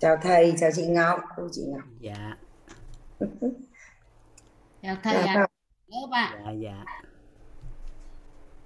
[0.00, 1.20] chào thầy chào chị Ngọc.
[1.36, 1.82] Cô chị Ngọc.
[2.00, 2.36] Dạ.
[4.82, 5.34] Chào thầy làm ạ.
[5.34, 5.48] nào
[5.86, 6.84] lớp ạ dạ dạ.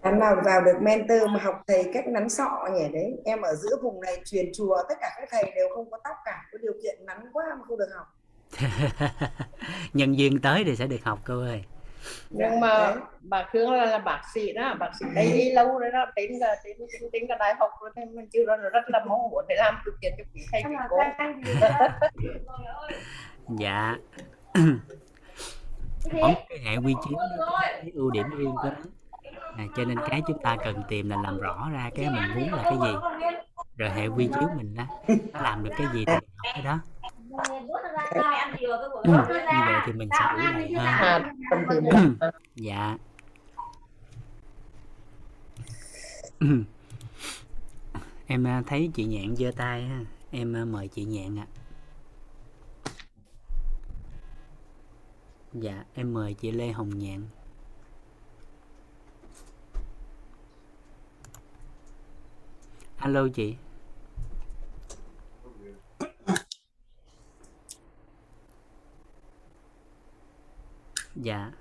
[0.03, 2.89] Làm nào vào được mentor mà học thầy cách nắn sọ nhỉ?
[2.93, 5.99] Đấy em ở giữa vùng này truyền chùa tất cả các thầy đều không có
[6.05, 6.43] tóc cả.
[6.53, 8.07] Có điều kiện nắn quá mà không được học.
[9.93, 11.65] Nhân viên tới thì sẽ được học cô ơi.
[11.69, 11.74] dạ
[12.31, 12.95] nhưng mà đấy.
[13.23, 16.31] bà Khương là, là bác sĩ đó bác sĩ đây y lâu rồi đó đến
[16.41, 19.45] cả đến đến, đến cả đại học rồi nên mình chưa rất là mong muốn
[19.49, 20.97] để làm thực hiện cho quý thầy quý cô.
[23.59, 23.97] Dạ.
[26.13, 27.19] Mỗi cái hệ quy chiếu
[27.53, 28.91] cái ưu điểm riêng của nó.
[29.57, 32.55] À, cho nên cái chúng ta cần tìm là làm rõ ra cái mình muốn
[32.55, 32.97] là cái gì.
[33.77, 34.85] Rồi hệ quy chiếu mình đó
[35.33, 36.23] nó làm được cái gì thì học
[36.55, 36.79] cái đó
[39.05, 41.81] như vậy thì mình sẽ hơn à tâm từ
[42.55, 42.97] dạ.
[48.27, 50.01] Em à, thấy chị nhạn giơ tay ha.
[50.31, 51.47] Em à, mời chị nhạn ạ.
[55.53, 57.27] Dạ em mời chị lê hồng nhạn.
[62.97, 63.57] Alo chị
[71.17, 71.53] dạ.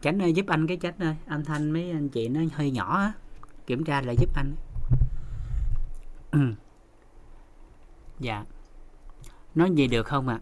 [0.00, 1.16] Chánh ơi giúp anh cái chánh ơi.
[1.26, 3.12] Âm thanh mấy anh chị nó hơi nhỏ á.
[3.66, 4.54] Kiểm tra lại giúp anh.
[8.20, 8.44] Dạ.
[9.54, 10.40] Nói gì được không ạ?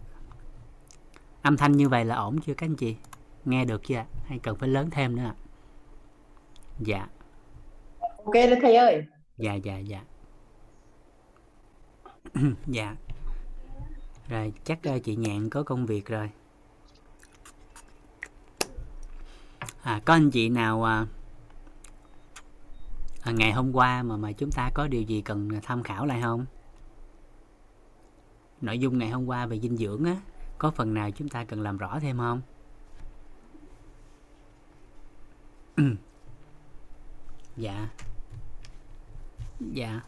[1.41, 2.95] Âm thanh như vậy là ổn chưa các anh chị?
[3.45, 5.35] Nghe được chưa hay cần phải lớn thêm nữa ạ?
[6.79, 7.07] Dạ.
[7.99, 9.05] Ok đó thầy ơi.
[9.37, 10.03] Dạ dạ dạ.
[12.67, 12.95] Dạ
[14.33, 16.29] rồi chắc ờ, chị nhạn có công việc rồi.
[19.81, 21.05] À, có anh chị nào à,
[23.21, 26.21] à, ngày hôm qua mà mà chúng ta có điều gì cần tham khảo lại
[26.21, 26.45] không?
[28.61, 30.15] Nội dung ngày hôm qua về dinh dưỡng á
[30.57, 32.41] có phần nào chúng ta cần làm rõ thêm không?
[37.57, 37.89] Dạ.
[39.59, 40.01] Dạ.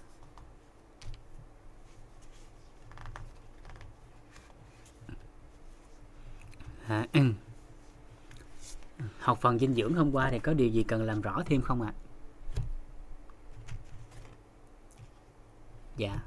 [6.87, 7.07] À,
[9.19, 11.81] học phần dinh dưỡng hôm qua thì có điều gì cần làm rõ thêm không
[11.81, 11.93] ạ?
[15.97, 16.19] Dạ.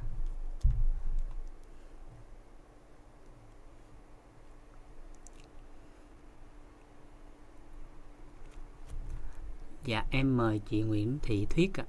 [9.85, 11.85] Dạ em mời chị Nguyễn Thị Thuyết ạ.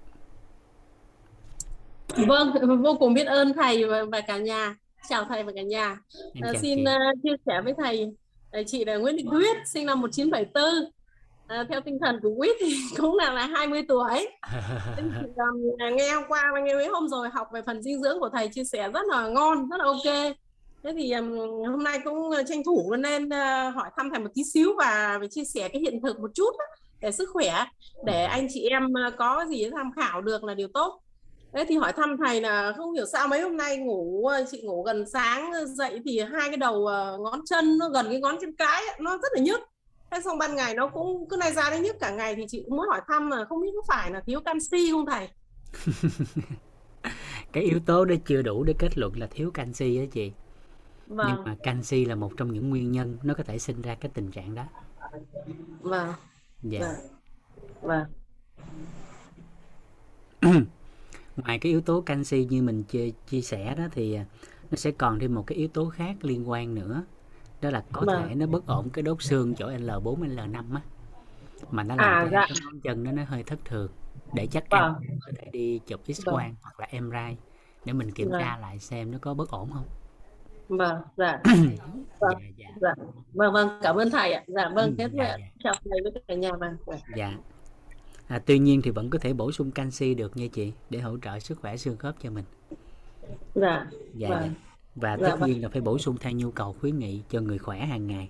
[2.28, 4.76] Vâng, vô cùng biết ơn thầy và, và cả nhà.
[5.10, 5.88] Chào thầy và cả nhà.
[5.88, 5.98] À,
[6.42, 8.16] chào xin à, chia sẻ với thầy,
[8.52, 10.92] à, chị là Nguyễn Thị Tuyết, sinh năm 1974.
[11.48, 14.28] À, theo tinh thần của quýt thì cũng là là 20 tuổi.
[15.40, 18.30] Um, nghe hôm qua và nghe mấy hôm rồi học về phần dinh dưỡng của
[18.34, 20.36] thầy chia sẻ rất là ngon, rất là ok.
[20.84, 21.38] Thế thì um,
[21.72, 25.44] hôm nay cũng tranh thủ lên uh, hỏi thăm thầy một tí xíu và chia
[25.44, 26.66] sẻ cái hiện thực một chút á,
[27.02, 27.66] để sức khỏe,
[28.06, 31.02] để anh chị em uh, có gì tham khảo được là điều tốt.
[31.54, 34.62] Thế thì hỏi thăm thầy là không hiểu sao mấy hôm nay ngủ ờ, chị
[34.62, 38.20] ngủ gần sáng ờ, dậy thì hai cái đầu ờ, ngón chân nó gần cái
[38.22, 39.60] ngón chân cái ấy, nó rất là nhức.
[40.12, 42.64] Thế xong ban ngày nó cũng cứ này ra đấy nhức cả ngày thì chị
[42.66, 45.28] cũng muốn hỏi thăm là không biết có phải là thiếu canxi không thầy?
[47.52, 50.32] cái yếu tố đó chưa đủ để kết luận là thiếu canxi á chị
[51.08, 53.96] nhưng Vâng, mà canxi là một trong những nguyên nhân nó có thể sinh ra
[53.96, 54.64] cái tình trạng đó
[55.82, 56.14] vâng,
[56.64, 56.94] dạ
[57.82, 58.06] vâng,
[60.42, 60.66] vâng.
[61.42, 64.26] ngoài cái yếu tố canxi như mình chia, chia sẻ đó thì à,
[64.72, 67.04] nó sẽ còn thêm một cái yếu tố khác liên quan nữa
[67.62, 68.28] đó là có Vâng.
[68.30, 70.82] thể nó bất ổn cái đốt xương chỗ L4 L5 á
[71.72, 72.46] mà nó làm À, cho dạ.
[72.50, 73.92] cái ngón chân nó nó hơi thất thường
[74.34, 77.36] để chắc ăn Vâng, có thể đi chụp X vâng, quang hoặc là MRI
[77.86, 79.86] để mình kiểm vâng, tra lại xem nó có bất ổn không
[80.70, 81.86] vâng, dạ, dạ
[82.20, 82.94] vâng, dạ dạ.
[83.34, 84.44] Vâng, vâng, cảm ơn thầy ạ.
[84.48, 85.38] Dạ, ừ, vâng, thế dạ dạ.
[85.40, 86.78] dạ chào thầy với cả nhà vâng.
[86.86, 86.98] Dạ.
[87.16, 87.38] dạ
[88.30, 91.18] à, tuy nhiên thì vẫn có thể bổ sung canxi được nha chị để hỗ
[91.22, 92.46] trợ sức khỏe xương khớp cho mình.
[93.56, 94.30] Dạ, dạ dạ.
[94.30, 94.54] vâng,
[94.96, 95.50] và dạ tất vâng.
[95.50, 98.30] nhiên là phải bổ sung theo nhu cầu khuyến nghị cho người khỏe hàng ngày.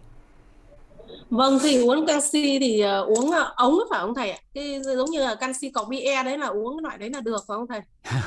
[1.30, 4.38] Vâng thì uống canxi thì ờ, uống ờ, ống phải không thầy ạ?
[4.54, 7.44] Cái giống như là canxi cọc BE đấy là uống cái loại đấy là được
[7.48, 7.82] phải không thầy?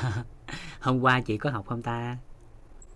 [0.79, 2.17] hôm qua chị có học không ta?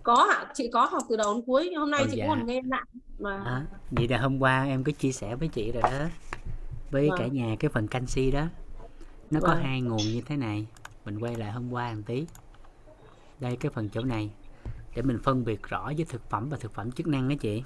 [0.02, 2.46] Có ạ, chị có học từ đầu đến cuối, hôm nay ồ chị dạ còn
[2.46, 2.84] nghe lại
[3.18, 3.38] mà.
[3.44, 3.60] Đó.
[3.90, 6.06] vậy là hôm qua em có chia sẻ với chị rồi đó
[6.90, 8.46] với cả vâng, nhà cái phần canxi đó
[9.30, 10.66] nó có vâng, hai nguồn như thế này.
[11.04, 12.26] Mình quay lại hôm qua một tí.
[13.40, 14.30] Đây cái phần chỗ này.
[14.94, 17.62] Để mình phân biệt rõ với thực phẩm và thực phẩm chức năng đó chị.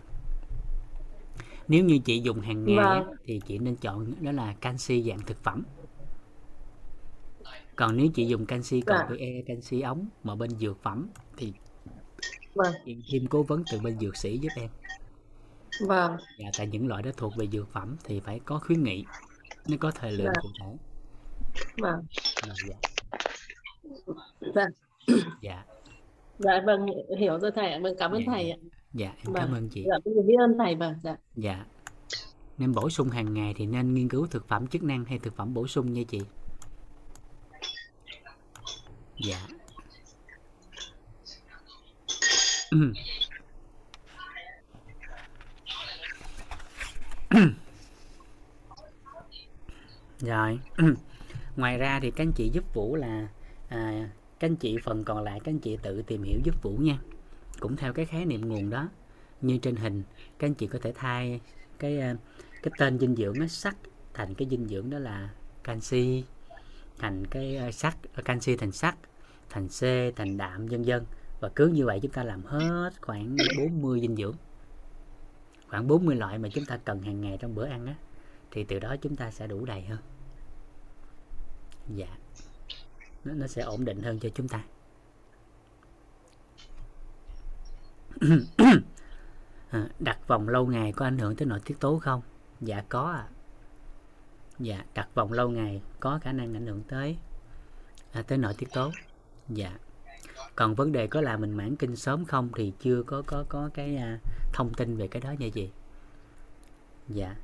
[1.68, 5.20] Nếu như chị dùng hàng ngày vâng, thì chị nên chọn đó là canxi dạng
[5.20, 5.62] thực phẩm.
[7.76, 11.52] Còn nếu chị dùng canxi còn với e canxi ống mà bên dược phẩm thì
[12.54, 12.72] Vâng.
[12.84, 14.70] chị thêm cố vấn từ bên dược sĩ giúp em.
[15.86, 16.16] Vâng.
[16.38, 19.04] Dạ tại những loại đó thuộc về dược phẩm thì phải có khuyến nghị
[19.68, 20.32] nó có thời lượng Dạ.
[20.42, 20.76] cụ thể
[21.78, 22.06] vâng.
[22.46, 22.76] Dạ, dạ.
[24.54, 24.66] Dạ.
[25.42, 25.64] Dạ.
[26.38, 26.86] Dạ vâng
[27.18, 28.54] hiểu rồi thầy vâng cảm ơn Dạ, thầy dạ.
[28.54, 28.58] ạ.
[28.92, 29.34] Dạ em Vâng.
[29.34, 29.84] cảm ơn chị.
[29.88, 31.16] Dạ tôi biết ơn thầy vâng dạ.
[31.36, 31.64] Dạ.
[32.58, 35.36] Nên bổ sung hàng ngày thì nên nghiên cứu thực phẩm chức năng hay thực
[35.36, 36.20] phẩm bổ sung nha chị.
[39.24, 39.46] Dạ.
[50.20, 50.58] Rồi
[51.56, 53.28] ngoài ra thì các anh chị giúp vũ là
[53.68, 54.10] à,
[54.40, 56.98] các anh chị phần còn lại các anh chị tự tìm hiểu giúp vũ nha.
[57.60, 58.88] Cũng theo cái khái niệm nguồn đó
[59.40, 60.02] như trên hình
[60.38, 61.40] các anh chị có thể thay
[61.78, 62.16] cái à,
[62.62, 63.76] cái tên dinh dưỡng nó sắt
[64.14, 65.30] thành cái dinh dưỡng đó là
[65.64, 66.24] canxi
[66.98, 68.94] thành cái à, sắt à, canxi thành sắt
[69.50, 69.80] thành C
[70.16, 71.04] thành đạm vân vân.
[71.40, 74.34] Và cứ như vậy chúng ta làm hết khoảng 40 dinh dưỡng.
[75.68, 77.94] Khoảng 40 loại mà chúng ta cần hàng ngày trong bữa ăn á
[78.50, 79.98] thì từ đó chúng ta sẽ đủ đầy hơn
[81.88, 82.16] dạ.
[83.24, 84.64] Nó, nó sẽ ổn định hơn cho chúng ta.
[89.72, 92.22] À, đặt vòng lâu ngày có ảnh hưởng tới nội tiết tố không?
[92.60, 93.26] Dạ có ạ.
[94.58, 97.16] Dạ đặt vòng lâu ngày có khả năng ảnh hưởng tới
[98.12, 98.90] à, tới nội tiết tố.
[99.48, 99.78] Dạ.
[100.56, 103.70] Còn vấn đề có là mình mãn kinh sớm không thì chưa có có có
[103.74, 104.18] cái à,
[104.52, 105.70] thông tin về cái đó như gì.
[107.08, 107.36] Dạ.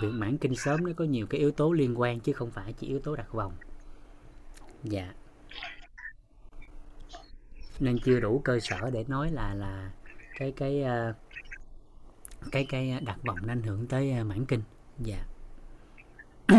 [0.00, 2.72] Việc mãn kinh sớm nó có nhiều cái yếu tố liên quan chứ không phải
[2.72, 3.52] chỉ yếu tố đặt vòng.
[4.84, 5.12] Dạ.
[7.80, 9.90] Nên chưa đủ cơ sở để nói là là
[10.38, 11.14] cái cái ờ,
[12.52, 14.62] cái cái đặt vòng nó ảnh hưởng tới ờ, mãn kinh.
[14.98, 15.24] Dạ.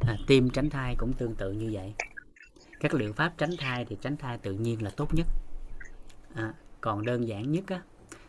[0.00, 1.94] À, tiêm tránh thai cũng tương tự như vậy.
[2.80, 5.26] Các liệu pháp tránh thai thì tránh thai tự nhiên là tốt nhất.
[6.34, 7.82] À, còn đơn giản nhất á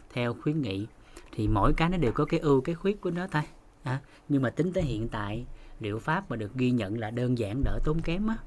[0.09, 0.87] theo khuyến nghị
[1.31, 3.41] thì mỗi cái nó đều có cái ưu cái khuyết của nó thôi.
[3.83, 3.99] À,
[4.29, 5.45] nhưng mà tính tới hiện tại
[5.79, 8.37] liệu pháp mà được ghi nhận là đơn giản đỡ tốn kém á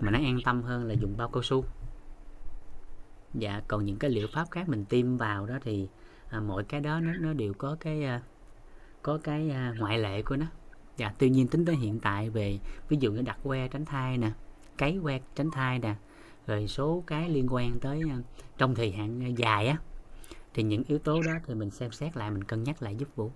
[0.00, 1.64] mà nó an tâm hơn là dùng bao cao su.
[3.34, 5.88] Dạ còn những cái liệu pháp khác mình tiêm vào đó thì
[6.28, 8.22] à, mỗi cái đó nó nó đều có cái à,
[9.02, 10.46] có cái à, ngoại lệ của nó.
[10.96, 12.58] Dạ tuy nhiên tính tới hiện tại về
[12.88, 14.30] ví dụ như đặt que tránh thai nè
[14.78, 15.94] cấy que tránh thai nè
[16.46, 18.18] rồi số cái liên quan tới à,
[18.58, 19.76] trong thời hạn dài á
[20.54, 23.08] thì những yếu tố đó thì mình xem xét lại, mình cân nhắc lại giúp
[23.16, 23.32] vũ.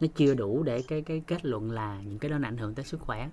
[0.00, 2.74] Nó chưa đủ để cái cái kết luận là những cái đó nó ảnh hưởng
[2.74, 3.30] tới sức khỏe.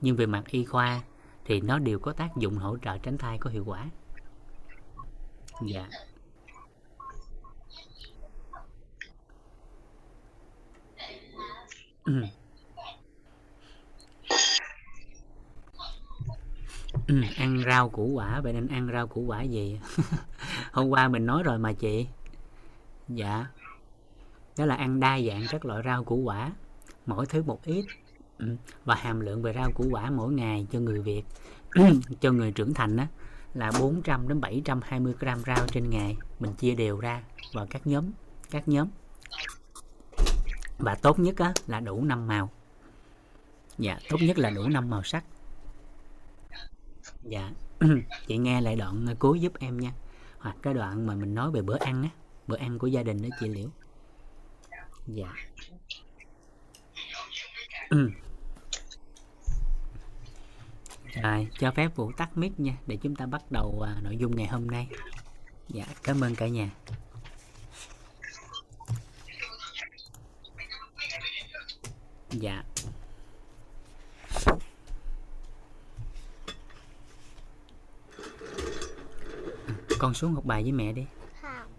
[0.00, 1.02] Nhưng về mặt y khoa
[1.44, 3.90] thì nó đều có tác dụng hỗ trợ tránh thai có hiệu quả.
[5.66, 5.88] Dạ.
[12.04, 12.22] Ừ.
[17.06, 19.80] ừ ăn rau củ quả, vậy nên ăn rau củ quả gì?
[20.72, 22.06] Hôm qua mình nói rồi mà chị
[23.08, 23.46] dạ.
[24.58, 26.52] Đó là ăn đa dạng các loại rau củ quả
[27.06, 27.84] mỗi thứ một ít.
[28.38, 31.22] Ừ, và hàm lượng về rau củ quả mỗi ngày cho người Việt
[32.20, 33.04] cho người trưởng thành đó
[33.54, 36.16] là 400 đến 720 gram rau trên ngày.
[36.40, 37.22] Mình chia đều ra
[37.54, 38.04] vào các nhóm
[38.50, 38.88] các nhóm.
[40.78, 42.50] Và tốt nhất á, là đủ năm màu.
[43.78, 45.24] Dạ tốt nhất là đủ năm màu sắc.
[47.22, 47.50] Dạ.
[48.26, 49.92] Chị nghe lại đoạn cuối giúp em nha.
[50.38, 52.08] Hoặc cái đoạn mà mình nói về bữa ăn á
[52.48, 53.68] bữa ăn của gia đình đó chị liễu.
[55.06, 55.32] Dạ.
[61.22, 64.36] Rồi cho phép vũ tắt mic nha để chúng ta bắt đầu à, nội dung
[64.36, 64.88] ngày hôm nay.
[65.68, 66.70] Dạ cảm ơn cả nhà.
[72.30, 72.62] Dạ.
[79.98, 81.06] Con xuống học bài với mẹ đi
[81.42, 81.72] Không.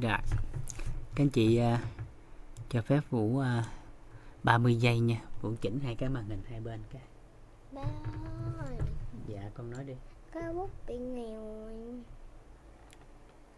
[0.00, 0.18] Rồi.
[1.14, 1.80] Các anh chị à,
[2.68, 3.64] cho phép Vũ à,
[4.42, 5.22] 30 giây nha.
[5.42, 7.02] Vũ chỉnh hai cái màn hình hai bên cái.
[7.72, 7.82] Ba
[8.58, 8.76] ơi,
[9.26, 9.94] Dạ con nói đi.
[10.32, 11.68] cái bút bị nghèo.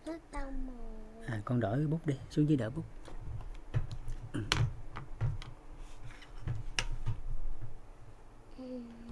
[0.06, 1.26] Hết tông rồi.
[1.26, 2.84] À con đổi cái bút đi, xuống dưới đỡ bút.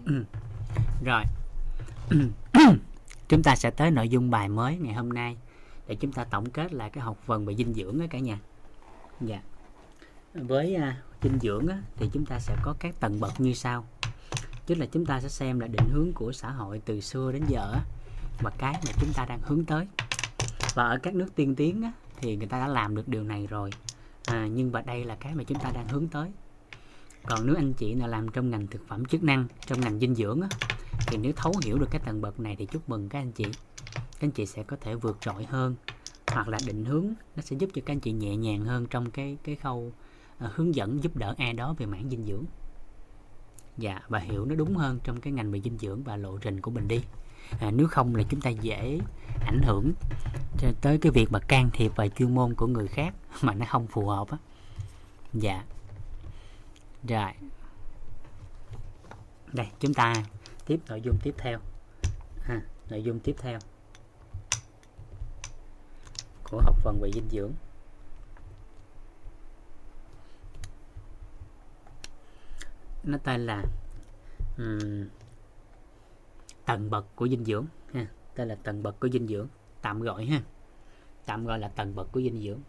[0.07, 0.25] Ừ.
[1.05, 1.23] Rồi.
[3.29, 5.37] chúng ta sẽ tới nội dung bài mới ngày hôm nay
[5.87, 8.39] để chúng ta tổng kết lại cái học phần về dinh dưỡng đó cả nhà.
[9.21, 9.43] Dạ.
[10.35, 13.85] Với à, dinh dưỡng á, thì chúng ta sẽ có các tầng bậc như sau.
[14.67, 17.43] tức là chúng ta sẽ xem là định hướng của xã hội từ xưa đến
[17.49, 17.81] giờ á,
[18.43, 19.87] và cái mà chúng ta đang hướng tới
[20.75, 23.47] và ở các nước tiên tiến á, thì người ta đã làm được điều này
[23.47, 23.71] rồi
[24.27, 26.31] à, nhưng mà đây là cái mà chúng ta đang hướng tới
[27.27, 30.15] còn nếu anh chị nào làm trong ngành thực phẩm chức năng trong ngành dinh
[30.15, 30.49] dưỡng á,
[31.07, 33.45] thì nếu thấu hiểu được cái tầng bậc này thì chúc mừng các anh chị
[34.19, 35.75] các anh chị sẽ có thể vượt trội hơn
[36.27, 37.07] hoặc là định hướng
[37.37, 39.93] nó sẽ giúp cho các anh chị nhẹ nhàng hơn trong cái cái khâu
[40.45, 42.45] uh, hướng dẫn giúp đỡ ai đó về mảng dinh dưỡng.
[43.79, 46.61] Dạ và hiểu nó đúng hơn trong cái ngành về dinh dưỡng và lộ trình
[46.61, 47.01] của mình đi.
[47.61, 48.99] À, nếu không là chúng ta dễ
[49.47, 49.93] ảnh hưởng
[50.81, 53.87] tới cái việc mà can thiệp vào chuyên môn của người khác mà nó không
[53.87, 54.39] phù hợp á.
[55.33, 55.65] Dạ.
[57.09, 57.33] Rồi.
[59.53, 60.15] Đây chúng ta
[60.67, 61.59] tiếp nội dung tiếp theo.
[62.49, 63.59] À, nội dung tiếp theo
[66.51, 67.53] của học phần về dinh dưỡng.
[73.05, 73.65] Nó tên là
[74.59, 75.09] um,
[76.65, 79.49] tầng bậc của dinh dưỡng ha tên là tầng bậc của dinh dưỡng
[79.83, 80.43] tạm gọi ha.
[81.25, 82.61] Tạm gọi là tầng bậc của dinh dưỡng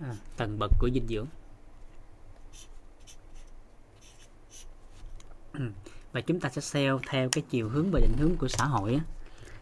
[0.00, 1.26] à, tầng bậc của dinh dưỡng.
[6.12, 8.94] Và chúng ta sẽ theo theo cái chiều hướng và định hướng của xã hội
[8.94, 9.00] á.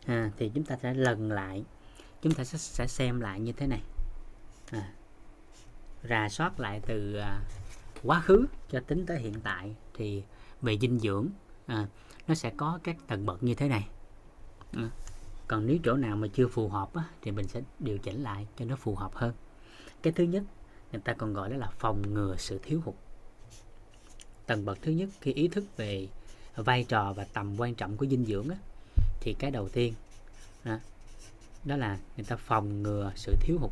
[0.07, 1.65] À, thì chúng ta sẽ lần lại
[2.23, 3.81] chúng ta sẽ, sẽ xem lại như thế này.
[4.71, 4.93] À,
[6.09, 7.41] rà soát lại từ à,
[8.03, 10.23] quá khứ cho tính tới hiện tại thì
[10.63, 11.29] về dinh dưỡng
[11.67, 11.87] à,
[12.29, 13.89] nó sẽ có các tầng bậc như thế này.
[14.73, 14.91] À,
[15.49, 18.47] còn nếu chỗ nào mà chưa phù hợp á, thì mình sẽ điều chỉnh lại
[18.57, 19.35] cho nó phù hợp hơn.
[20.03, 20.43] Cái thứ nhất
[20.93, 22.95] người ta còn gọi đó là phòng ngừa sự thiếu hụt.
[24.47, 26.09] Tầng bậc thứ nhất khi ý thức về
[26.57, 28.57] vai trò và tầm quan trọng của dinh dưỡng á,
[29.21, 29.95] thì cái đầu tiên
[30.65, 30.79] đó,
[31.65, 33.71] đó là người ta phòng ngừa sự thiếu hụt.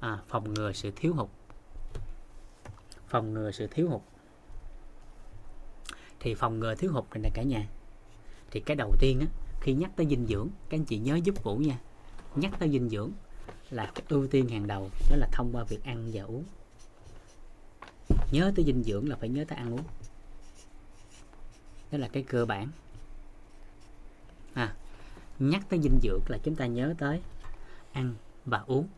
[0.00, 1.28] À, phòng ngừa sự thiếu hụt.
[3.08, 4.02] Phòng ngừa sự thiếu hụt.
[6.20, 7.68] Thì phòng ngừa thiếu hụt này là cả nhà.
[8.50, 9.26] Thì cái đầu tiên á,
[9.66, 11.78] khi nhắc tới dinh dưỡng các anh chị nhớ giúp vũ nha.
[12.36, 13.10] Nhắc tới dinh dưỡng
[13.70, 16.44] là cái ưu tiên hàng đầu đó là thông qua việc ăn và uống.
[18.32, 19.82] Nhớ tới dinh dưỡng là phải nhớ tới ăn uống.
[21.92, 22.68] Đó là cái cơ bản.
[24.54, 24.74] À,
[25.38, 27.20] nhắc tới dinh dưỡng là chúng ta nhớ tới
[27.92, 28.88] ăn và uống.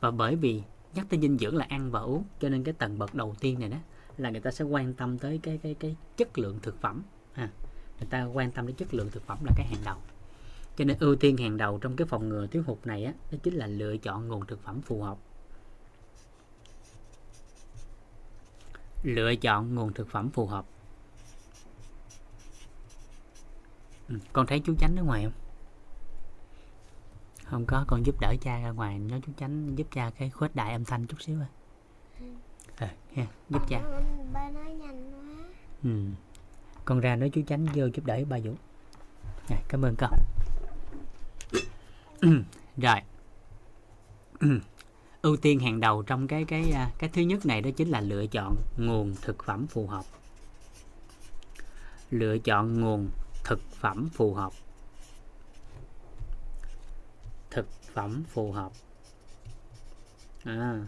[0.00, 0.62] Và bởi vì
[0.94, 3.60] nhắc tới dinh dưỡng là ăn và uống cho nên cái tầng bậc đầu tiên
[3.60, 3.78] này đó
[4.16, 7.02] là người ta sẽ quan tâm tới cái cái cái chất lượng thực phẩm
[8.00, 9.96] người ta quan tâm đến chất lượng thực phẩm là cái hàng đầu.
[10.76, 13.38] Cho nên ưu tiên hàng đầu trong cái phòng ngừa thiếu hụt này á đó
[13.42, 15.18] chính là lựa chọn nguồn thực phẩm phù hợp.
[19.02, 20.64] Lựa chọn nguồn thực phẩm phù hợp.
[24.08, 25.32] Ừ, con thấy chú chánh ở ngoài không?
[27.44, 30.56] Không có con giúp đỡ cha ra ngoài nói chú chánh giúp cha cái khuếch
[30.56, 31.48] đại âm thanh chút xíu à
[32.76, 33.82] ờ ha giúp cha.
[34.32, 35.44] ba nói nhanh quá.
[35.82, 35.90] Ừ
[36.90, 38.54] con ra nói chú chánh vô giúp đỡ ba vũ.
[39.48, 40.10] À, cảm ơn con.
[42.76, 43.00] Rồi.
[45.22, 48.00] Ưu tiên hàng đầu trong cái cái à, cái thứ nhất này đó chính là
[48.00, 50.04] lựa chọn nguồn thực phẩm phù hợp.
[52.10, 53.10] Lựa chọn nguồn
[53.44, 54.52] thực phẩm phù hợp.
[57.50, 58.72] Thực phẩm phù hợp.
[60.44, 60.80] À.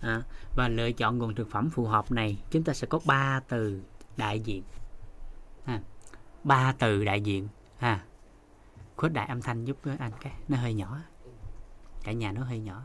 [0.00, 0.22] À,
[0.56, 3.80] và lựa chọn nguồn thực phẩm phù hợp này chúng ta sẽ có ba từ
[4.16, 4.62] đại diện.
[5.64, 5.80] Ha
[6.44, 7.48] ba từ đại diện.
[7.78, 8.04] Ha
[8.96, 10.98] khuếch đại âm thanh giúp anh cái nó hơi nhỏ.
[12.04, 12.82] Cả nhà nó hơi nhỏ.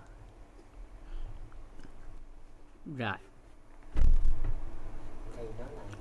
[2.98, 3.18] Rồi.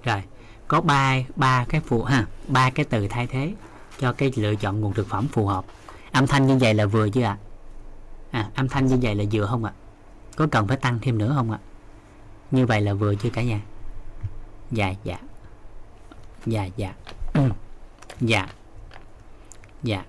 [0.04, 0.22] Rồi
[0.68, 3.54] có ba ba cái phụ ha ba cái từ thay thế
[3.98, 5.64] cho cái lựa chọn nguồn thực phẩm phù hợp.
[6.12, 7.38] Âm thanh như vậy là vừa chưa ạ?
[8.30, 8.40] À?
[8.40, 9.72] à, âm thanh như vậy là vừa không ạ?
[10.40, 11.58] Có cần phải tăng thêm nữa không ạ?
[12.50, 13.60] Như vậy là vừa chưa cả nhà.
[14.70, 15.18] Dạ dạ.
[16.46, 16.94] Dạ dạ.
[17.32, 17.50] Ừ.
[18.20, 18.48] Dạ.
[19.82, 20.04] Dạ.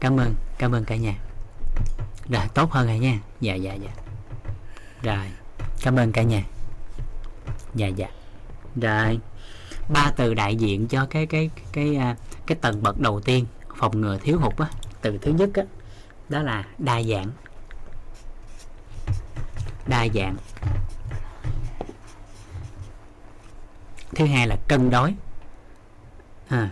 [0.00, 1.14] Cảm ơn cảm ơn cả nhà.
[2.28, 3.18] Rồi tốt hơn rồi nha.
[3.40, 3.90] Dạ dạ dạ.
[5.02, 5.26] Rồi
[5.82, 6.42] cảm ơn cả nhà.
[7.74, 8.08] Dạ dạ.
[8.76, 9.18] Rồi
[9.88, 12.14] ba từ đại diện cho cái cái cái cái,
[12.46, 13.46] cái tầng bậc đầu tiên
[13.76, 15.62] phòng ngừa thiếu hụt á từ thứ nhất á
[16.28, 17.30] đó là đa dạng
[19.90, 20.36] đa dạng.
[24.14, 25.14] Thứ hai là cân đối.
[26.48, 26.70] À,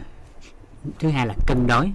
[0.99, 1.93] thứ hai là cân đối.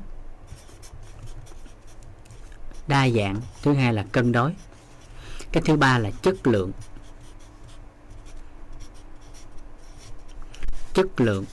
[2.87, 4.55] Đa dạng thứ hai là cân đối.
[5.51, 6.71] Cái thứ ba là chất lượng.
[10.93, 11.45] Chất lượng.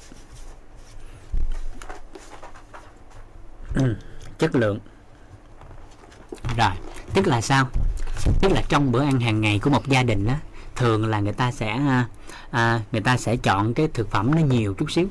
[3.74, 3.96] Ừ,
[4.38, 4.78] chất lượng.
[6.56, 6.70] Rồi
[7.14, 7.68] tức là sao?
[8.40, 10.38] Tức là trong bữa ăn hàng ngày của một gia đình á
[10.76, 12.08] thường là người ta sẽ à,
[12.50, 15.06] à người ta sẽ chọn cái thực phẩm nó nhiều chút xíu.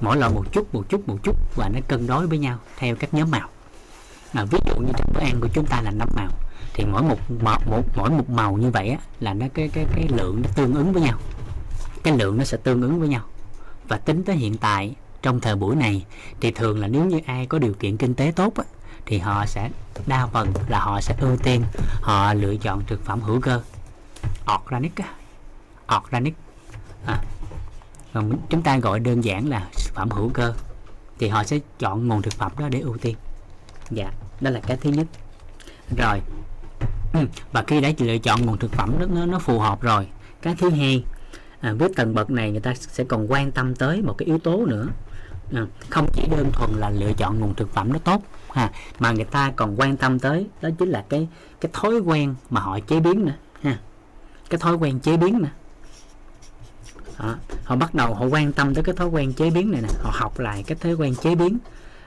[0.00, 2.96] Mỗi loại một chút một chút một chút và nó cân đối với nhau theo
[2.96, 3.48] các nhóm màu.
[4.32, 6.28] À, ví dụ như trong bữa ăn của chúng ta là năm màu
[6.74, 9.86] thì mỗi một, một, một mỗi một màu như vậy á, là nó cái cái
[9.94, 11.18] cái lượng nó tương ứng với nhau.
[12.02, 13.22] Cái lượng nó sẽ tương ứng với nhau.
[13.88, 16.04] Và tính tới hiện tại trong thời buổi này
[16.40, 18.64] thì thường là nếu như ai có điều kiện kinh tế tốt á,
[19.06, 19.70] thì họ sẽ
[20.06, 21.62] đa phần là họ sẽ ưu tiên
[22.00, 23.60] họ lựa chọn thực phẩm hữu cơ.
[24.54, 24.92] Organic
[25.96, 26.34] organic.
[27.06, 27.22] À.
[28.12, 30.54] còn chúng ta gọi đơn giản là thực phẩm hữu cơ.
[31.18, 33.16] Thì họ sẽ chọn nguồn thực phẩm đó để ưu tiên.
[33.90, 35.06] Dạ đó là cái thứ nhất.
[35.96, 36.20] Rồi
[37.52, 40.06] và khi đã lựa chọn nguồn thực phẩm đó, nó, nó phù hợp rồi.
[40.42, 41.04] Cái thứ hai
[41.60, 44.38] à, với tầng bậc này người ta sẽ còn quan tâm tới một cái yếu
[44.38, 44.86] tố nữa.
[45.54, 49.12] À, không chỉ đơn thuần là lựa chọn nguồn thực phẩm nó tốt ha mà
[49.12, 51.28] người ta còn quan tâm tới đó chính là cái
[51.60, 53.78] cái thói quen mà họ chế biến nữa ha.
[54.50, 55.48] Cái thói quen chế biến nữa.
[57.16, 59.88] Họ, họ bắt đầu họ quan tâm tới cái thói quen chế biến này nè
[60.02, 61.58] họ học lại cái thói quen chế biến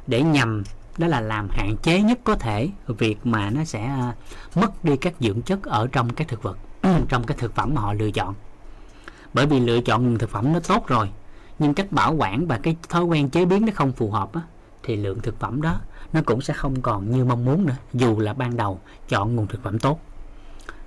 [0.08, 0.64] để nhằm
[0.98, 4.98] đó là làm hạn chế nhất có thể việc mà nó sẽ uh, mất đi
[4.98, 6.58] các dưỡng chất ở trong các thực vật
[7.10, 8.36] trong cái thực phẩm mà họ lựa chọn.
[9.34, 11.10] Bởi vì lựa chọn nguồn thực phẩm nó tốt rồi
[11.60, 14.42] nhưng cách bảo quản và cái thói quen chế biến nó không phù hợp á,
[14.84, 15.80] thì lượng thực phẩm đó
[16.14, 19.48] nó cũng sẽ không còn như mong muốn nữa dù là ban đầu chọn nguồn
[19.48, 20.00] thực phẩm tốt.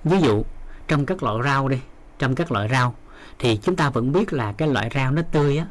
[0.03, 0.43] Ví dụ
[0.87, 1.79] trong các loại rau đi
[2.19, 2.95] trong các loại rau
[3.39, 5.65] thì chúng ta vẫn biết là cái loại rau nó tươi á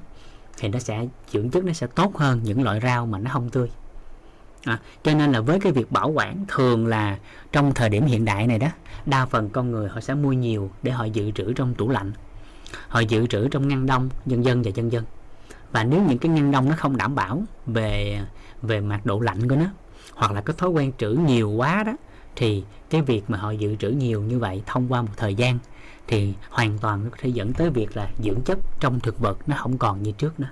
[0.56, 3.50] thì nó sẽ dưỡng chất nó sẽ tốt hơn những loại rau mà nó không
[3.50, 3.70] tươi.
[4.64, 7.18] À, cho nên là với cái việc bảo quản thường là
[7.52, 8.68] trong thời điểm hiện đại này đó
[9.06, 12.12] đa phần con người họ sẽ mua nhiều để họ dự trữ trong tủ lạnh
[12.88, 15.04] họ dự trữ trong ngăn đông dân dân và dân dân.
[15.72, 18.20] Và nếu những cái ngăn đông nó không đảm bảo về
[18.66, 19.66] về mặt độ lạnh của nó.
[20.14, 21.92] Hoặc là có thói quen trữ nhiều quá đó
[22.36, 25.58] thì cái việc mà họ dự trữ nhiều như vậy thông qua một thời gian
[26.06, 29.38] thì hoàn toàn nó có thể dẫn tới việc là dưỡng chất trong thực vật
[29.46, 30.48] nó không còn như trước nữa.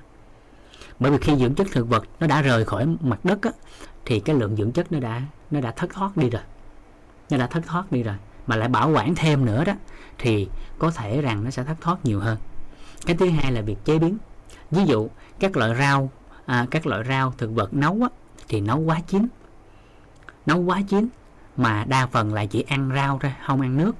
[0.98, 3.50] Bởi vì khi dưỡng chất thực vật nó đã rời khỏi mặt đất á,
[4.04, 6.42] thì cái lượng dưỡng chất nó đã nó đã thất thoát đi rồi.
[7.30, 8.16] Nó đã thất thoát đi rồi.
[8.46, 9.72] Mà lại bảo quản thêm nữa đó
[10.18, 10.48] thì
[10.78, 12.38] có thể rằng nó sẽ thất thoát nhiều hơn.
[13.06, 14.18] Cái thứ hai là việc chế biến.
[14.70, 15.08] Ví dụ
[15.40, 16.10] các loại rau
[16.46, 18.08] à, các loại rau thực vật nấu á,
[18.48, 19.26] thì nấu quá chín.
[20.46, 21.08] Nấu quá chín
[21.56, 23.92] mà đa phần lại chỉ ăn rau thôi không ăn nước.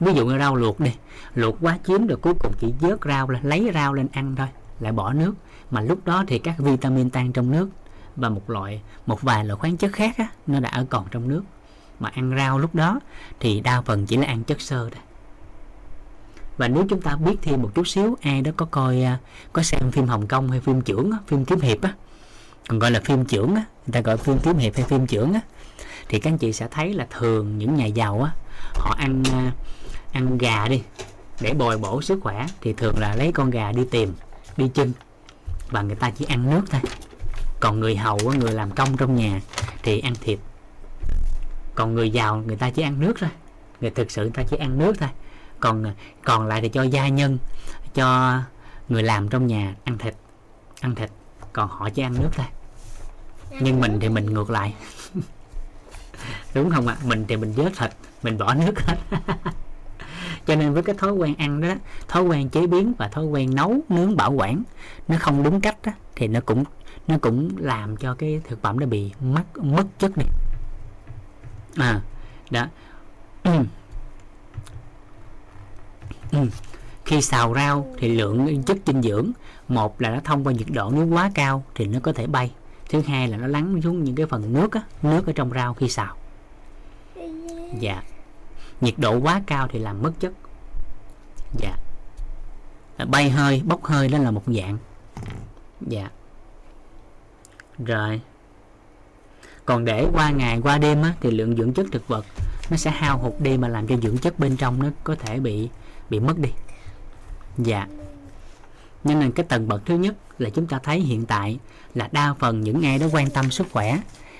[0.00, 0.94] Ví dụ như rau luộc đi
[1.34, 4.48] luộc quá chín rồi cuối cùng chỉ vớt rau lên lấy rau lên ăn thôi
[4.80, 5.34] lại bỏ nước.
[5.70, 7.70] Mà lúc đó thì các vitamin tan trong nước
[8.16, 11.28] và một loại một vài loại khoáng chất khác á, nó đã ở còn trong
[11.28, 11.42] nước.
[12.00, 13.00] Mà ăn rau lúc đó
[13.40, 15.02] thì đa phần chỉ là ăn chất xơ thôi
[16.56, 19.18] và nếu chúng ta biết thêm một chút xíu, ai đó có coi à,
[19.52, 21.92] có xem phim Hồng Kông hay phim trưởng phim kiếm hiệp á,
[22.68, 25.34] còn gọi là phim trưởng á, người ta gọi phim kiếm hiệp hay phim trưởng
[25.34, 25.40] á,
[26.08, 28.32] thì các anh chị sẽ thấy là thường những nhà giàu á,
[28.74, 29.52] họ ăn à,
[30.12, 30.82] ăn gà đi,
[31.40, 34.12] để bồi bổ sức khỏe, thì thường là lấy con gà đi tìm,
[34.56, 34.92] đi chân
[35.70, 36.80] và người ta chỉ ăn nước thôi.
[37.60, 39.40] Còn người hầu người làm công trong nhà
[39.82, 40.38] thì ăn thịt.
[41.74, 43.30] Còn người giàu, người ta chỉ ăn nước thôi.
[43.80, 45.08] Người thực sự, người ta chỉ ăn nước thôi
[45.64, 45.84] còn
[46.24, 47.38] còn lại thì cho gia nhân
[47.94, 48.38] cho
[48.88, 50.14] người làm trong nhà ăn thịt
[50.80, 51.10] ăn thịt.
[51.52, 52.46] Còn họ chỉ ăn nước thôi.
[53.60, 54.74] Nhưng mình thì mình ngược lại.
[56.54, 56.96] Đúng không ạ?
[57.04, 57.90] Mình thì mình vớt thịt
[58.22, 58.96] mình bỏ nước hết.
[60.46, 61.74] Cho nên với cái thói quen ăn đó
[62.08, 64.62] thói quen chế biến và thói quen nấu nướng bảo quản
[65.08, 66.64] nó không đúng cách đó, thì nó cũng
[67.06, 70.24] nó cũng làm cho cái thực phẩm nó bị mất mất chất đi.
[71.76, 72.00] À
[72.50, 72.66] đó
[76.34, 76.46] ừ.
[77.04, 79.30] Khi xào rau thì lượng chất dinh dưỡng
[79.68, 82.50] một là nó thông qua nhiệt độ nếu quá cao thì nó có thể bay.
[82.90, 85.74] Thứ hai là nó lắng xuống những cái phần nước á, nước ở trong rau
[85.74, 86.16] khi xào.
[87.80, 88.02] Dạ.
[88.80, 90.32] Nhiệt độ quá cao thì làm mất chất.
[91.58, 91.76] Dạ.
[93.08, 94.78] Bay hơi bốc hơi đó là một dạng.
[95.80, 96.10] Dạ.
[97.78, 98.20] Rồi.
[99.64, 102.26] Còn để qua ngày qua đêm á, thì lượng dưỡng chất thực vật
[102.70, 105.40] nó sẽ hao hụt đi mà làm cho dưỡng chất bên trong nó có thể
[105.40, 105.68] bị
[106.10, 106.50] bị mất đi.
[107.58, 107.86] Dạ.
[109.04, 111.58] Nên là cái tầng bậc thứ nhất là chúng ta thấy hiện tại
[111.94, 113.98] là đa phần những ai đó quan tâm sức khỏe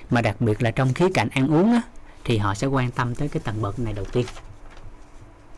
[0.09, 1.81] mà đặc biệt là trong khía cạnh ăn uống á,
[2.23, 4.25] thì họ sẽ quan tâm tới cái tầng bậc này đầu tiên.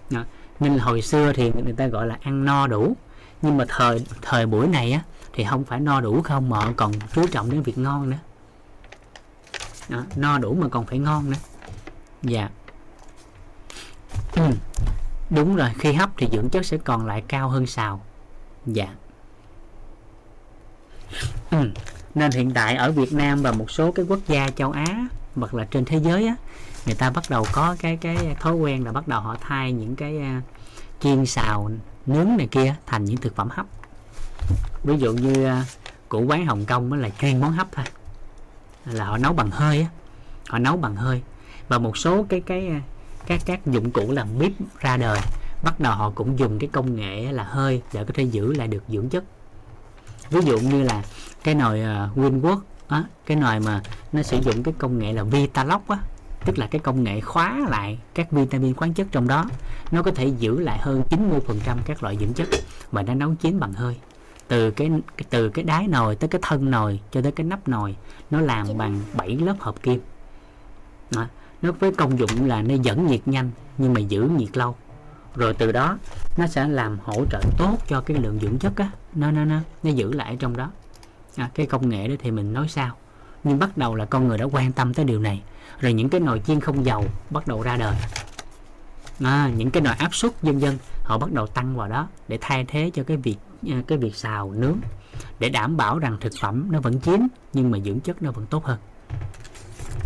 [0.10, 0.24] Đó.
[0.60, 2.96] nên là hồi xưa thì người ta gọi là ăn no đủ
[3.41, 5.02] nhưng mà thời thời buổi này á
[5.34, 8.17] thì không phải no đủ không mà còn chú trọng đến việc ngon nữa.
[9.89, 11.38] Đó, no đủ mà còn phải ngon nữa.
[12.24, 12.50] Dạ
[15.30, 18.02] đúng rồi khi hấp thì dưỡng chất sẽ còn lại cao hơn xào.
[18.66, 18.88] Dạ.
[21.52, 21.72] Ừ.
[22.16, 25.54] nên hiện tại ở Việt Nam và một số cái quốc gia châu Á hoặc
[25.54, 26.36] là trên thế giới á
[26.86, 29.96] người ta bắt đầu có cái cái thói quen là bắt đầu họ thay những
[29.96, 30.44] cái uh,
[31.00, 31.72] chiên xào
[32.06, 33.66] nướng này kia thành những thực phẩm hấp.
[34.84, 35.66] Ví dụ như à, uh,
[36.10, 37.86] của quán Hồng Kông là chuyên món hấp thôi.
[38.86, 39.88] Là họ nấu bằng hơi á.
[40.48, 41.22] Họ nấu bằng hơi.
[41.68, 42.82] Và một số cái cái à,
[43.28, 45.20] các các dụng cụ làm bếp ra đời.
[45.63, 48.68] Bắt đầu họ cũng dùng cái công nghệ là hơi để có thể giữ lại
[48.68, 49.24] được dưỡng chất.
[50.30, 51.04] Ví dụ như là
[51.44, 55.24] cái nồi uh, Winwood á, cái nồi mà nó sử dụng cái công nghệ là
[55.24, 55.98] Vitalock á
[56.46, 59.46] tức là cái công nghệ khóa lại các vitamin khoáng chất trong đó
[59.92, 62.48] nó có thể giữ lại hơn 90% các loại dưỡng chất
[62.92, 63.98] và nó nấu chín bằng hơi.
[64.48, 64.92] Từ cái
[65.30, 67.96] từ cái đáy nồi tới cái thân nồi cho tới cái nắp nồi
[68.32, 70.00] nó làm bằng 7 lớp hợp kim.
[71.12, 71.26] Đó
[71.62, 74.76] nó với công dụng là nó dẫn nhiệt nhanh nhưng mà giữ nhiệt lâu.
[75.36, 75.98] Rồi từ đó
[76.38, 78.89] nó sẽ làm hỗ trợ tốt cho cái lượng dưỡng chất á.
[79.15, 80.72] Nó nó nó nó giữ lại trong đó.
[81.36, 82.96] À, cái công nghệ đó thì mình nói sao?
[83.43, 85.41] Nhưng bắt đầu là con người đã quan tâm tới điều này.
[85.80, 87.96] Rồi những cái nồi chiên không dầu bắt đầu ra đời.
[89.24, 92.38] À, những cái nồi áp suất dân dân họ bắt đầu tăng vào đó để
[92.41, 94.78] thay thế cho cái việc à, cái việc xào nướng.
[95.39, 98.46] Để đảm bảo rằng thực phẩm nó vẫn chín nhưng mà dưỡng chất nó vẫn
[98.46, 98.78] tốt hơn.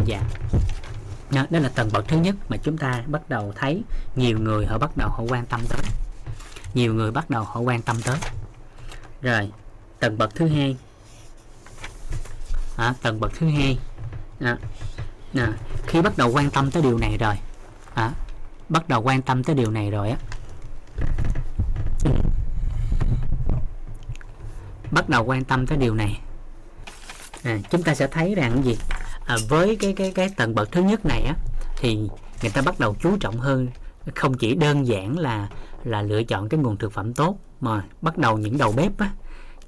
[0.06, 0.22] Dạ
[1.32, 3.84] đó, đó là tầng bậc thứ nhất mà chúng ta bắt đầu thấy
[4.16, 5.82] nhiều người họ bắt đầu họ quan tâm tới.
[6.74, 8.18] Nhiều người bắt đầu họ quan tâm tới.
[9.22, 9.52] Rồi
[10.00, 10.78] tầng bậc thứ hai.
[12.78, 13.80] À, tầng bậc thứ hai.
[14.40, 14.58] À,
[15.36, 15.54] à,
[15.88, 17.36] khi bắt đầu quan tâm tới điều này rồi
[17.94, 18.12] à,
[18.70, 20.18] bắt đầu quan tâm tới điều này rồi á
[24.92, 26.20] bắt đầu quan tâm tới điều này.
[27.44, 28.78] À, chúng ta sẽ thấy rằng cái gì?
[29.26, 31.36] À, với cái cái cái tầng bậc thứ nhất này á
[31.78, 31.96] thì
[32.42, 33.68] người ta bắt đầu chú trọng hơn.
[34.16, 35.50] Không chỉ đơn giản là
[35.84, 39.12] là lựa chọn cái nguồn thực phẩm tốt mà bắt đầu những đầu bếp á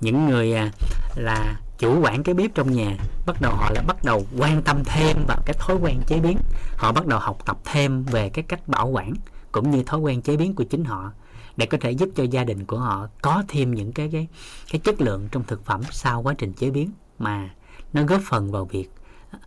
[0.02, 0.72] những người à,
[1.16, 4.84] là chủ quản cái bếp trong nhà bắt đầu họ là bắt đầu quan tâm
[4.86, 6.38] thêm vào cái thói quen chế biến.
[6.78, 9.14] Họ bắt đầu học tập thêm về cái cách bảo quản
[9.52, 11.12] cũng như thói quen chế biến của chính họ
[11.58, 14.28] để có thể giúp cho gia đình của họ có thêm những cái cái
[14.72, 17.50] cái chất lượng trong thực phẩm sau quá trình chế biến mà
[17.94, 18.90] nó góp phần vào việc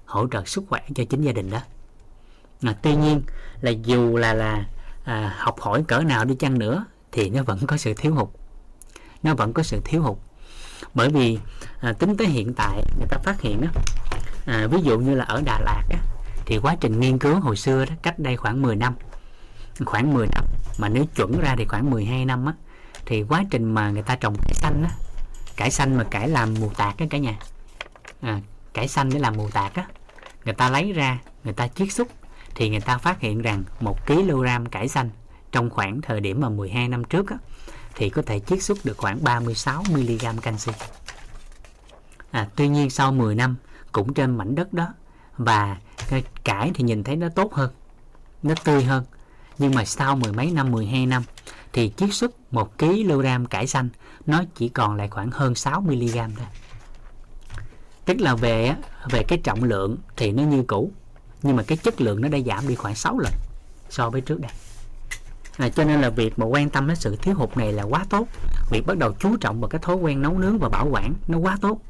[0.04, 1.60] hỗ trợ sức khỏe cho chính gia đình đó.
[2.62, 3.22] À, tuy nhiên
[3.60, 4.64] là dù là là
[5.04, 8.28] à, học hỏi cỡ nào đi chăng nữa thì nó vẫn có sự thiếu hụt.
[9.22, 10.16] Nó vẫn có sự thiếu hụt.
[10.94, 11.38] Bởi vì
[11.80, 13.68] à, tính tới hiện tại người ta phát hiện đó
[14.46, 15.98] à, ví dụ như là ở Đà Lạt á,
[16.46, 18.94] thì quá trình nghiên cứu hồi xưa đó cách đây khoảng 10 năm
[19.84, 20.44] khoảng 10 năm
[20.78, 22.52] mà nếu chuẩn ra thì khoảng 12 năm á
[23.06, 24.90] thì quá trình mà người ta trồng cải xanh á
[25.56, 27.38] cải xanh mà cải làm mù tạt á cả nhà.
[28.20, 28.40] À,
[28.76, 29.86] cải xanh để làm mù tạt á
[30.44, 32.08] người ta lấy ra người ta chiết xuất
[32.54, 35.10] thì người ta phát hiện rằng một kg cải xanh
[35.52, 37.36] trong khoảng thời điểm mà 12 năm trước á,
[37.94, 40.72] thì có thể chiết xuất được khoảng 36 mg canxi.
[42.30, 43.56] À, tuy nhiên sau 10 năm
[43.92, 44.86] cũng trên mảnh đất đó
[45.38, 45.76] và
[46.08, 47.70] cái cải thì nhìn thấy nó tốt hơn,
[48.42, 49.04] nó tươi hơn.
[49.58, 51.22] Nhưng mà sau mười mấy năm, 12 năm
[51.72, 53.88] thì chiết xuất 1 kg cải xanh
[54.26, 56.46] nó chỉ còn lại khoảng hơn 6 mg thôi.
[58.06, 58.74] Tức là về
[59.10, 60.90] về cái trọng lượng thì nó như cũ,
[61.42, 63.32] nhưng mà cái chất lượng nó đã giảm đi khoảng 6 lần
[63.90, 64.52] so với trước đây.
[65.56, 68.04] À, cho nên là việc mà quan tâm đến sự thiếu hụt này là quá
[68.10, 68.28] tốt.
[68.70, 71.38] Việc bắt đầu chú trọng vào cái thói quen nấu nướng và bảo quản nó
[71.38, 71.80] quá tốt.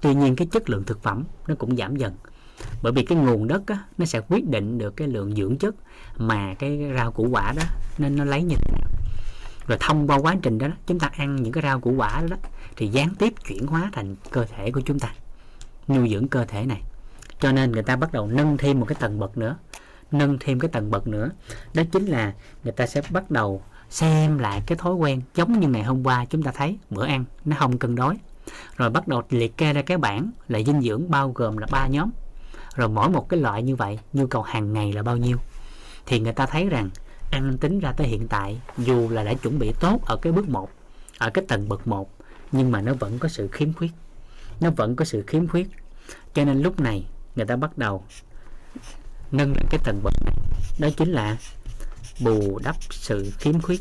[0.00, 2.14] Tuy nhiên cái chất lượng thực phẩm nó cũng giảm dần.
[2.82, 5.74] Bởi vì cái nguồn đất á, nó sẽ quyết định được cái lượng dưỡng chất
[6.16, 7.62] mà cái rau củ quả đó
[7.98, 8.90] nên nó lấy như thế nào.
[9.66, 12.26] Rồi thông qua quá trình đó chúng ta ăn những cái rau củ quả đó,
[12.30, 12.36] đó
[12.76, 15.08] thì gián tiếp chuyển hóa thành cơ thể của chúng ta
[15.88, 16.82] nuôi dưỡng cơ thể này.
[17.40, 19.56] Cho nên người ta bắt đầu nâng thêm một cái tầng bậc nữa,
[20.12, 21.30] nâng thêm cái tầng bậc nữa.
[21.74, 22.32] Đó chính là
[22.64, 26.24] người ta sẽ bắt đầu xem lại cái thói quen giống như ngày hôm qua
[26.24, 28.16] chúng ta thấy, bữa ăn nó không cân đối.
[28.76, 31.86] Rồi bắt đầu liệt kê ra cái bảng là dinh dưỡng bao gồm là ba
[31.86, 32.10] nhóm.
[32.74, 35.36] Rồi mỗi một cái loại như vậy, nhu cầu hàng ngày là bao nhiêu?
[36.06, 36.90] Thì người ta thấy rằng
[37.30, 40.48] ăn tính ra tới hiện tại, dù là đã chuẩn bị tốt ở cái bước
[40.48, 40.70] 1
[41.18, 42.10] ở cái tầng bậc 1
[42.52, 43.90] nhưng mà nó vẫn có sự khiếm khuyết
[44.60, 45.68] nó vẫn có sự khiếm khuyết.
[46.34, 48.04] Cho nên lúc này người ta bắt đầu
[49.30, 50.34] nâng lên cái tầng bậc này.
[50.78, 51.36] Đó chính là
[52.20, 53.80] bù đắp sự khiếm khuyết.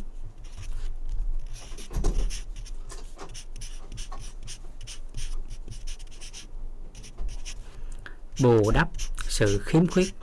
[8.42, 8.90] Bù đắp
[9.30, 10.14] sự khiếm khuyết.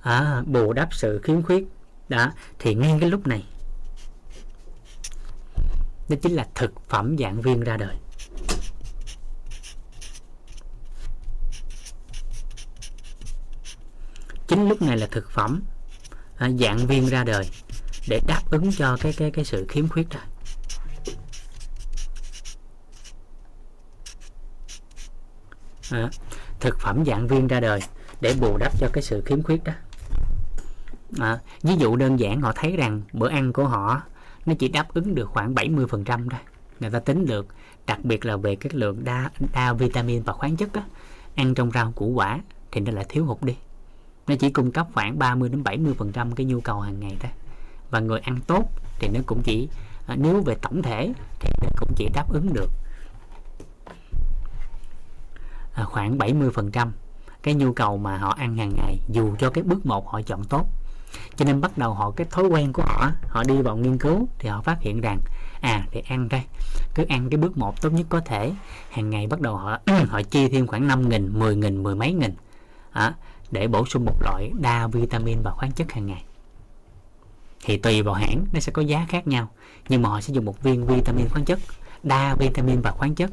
[0.00, 1.64] À, bù đắp sự khiếm khuyết.
[2.08, 3.44] Đó thì ngay cái lúc này
[6.08, 7.96] đó chính là thực phẩm dạng viên ra đời.
[14.48, 15.62] Chính lúc này là thực phẩm
[16.36, 17.50] à, dạng viên ra đời
[18.08, 20.20] để đáp ứng cho cái cái cái sự khiếm khuyết đó.
[25.90, 26.10] À,
[26.60, 27.80] thực phẩm dạng viên ra đời
[28.20, 29.72] để bù đắp cho cái sự khiếm khuyết đó.
[31.18, 34.02] À, ví dụ đơn giản họ thấy rằng bữa ăn của họ
[34.46, 36.40] nó chỉ đáp ứng được khoảng 70% thôi.
[36.80, 37.46] Người ta tính được
[37.86, 40.82] đặc biệt là về cái lượng đa đa vitamin và khoáng chất á,
[41.34, 42.40] ăn trong rau củ quả
[42.72, 43.56] thì nó lại thiếu hụt đi.
[44.26, 47.16] Nó chỉ cung cấp khoảng 30 đến 70 phần trăm cái nhu cầu hàng ngày
[47.20, 47.30] thôi.
[47.90, 49.68] Và người ăn tốt thì nó cũng chỉ
[50.06, 52.70] à, nếu về tổng thể thì nó cũng chỉ đáp ứng được
[55.74, 56.92] à, khoảng 70 phần trăm
[57.42, 60.44] cái nhu cầu mà họ ăn hàng ngày dù cho cái bước một họ chọn
[60.44, 60.66] tốt
[61.36, 64.28] cho nên bắt đầu họ cái thói quen của họ họ đi vào nghiên cứu
[64.38, 65.20] thì họ phát hiện rằng
[65.60, 66.42] à thì ăn đây
[66.96, 68.52] cứ ăn cái bước một tốt nhất có thể.
[68.90, 72.12] Hàng ngày bắt đầu họ họ chi thêm khoảng 5 nghìn 10 nghìn mười mấy
[72.12, 72.34] nghìn
[72.90, 73.14] à,
[73.50, 76.24] để bổ sung một loại đa vitamin và khoáng chất hàng ngày.
[77.64, 79.48] Thì tùy vào hãng nó sẽ có giá khác nhau
[79.88, 81.58] nhưng mà họ sẽ dùng một viên vitamin khoáng chất
[82.02, 83.30] đa vitamin và khoáng chất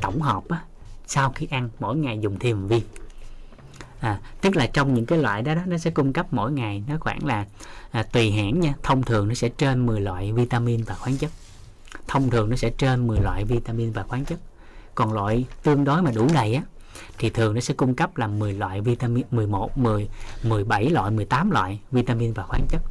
[0.00, 0.62] tổng hợp á,
[1.06, 2.82] sau khi ăn mỗi ngày dùng thêm một viên
[4.04, 6.82] à, tức là trong những cái loại đó, đó nó sẽ cung cấp mỗi ngày
[6.88, 7.46] nó khoảng là
[7.90, 8.74] à, tùy hãng nha.
[8.82, 11.30] Thông thường nó sẽ trên 10 loại vitamin và khoáng chất.
[12.08, 14.38] Thông thường nó sẽ trên 10 loại vitamin và khoáng chất.
[14.94, 16.62] Còn loại tương đối mà đủ đầy á
[17.18, 20.08] thì thường nó sẽ cung cấp là 10 loại vitamin 11 10
[20.42, 22.82] 17 loại 18 loại vitamin và khoáng chất.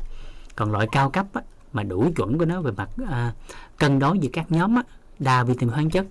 [0.56, 1.42] Còn loại cao cấp á,
[1.74, 3.34] mà đủ chuẩn của nó về mặt à,
[3.78, 4.84] cân đối giữa các nhóm á,
[5.20, 6.06] đa vitamin khoáng chất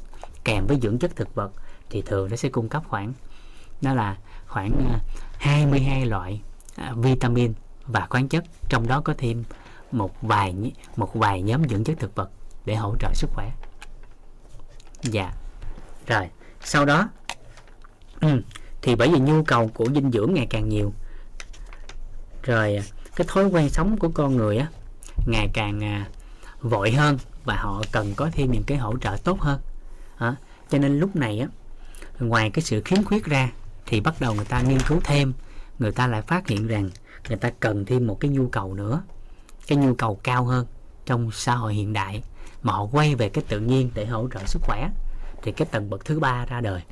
[0.45, 1.53] kèm với dưỡng chất thực vật
[1.91, 3.12] thì thường nó sẽ cung cấp khoảng
[3.83, 4.17] đó là
[4.53, 4.99] khoảng à,
[5.38, 6.41] 22 loại
[6.77, 7.53] à, vitamin
[7.87, 9.45] và khoáng chất, trong đó có thêm
[9.93, 10.55] một vài
[10.97, 12.31] một vài nhóm dưỡng chất thực vật
[12.65, 13.51] để hỗ trợ sức khỏe.
[15.03, 15.33] Dạ.
[16.07, 16.29] Rồi,
[16.65, 17.09] sau đó
[18.21, 18.43] ừ,
[18.83, 20.93] thì bởi vì nhu cầu của dinh dưỡng ngày càng nhiều,
[22.43, 22.83] rồi à,
[23.17, 24.67] cái thói quen sống của con người á,
[25.27, 26.05] ngày càng
[26.61, 29.61] vội hơn và họ cần có thêm những cái hỗ trợ tốt hơn.
[30.71, 31.47] Cho nên lúc này á,
[32.21, 33.51] ngoài cái sự khiếm khuyết ra
[33.87, 35.33] thì bắt đầu người ta nghiên cứu thêm.
[35.79, 36.90] Người ta lại phát hiện rằng
[37.29, 39.03] người ta cần thêm một cái nhu cầu nữa.
[39.66, 40.66] Cái nhu cầu cao hơn
[41.07, 42.23] trong xã hội hiện đại.
[42.62, 44.88] Mà họ quay về cái tự nhiên để hỗ trợ sức khỏe.
[45.42, 46.83] Thì cái tầng bậc thứ ba ra đời,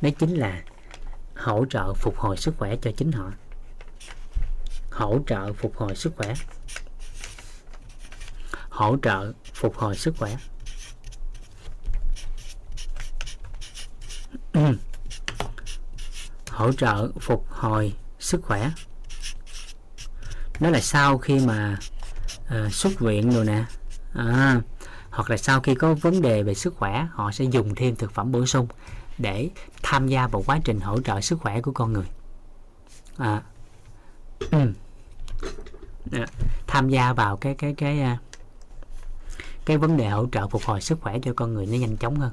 [0.00, 0.62] đó chính là
[1.36, 3.32] hỗ trợ phục hồi sức khỏe cho chính họ.
[4.90, 6.34] Hỗ trợ phục hồi sức khỏe.
[8.70, 10.36] Hỗ trợ phục hồi sức khỏe.
[14.52, 14.76] Ừ
[16.60, 18.70] hỗ trợ phục hồi sức khỏe.
[20.60, 21.78] Đó là sau khi mà
[22.48, 23.64] à, xuất viện rồi nè.
[24.14, 24.60] À,
[25.10, 28.12] hoặc là sau khi có vấn đề về sức khỏe họ sẽ dùng thêm thực
[28.12, 28.66] phẩm bổ sung
[29.18, 29.50] để
[29.82, 32.06] tham gia vào quá trình hỗ trợ sức khỏe của con người.
[33.16, 33.42] À,
[34.50, 34.58] ừ.
[36.12, 36.26] ờ,
[36.66, 38.16] tham gia vào cái cái cái ờ,
[39.64, 42.16] cái vấn đề hỗ trợ phục hồi sức khỏe cho con người nó nhanh chóng
[42.16, 42.32] hơn.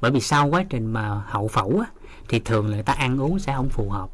[0.00, 1.86] Bởi vì sau quá trình mà hậu phẫu á,
[2.28, 4.08] thì thường là người ta ăn uống sẽ không phù hợp.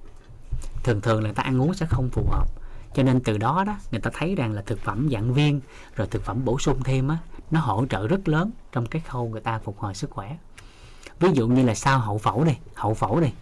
[0.83, 2.47] Thường thường là người ta ăn uống sẽ không phù hợp.
[2.95, 5.61] Cho nên từ đó đó người ta thấy rằng là thực phẩm dạng viên
[5.97, 7.19] rồi thực phẩm bổ sung thêm á
[7.51, 10.37] nó hỗ trợ rất lớn trong cái khâu người ta phục hồi sức khỏe.
[11.21, 13.33] Ví dụ như là sau hậu phẫu đây hậu phẫu đây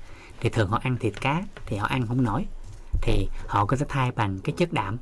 [0.41, 2.47] thì thường họ ăn thịt cá thì họ ăn không nổi
[3.03, 4.99] thì họ có thể thay bằng cái chất đạm.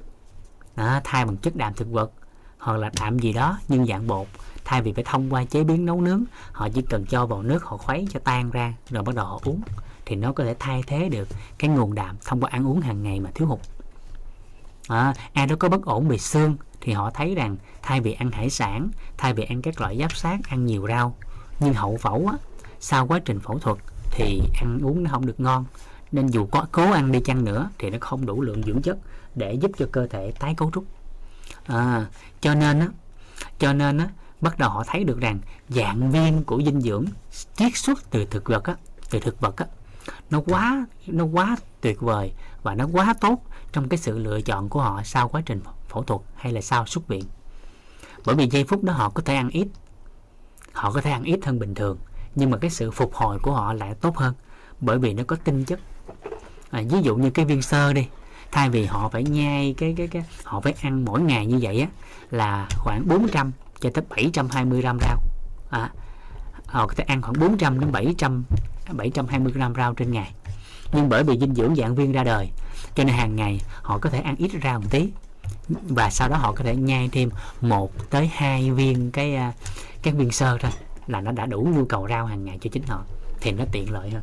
[0.77, 2.11] Đó, thay bằng chất đạm thực vật
[2.59, 4.27] hoặc là đạm gì đó nhưng dạng bột
[4.67, 7.65] thay vì phải thông qua chế biến nấu nướng họ chỉ cần cho vào nước
[7.65, 9.61] họ khuấy cho tan ra rồi bắt đầu họ uống.
[10.07, 13.03] Thì nó có thể thay thế được cái nguồn đạm thông qua ăn uống hàng
[13.03, 13.59] ngày mà thiếu hụt.
[14.89, 18.31] À, ai đó có bất ổn về xương thì họ thấy rằng thay vì ăn
[18.31, 21.17] hải sản thay vì ăn các loại giáp sát ăn nhiều rau
[21.61, 22.37] nhưng hậu phẫu á,
[22.81, 23.79] sau quá trình phẫu thuật
[24.11, 25.65] thì ăn uống nó không được ngon.
[26.13, 28.99] Nên dù có cố ăn đi chăng nữa thì nó không đủ lượng dưỡng chất
[29.35, 30.85] để giúp cho cơ thể tái cấu trúc.
[31.67, 32.07] À,
[32.41, 32.89] cho nên á
[33.59, 34.09] cho nên á
[34.47, 37.05] bắt đầu họ thấy được rằng dạng viên của dinh dưỡng
[37.57, 38.75] chiết xuất từ thực vật á
[39.11, 39.67] từ thực vật á
[40.31, 42.33] nó quá nó quá tuyệt vời
[42.63, 46.03] và nó quá tốt trong cái sự lựa chọn của họ sau quá trình phẫu
[46.03, 47.25] thuật hay là sau xuất viện.
[48.27, 49.69] Bởi vì giây phút đó họ có thể ăn ít
[50.73, 51.99] họ có thể ăn ít hơn bình thường
[52.35, 54.35] nhưng mà cái sự phục hồi của họ lại tốt hơn
[54.81, 55.81] bởi vì nó có tinh chất.
[56.71, 58.09] À, ví dụ như cái viên sơ đi
[58.53, 61.81] thay vì họ phải nhai cái cái cái họ phải ăn mỗi ngày như vậy
[61.81, 61.89] á
[62.31, 65.23] là khoảng 400 cho tới 720 gram rau.
[65.71, 65.91] À,
[66.67, 68.45] họ có thể ăn khoảng 400 đến 700
[68.93, 70.35] 720 gram rau trên ngày.
[70.93, 72.51] Nhưng bởi vì dinh dưỡng dạng viên ra đời
[72.95, 75.11] cho nên hàng ngày họ có thể ăn ít rau một tí.
[75.69, 79.53] Và sau đó họ có thể nhai thêm một tới hai viên cái à,
[79.93, 80.71] các cái viên sơ thôi
[81.07, 83.05] là nó đã đủ nhu cầu rau hàng ngày cho chính họ
[83.41, 84.23] thì nó tiện lợi hơn.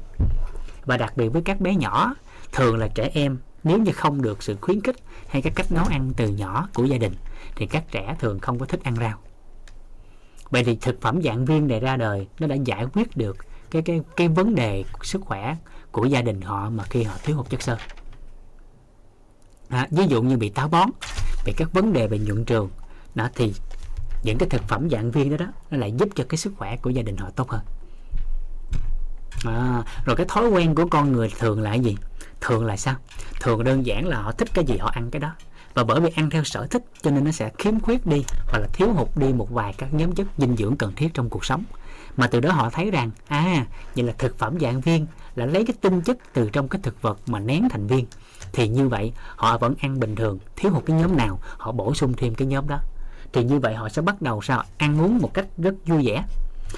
[0.85, 2.15] Và đặc biệt với các bé nhỏ
[2.51, 4.95] thường là trẻ em nếu như không được sự khuyến khích
[5.27, 7.13] hay các cách nấu ăn từ nhỏ của gia đình
[7.55, 9.17] thì các trẻ thường không có thích ăn rau
[10.53, 13.37] vậy thì thực phẩm dạng viên này ra đời nó đã giải quyết được
[13.71, 15.55] cái cái cái vấn đề sức khỏe
[15.91, 17.77] của gia đình họ mà khi họ thiếu hụt chất xơ.
[19.69, 20.89] À, ví dụ như bị táo bón
[21.45, 22.69] bị các vấn đề về nhuận trường
[23.15, 23.53] đó thì
[24.23, 26.77] những cái thực phẩm dạng viên đó đó nó lại giúp cho cái sức khỏe
[26.77, 27.61] của gia đình họ tốt hơn.
[29.45, 31.97] À, rồi cái thói quen của con người thường là cái gì?
[32.41, 32.95] Thường là sao?
[33.41, 35.35] Thường đơn giản là họ thích cái gì họ ăn cái đó
[35.73, 38.59] và bởi vì ăn theo sở thích, cho nên nó sẽ khiếm khuyết đi, hoặc
[38.59, 41.45] là thiếu hụt đi một vài các nhóm chất dinh dưỡng cần thiết trong cuộc
[41.45, 41.63] sống.
[42.17, 45.65] Mà từ đó họ thấy rằng à vậy là thực phẩm dạng viên là lấy
[45.65, 48.05] cái tinh chất từ trong cái thực vật mà nén thành viên.
[48.53, 51.93] Thì như vậy, họ vẫn ăn bình thường, thiếu hụt cái nhóm nào, họ bổ
[51.93, 52.79] sung thêm cái nhóm đó.
[53.33, 56.23] Thì như vậy họ sẽ bắt đầu sao ăn uống một cách rất vui vẻ.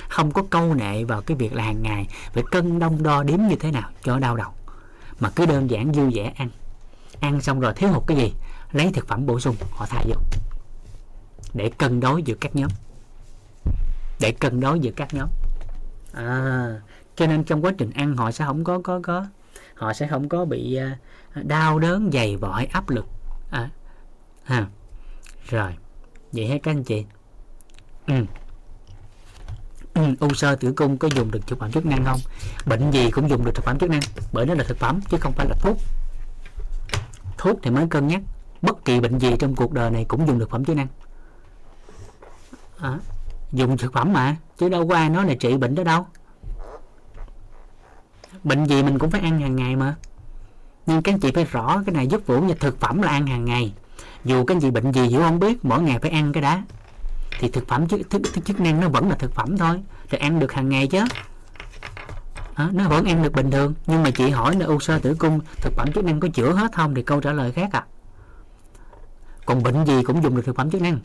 [0.09, 3.39] Không có câu nệ vào cái việc là hàng ngày phải cân đông đo đếm
[3.49, 4.51] như thế nào cho đau đầu.
[5.19, 6.49] Mà cứ đơn giản vui vẻ ăn.
[7.19, 8.33] Ăn xong rồi thiếu hụt cái gì?
[8.71, 10.15] Lấy thực phẩm bổ sung họ thay vô.
[11.53, 12.69] Để cân đối giữa các nhóm.
[14.19, 15.29] Để cân đối giữa các nhóm.
[16.13, 16.81] À,
[17.15, 19.25] cho nên trong quá trình ăn họ sẽ không có có có
[19.75, 20.97] họ sẽ không có bị à,
[21.33, 23.05] đau đớn dày vỏi áp lực.
[23.51, 23.69] À,
[24.43, 24.67] ha.
[25.49, 25.75] Rồi
[26.31, 27.05] vậy hết các anh chị.
[28.07, 28.25] Ừ.
[29.93, 32.19] Ừ, u sơ tử cung có dùng được thực phẩm chức năng không?
[32.65, 34.01] Bệnh gì cũng dùng được thực phẩm chức năng
[34.33, 35.77] bởi nó là thực phẩm chứ không phải là thuốc.
[37.37, 38.21] Thuốc thì mới cân nhắc
[38.65, 40.87] bất kỳ bệnh gì trong cuộc đời này cũng dùng thực phẩm chức năng.
[42.79, 42.99] À,
[43.51, 46.05] dùng thực phẩm mà chứ đâu có ai nói là trị bệnh đó đâu.
[48.43, 49.95] Bệnh gì mình cũng phải ăn hàng ngày mà.
[50.85, 53.27] Nhưng các anh chị phải rõ cái này giúp vũ như thực phẩm là ăn
[53.27, 53.73] hàng ngày.
[54.25, 56.63] Dù cái gì bệnh gì hiểu không biết mỗi ngày phải ăn cái đã
[57.39, 60.19] thì thực phẩm chức, thức, thức chức năng nó vẫn là thực phẩm thôi rồi
[60.19, 61.03] ăn được hàng ngày chứ.
[62.53, 63.73] À, nó vẫn ăn được bình thường.
[63.87, 66.51] Nhưng mà chị hỏi là u sơ tử cung thực phẩm chức năng có chữa
[66.53, 66.95] hết không?
[66.95, 67.83] Thì câu trả lời khác à
[69.45, 70.99] còn bệnh gì cũng dùng được thực phẩm chức năng.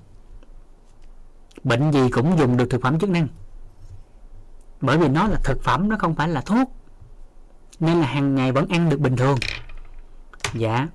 [1.65, 3.29] Bệnh gì cũng dùng được thực phẩm chức năng.
[4.81, 6.73] Bởi vì nó là thực phẩm, nó không phải là thuốc.
[7.81, 9.39] Nên là hàng ngày vẫn ăn được bình thường.
[10.55, 10.89] Dạ.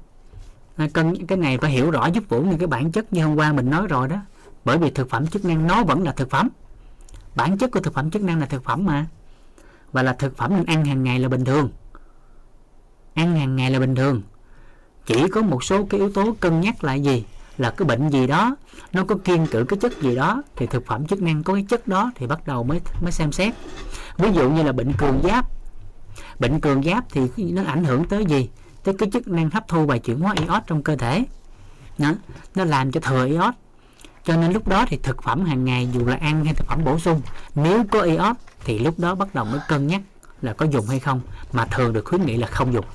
[0.76, 3.36] À, cân, cái này phải hiểu rõ, giúp vũ như cái bản chất như hôm
[3.36, 4.18] qua mình nói rồi đó.
[4.66, 6.50] Bởi vì thực phẩm chức năng nó vẫn là thực phẩm.
[7.36, 9.08] Bản chất của thực phẩm chức năng là thực phẩm mà.
[9.92, 11.70] Và là thực phẩm mình ăn hàng ngày là bình thường.
[13.14, 14.22] Ăn hàng ngày là bình thường
[15.06, 17.26] chỉ có một số cái yếu tố cân nhắc là gì
[17.58, 18.56] là cái bệnh gì đó,
[18.94, 21.66] nó có kiên cử cái chất gì đó, thì thực phẩm chức năng có cái
[21.70, 23.54] chất đó thì bắt đầu mới mới xem xét.
[24.18, 25.46] Ví dụ như là bệnh cường giáp.
[26.40, 28.50] Bệnh cường giáp thì nó ảnh hưởng tới gì?
[28.84, 31.26] Tới cái chức năng hấp thu và chuyển hóa iốt trong cơ thể.
[31.98, 32.12] Đó.
[32.56, 33.54] nó làm cho thừa iốt.
[34.24, 36.84] Cho nên lúc đó thì thực phẩm hàng ngày, dù là ăn hay thực phẩm
[36.86, 37.22] bổ sung,
[37.56, 40.02] nếu có iốt thì lúc đó bắt đầu mới cân nhắc
[40.42, 41.22] là có dùng hay không.
[41.52, 42.86] Mà thường được khuyến nghị là không dùng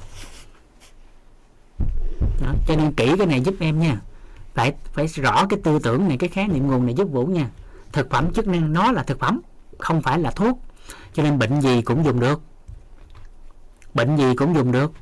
[2.41, 2.55] đó.
[2.67, 4.01] cho nên kỹ cái này giúp em nha.
[4.55, 7.49] Phải phải rõ cái tư tưởng này, cái khái niệm nguồn này giúp vũ nha.
[7.93, 9.41] Thực phẩm chức năng nó là thực phẩm,
[9.79, 10.61] không phải là thuốc.
[11.15, 12.41] Cho nên bệnh gì cũng dùng được.
[13.95, 14.93] Bệnh gì cũng dùng được.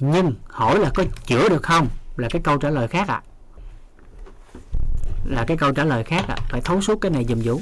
[0.00, 1.88] Nhưng hỏi là có chữa được không?
[2.16, 3.14] Là cái câu trả lời khác ạ.
[3.14, 3.26] À.
[5.24, 6.36] là cái câu trả lời khác ạ.
[6.38, 6.46] À.
[6.48, 7.60] phải thấu suốt cái này dùm vũ.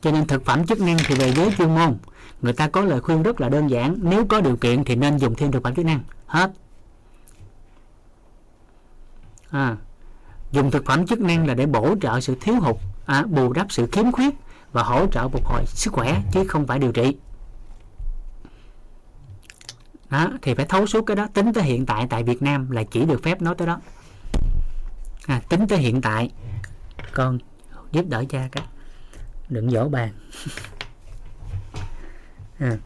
[0.00, 1.96] Cho nên thực phẩm chức năng thì về giới chuyên môn,
[2.42, 3.96] người ta có lời khuyên rất là đơn giản.
[4.02, 6.00] Nếu có điều kiện thì nên dùng thêm thực phẩm chức năng.
[6.26, 6.50] Hết
[9.50, 9.76] à,
[10.52, 13.72] dùng thực phẩm chức năng là để bổ trợ sự thiếu hụt à, bù đắp
[13.72, 14.34] sự khiếm khuyết
[14.72, 17.16] và hỗ trợ phục hồi sức khỏe chứ không phải điều trị.
[20.10, 21.26] Đó thì phải thấu suốt cái đó.
[21.34, 23.80] Tính tới hiện tại tại Việt Nam là chỉ được phép nói tới đó.
[25.26, 26.30] À, tính tới hiện tại
[27.14, 27.38] con
[27.92, 28.64] giúp đỡ cha cái.
[29.48, 30.12] Đừng dỗ bàn.
[32.58, 32.76] À,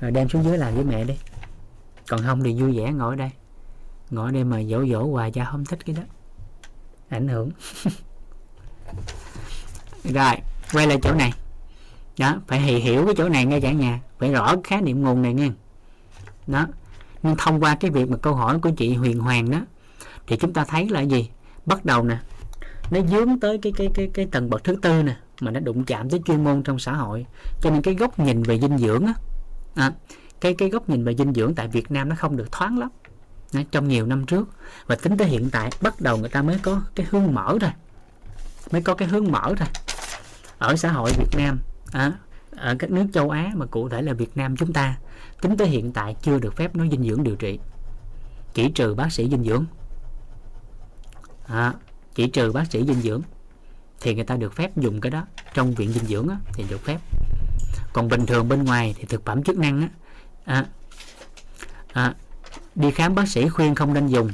[0.00, 1.14] rồi đem xuống dưới làm với mẹ đi.
[2.08, 3.30] Còn không thì vui vẻ ngồi đây
[4.10, 6.02] ngồi đây mà dỗ dỗ hoài cha không thích cái đó.
[7.08, 7.50] Ảnh hưởng.
[10.04, 10.34] Rồi
[10.72, 11.32] quay lại chỗ này.
[12.18, 14.00] Đó phải hiểu cái chỗ này nghe cả nhà.
[14.18, 15.50] Phải rõ khái niệm nguồn này nghe.
[16.46, 16.66] Đó
[17.22, 19.60] nhưng thông qua cái việc mà câu hỏi của chị Huyền Hoàng đó
[20.26, 21.30] thì chúng ta thấy là gì?
[21.66, 22.18] Bắt đầu nè
[22.90, 25.84] nó dướng tới cái cái cái cái tầng bậc thứ tư nè mà nó đụng
[25.84, 27.26] chạm tới chuyên môn trong xã hội.
[27.60, 29.14] Cho nên cái góc nhìn về dinh dưỡng á
[29.74, 29.92] à,
[30.40, 32.88] cái cái góc nhìn về dinh dưỡng tại Việt Nam nó không được thoáng lắm
[33.70, 34.48] trong nhiều năm trước.
[34.86, 37.70] Và tính tới hiện tại bắt đầu người ta mới có cái hướng mở rồi
[38.72, 39.68] mới có cái hướng mở rồi
[40.58, 41.58] ở xã hội Việt Nam
[41.92, 42.12] à,
[42.56, 44.96] ở các nước châu Á mà cụ thể là Việt Nam chúng ta
[45.40, 47.58] tính tới hiện tại chưa được phép nói dinh dưỡng điều trị.
[48.54, 49.64] Chỉ trừ bác sĩ dinh dưỡng.
[51.46, 51.72] À,
[52.14, 53.22] chỉ trừ bác sĩ dinh dưỡng
[54.00, 55.26] thì người ta được phép dùng cái đó.
[55.54, 56.98] Trong viện dinh dưỡng á, thì được phép.
[57.92, 59.88] Còn bình thường bên ngoài thì thực phẩm chức năng á,
[60.44, 60.66] à,
[61.92, 62.14] à,
[62.74, 64.30] đi khám bác sĩ khuyên không nên dùng.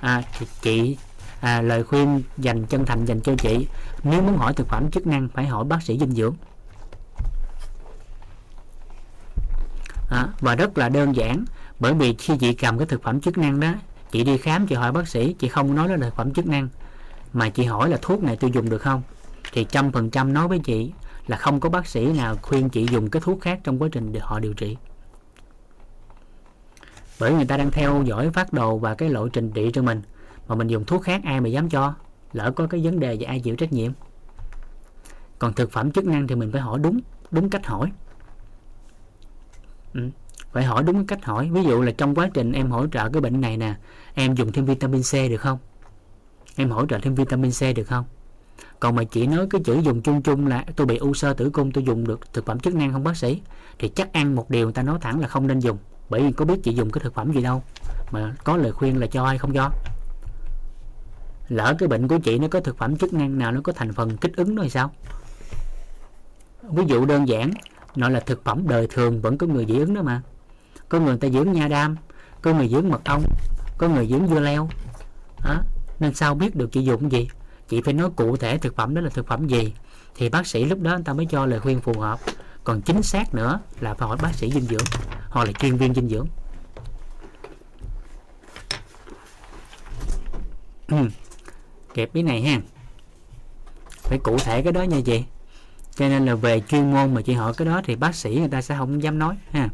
[0.00, 0.96] À, thì chị
[1.40, 3.66] à, lời khuyên dành chân thành dành cho chị.
[4.02, 6.34] Nếu muốn hỏi thực phẩm chức năng phải hỏi bác sĩ dinh dưỡng.
[10.10, 11.44] À, và rất là đơn giản
[11.80, 13.74] bởi vì khi chị cầm cái thực phẩm chức năng đó
[14.10, 16.46] chị đi khám chị hỏi bác sĩ chị không nói đó là thực phẩm chức
[16.46, 16.68] năng
[17.32, 19.02] mà chị hỏi là thuốc này tôi dùng được không?
[19.52, 20.92] Thì trăm phần trăm nói với chị
[21.26, 24.12] là không có bác sĩ nào khuyên chị dùng cái thuốc khác trong quá trình
[24.12, 24.76] để họ điều trị
[27.20, 30.02] bởi người ta đang theo dõi phát đồ và cái lộ trình trị cho mình.
[30.48, 31.94] Mà mình dùng thuốc khác ai mà dám cho.
[32.32, 33.92] Lỡ có cái vấn đề thì ai chịu trách nhiệm.
[35.38, 37.00] Còn thực phẩm chức năng thì mình phải hỏi đúng
[37.30, 37.92] đúng cách hỏi.
[39.94, 40.00] Ừ.
[40.52, 41.50] phải hỏi đúng cách hỏi.
[41.52, 43.74] Ví dụ là trong quá trình em hỗ trợ cái bệnh này nè,
[44.14, 45.58] em dùng thêm vitamin C được không?
[46.56, 48.04] Em hỗ trợ thêm vitamin C được không?
[48.80, 51.50] Còn mà chỉ nói cái chữ dùng chung chung là tôi bị u sơ tử
[51.50, 53.40] cung, tôi dùng được thực phẩm chức năng không, bác sĩ,
[53.78, 55.78] thì chắc ăn một điều người ta nói thẳng là không nên dùng
[56.14, 57.62] bởi vì có biết chị dùng cái thực phẩm gì đâu.
[58.10, 59.70] Mà có lời khuyên là cho hay không cho.
[61.48, 63.92] Lỡ cái bệnh của chị nó có thực phẩm chức năng nào nó có thành
[63.92, 64.92] phần kích ứng nó hay sao?
[66.62, 67.50] Ví dụ đơn giản,
[67.96, 70.22] nó là thực phẩm đời thường vẫn có người dị ứng đó mà.
[70.88, 71.96] Có người ta dưỡng nha đam,
[72.42, 73.22] có người dưỡng mật ong,
[73.78, 74.68] có người dưỡng dưa leo.
[75.44, 75.62] Đó.
[76.00, 77.28] nên sao biết được chị dùng gì?
[77.68, 79.74] Chị phải nói cụ thể thực phẩm đó là thực phẩm gì.
[80.16, 82.18] Thì bác sĩ lúc đó người ta mới cho lời khuyên phù hợp
[82.64, 84.84] còn chính xác nữa là phải hỏi bác sĩ dinh dưỡng.
[85.28, 86.26] Hoặc là chuyên viên dinh dưỡng.
[90.88, 91.08] Ừ.
[91.94, 92.60] kẹp cái này ha.
[93.90, 95.24] Phải cụ thể cái đó nha chị.
[95.94, 98.48] Cho nên là về chuyên môn mà chị hỏi cái đó thì bác sĩ người
[98.48, 99.68] ta sẽ không dám nói ha.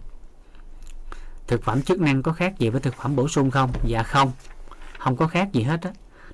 [1.47, 3.73] Thực phẩm chức năng có khác gì với thực phẩm bổ sung không?
[3.85, 4.33] Dạ không.
[4.99, 5.91] Không có khác gì hết á.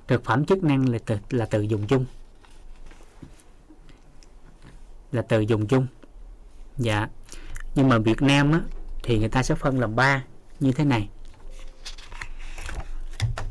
[0.07, 2.05] Thực phẩm chức năng là từ là từ dùng chung.
[5.11, 5.87] Là từ dùng chung
[6.77, 7.07] dạ.
[7.75, 8.61] Nhưng mà Việt Nam á
[9.03, 10.23] thì người ta sẽ phân làm ba
[10.59, 11.09] như thế này.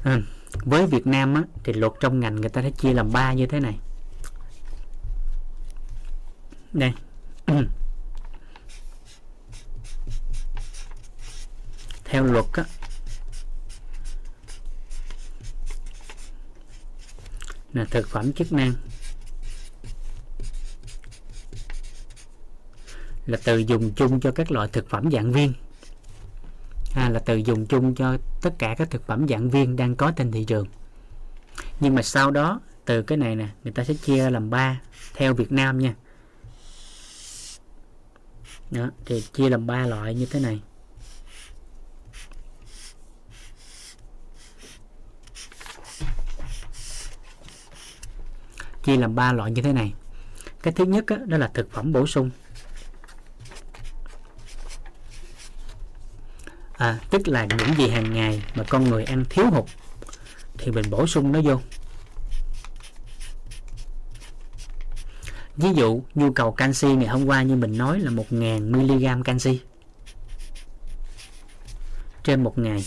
[0.04, 0.18] À,
[0.64, 3.46] với Việt Nam á thì luật trong ngành người ta sẽ chia làm ba như
[3.46, 3.78] thế này.
[6.72, 6.92] Đây.
[12.04, 12.64] Theo luật á
[17.72, 18.72] là thực phẩm chức năng.
[23.26, 25.52] Là từ dùng chung cho các loại thực phẩm dạng viên.
[26.94, 30.12] À, là từ dùng chung cho tất cả các thực phẩm dạng viên đang có
[30.16, 30.66] trên thị trường.
[31.80, 34.80] Nhưng mà sau đó từ cái này nè người ta sẽ chia làm ba
[35.14, 35.94] theo Việt Nam nha.
[38.70, 40.60] Đó, thì chia làm ba loại như thế này.
[48.84, 49.94] Chia làm ba loại như thế này.
[50.62, 52.30] Cái thứ nhất đó, đó là thực phẩm bổ sung.
[56.76, 59.64] À, tức là những gì hàng ngày mà con người ăn thiếu hụt
[60.58, 61.60] thì mình bổ sung nó vô.
[65.56, 69.60] Ví dụ nhu cầu canxi ngày hôm qua như mình nói là 1.000 mg canxi.
[72.24, 72.84] Trên một ngày.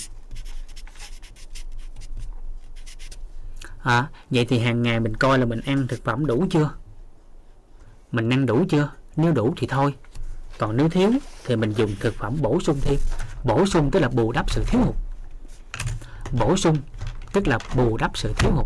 [3.83, 6.69] À, vậy thì hàng ngày mình coi là mình ăn thực phẩm đủ chưa?
[8.11, 8.91] Mình ăn đủ chưa?
[9.15, 9.93] Nếu đủ thì thôi.
[10.57, 11.11] Còn nếu thiếu
[11.45, 12.99] thì mình dùng thực phẩm bổ sung thêm
[13.43, 14.95] bổ sung tức là bù đắp sự thiếu hụt.
[16.31, 16.77] Bổ sung
[17.33, 18.65] tức là bù đắp sự thiếu hụt.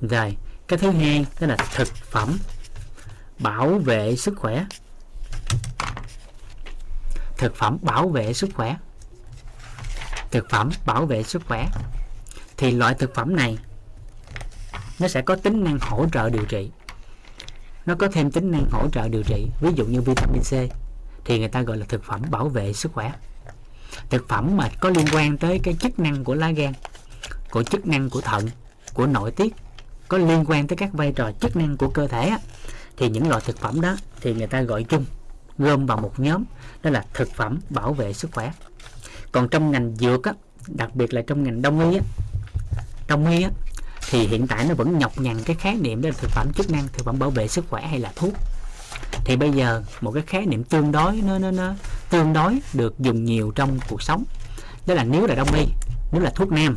[0.00, 0.36] Rồi,
[0.68, 2.38] cái thứ hai tức là thực phẩm,
[3.38, 4.66] bảo vệ sức khỏe.
[7.38, 8.76] Thực phẩm bảo vệ sức khỏe.
[10.30, 11.68] Thực phẩm bảo vệ sức khỏe.
[12.56, 13.58] Thì loại thực phẩm này,
[14.98, 16.70] nó sẽ có tính năng hỗ trợ điều trị.
[17.86, 20.52] Nó có thêm tính năng hỗ trợ điều trị, ví dụ như vitamin C
[21.24, 23.12] thì người ta gọi là thực phẩm bảo vệ sức khỏe.
[24.10, 26.72] Thực phẩm mà có liên quan tới cái chức năng của lá gan
[27.50, 28.48] của chức năng của thận
[28.94, 29.54] của nội tiết
[30.08, 32.38] có liên quan tới các vai trò chức năng của cơ thể á,
[32.96, 35.04] thì những loại thực phẩm đó thì người ta gọi chung
[35.58, 36.44] gom vào một nhóm
[36.82, 38.52] đó là thực phẩm bảo vệ sức khỏe.
[39.32, 40.32] Còn trong ngành dược á,
[40.68, 42.02] đặc biệt là trong ngành đông y á,
[43.08, 43.50] đông y á,
[44.10, 46.70] thì hiện tại nó vẫn nhọc nhằn cái khái niệm đó là thực phẩm chức
[46.70, 48.34] năng thực phẩm bảo vệ sức khỏe hay là thuốc
[49.24, 51.74] thì bây giờ một cái khái niệm tương đối nó nó nó
[52.10, 54.24] tương đối được dùng nhiều trong cuộc sống.
[54.86, 55.66] Đó là nếu là đông y
[56.12, 56.76] nếu là thuốc nam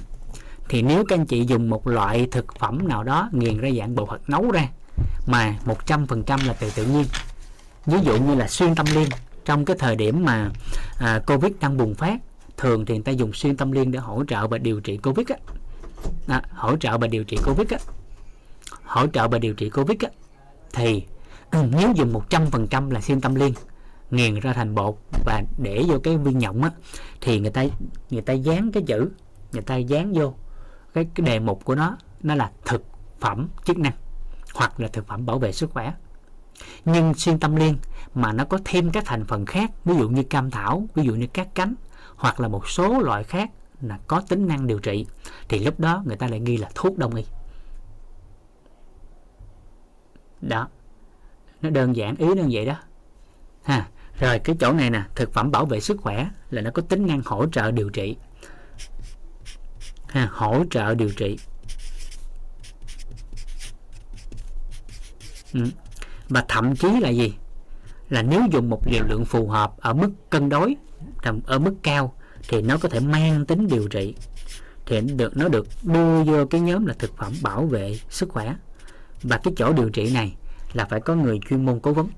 [0.69, 3.95] thì nếu các anh chị dùng một loại thực phẩm nào đó nghiền ra dạng
[3.95, 4.67] bột hoặc nấu ra
[5.27, 5.55] mà
[5.87, 7.05] 100% là từ tự nhiên
[7.85, 9.09] ví dụ như là xuyên tâm liên
[9.45, 10.49] trong cái thời điểm mà
[10.99, 12.19] à, Covid đang bùng phát
[12.57, 15.27] thường thì người ta dùng xuyên tâm liên để hỗ trợ và điều trị Covid
[15.27, 15.35] á.
[16.27, 17.77] À, hỗ trợ và điều trị covid á.
[18.83, 20.09] Hỗ trợ và điều trị covid á.
[20.73, 21.03] Thì
[21.55, 23.53] Ừ, nếu dùng 100% là xuyên tâm liên,
[24.11, 24.95] nghiền ra thành bột
[25.25, 26.71] và để vô cái viên nhộng á,
[27.21, 27.65] thì người ta
[28.09, 29.09] người ta dán cái chữ,
[29.53, 30.33] người ta dán vô
[30.93, 32.83] cái cái đề mục của nó nó là thực
[33.19, 33.93] phẩm chức năng
[34.53, 35.93] hoặc là thực phẩm bảo vệ sức khỏe.
[36.85, 37.77] Nhưng xuyên tâm liên
[38.13, 41.15] mà nó có thêm các thành phần khác, ví dụ như cam thảo, ví dụ
[41.15, 41.75] như các cánh
[42.15, 43.49] hoặc là một số loại khác
[43.81, 45.05] là có tính năng điều trị,
[45.49, 47.25] thì lúc đó người ta lại ghi là thuốc đông y.
[50.41, 50.67] Đó
[51.61, 52.75] nó đơn giản, ý đơn vậy đó.
[53.63, 53.87] Ha,
[54.19, 57.07] rồi cái chỗ này nè, thực phẩm bảo vệ sức khỏe là nó có tính
[57.07, 58.15] năng hỗ trợ điều trị.
[60.07, 61.37] Ha, hỗ trợ điều trị.
[65.53, 65.61] Ừ.
[66.29, 67.33] và thậm chí là gì?
[68.09, 70.75] Là nếu dùng một liều lượng phù hợp ở mức cân đối
[71.45, 72.13] ở mức cao
[72.47, 74.15] thì nó có thể mang tính điều trị.
[74.85, 78.55] Thì được, nó được đưa vô cái nhóm là thực phẩm bảo vệ sức khỏe.
[79.23, 80.35] Và cái chỗ điều trị này
[80.75, 82.09] là phải có người chuyên môn cố vấn.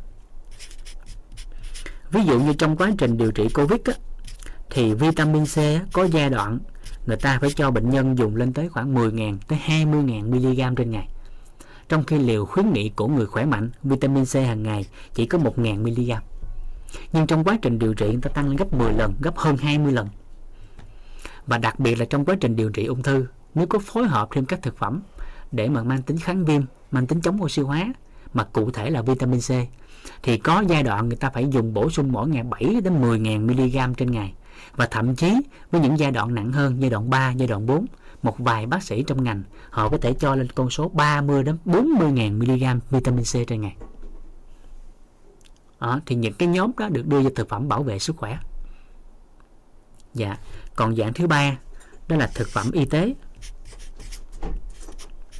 [2.11, 3.93] Ví dụ như trong quá trình điều trị covid á,
[4.69, 5.57] thì vitamin C
[5.93, 6.59] có giai đoạn
[7.05, 10.91] người ta phải cho bệnh nhân dùng lên tới khoảng 10.000 tới 20.000 mg trên
[10.91, 11.07] ngày.
[11.89, 15.37] Trong khi liều khuyến nghị của người khỏe mạnh vitamin C hàng ngày chỉ có
[15.37, 16.11] 1.000 mg.
[17.13, 19.57] Nhưng trong quá trình điều trị người ta tăng lên gấp 10 lần gấp hơn
[19.57, 20.07] 20 lần.
[21.47, 24.29] Và đặc biệt là trong quá trình điều trị ung thư nếu có phối hợp
[24.31, 25.01] thêm các thực phẩm
[25.51, 27.93] để mà mang tính kháng viêm mang tính chống oxy hóa
[28.37, 29.51] mà cụ thể là vitamin C
[30.23, 33.19] thì có giai đoạn người ta phải dùng bổ sung mỗi ngày 7 đến 10
[33.19, 34.33] 000 mg trên ngày.
[34.75, 37.85] Và thậm chí với những giai đoạn nặng hơn giai đoạn 3 giai đoạn 4
[38.23, 41.57] một vài bác sĩ trong ngành họ có thể cho lên con số 30 đến
[41.65, 43.75] 40 000 mg vitamin C trên ngày.
[45.79, 48.37] Đó, thì những cái nhóm đó được đưa vào thực phẩm bảo vệ sức khỏe.
[50.13, 50.37] Dạ
[50.75, 51.57] còn dạng thứ ba
[52.07, 53.13] đó là thực phẩm y tế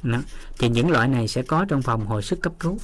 [0.02, 0.18] đó.
[0.58, 2.78] thì những loại này sẽ có trong phòng hồi sức cấp cứu.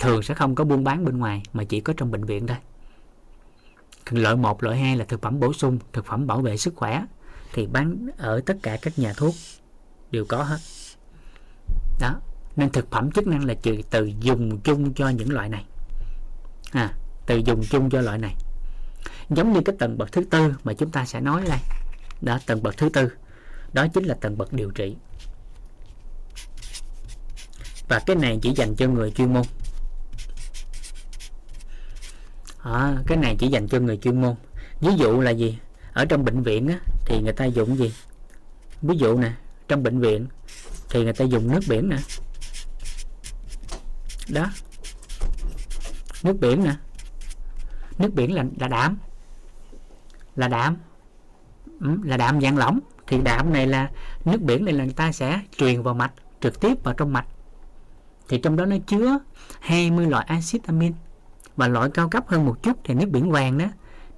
[0.00, 2.56] Thường sẽ không có buôn bán bên ngoài mà chỉ có trong bệnh viện thôi.
[4.10, 7.04] Loại 1, loại 2 là thực phẩm bổ sung thực phẩm bảo vệ sức khỏe
[7.52, 9.34] thì bán ở tất cả các nhà thuốc
[10.10, 10.58] đều có hết.
[12.00, 12.20] Đó.
[12.56, 15.64] Nên thực phẩm chức năng là trừ từ dùng chung cho những loại này.
[16.72, 16.92] À,
[17.26, 18.34] từ dùng chung cho loại này.
[19.30, 21.58] Giống như cái tầng bậc thứ tư mà chúng ta sẽ nói đây.
[22.20, 23.12] Đó tầng bậc thứ tư.
[23.72, 24.96] Đó chính là tầng bậc điều trị
[27.88, 29.42] và cái này chỉ dành cho người chuyên môn.
[32.62, 34.34] À, cái này chỉ dành cho người chuyên môn.
[34.80, 35.58] Ví dụ là gì?
[35.92, 37.94] Ở trong bệnh viện á, thì người ta dùng gì?
[38.82, 39.32] Ví dụ nè
[39.68, 40.26] trong bệnh viện
[40.90, 41.96] thì người ta dùng nước biển nè.
[44.28, 44.46] Đó.
[46.22, 46.74] Nước biển nè.
[47.98, 48.98] Nước biển là là đạm.
[50.36, 50.76] Là đạm.
[51.80, 52.80] Ừ, là đạm dạng lỏng.
[53.06, 53.90] Thì đạm này là
[54.24, 57.26] nước biển này là người ta sẽ truyền vào mạch trực tiếp vào trong mạch
[58.28, 59.18] thì trong đó nó chứa
[59.60, 60.92] 20 loại axit amin
[61.56, 63.66] và loại cao cấp hơn một chút thì nước biển vàng đó,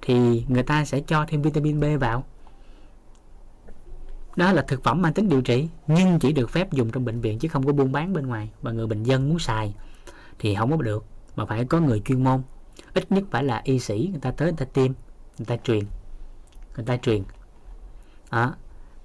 [0.01, 2.23] thì người ta sẽ cho thêm vitamin B vào.
[4.35, 7.21] Đó là thực phẩm mang tính điều trị, nhưng chỉ được phép dùng trong bệnh
[7.21, 8.49] viện chứ không có buôn bán bên ngoài.
[8.61, 9.75] Và người bệnh dân muốn xài
[10.39, 11.05] thì không có được,
[11.35, 12.41] mà phải có người chuyên môn.
[12.93, 14.91] Ít nhất phải là y sĩ, người ta tới người ta tiêm,
[15.37, 15.83] người ta truyền,
[16.75, 17.23] người ta truyền.
[18.31, 18.55] Đó.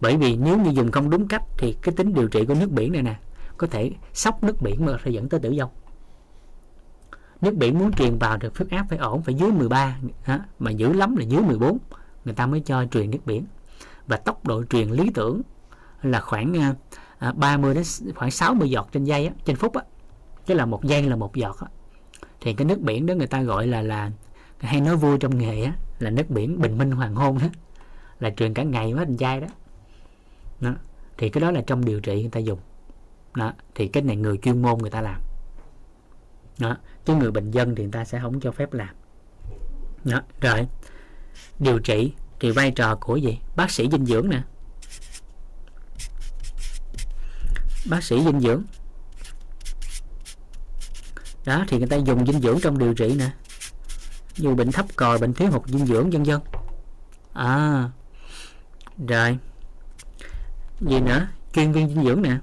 [0.00, 2.70] bởi vì nếu như dùng không đúng cách thì cái tính điều trị của nước
[2.70, 3.16] biển này nè
[3.58, 5.70] có thể sóc nước biển mà sẽ dẫn tới tử vong.
[7.40, 10.70] Nước biển muốn truyền vào được huyết áp phải ổn phải dưới 13 ha, mà
[10.70, 11.78] dữ lắm là dưới 14
[12.24, 13.46] người ta mới cho truyền nước biển.
[14.06, 15.42] Và tốc độ truyền lý tưởng
[16.02, 16.74] là khoảng à,
[17.18, 17.84] à 30 đến
[18.14, 19.82] khoảng 60 giọt trên giây á, trên phút á.
[20.46, 21.66] Chứ là một giây là một giọt á.
[22.40, 24.10] thì cái nước biển đó người ta gọi là là
[24.58, 27.46] hay nói vui trong nghề á, là nước biển bình minh hoàng hôn đó.
[28.20, 29.46] Là truyền cả ngày mới thành giây đó.
[30.60, 30.74] đó.
[31.18, 32.58] Thì cái đó là trong điều trị người ta dùng
[33.36, 35.20] đó, thì cái này người chuyên môn người ta làm.
[36.58, 38.94] Đó chứ người bệnh dân thì người ta sẽ không cho phép làm.
[40.04, 40.66] Đó, rồi,
[41.58, 43.38] điều trị thì vai trò của gì?
[43.56, 44.42] Bác sĩ dinh dưỡng nè.
[47.90, 48.62] Bác sĩ dinh dưỡng.
[51.44, 53.30] Đó, thì người ta dùng dinh dưỡng trong điều trị nè.
[54.36, 56.40] Như bệnh thấp còi, bệnh thiếu hụt dinh dưỡng, vân vân.
[57.32, 57.90] À
[59.08, 59.38] rồi,
[60.80, 61.28] gì nữa?
[61.52, 62.38] Chuyên viên dinh dưỡng nè.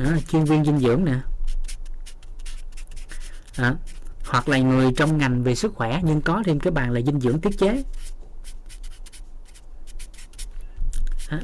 [0.00, 1.20] Đó, chuyên viên dinh dưỡng nè
[3.58, 3.74] đó.
[4.24, 7.20] hoặc là người trong ngành về sức khỏe nhưng có thêm cái bàn là dinh
[7.20, 7.84] dưỡng tiết chế
[11.30, 11.38] đó.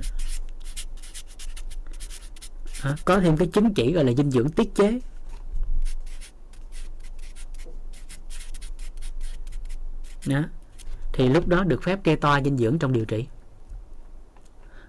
[2.84, 2.94] Đó.
[3.04, 5.00] có thêm cái chứng chỉ gọi là dinh dưỡng tiết chế
[10.26, 10.42] đó
[11.12, 13.26] thì lúc đó được phép kê toa dinh dưỡng trong điều trị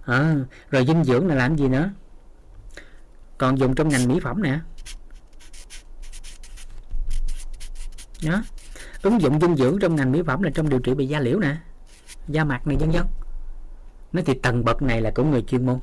[0.06, 0.36] à,
[0.70, 1.92] rồi dinh dưỡng là làm gì nữa
[3.38, 4.60] còn dùng trong ngành mỹ phẩm nè.
[8.24, 8.44] Đó
[9.02, 11.40] ứng dụng dinh dưỡng trong ngành mỹ phẩm là trong điều trị bị da liễu
[11.40, 11.58] nè,
[12.28, 13.06] da mặt này vân vân.
[14.12, 15.80] Nó thì tầng bậc này là của người chuyên môn.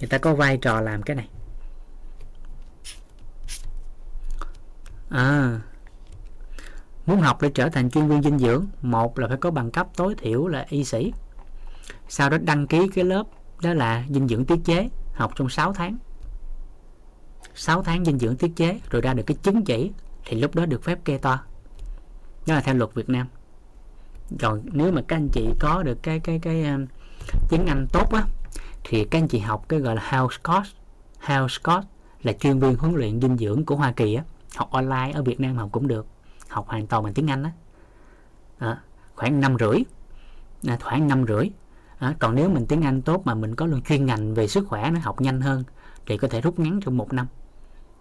[0.00, 1.28] Người ta có vai trò làm cái này.
[5.10, 5.60] À.
[7.06, 9.86] Muốn học để trở thành chuyên viên dinh dưỡng, một là phải có bằng cấp
[9.96, 11.12] tối thiểu là y sĩ
[12.08, 13.24] sau đó đăng ký cái lớp
[13.62, 15.96] đó là dinh dưỡng tiết chế học trong 6 tháng.
[17.54, 19.90] 6 tháng dinh dưỡng tiết chế rồi ra được cái chứng chỉ
[20.24, 23.26] thì lúc đó được phép kê đó là theo luật Việt Nam.
[24.38, 26.86] Rồi nếu mà các anh chị có được cái cái cái um,
[27.48, 28.22] tiếng Anh tốt á
[28.84, 30.66] thì các anh chị học cái gọi là house Coach
[31.20, 31.84] house Coach
[32.22, 34.22] là chuyên viên huấn luyện dinh dưỡng của Hoa Kỳ á.
[34.56, 36.06] Học online ở Việt Nam học cũng được.
[36.48, 37.52] Học hoàn toàn bằng tiếng Anh á.
[38.58, 38.80] À,
[39.14, 39.82] khoảng năm rưỡi.
[40.66, 41.50] À, khoảng năm rưỡi
[41.98, 44.68] à, còn nếu mình tiếng Anh tốt mà mình có luôn chuyên ngành về sức
[44.68, 45.64] khỏe nó học nhanh hơn
[46.06, 47.26] thì có thể rút ngắn trong một năm.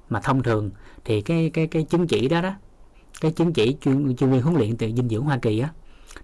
[0.09, 0.71] Mà thông thường
[1.05, 2.53] thì cái cái cái chứng chỉ đó đó
[3.21, 5.69] cái chứng chỉ chuyên chuyên viên huấn luyện từ dinh dưỡng Hoa Kỳ á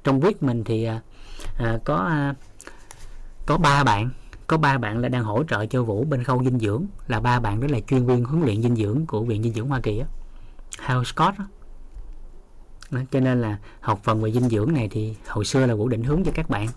[0.03, 1.01] trong viết mình thì à,
[1.57, 2.35] à có à,
[3.45, 4.09] có ba bạn
[4.47, 7.39] có ba bạn là đang hỗ trợ cho Vũ bên khâu dinh dưỡng là ba
[7.39, 9.99] bạn đó là chuyên viên huấn luyện dinh dưỡng của viện dinh dưỡng Hoa Kỳ
[9.99, 10.07] á
[10.79, 11.45] Hal Scott đó.
[12.91, 15.87] Đó, cho nên là học phần về dinh dưỡng này thì hồi xưa là Vũ
[15.87, 16.67] định hướng cho các bạn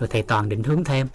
[0.00, 1.06] rồi thầy Toàn định hướng thêm.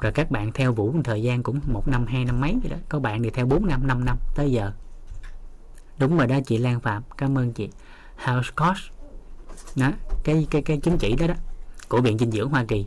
[0.00, 2.70] Rồi các bạn theo Vũ một thời gian cũng một năm, hai năm mấy vậy
[2.70, 2.76] đó.
[2.88, 4.72] Có bạn thì theo 4 năm 5 năm tới giờ.
[5.98, 7.68] Đúng rồi đó chị Lan Phạm, cảm ơn chị.
[8.16, 8.76] House Coach.
[9.76, 9.92] Đó,
[10.24, 11.34] cái cái cái chứng chỉ đó đó,
[11.88, 12.86] của viện dinh dưỡng Hoa Kỳ.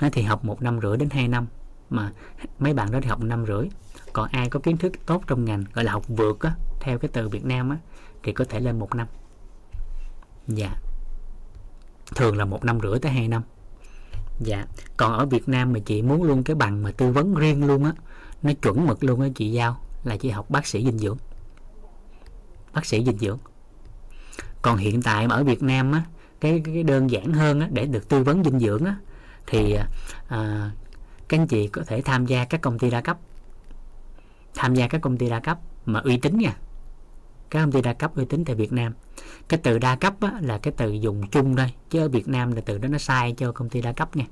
[0.00, 1.46] Nó thì học một năm rưỡi đến 2 năm,
[1.90, 2.12] mà
[2.58, 3.68] mấy bạn đó thì học năm rưỡi.
[4.12, 7.10] Còn ai có kiến thức tốt trong ngành, gọi là học vượt á, theo cái
[7.12, 7.76] từ Việt Nam á,
[8.22, 9.06] thì có thể lên một năm.
[10.48, 10.74] Dạ.
[12.14, 13.42] Thường là một năm rưỡi tới 2 năm
[14.40, 14.66] dạ.
[14.96, 17.84] Còn ở Việt Nam mà chị muốn luôn cái bằng mà tư vấn riêng luôn
[17.84, 17.92] á
[18.42, 21.16] nó chuẩn mực luôn á chị giao là chị học bác sĩ dinh dưỡng.
[22.74, 23.38] Bác sĩ dinh dưỡng.
[24.62, 26.02] Còn hiện tại mà ở Việt Nam á
[26.40, 28.96] cái cái đơn giản hơn á, để được tư vấn dinh dưỡng á,
[29.46, 29.76] thì
[30.28, 30.70] à,
[31.28, 33.18] các anh chị có thể tham gia các công ty đa cấp.
[34.54, 36.56] Tham gia các công ty đa cấp mà uy tín nha
[37.50, 38.92] các công ty đa cấp uy tín tại Việt Nam.
[39.48, 42.52] Cái từ đa cấp á, là cái từ dùng chung thôi chứ ở Việt Nam
[42.52, 44.24] là từ đó nó sai cho công ty đa cấp nha.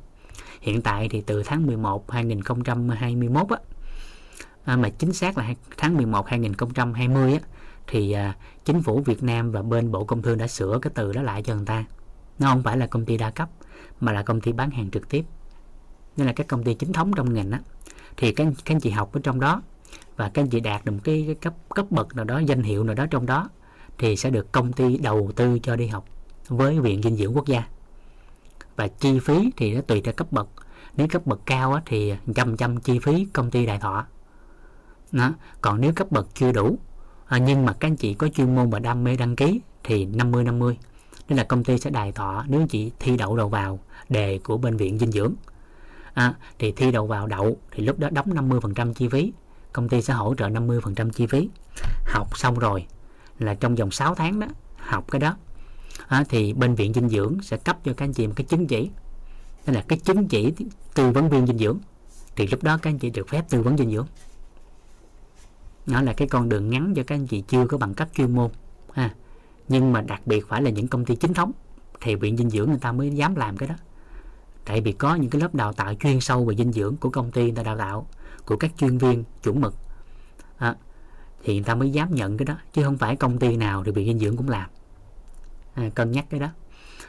[0.61, 3.59] Hiện tại thì từ tháng 11 2021 á
[4.65, 7.39] à, mà chính xác là tháng 11 2020 á
[7.87, 11.13] thì à, chính phủ Việt Nam và bên Bộ Công Thương đã sửa cái từ
[11.13, 11.85] đó lại cho người ta.
[12.39, 13.49] Nó không phải là công ty đa cấp
[14.01, 15.25] mà là công ty bán hàng trực tiếp.
[16.17, 17.61] Nên là các công ty chính thống trong ngành á
[18.17, 19.63] thì các, các anh chị học ở trong đó
[20.17, 22.63] và các anh chị đạt được một cái, cái cấp cấp bậc nào đó danh
[22.63, 23.49] hiệu nào đó trong đó
[23.99, 26.05] thì sẽ được công ty đầu tư cho đi học
[26.49, 27.65] với viện dinh dưỡng quốc gia.
[28.77, 30.49] Và chi phí thì nó tùy theo cấp bậc.
[30.97, 34.05] Nếu cấp bậc cao á, thì trăm trăm chi phí công ty đại thọ.
[35.13, 35.33] Đó.
[35.61, 36.79] còn nếu cấp bậc chưa đủ
[37.27, 40.05] à, nhưng mà các anh chị có chuyên môn và đam mê đăng ký thì
[40.05, 40.79] 50 50
[41.29, 44.59] nên là công ty sẽ đài thọ nếu chị thi đậu đầu vào đề của
[44.59, 45.35] bệnh viện dinh dưỡng.
[46.15, 49.33] À, thì thi đầu vào đậu thì lúc đó đóng 50% chi phí
[49.75, 51.49] công ty sẽ hỗ trợ 50% chi phí.
[52.07, 52.87] Học xong rồi
[53.39, 54.47] là trong vòng 6 tháng đó
[54.77, 55.37] học cái đó.
[56.09, 58.67] À, thì bệnh viện dinh dưỡng sẽ cấp cho các anh chị một cái chứng
[58.67, 58.91] chỉ.
[59.67, 60.53] Đó là cái chứng chỉ
[60.95, 61.79] tư vấn viên dinh dưỡng.
[62.37, 64.07] Thì lúc đó các anh chị được phép tư vấn dinh dưỡng.
[65.87, 68.35] Nó là cái con đường ngắn cho các anh chị chưa có bằng cấp chuyên
[68.35, 68.51] môn
[68.93, 69.15] ha.
[69.69, 71.53] Nhưng mà đặc biệt phải là những công ty chính thống
[72.01, 73.75] thì viện dinh dưỡng người ta mới dám làm cái đó.
[74.65, 77.31] Tại vì có những cái lớp đào tạo chuyên sâu về dinh dưỡng của công
[77.31, 78.07] ty người ta đào tạo
[78.47, 79.75] của các chuyên viên chuẩn mực.
[80.59, 80.77] À,
[81.45, 83.93] thì người ta mới dám nhận cái đó chứ không phải công ty nào thì
[83.93, 84.71] bị dinh dưỡng cũng làm.
[85.75, 86.49] À, cân nhắc cái đó.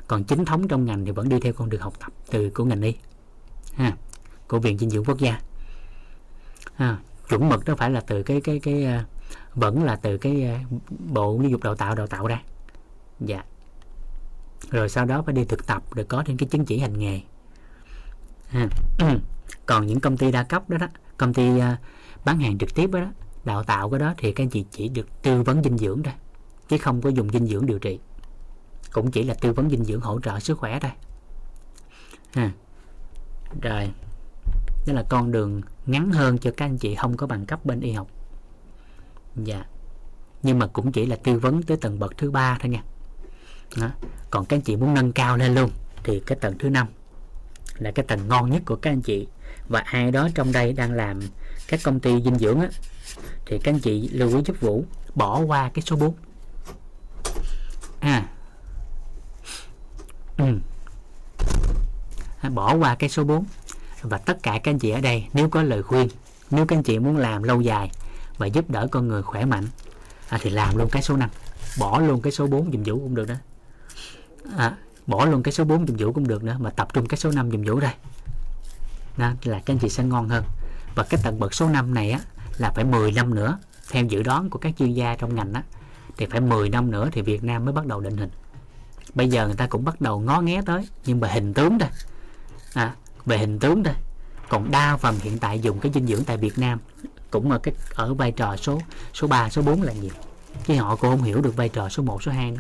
[0.08, 2.66] Còn chính thống trong ngành thì vẫn đi theo con đường học tập từ của
[2.66, 2.96] ngành y
[3.74, 3.98] ha,
[4.48, 5.40] của viện dinh dưỡng quốc gia.
[6.76, 6.98] À,
[7.30, 9.06] chuẩn mực đó phải là từ cái cái cái à,
[9.56, 10.60] vẫn là từ cái à,
[11.00, 12.42] bộ giáo dục đào tạo đào tạo ra.
[13.20, 13.44] Dạ.
[14.70, 17.22] Rồi sau đó phải đi thực tập để có thêm cái chứng chỉ hành nghề.
[18.48, 18.68] Ha.
[19.66, 20.88] còn những công ty đa cấp đó đó
[21.18, 21.64] công ty uh,
[22.26, 23.12] bán hàng trực tiếp đó, đó
[23.46, 26.14] đào tạo cái đó thì các anh chị chỉ được tư vấn dinh dưỡng thôi
[26.68, 28.00] chứ không có dùng dinh dưỡng điều trị.
[28.92, 30.92] Cũng chỉ là tư vấn dinh dưỡng hỗ trợ sức khỏe thôi.
[32.34, 32.52] Ha.
[33.62, 33.92] rồi
[34.88, 37.80] đó là con đường ngắn hơn cho các anh chị không có bằng cấp bên
[37.80, 38.08] y học.
[39.36, 39.66] Dạ.
[40.44, 42.84] Nhưng mà cũng chỉ là tư vấn tới tầng bậc thứ ba thôi nha.
[43.78, 43.90] Đó.
[44.32, 45.70] còn các anh chị muốn nâng cao lên luôn
[46.04, 46.88] thì cái tầng thứ năm
[47.78, 49.28] là cái tầng ngon nhất của các anh chị
[49.70, 51.20] và ai đó trong đây đang làm
[51.68, 52.68] các công ty dinh dưỡng á
[53.46, 54.86] thì các anh chị lưu ý giúp Vũ.
[55.16, 56.14] Bỏ qua cái số 4
[58.00, 58.26] à.
[60.38, 60.46] Ừ.
[62.42, 63.46] À, bỏ qua cái số 4
[64.02, 66.08] và tất cả các anh chị ở đây nếu có lời khuyên
[66.52, 67.92] nếu các anh chị muốn làm lâu dài
[68.38, 69.68] và giúp đỡ con người khỏe mạnh
[70.30, 71.30] à, thì làm luôn cái số 5
[71.80, 73.36] bỏ luôn cái số 4 dùm vũ cũng được đó.
[74.58, 77.18] À, bỏ luôn cái số 4 dùm vũ cũng được nữa mà tập trung cái
[77.18, 77.94] số 5 dùm vũ đây
[79.18, 80.44] đó, là các anh chị sẽ ngon hơn.
[80.96, 82.20] Và cái tầng bậc số 5 này á
[82.58, 83.58] là phải 10 năm nữa
[83.92, 85.64] theo dự đoán của các chuyên gia trong ngành á
[86.18, 88.30] thì phải 10 năm nữa thì Việt Nam mới bắt đầu định hình.
[89.14, 91.90] Bây giờ người ta cũng bắt đầu ngó nghé tới nhưng mà hình tướng thôi
[92.74, 92.96] à,
[93.26, 93.94] về hình tướng thôi
[94.50, 96.80] còn đa phần hiện tại dùng cái dinh dưỡng tại Việt Nam
[97.32, 98.80] cũng ở cái ở vai trò số
[99.14, 100.14] số 3 số 4 là nhiều.
[100.66, 102.60] Chứ họ cũng không hiểu được vai trò số 1 số 2 nữa.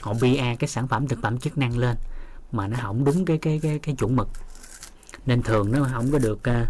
[0.00, 1.96] Họ bia cái sản phẩm thực phẩm chức năng lên
[2.52, 4.28] mà nó không đúng cái cái cái cái chuẩn mực
[5.28, 6.66] nên thường nó không có được à,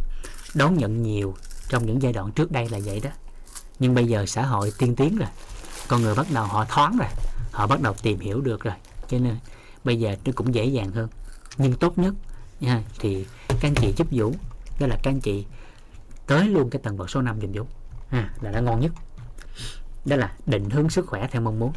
[0.55, 1.35] đón nhận nhiều
[1.69, 3.11] trong những giai đoạn trước đây là vậy đó.
[3.79, 5.29] Nhưng bây giờ xã hội tiên tiến rồi
[5.89, 7.09] con người bắt đầu họ thoáng rồi
[7.53, 8.75] họ bắt đầu tìm hiểu được rồi.
[9.09, 9.37] Cho nên
[9.85, 11.09] bây giờ nó cũng dễ dàng hơn.
[11.59, 12.15] Nhưng tốt nhất
[12.61, 14.35] nha, thì các anh chị giúp Vũ
[14.81, 15.45] đó là các anh chị
[16.27, 17.67] tới luôn cái tầng bậc số 5 dùm Vũ.
[18.09, 18.93] Ha, là đã ngon nhất.
[20.05, 21.73] Đó là định hướng sức khỏe theo mong muốn.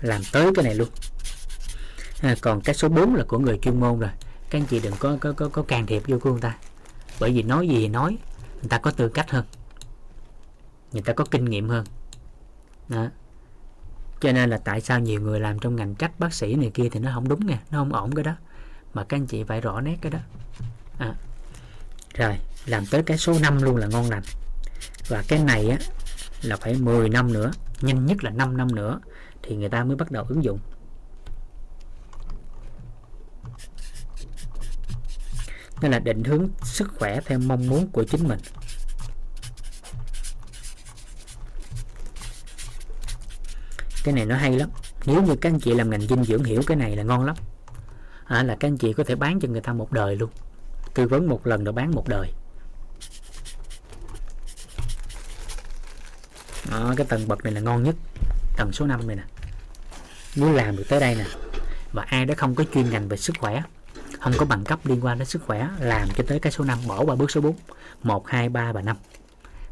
[0.00, 0.88] Làm tới cái này luôn.
[2.22, 4.10] À, còn cái số 4 là của người chuyên môn rồi.
[4.50, 6.56] Các anh chị đừng có có có, có can thiệp vô của người ta.
[7.20, 8.18] Bởi vì nói gì thì nói
[8.60, 9.44] người ta có tư cách hơn.
[10.92, 11.84] Người ta có kinh nghiệm hơn.
[12.88, 13.08] Đó.
[14.20, 16.88] Cho nên là tại sao nhiều người làm trong ngành trách bác sĩ này kia
[16.92, 18.32] thì nó không đúng nè nó không ổn cái đó.
[18.94, 20.18] Mà các anh chị phải rõ nét cái đó.
[20.98, 21.14] À.
[22.14, 22.36] rồi
[22.66, 24.22] làm tới cái số 5 luôn là ngon lành.
[25.08, 25.78] Và cái này á
[26.42, 29.00] là phải 10 năm nữa nhanh nhất là 5 năm nữa
[29.46, 30.58] thì người ta mới bắt đầu ứng dụng.
[35.80, 38.38] Nên là định hướng sức khỏe theo mong muốn của chính mình.
[44.04, 44.70] Cái này nó hay lắm.
[45.06, 47.36] Nếu như các anh chị làm ngành dinh dưỡng hiểu cái này là ngon lắm.
[48.24, 50.30] À, là các anh chị có thể bán cho người ta một đời luôn.
[50.94, 52.32] Tư vấn một lần rồi bán một đời.
[56.70, 57.96] À, cái tầng bậc này là ngon nhất.
[58.56, 59.35] Tầng số 5 này nè
[60.36, 61.24] muốn làm được tới đây nè.
[61.92, 63.62] Và ai đó không có chuyên ngành về sức khỏe
[64.20, 66.78] không có bằng cấp liên quan đến sức khỏe làm cho tới cái số 5
[66.86, 67.54] bỏ qua bước số 4
[68.02, 68.96] 1, 2, 3 và 5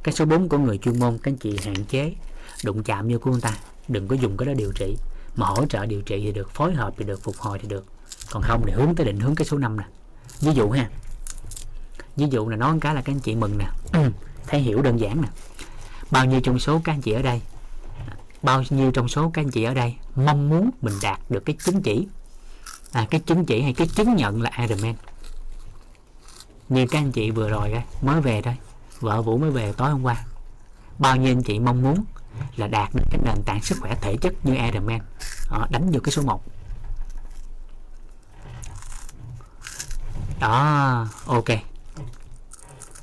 [0.03, 2.15] cái số 4 của người chuyên môn các anh chị hạn chế
[2.65, 3.53] đụng chạm như của người ta.
[3.89, 4.97] Đừng có dùng cái đó điều trị.
[5.37, 7.87] Mà hỗ trợ điều trị thì được phối hợp thì được phục hồi thì được.
[8.31, 9.85] Còn không thì hướng tới định hướng cái số 5 nè.
[10.41, 10.91] Ví dụ ha
[12.17, 13.67] ví dụ là nói một cái là các anh chị mừng nè.
[14.47, 15.29] Thấy hiểu đơn giản nè.
[16.11, 17.41] Bao nhiêu trong số các anh chị ở đây
[18.45, 21.57] bao nhiêu trong số các anh chị ở đây mong muốn mình đạt được cái
[21.65, 22.07] chứng chỉ?
[22.93, 24.95] À, cái chứng chỉ hay cái chứng nhận là Ironman
[26.69, 28.57] như các anh chị vừa rồi mới về đây
[29.01, 30.25] vợ Vũ mới về tối hôm qua.
[30.99, 32.05] Bao nhiêu anh chị mong muốn
[32.57, 35.01] là đạt được cái nền tảng sức khỏe thể chất như Ironman
[35.51, 36.43] đó, đánh vô cái số 1
[40.41, 41.45] đó ok.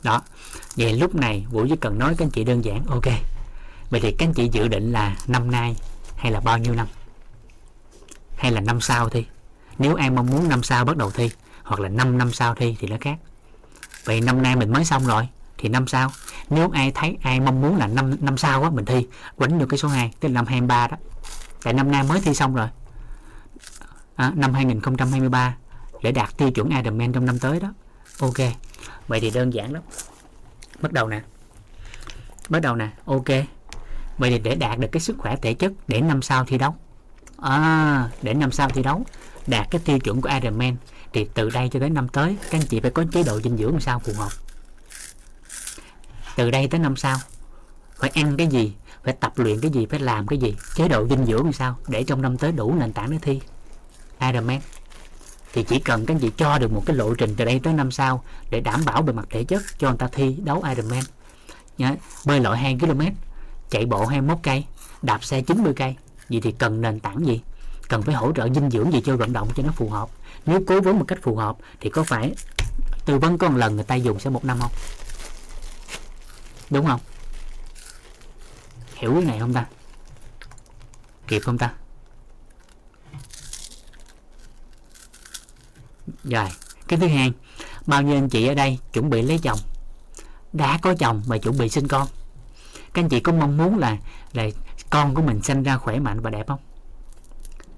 [0.03, 0.21] Đó
[0.75, 3.30] vậy lúc này Vũ chỉ cần nói các anh chị đơn giản ok
[3.91, 5.75] vậy thì các anh chị dự định là năm nay
[6.17, 6.87] hay là bao nhiêu năm?
[8.37, 9.25] Hay là năm sau thi?
[9.77, 11.31] Nếu ai mong muốn năm sau bắt đầu thi
[11.63, 13.17] hoặc là 5 năm sau thi thì nó khác.
[14.05, 15.27] Vậy năm nay mình mới xong rồi
[15.57, 16.09] thì năm sau.
[16.49, 19.65] Nếu ai thấy ai mong muốn là năm năm sau á mình thi quánh được
[19.69, 20.97] cái số 2 tức là năm 23 đó.
[21.63, 22.67] Tại năm nay mới thi xong rồi.
[24.15, 25.55] À, năm 2023
[26.01, 27.73] để đạt tiêu chuẩn Ironman trong năm tới đó.
[28.19, 28.37] Ok.
[29.07, 29.83] Vậy thì đơn giản lắm.
[30.81, 31.21] Bắt đầu nè.
[32.49, 32.89] Bắt đầu nè.
[33.05, 33.29] Ok
[34.21, 36.75] vậy thì để đạt được cái sức khỏe thể chất để năm sau thi đấu.
[37.37, 39.03] À, để năm sau thi đấu
[39.47, 40.75] đạt cái tiêu chuẩn của Ironman
[41.13, 43.57] thì từ đây cho tới năm tới các anh chị phải có chế độ dinh
[43.57, 44.29] dưỡng sao phù hợp.
[46.35, 47.17] Từ đây tới năm sau
[47.95, 51.07] phải ăn cái gì phải tập luyện cái gì phải làm cái gì chế độ
[51.07, 53.41] dinh dưỡng làm sao để trong năm tới đủ nền tảng để thi
[54.19, 54.59] Ironman.
[55.53, 57.73] Thì chỉ cần các anh chị cho được một cái lộ trình từ đây tới
[57.73, 61.03] năm sau để đảm bảo về mặt thể chất cho người ta thi đấu Ironman.
[62.25, 63.01] Bơi lội 2 km
[63.71, 64.65] chạy bộ 21 cây,
[65.01, 65.95] đạp xe 90 cây.
[66.29, 67.41] Vậy thì cần nền tảng gì?
[67.89, 70.09] Cần phải hỗ trợ dinh dưỡng gì cho vận động cho nó phù hợp?
[70.45, 72.33] Nếu cố vấn một cách phù hợp thì có phải
[73.05, 74.71] tư vấn có một lần người ta dùng sẽ một năm không?
[76.69, 76.99] Đúng không?
[78.95, 79.65] Hiểu cái này không ta?
[81.27, 81.73] Kịp không ta?
[86.23, 86.49] Rồi,
[86.87, 87.31] cái thứ hai,
[87.85, 89.59] bao nhiêu anh chị ở đây chuẩn bị lấy chồng?
[90.53, 92.07] Đã có chồng mà chuẩn bị sinh con
[92.93, 93.97] các anh chị có mong muốn là
[94.33, 94.43] là
[94.89, 96.59] con của mình sinh ra khỏe mạnh và đẹp không?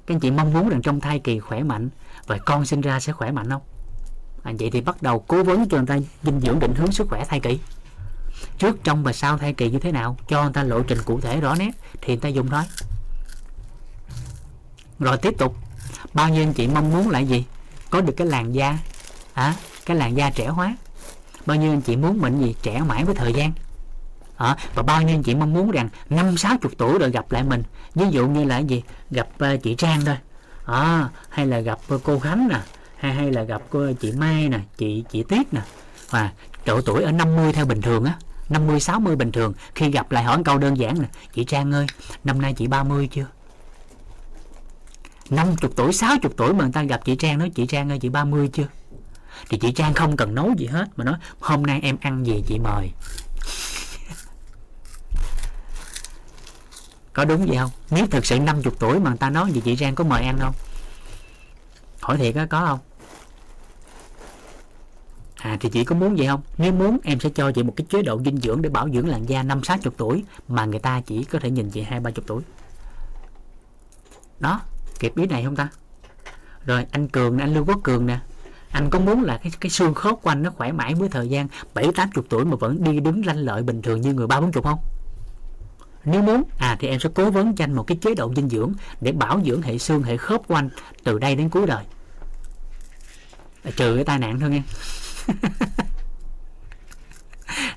[0.05, 1.89] Các anh chị mong muốn rằng trong thai kỳ khỏe mạnh
[2.27, 3.61] và con sinh ra sẽ khỏe mạnh không?
[4.43, 6.91] À, anh chị thì bắt đầu cố vấn cho người ta dinh dưỡng định hướng
[6.91, 7.59] sức khỏe thai kỳ.
[8.57, 10.17] Trước trong và sau thai kỳ như thế nào?
[10.27, 12.63] Cho người ta lộ trình cụ thể rõ nét thì người ta dùng thôi
[14.99, 15.55] rồi tiếp tục.
[16.13, 17.45] Bao nhiêu anh chị mong muốn là gì?
[17.89, 18.77] Có được cái làn da
[19.33, 19.55] à,
[19.85, 20.77] cái làn da trẻ hóa.
[21.45, 23.53] Bao nhiêu anh chị muốn mình gì trẻ mãi với thời gian?
[24.43, 27.31] À, và bao nhiêu anh chị mong muốn rằng năm sáu chục tuổi rồi gặp
[27.31, 27.63] lại mình?
[27.95, 28.83] Ví dụ như là gì?
[29.11, 30.15] Gặp uh, chị Trang thôi.
[30.65, 32.59] À, hay là gặp uh, cô Khánh nè
[32.97, 35.61] hay hay là gặp cô chị Mai nè chị chị Tiết nè.
[36.09, 36.31] Và
[36.65, 38.13] độ tuổi ở 50 theo bình thường á
[38.49, 39.53] 50 60 bình thường.
[39.75, 41.87] Khi gặp lại hỏi câu đơn giản nè chị Trang ơi
[42.23, 43.25] năm nay chị 30 chưa?
[45.29, 48.09] 50 tuổi 60 tuổi mà người ta gặp chị Trang nói chị Trang ơi chị
[48.09, 48.67] 30 chưa?
[49.49, 52.43] Thì chị Trang không cần nấu gì hết mà nói hôm nay em ăn gì
[52.47, 52.91] chị mời?
[57.13, 59.75] Có đúng vậy không nếu thực sự 50 tuổi mà người ta nói gì chị
[59.75, 60.53] giang có mời ăn không
[61.99, 62.79] hỏi thiệt á có không
[65.43, 66.41] À thì chị có muốn vậy không?
[66.57, 69.07] Nếu muốn em sẽ cho chị một cái chế độ dinh dưỡng để bảo dưỡng
[69.07, 71.99] làn da năm sáu chục tuổi mà người ta chỉ có thể nhìn chị hai
[71.99, 72.41] ba chục tuổi.
[74.39, 74.61] Đó,
[74.99, 75.69] kịp ý này không ta?
[76.65, 78.19] Rồi anh Cường anh Lưu Quốc Cường nè.
[78.71, 81.29] Anh có muốn là cái cái xương khớp của anh nó khỏe mãi với thời
[81.29, 84.27] gian bảy tám chục tuổi mà vẫn đi đứng lanh lợi bình thường như người
[84.27, 84.79] ba bốn chục không?
[86.05, 88.49] Nếu muốn, à thì em sẽ cố vấn cho anh một cái chế độ dinh
[88.49, 90.69] dưỡng để bảo dưỡng hệ xương, hệ khớp của anh
[91.03, 91.83] từ đây đến cuối đời.
[93.63, 94.61] À, trừ cái tai nạn thôi nghe.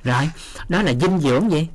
[0.04, 0.30] rồi
[0.68, 1.68] đó là dinh dưỡng vậy.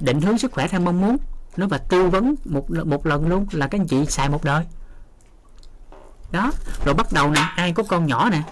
[0.00, 1.16] Định hướng sức khỏe theo mong muốn.
[1.56, 4.64] Nó và tư vấn một một lần luôn là các anh chị xài một đời.
[6.32, 6.52] Đó
[6.84, 8.42] rồi bắt đầu nè ai có con nhỏ nè.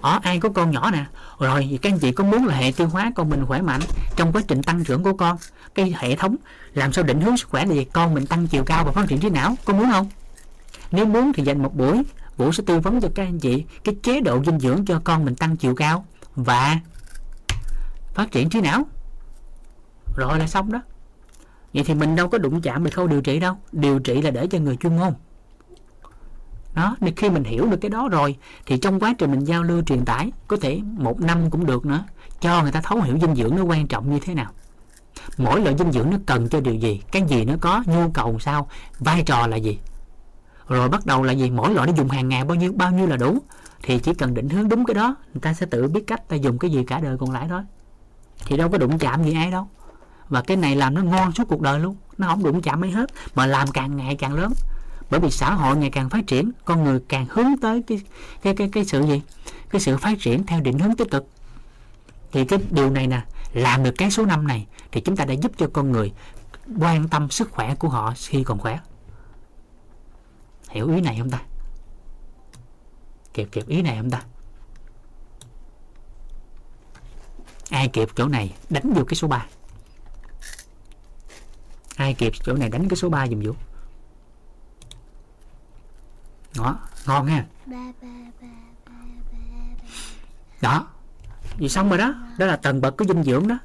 [0.00, 1.04] Ở ai có con nhỏ nè.
[1.38, 3.80] Rồi các anh chị có muốn là hệ tiêu hóa con mình khỏe mạnh
[4.16, 5.36] trong quá trình tăng trưởng của con?
[5.80, 6.36] Cái hệ thống,
[6.74, 7.84] làm sao định hướng sức khỏe là gì?
[7.84, 10.08] Con mình tăng chiều cao và phát triển trí não, có muốn không?
[10.90, 12.02] Nếu muốn thì dành một buổi,
[12.36, 15.24] Vũ sẽ tư vấn cho các anh chị cái chế độ dinh dưỡng cho con
[15.24, 16.04] mình tăng chiều cao
[16.36, 16.80] và
[18.14, 18.86] phát triển trí não.
[20.16, 20.80] Rồi là xong đó.
[21.74, 23.54] Vậy thì mình đâu có đụng chạm về khâu điều trị đâu.
[23.72, 25.12] Điều trị là để cho người chuyên môn.
[26.74, 29.62] Đó nên khi mình hiểu được cái đó rồi, thì trong quá trình mình giao
[29.62, 32.04] lưu truyền tải, có thể một năm cũng được nữa,
[32.40, 34.52] cho người ta thấu hiểu dinh dưỡng nó quan trọng như thế nào
[35.38, 38.38] mỗi loại dinh dưỡng nó cần cho điều gì, cái gì nó có, nhu cầu
[38.38, 39.78] sao, vai trò là gì?
[40.68, 41.50] Rồi bắt đầu là gì?
[41.50, 43.38] Mỗi loại nó dùng hàng ngày bao nhiêu bao nhiêu là đủ?
[43.82, 46.36] Thì chỉ cần định hướng đúng cái đó, người ta sẽ tự biết cách ta
[46.36, 47.62] dùng cái gì cả đời còn lại thôi.
[48.46, 49.68] Thì đâu có đụng chạm gì ai đâu.
[50.28, 51.96] Và cái này làm nó ngon suốt cuộc đời luôn.
[52.18, 54.52] Nó không đụng chạm mấy hết, mà làm càng ngày càng lớn.
[55.10, 58.00] Bởi vì xã hội ngày càng phát triển, con người càng hướng tới cái
[58.42, 59.22] cái cái cái sự gì?
[59.70, 61.26] Cái sự phát triển theo định hướng tích cực.
[62.32, 63.22] Thì cái điều này nè
[63.52, 66.12] làm được cái số năm này thì chúng ta đã giúp cho con người
[66.78, 68.78] quan tâm sức khỏe của họ khi còn khỏe.
[70.68, 71.42] Hiểu ý này không ta?
[73.34, 74.22] Kịp kịp ý này không ta?
[77.70, 79.46] Ai kịp chỗ này đánh vô cái số 3
[81.96, 83.54] ai kịp chỗ này đánh cái số 3 dùm vũ?
[86.56, 87.46] Đó ngon ha?
[90.60, 90.86] Đó
[91.60, 93.58] vì xong rồi đó đó là tầng bậc của dinh dưỡng đó.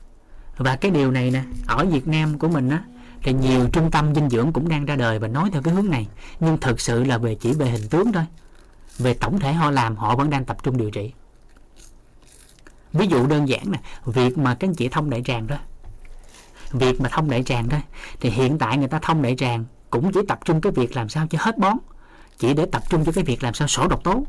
[0.57, 2.83] Và cái điều này nè, ở Việt Nam của mình á,
[3.23, 5.89] thì nhiều trung tâm dinh dưỡng cũng đang ra đời và nói theo cái hướng
[5.89, 6.07] này.
[6.39, 8.23] Nhưng thực sự là về chỉ về hình tướng thôi.
[8.97, 11.13] Về tổng thể họ làm, họ vẫn đang tập trung điều trị.
[12.93, 15.57] Ví dụ đơn giản nè, việc mà các anh chị thông đại tràng đó,
[16.71, 17.77] việc mà thông đại tràng đó,
[18.19, 21.09] thì hiện tại người ta thông đại tràng cũng chỉ tập trung cái việc làm
[21.09, 21.77] sao cho hết bón,
[22.37, 24.23] chỉ để tập trung cho cái việc làm sao sổ độc tố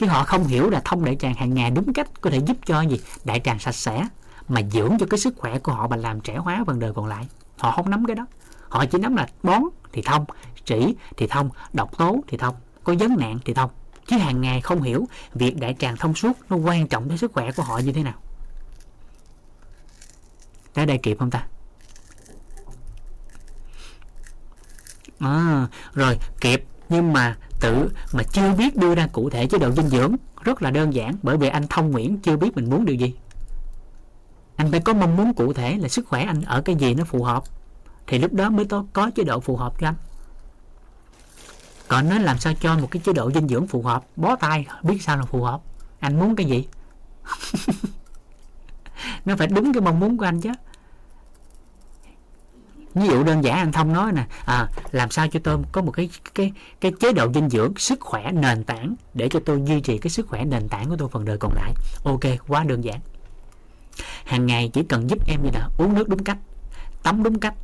[0.00, 2.56] chứ họ không hiểu là thông đại tràng hàng ngày đúng cách có thể giúp
[2.66, 3.00] cho gì?
[3.24, 4.08] Đại tràng sạch sẽ
[4.48, 7.06] mà dưỡng cho cái sức khỏe của họ và làm trẻ hóa phần đời còn
[7.06, 7.28] lại.
[7.58, 8.26] Họ không nắm cái đó.
[8.68, 10.24] Họ chỉ nắm là bón thì thông
[10.64, 13.70] chỉ thì thông độc tố thì thông có vấn nạn thì thông.
[14.06, 17.32] Chứ hàng ngày không hiểu việc đại tràng thông suốt nó quan trọng tới sức
[17.32, 18.14] khỏe của họ như thế nào.
[20.74, 21.46] Tới đây kịp không ta?
[25.18, 26.64] À, rồi kịp.
[26.88, 30.16] Nhưng mà tự mà chưa biết đưa ra cụ thể chế độ dinh dưỡng.
[30.42, 33.14] Rất là đơn giản, bởi vì anh thông nguyễn chưa biết mình muốn điều gì.
[34.56, 37.04] Anh phải có mong muốn cụ thể là sức khỏe anh ở cái gì nó
[37.04, 37.42] phù hợp.
[38.06, 39.94] Thì lúc đó mới có chế độ phù hợp cho anh.
[41.88, 44.04] Còn nó làm sao cho một cái chế độ dinh dưỡng phù hợp?
[44.16, 45.60] Bó tay, biết sao là phù hợp.
[46.00, 46.68] Anh muốn cái gì?
[49.24, 50.50] Nó phải đúng cái mong muốn của anh chứ
[52.94, 55.90] ví dụ đơn giản anh thông nói nè à, làm sao cho tôi có một
[55.92, 59.80] cái cái cái chế độ dinh dưỡng sức khỏe nền tảng để cho tôi duy
[59.80, 61.74] trì cái sức khỏe nền tảng của tôi phần đời còn lại.
[62.04, 63.00] Ok quá đơn giản.
[64.24, 66.38] Hàng ngày chỉ cần giúp em như là uống nước đúng cách
[67.02, 67.54] tắm đúng cách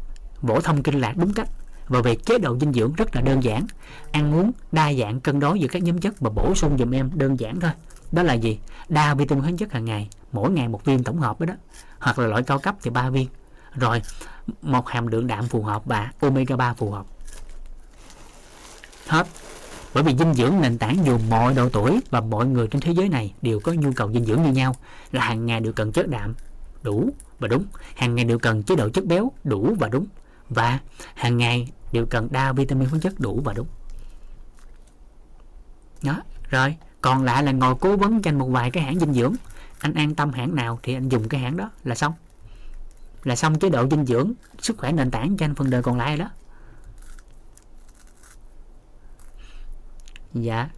[0.43, 1.49] bổ thông kinh lạc đúng cách.
[1.89, 3.66] Và về chế độ dinh dưỡng rất là đơn giản.
[4.12, 7.11] Ăn uống đa dạng cân đối giữa các nhóm chất và bổ sung dùm em
[7.14, 7.70] đơn giản thôi.
[8.12, 8.59] Đó là gì?
[8.89, 11.55] Đa vitamin khoáng chất hàng ngày mỗi ngày một viên tổng hợp đó, đó.
[11.99, 13.29] Hoặc là loại cao cấp thì ba viên.
[13.74, 14.03] Rồi
[14.63, 17.07] một hàm lượng đạm phù hợp và omega 3 phù hợp.
[19.07, 19.27] Hết.
[19.95, 22.93] Bởi vì dinh dưỡng nền tảng dù mọi độ tuổi và mọi người trên thế
[22.93, 24.75] giới này đều có nhu cầu dinh dưỡng như nhau
[25.13, 26.35] là hàng ngày đều cần chất đạm
[26.83, 27.65] đủ và đúng,
[27.97, 30.07] hàng ngày đều cần chế độ chất béo đủ và đúng
[30.49, 30.79] và
[31.15, 33.67] hàng ngày đều cần đa vitamin khoáng chất đủ và đúng.
[36.03, 39.15] Đó, rồi, còn lại là ngồi cố vấn cho anh một vài cái hãng dinh
[39.15, 39.35] dưỡng.
[39.81, 42.13] Anh an tâm hãng nào thì anh dùng cái hãng đó là xong
[43.27, 45.99] là xong chế độ dinh dưỡng sức khỏe nền tảng cho anh phần đời còn
[45.99, 46.31] lại đó.
[50.35, 50.68] Dạ.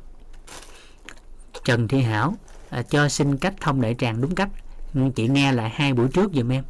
[1.64, 2.34] Trần Thị Hảo
[2.70, 4.48] à, cho xin cách thông đại tràng đúng cách.
[4.94, 6.64] Ừ, chị nghe lại hai buổi trước giùm em.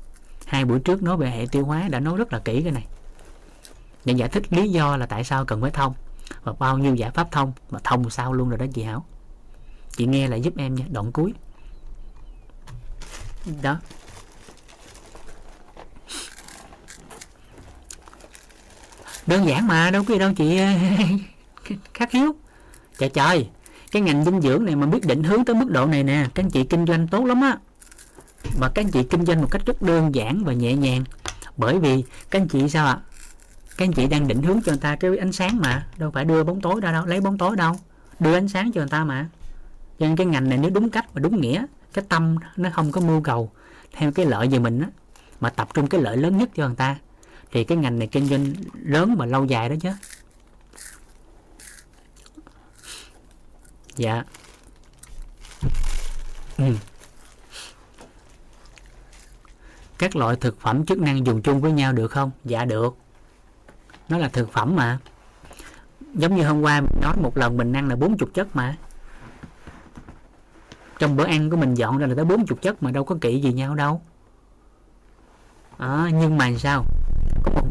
[0.47, 2.87] Hai buổi trước nói về hệ tiêu hóa đã nói rất là kỹ cái này.
[4.05, 5.95] Để giải thích lý do là tại sao cần phải thông
[6.43, 9.05] và bao nhiêu giải pháp thông mà thông sao luôn rồi đó chị Hảo.
[9.97, 11.35] Chị nghe lại giúp em nha đoạn cuối.
[13.63, 13.77] Đó.
[19.29, 20.69] Đơn giản mà, đâu có gì đâu, chị ờ,
[21.95, 22.35] khắc hiếu
[22.99, 23.49] trời trời,
[23.93, 26.45] cái ngành dinh dưỡng này mà biết định hướng tới mức độ này nè, các
[26.45, 27.57] anh chị kinh doanh tốt lắm á.
[28.61, 31.05] Mà các anh chị kinh doanh một cách rất đơn giản và nhẹ nhàng.
[31.57, 32.99] Bởi vì các anh chị sao ạ?
[33.77, 36.25] Các anh chị đang định hướng cho người ta cái ánh sáng mà, đâu phải
[36.25, 37.77] đưa bóng tối ra đâu, lấy bóng tối đâu.
[38.21, 39.29] Đưa ánh sáng cho người ta mà.
[39.99, 42.93] Cho nên cái ngành này nếu đúng cách và đúng nghĩa, cái tâm nó không
[42.93, 43.51] có mưu cầu
[43.93, 44.89] theo cái lợi về mình á,
[45.41, 46.97] mà tập trung cái lợi lớn nhất cho người ta
[47.51, 49.91] thì cái ngành này kinh doanh lớn và lâu dài đó chứ.
[53.97, 54.25] Dạ.
[56.59, 56.75] Ừ.
[59.99, 62.31] các loại thực phẩm chức năng dùng chung với nhau được không?
[62.45, 62.97] Dạ được.
[64.09, 64.99] Nó là thực phẩm mà.
[66.15, 68.77] Giống như hôm qua mình nói một lần mình ăn là 40 chất mà.
[70.99, 73.41] Trong bữa ăn của mình dọn ra là tới 40 chất mà đâu có kỹ
[73.41, 74.03] gì nhau đâu.
[75.79, 76.85] À, nhưng mà sao?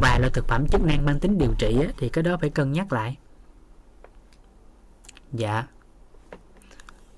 [0.02, 2.50] Vài loại thực phẩm chức năng mang tính điều trị á, thì cái đó phải
[2.50, 3.18] cân nhắc lại.
[5.34, 5.64] Dạ.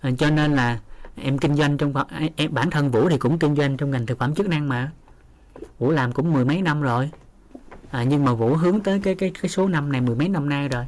[0.02, 0.80] À, cho nên là
[1.16, 1.94] em kinh doanh trong
[2.36, 4.92] em bản thân vũ thì cũng kinh doanh trong ngành thực phẩm chức năng mà.
[5.80, 7.12] Vũ làm cũng mười mấy năm rồi.
[7.92, 10.50] À, nhưng mà vũ hướng tới cái cái cái số năm này mười mấy năm
[10.50, 10.86] nay rồi.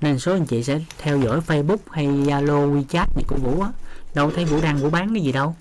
[0.00, 3.68] Nên số anh chị sẽ theo dõi facebook hay zalo wechat gì của vũ á.
[4.14, 5.56] Đâu thấy vũ đang vũ bán cái gì đâu.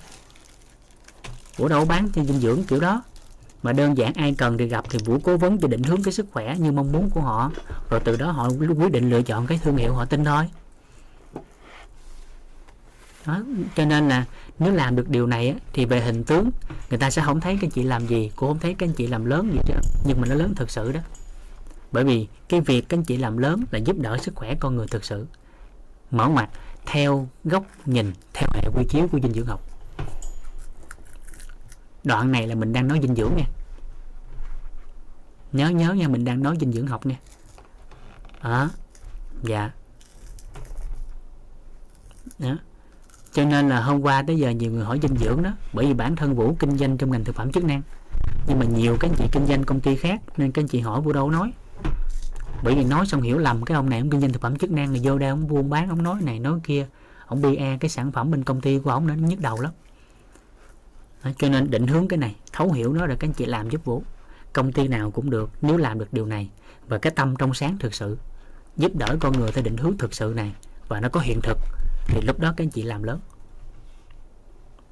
[1.58, 3.04] Vũ đâu bán cho dinh dưỡng kiểu đó
[3.66, 6.14] mà đơn giản ai cần thì gặp thì vũ cố vấn cho định hướng cái
[6.14, 7.52] sức khỏe như mong muốn của họ.
[7.90, 8.50] Rồi từ đó họ
[8.80, 10.46] quyết định lựa chọn cái thương hiệu họ tin thôi.
[13.26, 13.42] Đó.
[13.76, 14.26] cho nên là
[14.60, 16.50] nếu làm được điều này á, thì về hình tướng
[16.90, 19.08] người ta sẽ không thấy các chị làm gì cũng không thấy các anh chị
[19.08, 19.74] làm lớn gì chứ
[20.06, 21.00] nhưng mà nó lớn thực sự đó.
[21.92, 24.76] Bởi vì cái việc các anh chị làm lớn là giúp đỡ sức khỏe con
[24.76, 25.26] người thực sự.
[26.12, 26.50] Mở mặt
[26.86, 29.75] theo góc nhìn theo hệ quy chiếu của dinh dưỡng học
[32.06, 33.46] đoạn này là mình đang nói dinh dưỡng nha.
[35.52, 37.16] Nhớ nhớ nha, mình đang nói dinh dưỡng học nha.
[38.44, 38.70] Đó.
[39.44, 39.72] Dạ.
[42.40, 42.58] Đó.
[43.32, 45.94] Cho nên là hôm qua tới giờ nhiều người hỏi dinh dưỡng đó, bởi vì
[45.94, 47.82] bản thân vũ kinh doanh trong ngành thực phẩm chức năng.
[48.48, 50.80] Nhưng mà nhiều các anh chị kinh doanh công ty khác, nên các anh chị
[50.80, 51.54] hỏi vũ đâu nói.
[52.64, 54.72] Bởi vì nói xong hiểu lầm, cái ông này ông kinh doanh thực phẩm chức
[54.72, 56.88] năng là vô đây ông buôn bán, ông nói này, nói kia.
[57.26, 59.72] Ông bia cái sản phẩm bên công ty của ông nó nhức đầu lắm
[61.38, 63.86] cho nên định hướng cái này thấu hiểu nó rồi các anh chị làm giúp
[63.86, 64.04] vũ.
[64.54, 66.50] Công ty nào cũng được nếu làm được điều này.
[66.88, 68.18] Và cái tâm trong sáng thực sự
[68.78, 70.54] giúp đỡ con người theo định hướng thực sự này
[70.88, 71.58] và nó có hiện thực
[72.08, 73.20] thì lúc đó các anh chị làm lớn.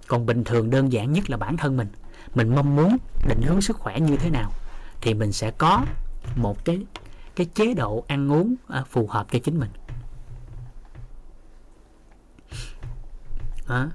[0.08, 1.88] Còn bình thường đơn giản nhất là bản thân mình.
[2.36, 4.52] Mình mong muốn định hướng sức khỏe như thế nào
[5.02, 5.86] thì mình sẽ có
[6.36, 6.86] một cái
[7.36, 9.70] cái chế độ ăn uống à, phù hợp cho chính mình.
[13.68, 13.90] À.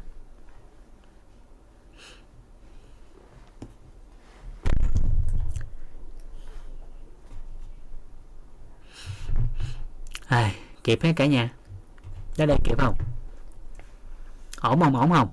[10.29, 10.53] À,
[10.85, 11.53] kịp hết cả nhà.
[12.39, 12.95] Đó đây kịp không?
[14.61, 14.97] Ổn không?
[14.97, 15.29] Ổn không?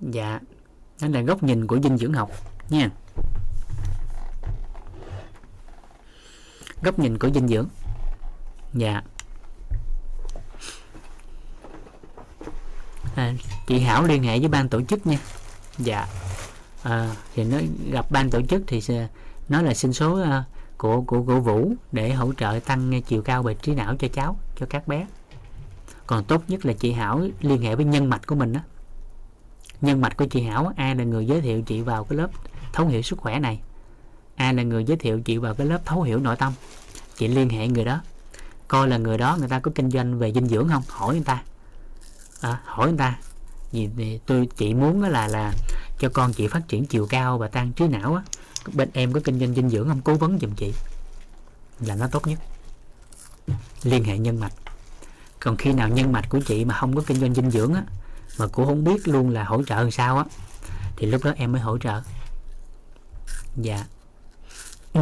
[0.00, 0.40] Dạ
[1.02, 2.30] Đó là góc nhìn của dinh dưỡng học
[2.70, 2.90] nha.
[6.82, 7.68] Góc nhìn của dinh dưỡng.
[8.74, 9.02] Dạ.
[13.14, 13.32] À,
[13.66, 15.18] Chị Hảo liên hệ với ban tổ chức nha.
[15.78, 16.06] Dạ.
[16.82, 17.58] À, Thì nó
[17.92, 18.82] gặp ban tổ chức thì
[19.48, 20.44] nó là xin số uh,
[20.80, 24.36] của của của Vũ để hỗ trợ tăng chiều cao về trí não cho cháu
[24.56, 25.06] cho các bé.
[26.06, 28.60] Còn tốt nhất là chị Hảo liên hệ với nhân mạch của mình đó
[29.80, 32.30] nhân mạch của chị Hảo ai là người giới thiệu chị vào cái lớp
[32.72, 33.60] thấu hiểu sức khỏe này.
[34.36, 36.52] Ai là người giới thiệu chị vào cái lớp thấu hiểu nội tâm.
[37.16, 38.00] Chị liên hệ người đó.
[38.68, 40.82] Coi là người đó người ta có kinh doanh về dinh dưỡng không?
[40.88, 41.42] Hỏi người ta.
[42.40, 43.18] À, hỏi người ta.
[43.72, 45.52] Vì tôi chị muốn là là
[45.98, 48.22] cho con chị phát triển chiều cao và tăng trí não á
[48.72, 50.00] bên em có kinh doanh dinh dưỡng không?
[50.04, 50.72] Cố vấn giùm chị.
[51.80, 52.38] Là nó tốt nhất.
[53.82, 54.52] Liên hệ nhân mạch.
[55.40, 57.82] Còn khi nào nhân mạch của chị mà không có kinh doanh dinh dưỡng á,
[58.38, 60.24] mà cũng không biết luôn là hỗ trợ làm sao á,
[60.96, 62.02] thì lúc đó em mới hỗ trợ.
[63.56, 63.84] Dạ.
[64.92, 65.00] Ừ.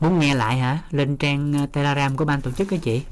[0.00, 0.78] muốn nghe lại hả?
[0.90, 3.02] Lên trang ờ, telegram của ban tổ chức á chị.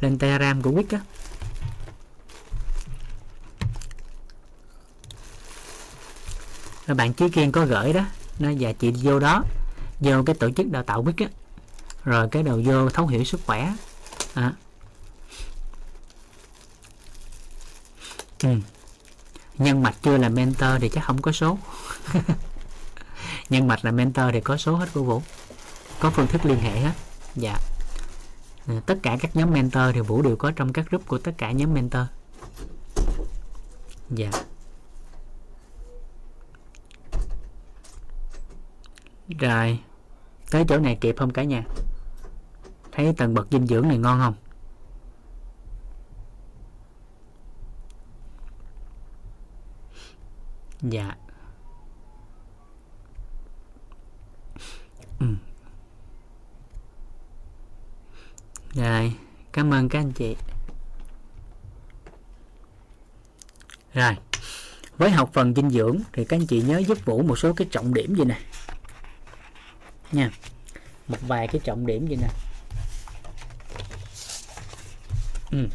[0.00, 1.00] Lên telegram của quýt á.
[6.90, 8.04] Rồi bạn Chí Kiên có gửi đó
[8.38, 9.44] nó và chị vô đó
[10.00, 11.26] vô cái tổ chức đào tạo biết á.
[12.04, 13.72] Rồi cái đầu vô thấu hiểu sức khỏe.
[14.34, 14.52] À.
[18.42, 18.48] ừ.
[19.58, 21.58] nhân mạch chưa là mentor thì chắc không có số.
[23.50, 25.22] Nhân mạch là mentor thì có số hết của vũ.
[26.00, 26.94] Có phương thức liên hệ hết.
[27.36, 27.58] Dạ.
[28.66, 31.32] À, tất cả các nhóm mentor thì vũ đều có trong các group của tất
[31.38, 32.02] cả nhóm mentor.
[34.10, 34.30] Dạ.
[39.38, 39.80] Rồi.
[40.50, 41.64] Tới chỗ này kịp không cả nhà?
[42.92, 44.34] Thấy tầng bậc dinh dưỡng này ngon không?
[50.82, 51.16] Dạ.
[55.20, 55.26] Ừ.
[58.74, 59.14] rồi.
[59.52, 60.36] Cảm ơn các anh chị.
[63.94, 64.16] Rồi.
[64.98, 67.68] Với học phần dinh dưỡng, thì các anh chị nhớ giúp vũ một số cái
[67.70, 68.40] trọng điểm gì nè
[70.12, 70.30] nha.
[71.08, 72.28] Một vài cái trọng điểm gì nè.
[75.50, 75.68] Ừ.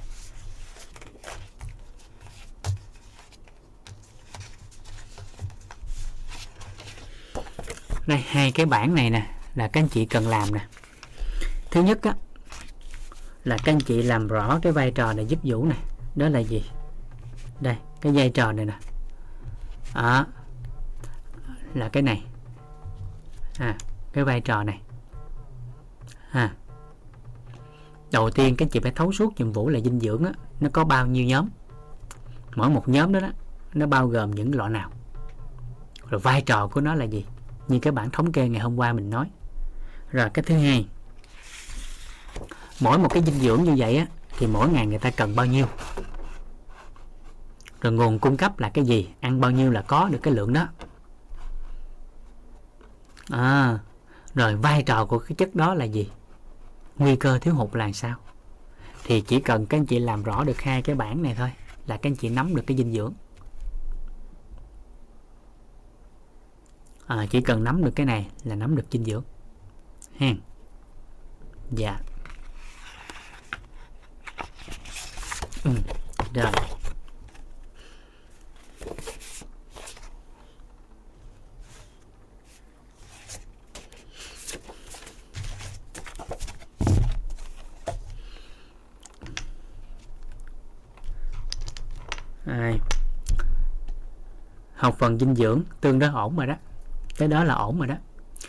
[8.08, 10.68] đây, hai cái bảng này nè, là các anh chị cần làm nè.
[11.72, 12.14] Thứ nhất á,
[13.44, 15.78] là các anh chị làm rõ cái vai trò này giúp vũ này
[16.16, 16.64] đó là gì?
[17.60, 18.74] Đây, cái vai trò này nè.
[19.94, 20.26] Đó.
[21.74, 22.24] Là cái này.
[23.60, 23.78] À
[24.16, 24.82] cái vai trò này.
[26.32, 26.54] À
[28.12, 30.84] đầu tiên các chị phải thấu suốt nhiệm vụ là dinh dưỡng á nó có
[30.84, 31.50] bao nhiêu nhóm.
[32.56, 33.30] Mỗi một nhóm đó, đó
[33.74, 34.90] nó bao gồm những loại nào.
[36.10, 37.26] Rồi vai trò của nó là gì
[37.68, 39.30] như cái bản thống kê ngày hôm qua mình nói.
[40.12, 40.88] Rồi cái thứ hai
[42.80, 44.08] mỗi một cái dinh dưỡng như vậy á
[44.38, 45.66] thì mỗi ngày người ta cần bao nhiêu?
[47.82, 50.54] Rồi nguồn cung cấp là cái gì ăn bao nhiêu là có được cái lượng
[50.54, 50.68] đó.
[53.30, 53.80] À
[54.36, 56.10] rồi vai trò của cái chất đó là gì?
[56.98, 58.16] Nguy cơ thiếu hụt là sao?
[59.04, 61.52] Thì chỉ cần các anh chị làm rõ được hai cái bảng này thôi
[61.88, 63.14] là các anh chị nắm được cái dinh dưỡng.
[67.08, 69.24] À, chỉ cần nắm được cái này là nắm được dinh dưỡng.
[70.20, 70.34] Ha.
[71.72, 72.00] Dạ.
[75.64, 75.72] Ừ.
[76.34, 76.52] rồi.
[92.46, 92.80] Đây.
[94.76, 96.56] học phần dinh dưỡng tương đối ổn rồi đó.
[97.18, 97.96] Cái đó là ổn rồi đó.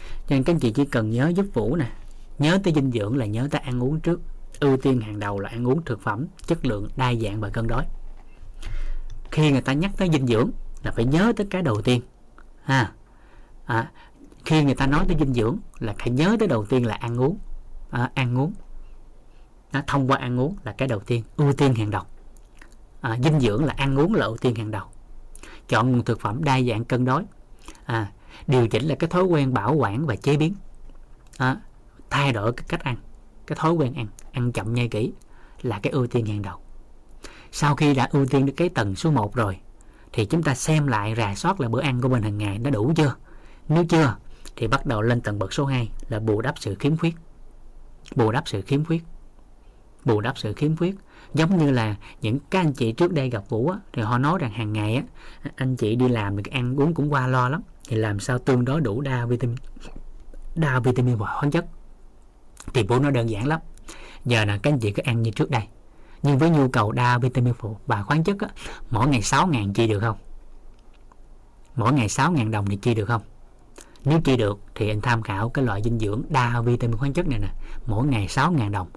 [0.01, 1.91] Cho nên các anh chị chỉ cần nhớ giúp vũ nè.
[2.39, 4.21] Nhớ tới dinh dưỡng là nhớ tới ăn uống trước.
[4.61, 7.67] Ưu tiên hàng đầu là ăn uống thực phẩm chất lượng đa dạng và cân
[7.67, 7.85] đối.
[9.31, 10.51] Khi người ta nhắc tới dinh dưỡng
[10.83, 12.01] là phải nhớ tới cái đầu tiên.
[12.63, 12.93] Ha.
[13.67, 13.91] À,
[14.45, 17.21] khi người ta nói tới dinh dưỡng là phải nhớ tới đầu tiên là ăn
[17.21, 17.39] uống.
[17.91, 18.53] À, ăn uống.
[19.73, 22.03] Đó, thông qua ăn uống là cái đầu tiên ưu tiên hàng đầu
[23.11, 24.85] à, dinh dưỡng là ăn uống là ưu tiên hàng đầu.
[25.69, 27.23] Chọn nguồn thực phẩm đa dạng cân đối.
[27.85, 28.13] À,
[28.47, 30.55] điều chỉnh là cái thói quen bảo quản và chế biến.
[31.39, 31.57] À,
[32.11, 32.97] thay đổi cái cách ăn
[33.47, 35.13] cái thói quen ăn ăn chậm nhai kỹ
[35.63, 36.59] là cái ưu tiên hàng đầu.
[37.53, 39.59] Sau khi đã ưu tiên được cái tầng số 1 rồi
[40.13, 42.71] thì chúng ta xem lại rà soát lại bữa ăn của mình hàng ngày nó
[42.71, 43.15] đủ chưa?
[43.69, 44.17] Nếu chưa
[44.57, 47.15] thì bắt đầu lên tầng bậc số 2 là bù đắp sự khiếm khuyết.
[48.15, 49.03] Bù đắp sự khiếm khuyết.
[50.05, 50.97] Bù đắp sự khiếm khuyết
[51.35, 54.39] giống như là những các anh chị trước đây gặp vũ á, thì họ nói
[54.39, 55.03] rằng hàng ngày á
[55.57, 57.63] anh chị đi làm được ăn uống cũng qua lo lắm.
[57.89, 59.57] Thì làm sao tương đối đủ đa vitamin
[60.55, 61.67] đa vitamin và khoáng chất?
[62.75, 63.61] Thì vũ nó đơn giản lắm.
[64.25, 65.63] Giờ là các anh chị cứ ăn như trước đây.
[66.23, 68.49] Nhưng với nhu cầu đa vitamin phụ và khoáng chất á,
[68.91, 70.17] mỗi ngày 6 ngàn chi được không?
[71.77, 73.23] Mỗi ngày 6 ngàn đồng thì chi được không?
[74.05, 77.29] Nếu chi được thì anh tham khảo cái loại dinh dưỡng đa vitamin khoáng chất
[77.29, 77.49] này nè.
[77.87, 78.89] Mỗi ngày 6 ngàn đồng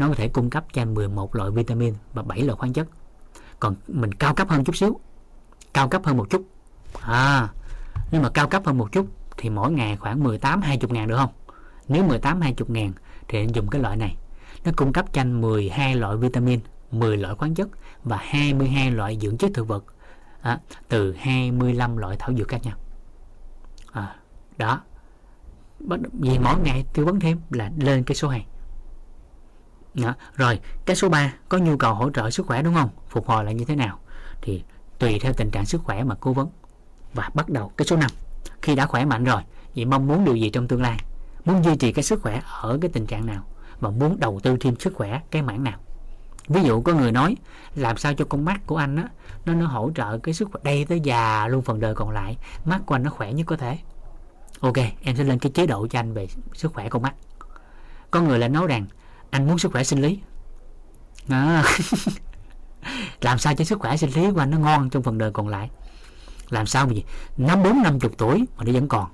[0.00, 2.86] nó có thể cung cấp cho 11 loại vitamin và 7 loại khoáng chất.
[3.60, 5.00] Còn mình cao cấp hơn chút xíu.
[5.74, 6.44] Cao cấp hơn một chút.
[7.00, 7.48] À
[8.12, 9.06] nếu mà cao cấp hơn một chút
[9.36, 11.30] thì mỗi ngày khoảng 18 20 ngàn được không?
[11.88, 12.92] Nếu 18 20 ngàn
[13.28, 14.16] thì anh dùng cái loại này.
[14.64, 16.60] Nó cung cấp cho anh 12 loại vitamin
[16.90, 17.68] 10 loại khoáng chất
[18.04, 19.84] và 22 loại dưỡng chất thực vật.
[20.42, 22.76] À, từ 25 loại thảo dược khác nhau.
[23.92, 24.16] À,
[24.58, 24.80] đó.
[26.12, 28.44] Vì mỗi ngày tư vấn thêm là lên cái số hàng
[29.94, 30.14] đó.
[30.36, 32.88] rồi, cái số 3 có nhu cầu hỗ trợ sức khỏe đúng không?
[33.08, 33.98] Phục hồi là như thế nào?
[34.42, 34.62] Thì
[34.98, 36.48] tùy theo tình trạng sức khỏe mà cố vấn.
[37.14, 38.10] Và bắt đầu cái số 5
[38.62, 39.42] khi đã khỏe mạnh rồi,
[39.76, 40.98] vậy mong muốn điều gì trong tương lai?
[41.44, 43.44] Muốn duy trì cái sức khỏe ở cái tình trạng nào?
[43.80, 45.78] Và muốn đầu tư thêm sức khỏe cái mảng nào?
[46.48, 47.36] Ví dụ có người nói,
[47.74, 49.08] làm sao cho con mắt của anh á,
[49.44, 52.36] nó nó hỗ trợ cái sức khỏe, đây tới già luôn phần đời còn lại,
[52.64, 53.78] mắt của anh nó khỏe nhất có thể.
[54.60, 57.14] Ok, em sẽ lên cái chế độ cho anh về sức khỏe con mắt.
[58.10, 58.86] Có người lại nói rằng
[59.30, 60.20] anh muốn sức khỏe sinh lý.
[61.28, 61.64] À.
[63.20, 65.48] làm sao cho sức khỏe sinh lý của anh nó ngon trong phần đời còn
[65.48, 65.70] lại?
[66.50, 67.04] Làm sao mà gì?
[67.36, 69.10] Năm bốn, năm chục tuổi mà nó vẫn còn.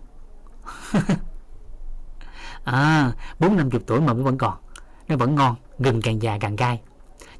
[2.65, 4.55] À bốn, năm chục tuổi mà nó vẫn còn.
[5.09, 6.81] Nó vẫn ngon gừng càng già càng cay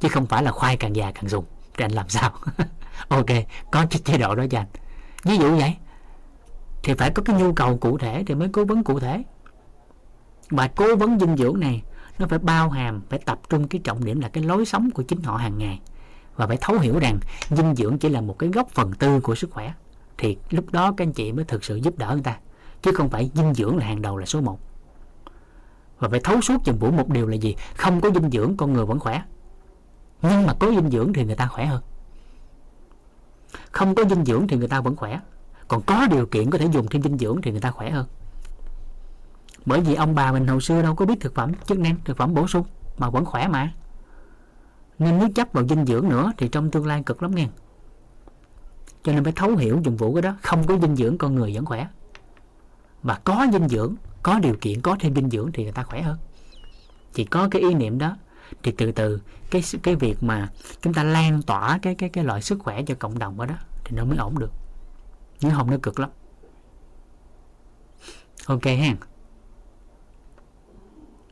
[0.01, 1.45] chứ không phải là khoai càng già càng dùng
[1.75, 2.31] thì anh làm sao?
[3.09, 3.27] Ok,
[3.73, 4.67] có cái chế độ đó cho anh.
[5.25, 5.77] Ví dụ vậy,
[6.83, 9.23] thì phải có cái nhu cầu cụ thể thì mới cố vấn cụ thể.
[10.51, 11.83] Mà cố vấn dinh dưỡng này
[12.19, 15.03] nó phải bao hàm, phải tập trung cái trọng điểm là cái lối sống của
[15.03, 15.81] chính họ hàng ngày.
[16.37, 17.19] Và phải thấu hiểu rằng
[17.51, 19.73] dinh dưỡng chỉ là một cái góc phần tư của sức khỏe.
[20.19, 22.39] Thì lúc đó các anh chị mới thực sự giúp đỡ người ta.
[22.83, 24.59] Chứ không phải dinh dưỡng là hàng đầu là số 1
[25.99, 27.57] và phải thấu suốt chừng vũ một điều là gì?
[27.77, 29.23] Không có dinh dưỡng, con người vẫn khỏe.
[30.23, 31.83] Nhưng mà có dinh dưỡng thì người ta khỏe hơn.
[33.71, 35.21] Không có dinh dưỡng thì người ta vẫn khỏe.
[35.69, 38.07] Còn có điều kiện có thể dùng thêm dinh dưỡng thì người ta khỏe hơn
[39.67, 42.17] bởi vì ông bà mình hồi xưa đâu có biết thực phẩm, chức năng thực
[42.17, 42.67] phẩm bổ sung,
[42.99, 43.73] mà vẫn khỏe mà.
[44.99, 47.49] Nên nếu chấp vào dinh dưỡng nữa thì trong tương lai cực lắm nghe.
[49.03, 51.55] Cho nên phải thấu hiểu dụng vụ cái đó, không có dinh dưỡng con người
[51.55, 51.89] vẫn khỏe.
[53.03, 56.03] Và có dinh dưỡng, có điều kiện, có thêm dinh dưỡng thì người ta khỏe
[56.03, 56.19] hơn.
[57.13, 58.17] Chỉ có cái ý niệm đó,
[58.63, 60.49] thì từ từ cái cái việc mà
[60.81, 63.55] chúng ta lan tỏa cái cái cái loại sức khỏe cho cộng đồng ở đó
[63.85, 64.51] thì nó mới ổn được.
[65.41, 66.11] Nếu không, nó cực lắm.
[68.47, 68.95] Ok ha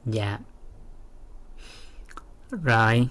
[0.07, 0.39] dạ.
[2.63, 3.09] Rồi.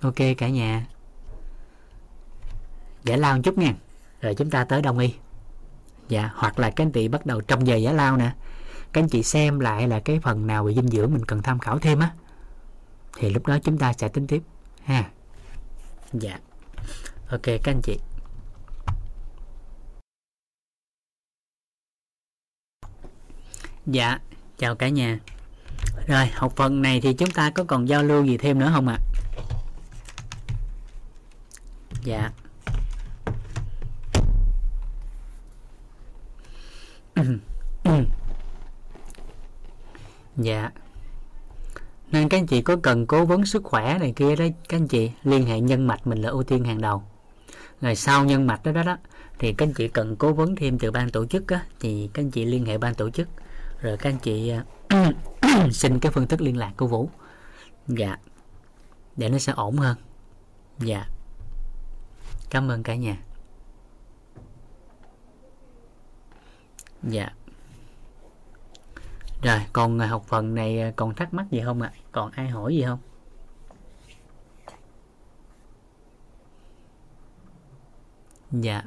[0.00, 0.86] Ok cả nhà.
[3.04, 3.74] Giải lao một chút nha.
[4.20, 5.14] Rồi chúng ta tới đông y.
[6.08, 8.34] Dạ hoặc là các anh chị bắt đầu trong giờ giải lao nè.
[8.92, 11.58] Các anh chị xem lại là cái phần nào về dinh dưỡng mình cần tham
[11.58, 12.14] khảo thêm á.
[13.16, 14.42] Thì lúc đó chúng ta sẽ tính tiếp,
[14.84, 15.10] ha.
[16.12, 16.38] Dạ.
[17.28, 17.98] Ok các anh chị.
[23.86, 24.18] Dạ
[24.58, 25.18] chào cả nhà
[26.06, 28.88] rồi học phần này thì chúng ta có còn giao lưu gì thêm nữa không
[28.88, 28.98] ạ?
[28.98, 29.12] À?
[32.04, 32.30] dạ.
[40.36, 40.70] Dạ.
[42.12, 44.88] Nên các anh chị có cần cố vấn sức khỏe này kia đấy các anh
[44.88, 47.02] chị liên hệ nhân mạch mình là ưu tiên hàng đầu.
[47.80, 48.96] Rồi sau nhân mạch đó đó, đó
[49.38, 52.22] thì các anh chị cần cố vấn thêm từ ban tổ chức á, thì các
[52.22, 53.28] anh chị liên hệ ban tổ chức.
[53.80, 54.64] Rồi các anh chị à,
[55.72, 57.10] xin cái phương thức liên lạc của Vũ.
[57.86, 58.16] Dạ.
[59.16, 59.96] Để nó sẽ ổn hơn.
[60.78, 61.06] Dạ.
[62.50, 63.16] Cảm ơn cả nhà.
[67.02, 67.28] Dạ.
[69.42, 71.92] Rồi, còn học phần này, còn thắc mắc gì không ạ?
[71.94, 71.98] À?
[72.12, 72.98] còn ai hỏi gì không?
[78.50, 78.82] Dạ.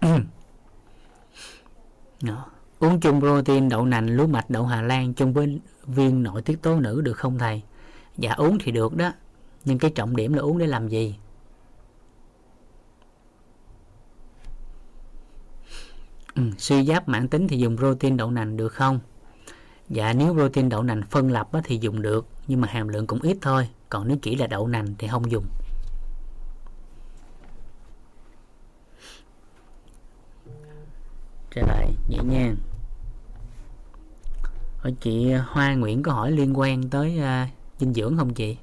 [0.00, 0.08] Ừ.
[2.22, 2.46] Đó.
[2.78, 6.62] Uống chung protein đậu nành, lúa mạch, đậu Hà Lan chung với viên nội tiết
[6.62, 7.62] tố nữ được không thầy?
[8.16, 9.12] Dạ uống thì được đó,
[9.64, 11.16] nhưng cái trọng điểm là uống để làm gì?
[16.34, 19.00] Ừ, suy giáp mãn tính thì dùng protein đậu nành được không?
[19.88, 23.20] Dạ nếu protein đậu nành phân lập thì dùng được, nhưng mà hàm lượng cũng
[23.22, 23.68] ít thôi.
[23.88, 25.44] Còn nếu chỉ là đậu nành thì không dùng.
[31.56, 32.56] Trở lại nhẹ nhàng.
[34.78, 38.56] Hỏi chị Hoa Nguyễn có hỏi liên quan tới uh, dinh dưỡng không chị?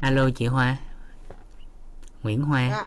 [0.00, 0.78] Alo chị Hoa.
[2.22, 2.68] Nguyễn Hoa.
[2.70, 2.86] Dạ.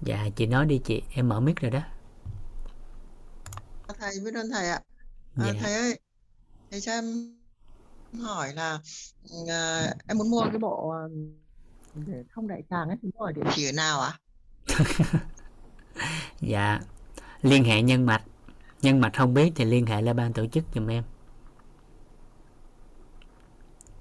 [0.00, 1.80] dạ chị nói đi chị em mở mic rồi đó.
[3.98, 4.80] Thầy biết ơn thầy ạ.
[5.36, 5.52] À, dạ.
[5.60, 6.00] thầy ơi
[6.70, 7.04] thầy cho em
[8.20, 8.78] hỏi là
[9.42, 11.12] uh, em muốn mua cái bộ uh,
[12.30, 14.12] không đại tràng ấy thì mua ở địa chỉ nào ạ?
[16.40, 16.80] dạ.
[17.42, 18.22] Liên hệ nhân mạch
[18.82, 21.04] nhân mạch không biết thì liên hệ lại ban tổ chức giùm em.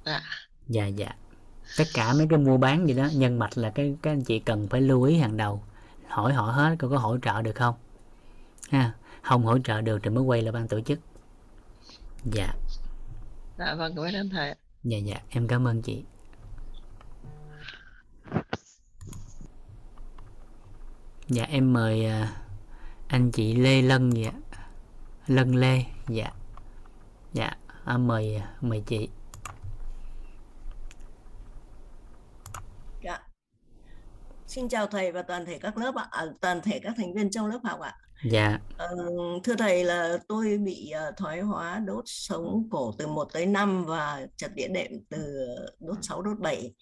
[0.03, 0.21] À.
[0.67, 1.15] dạ dạ.
[1.77, 4.39] Tất cả mấy cái mua bán gì đó nhân mạch là cái các anh chị
[4.39, 5.63] cần phải lưu ý hàng đầu.
[6.07, 7.75] Hỏi họ hết có có hỗ trợ được không?
[8.69, 10.99] Ha không hỗ trợ được thì mới quay lại ban tổ chức.
[12.25, 12.53] Dạ.
[13.57, 15.21] Dạ vâng cảm ơn thầy dạ dạ.
[15.29, 16.03] Em cảm ơn chị
[21.31, 22.41] dạ em mời à,
[23.07, 24.31] anh chị Lê Lân dạ
[25.27, 26.31] Lân Lê dạ
[27.33, 27.51] dạ
[27.85, 29.09] à, mời à, mời chị
[33.03, 33.19] Dạ.
[34.47, 37.31] Xin chào thầy và toàn thể các lớp ạ, à, toàn thể các thành viên
[37.31, 37.93] trong lớp học ạ.
[38.31, 38.87] dạ Ờ,
[39.43, 43.85] thưa thầy là tôi bị ờ, thoái hóa đốt sống cổ từ 1 tới 5
[43.85, 45.47] và chật đĩa đệm từ
[45.79, 46.73] đốt 6 đốt 7.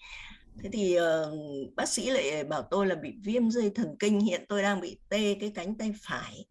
[0.64, 1.36] Thế thì ờ,
[1.76, 4.99] bác sĩ lại bảo tôi là bị viêm dây thần kinh, hiện tôi đang bị
[5.10, 6.45] tê cái cánh tay phải.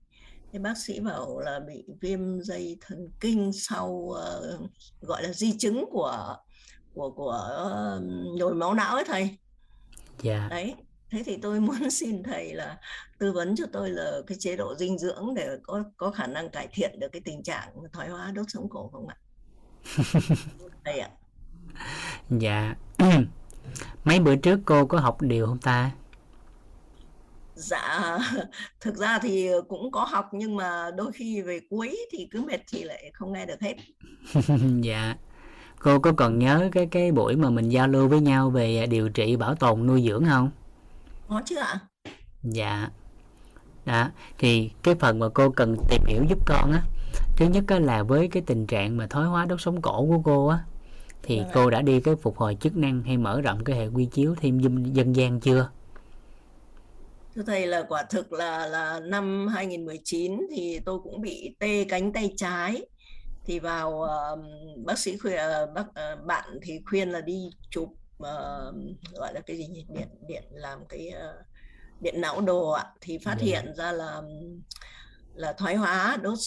[0.52, 4.58] Thế bác sĩ bảo là bị viêm dây thần kinh sau ờ,
[5.00, 6.36] gọi là di chứng của
[6.94, 8.00] của của ờ,
[8.38, 9.38] nhồi máu não ấy thầy.
[10.22, 10.74] dạ Đấy,
[11.10, 12.78] thế thì tôi muốn xin thầy là
[13.18, 16.50] tư vấn cho tôi là cái chế độ dinh dưỡng để có có khả năng
[16.50, 19.16] cải thiện được cái tình trạng thoái hóa đốt sống cổ không ạ?
[20.84, 21.10] Thầy ạ.
[22.30, 22.74] dạ
[24.04, 25.90] mấy bữa trước cô có học điều không ta
[27.54, 28.18] Dạ,
[28.80, 32.60] thực ra thì cũng có học nhưng mà đôi khi về cuối thì cứ mệt
[32.72, 33.74] thì lại không nghe được hết.
[34.82, 35.16] dạ
[35.80, 39.08] cô có còn nhớ cái cái buổi mà mình giao lưu với nhau về điều
[39.08, 40.50] trị bảo tồn nuôi dưỡng không
[41.28, 41.80] Có chứ ạ?
[42.42, 42.88] dạ
[43.86, 46.82] đó thì cái phần mà cô cần tìm hiểu giúp con á
[47.36, 50.20] thứ nhất á, là với cái tình trạng mà thoái hóa đốt sống cổ của
[50.24, 50.58] cô á
[51.28, 51.52] thì Vâng ạ.
[51.54, 54.34] cô đã đi cái phục hồi chức năng hay mở rộng cái hệ quy chiếu
[54.40, 55.70] thêm dân, dân gian chưa
[57.34, 62.12] Thưa thầy là quả thực là là năm 2019 thì tôi cũng bị tê cánh
[62.12, 62.86] tay trái.
[63.44, 64.36] Thì vào ờ,
[64.84, 67.88] bác sĩ khuyên ờ, bác ờ, bạn thì khuyên là đi chụp
[68.18, 68.72] ờ,
[69.14, 69.86] gọi là cái gì nhỉ?
[69.88, 71.34] Điện điện làm cái ờ,
[72.00, 73.44] điện não đồ ạ thì phát Dạ.
[73.46, 74.22] hiện ra là
[75.34, 76.38] là thoái hóa đốt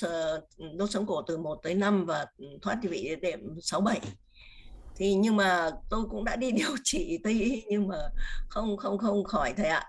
[0.78, 2.26] đốt sống cổ từ 1 tới 5 và
[2.62, 4.02] thoát vị đệm 6 7.
[4.96, 7.98] Thì nhưng mà tôi cũng đã đi điều trị Tây y nhưng mà
[8.50, 9.84] không không không khỏi thầy ạ.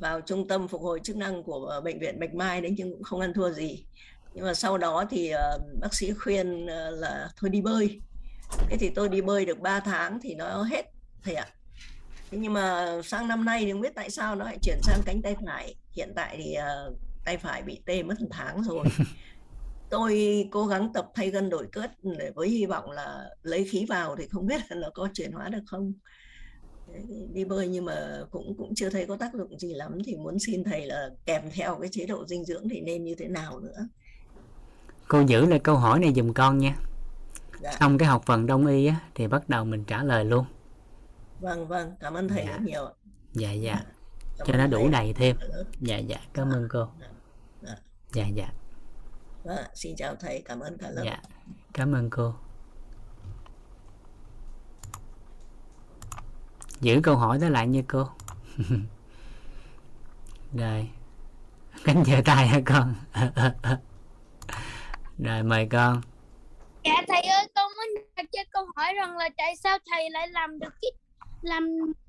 [0.00, 2.92] Vào trung tâm phục hồi chức năng của ờ, bệnh viện Bạch Mai đấy nhưng
[2.92, 3.84] cũng không ăn thua gì.
[4.34, 8.00] Nhưng mà sau đó thì ờ, bác sĩ khuyên ờ, là thôi đi bơi.
[8.68, 10.86] Thế thì tôi đi bơi được 3 tháng thì nó hết
[11.22, 11.46] thầy ạ.
[12.30, 15.00] Thế nhưng mà sang năm nay thì không biết tại sao nó lại chuyển sang
[15.06, 15.74] cánh tay phải.
[15.92, 16.56] Hiện tại thì
[17.24, 18.84] tay phải bị tê mất một tháng rồi.
[19.90, 23.86] tôi cố gắng tập thay gân đổi cước để với hy vọng là lấy khí
[23.88, 25.92] vào thì không biết là nó có chuyển hóa được không.
[27.32, 30.38] Đi bơi nhưng mà cũng cũng chưa thấy có tác dụng gì lắm thì muốn
[30.38, 33.60] xin thầy là kèm theo cái chế độ dinh dưỡng thì nên như thế nào
[33.60, 33.88] nữa.
[35.08, 36.76] Cô giữ lại câu hỏi này dùm con nha.
[37.62, 37.72] Dạ.
[37.80, 40.44] xong cái học phần đông y á thì bắt đầu mình trả lời luôn.
[41.40, 41.94] Vâng vâng.
[42.00, 42.52] Cảm ơn thầy Dạ.
[42.52, 42.92] rất nhiều ạ.
[43.32, 43.82] dạ dạ.
[44.38, 45.36] Cảm cho nó đủ đầy thêm.
[45.40, 45.46] Dạ.
[45.80, 46.18] dạ dạ.
[46.32, 46.88] Cảm ơn cô.
[48.12, 48.26] Dạ.
[48.34, 48.50] dạ
[49.44, 49.68] ạ.
[49.74, 51.02] xin chào thầy cảm ơn cả lớp.
[51.04, 51.22] Dạ
[51.74, 52.34] cảm ơn cô.
[56.80, 58.08] Giữ câu hỏi đó lại nha cô.
[60.54, 60.90] Rồi
[61.84, 62.94] cánh giơ tay hả con?
[65.18, 66.00] Rồi mời con.
[66.84, 70.28] Dạ thầy ơi con muốn đặt cho câu hỏi rằng là tại sao thầy lại
[70.28, 70.90] làm được cái
[71.42, 71.68] làm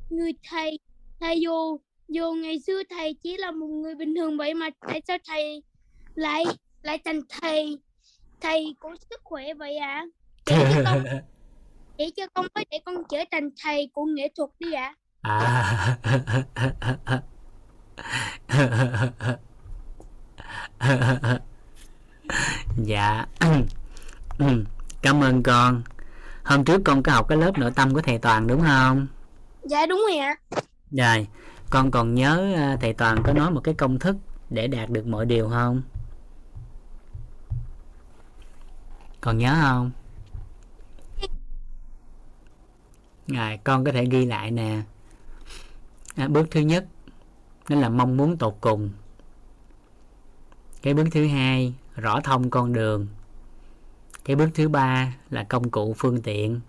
[0.09, 0.79] người thầy
[1.19, 1.77] thầy dù
[2.07, 5.63] dù ngày xưa thầy chỉ là một người bình thường vậy mà tại sao thầy
[6.15, 6.45] lại
[6.81, 7.79] lại thành thầy
[8.41, 10.05] thầy của sức khỏe vậy ạ.
[10.45, 11.03] Để cho con
[11.97, 14.95] để cho con có để con trở thành thầy của nghệ thuật đi ạ.
[15.21, 15.97] À.
[22.85, 23.25] Dạ.
[24.39, 24.45] Ừ,
[25.01, 25.81] cảm ơn con.
[26.43, 29.07] Hôm trước con có học cái lớp nội tâm của thầy toàn đúng không?
[29.63, 30.35] Dạ đúng rồi ạ.
[30.91, 31.27] Rồi
[31.69, 34.15] con còn nhớ à, thầy toàn có nói một cái công thức
[34.49, 35.81] để đạt được mọi điều không
[39.21, 39.91] còn nhớ không?
[43.27, 44.81] Rồi con có thể ghi lại nè.
[46.15, 46.85] À, bước thứ nhất
[47.69, 48.89] đó là mong muốn tột cùng.
[50.81, 53.07] Cái bước thứ hai rõ thông con đường.
[54.23, 56.59] Cái bước thứ ba là công cụ phương tiện.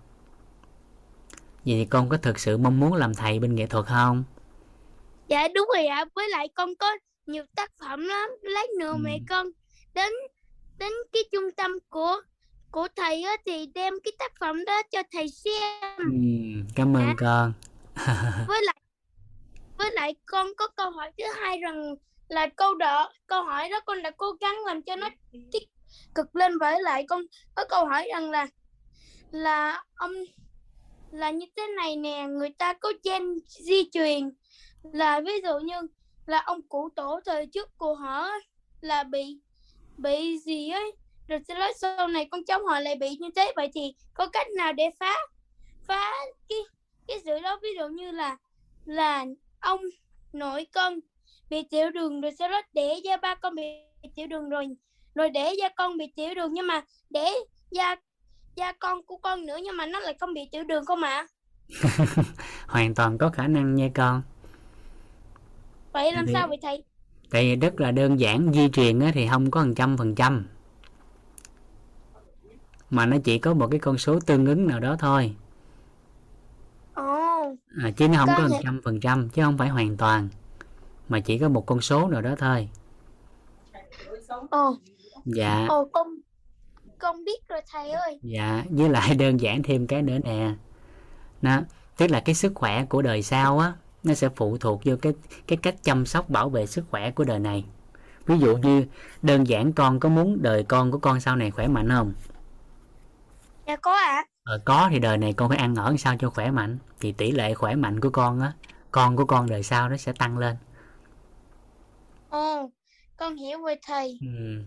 [1.65, 4.23] Vậy thì con có thực sự mong muốn làm thầy bên nghệ thuật không?
[5.27, 6.05] Dạ đúng rồi ạ.
[6.15, 6.87] Với lại con có
[7.25, 8.29] nhiều tác phẩm lắm.
[8.41, 8.97] Lát nữa Ừ.
[8.97, 9.47] mẹ con
[9.93, 10.13] đến
[10.77, 12.21] đến cái trung tâm của
[12.73, 15.97] của thầy á thì đem cái tác phẩm đó cho thầy xem.
[15.97, 17.13] Ừm, cảm ơn Dạ.
[17.17, 17.53] con.
[18.47, 18.75] Với lại
[19.77, 21.95] với lại con có câu hỏi thứ hai rằng
[22.27, 25.09] là câu đó câu hỏi đó con đã cố gắng làm cho nó
[25.51, 25.63] tích
[26.15, 26.57] cực lên.
[26.57, 27.21] Với lại con
[27.55, 28.47] có câu hỏi rằng là
[29.31, 30.11] là ông
[31.11, 34.29] là như thế này nè người ta có gen di truyền.
[34.93, 35.75] Là ví dụ như
[36.25, 38.29] là ông cụ tổ thời trước của họ
[38.81, 39.39] là bị
[39.97, 40.91] bị gì ấy
[41.27, 43.53] rồi sau đó sau này con cháu họ lại bị như thế.
[43.55, 45.15] Vậy thì có cách nào để phá
[45.87, 46.11] phá
[46.49, 46.57] cái
[47.07, 47.59] cái sự đó?
[47.63, 48.37] Ví dụ như là
[48.85, 49.25] là
[49.59, 49.81] ông
[50.33, 50.99] nội con
[51.49, 53.63] bị tiểu đường rồi sau đó để cho ba con bị
[54.15, 54.67] tiểu đường rồi
[55.15, 57.29] rồi để cho con bị tiểu đường nhưng mà để
[57.71, 57.95] da
[58.55, 61.27] da con của con nữa nhưng mà nó lại không bị tiểu đường không ạ?
[62.67, 64.21] Hoàn toàn có khả năng nha con.
[65.93, 66.83] Vậy làm Thì- sao vậy thầy?
[67.31, 70.47] tại vì rất là đơn giản di truyền thì không có một trăm phần trăm
[72.93, 75.35] mà nó chỉ có một cái con số tương ứng nào đó thôi.
[77.83, 80.29] À, chứ nó không có một trăm phần trăm chứ không phải hoàn toàn.
[81.09, 82.69] Mà chỉ có một con số nào đó thôi.
[84.49, 84.77] Ồ.
[85.25, 85.65] Dạ.
[85.69, 86.07] Ồ con
[86.97, 88.19] con biết rồi thầy ơi.
[88.21, 90.53] Dạ với lại đơn giản thêm cái nữa nè.
[91.41, 91.61] Nó
[91.97, 95.13] tức là cái sức khỏe của đời sau á nó sẽ phụ thuộc vô cái
[95.47, 97.65] cái cách chăm sóc bảo vệ sức khỏe của đời này.
[98.25, 98.85] Ví dụ như
[99.21, 102.13] đơn giản con có muốn đời con của con sau này khỏe mạnh không
[103.67, 104.25] dạ có ạ.
[104.43, 106.77] Ờ, có thì đời này con phải ăn ở sao cho khỏe mạnh.
[106.99, 108.53] Thì tỷ lệ khỏe mạnh của con á
[108.91, 110.55] con của con đời sau nó sẽ tăng lên.
[112.29, 112.69] Ồ
[113.17, 114.19] con hiểu rồi thầy.
[114.21, 114.63] Ừ.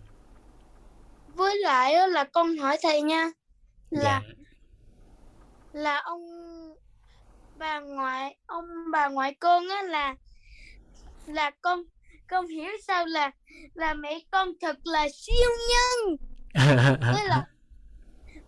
[1.35, 3.31] với lại là con hỏi thầy nha
[3.91, 4.35] là dạ.
[5.73, 6.23] là ông
[7.59, 10.15] bà ngoại ông bà ngoại con á là
[11.27, 11.83] là con
[12.29, 13.31] con hiểu sao là
[13.75, 16.17] là mẹ con thật là siêu nhân.
[17.13, 17.43] Với lại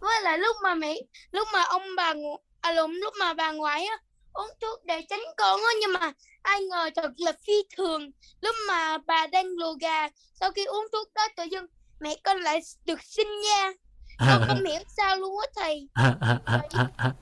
[0.00, 0.96] với lại lúc mà mẹ
[1.30, 2.14] lúc mà ông bà
[2.60, 3.98] à lộn lúc mà bà ngoại á
[4.32, 6.12] uống thuốc để tránh con á nhưng mà
[6.42, 8.10] ai ngờ thật là phi thường.
[8.40, 10.08] Lúc mà bà đang lùa gà
[10.40, 11.66] sau khi uống thuốc đó tự dưng
[12.00, 13.72] mẹ con lại được sinh nha.
[14.18, 15.88] Con không hiểu sao luôn á thầy.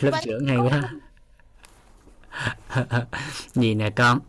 [0.00, 0.68] Lớp trưởng hay con.
[0.68, 0.92] quá.
[3.52, 4.20] Gì nè con?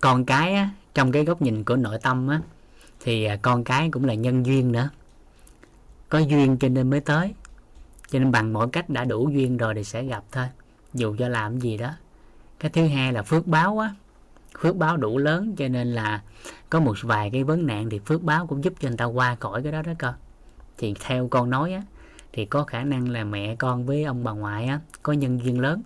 [0.00, 2.40] Con cái á, trong cái góc nhìn của nội tâm á
[3.00, 4.90] thì à, con cái cũng là nhân duyên nữa
[6.08, 7.34] có duyên cho nên mới tới.
[8.10, 10.46] Cho nên bằng mọi cách đã đủ duyên rồi thì sẽ gặp thôi.
[10.94, 11.90] Dù cho làm gì đó.
[12.58, 13.94] Cái thứ hai là phước báo á.
[14.58, 16.22] Phước báo đủ lớn cho nên là
[16.70, 19.34] có một vài cái vấn nạn thì phước báo cũng giúp cho người ta qua
[19.34, 20.14] khỏi cái đó đó con
[20.78, 21.82] thì theo con nói á
[22.32, 25.60] thì có khả năng là mẹ con với ông bà ngoại á có nhân duyên
[25.60, 25.82] lớn.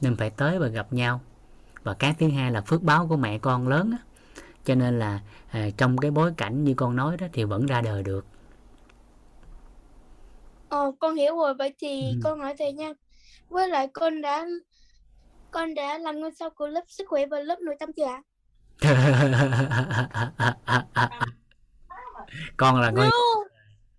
[0.00, 1.20] Nên phải tới và gặp nhau.
[1.82, 3.98] Và cái thứ hai là phước báo của mẹ con lớn á.
[4.64, 5.20] Cho nên là
[5.50, 8.26] à, trong cái bối cảnh như con nói đó thì vẫn ra đời được.
[10.74, 11.54] Ồ, con hiểu rồi.
[11.54, 12.20] Vậy thì Ừ.
[12.24, 12.92] con hỏi thầy nha.
[13.48, 14.46] Với lại con đã
[15.50, 18.22] con đã làm ngôi sao của lớp sức khỏe và lớp nội tâm chưa ạ?
[22.56, 23.08] con là ngôi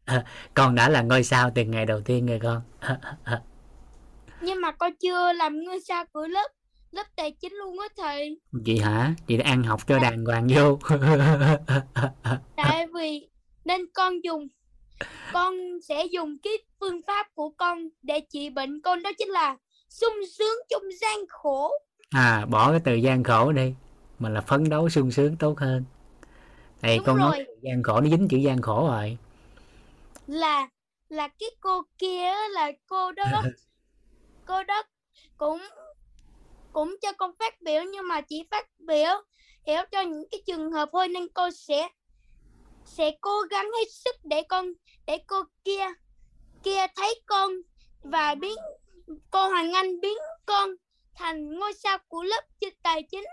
[0.07, 0.21] No.
[0.53, 2.61] con đã là ngôi sao từ ngày đầu tiên rồi con
[4.41, 6.47] Nhưng mà con chưa làm ngôi sao của lớp
[6.91, 8.39] lớp tài chính luôn á thầy.
[8.65, 10.79] chị hả chị đã ăn học cho đàng hoàng vô
[12.55, 13.29] Tại vì
[13.65, 14.47] nên con dùng
[15.33, 15.55] con
[15.87, 19.57] sẽ dùng cái phương pháp của con để trị bệnh con đó chính là
[19.89, 21.71] sung sướng trong gian khổ.
[22.09, 23.73] à bỏ cái từ gian khổ đi
[24.19, 25.83] mà là phấn đấu sung sướng tốt hơn
[26.81, 27.45] đây Đúng con nói rồi.
[27.47, 29.17] từ gian khổ nó dính chữ gian khổ rồi
[30.27, 30.67] là
[31.09, 33.23] là cái cô kia là cô đó
[34.45, 34.83] cô đó
[35.37, 35.61] cũng
[36.71, 39.11] cũng cho con phát biểu nhưng mà chỉ phát biểu
[39.67, 41.89] hiểu cho những cái trường hợp thôi nên cô sẽ
[42.85, 44.65] sẽ cố gắng hết sức để con
[45.07, 45.85] để cô kia
[46.63, 47.51] kia thấy con
[48.03, 48.55] và biến
[49.31, 50.69] cô Hoàng Anh biến con
[51.15, 52.41] thành ngôi sao của lớp
[52.83, 53.23] tài chính.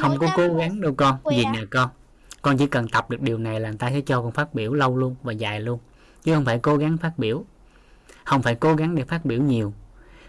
[0.00, 1.18] Không có cố gắng đâu con.
[1.30, 1.88] gì nè con.
[2.42, 4.72] Con chỉ cần tập được điều này là người ta sẽ cho con phát biểu
[4.72, 5.78] lâu luôn và dài luôn.
[6.22, 7.44] Chứ không phải cố gắng phát biểu.
[8.24, 9.72] Không phải cố gắng để phát biểu nhiều.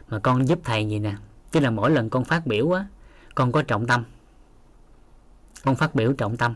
[0.08, 1.14] Mà con giúp thầy gì nè.
[1.52, 2.86] Tức là mỗi lần con phát biểu á
[3.36, 4.04] con có trọng tâm.
[5.64, 6.56] Con phát biểu trọng tâm.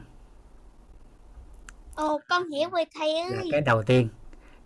[1.95, 3.49] Ồ con hiểu rồi thầy là ơi.
[3.51, 4.09] cái đầu tiên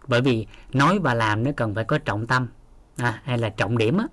[0.10, 2.48] bởi vì nói và làm nó cần phải có trọng tâm
[2.98, 4.06] à, hay là trọng điểm á.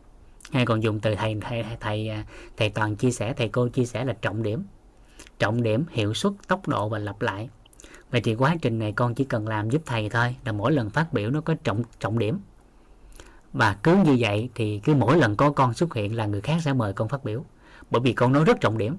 [0.50, 2.24] Hay còn dùng từ thầy thầy thầy à,
[2.56, 4.64] thầy, toàn chia sẻ thầy cô chia sẻ là trọng điểm.
[5.38, 7.48] Trọng điểm hiệu suất tốc độ và lặp lại.
[8.10, 10.90] Vậy thì quá trình này con chỉ cần làm giúp thầy thôi là mỗi lần
[10.90, 12.38] phát biểu nó có trọng trọng điểm.
[13.52, 16.56] Và cứ như vậy thì cứ mỗi lần có con xuất hiện là người khác
[16.64, 17.44] sẽ mời con phát biểu.
[17.90, 18.96] Bởi vì con nói rất trọng điểm.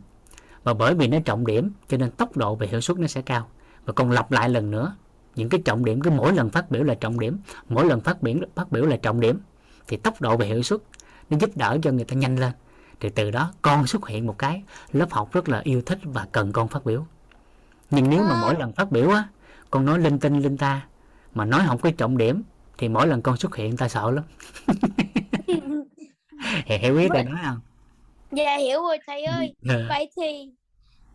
[0.63, 3.21] Và bởi vì nó trọng điểm cho nên tốc độ và hiệu suất nó sẽ
[3.21, 3.47] cao.
[3.85, 4.95] Và con lặp lại lần nữa
[5.37, 7.39] những cái trọng điểm cứ mỗi lần phát biểu là trọng điểm
[7.69, 9.39] mỗi lần phát biểu phát biểu là trọng điểm
[9.87, 10.79] thì tốc độ và hiệu suất
[11.29, 12.51] nó giúp đỡ cho người ta nhanh lên.
[12.99, 16.27] Thì từ đó con xuất hiện một cái lớp học rất là yêu thích và
[16.31, 17.05] cần con phát biểu.
[17.89, 19.27] Nhưng nếu mà mỗi lần phát biểu á
[19.71, 20.87] con nói linh tinh linh ta
[21.33, 22.43] mà nói không có trọng điểm
[22.77, 24.23] thì mỗi lần con xuất hiện ta sợ lắm.
[26.65, 27.59] Hiểu ý ta nói không?
[28.31, 29.53] Dạ hiểu rồi thầy ơi.
[29.61, 29.85] Ừ.
[29.89, 30.51] vậy thì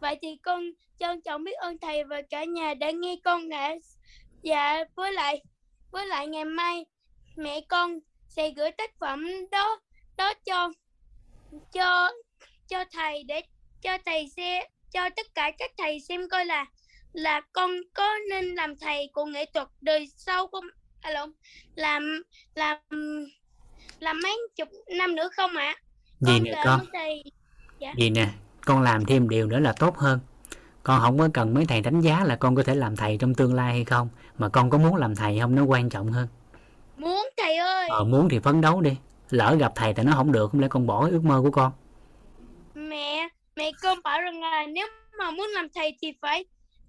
[0.00, 0.62] vậy thì con
[0.98, 3.74] trân trọng biết ơn thầy và cả nhà đã nghe con đã
[4.42, 5.42] dạ với lại
[5.90, 6.86] với lại ngày mai
[7.36, 7.98] mẹ con
[8.28, 9.80] sẽ gửi tác phẩm đó
[10.16, 10.72] đó cho
[11.72, 12.12] cho
[12.68, 13.40] cho thầy để
[13.82, 16.66] cho thầy sẽ cho tất cả các thầy xem coi là
[17.12, 20.64] là con có nên làm thầy của nghệ thuật đời sau không?
[21.00, 21.32] À, lộn
[21.74, 22.22] làm
[22.54, 22.78] làm
[23.98, 25.76] làm mấy chục năm nữa không ạ?
[26.20, 26.86] Gì nè cảm con?
[26.92, 27.22] thầy
[27.78, 27.92] dạ.
[27.96, 28.28] Gì nè
[28.60, 30.20] con làm thêm điều nữa là tốt hơn.
[30.82, 33.34] Con không có cần mấy thầy đánh giá là con có thể làm thầy trong
[33.34, 35.54] tương lai hay không mà con có muốn làm thầy không?
[35.54, 36.28] Nó quan trọng hơn.
[36.96, 37.88] Muốn thầy ơi.
[37.90, 38.96] Ờ muốn thì phấn đấu đi.
[39.30, 41.72] Lỡ gặp thầy thì nó không được không lẽ con bỏ ước mơ của con?
[42.74, 44.86] Mẹ mẹ con bảo rằng là nếu
[45.18, 46.44] mà muốn làm thầy thì phải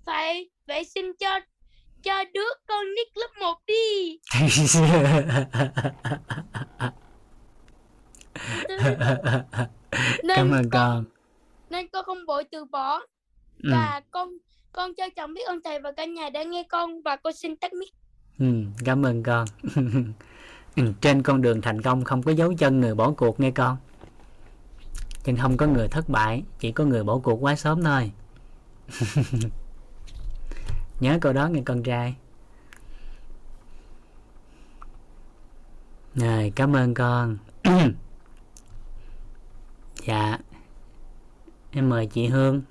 [0.05, 1.39] phải vệ sinh cho
[2.03, 4.19] cho đứa con nít lớp 1 đi.
[10.23, 11.05] Nên cảm ơn con.
[11.69, 12.99] nên con không vội từ bỏ.
[13.63, 13.69] Ừ.
[13.71, 14.29] và con
[14.73, 17.55] con trân trọng biết ơn thầy và cả nhà đã nghe con và con xin
[17.55, 17.89] tắt mic.
[18.39, 18.45] Ừ,
[18.85, 19.45] cảm ơn con.
[20.75, 23.77] Ừ, trên con đường thành công không có dấu chân người bỏ cuộc nghe con.
[25.25, 28.11] Nhưng không có người thất bại chỉ có người bỏ cuộc quá sớm thôi.
[30.99, 32.15] Nhớ câu đó nghe con trai.
[36.15, 37.37] Rồi cảm ơn con.
[40.05, 40.37] Dạ
[41.71, 42.61] em mời chị hương.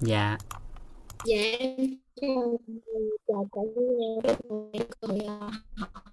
[0.00, 0.38] Dạ.
[1.24, 1.98] Dạ em
[3.26, 4.30] chào cả nhà
[5.00, 5.50] cười hỏi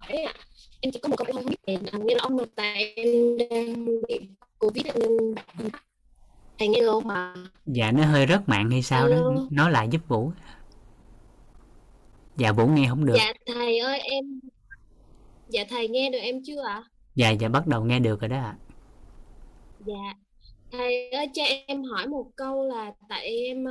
[0.07, 0.33] ạ.
[0.81, 1.55] Em chỉ có một câu không biết
[1.91, 4.19] à, nghe ông nội tại em đang bị
[4.59, 5.35] covid nên
[6.59, 7.35] thầy nghe không ạ
[7.65, 9.15] dạ nó hơi rớt mạng hay sao đó.
[9.15, 9.47] Alo.
[9.51, 10.31] nói lại giúp vũ.
[12.37, 13.15] Dạ vũ nghe không được.
[13.17, 14.39] Dạ thầy ơi em
[15.49, 16.83] dạ thầy nghe được em chưa ạ?
[17.15, 18.55] Dạ dạ bắt đầu nghe được rồi đó ạ.
[19.85, 20.13] Dạ
[20.77, 23.65] thầy ơi cho em hỏi một câu là tại em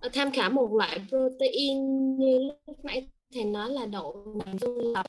[0.00, 1.78] ờ, tham khảo một loại protein
[2.18, 5.06] như lúc nãy thầy nói là đậu nành phân lập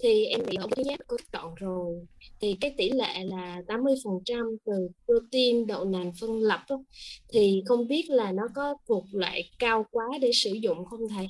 [0.00, 2.06] thì em bị ống giáp có chọn rồi.
[2.40, 6.76] Thì cái tỷ lệ là 80% từ protein đậu nành phân lập đó.
[7.32, 11.26] thì không biết là nó có thuộc loại cao quá để sử dụng không thầy?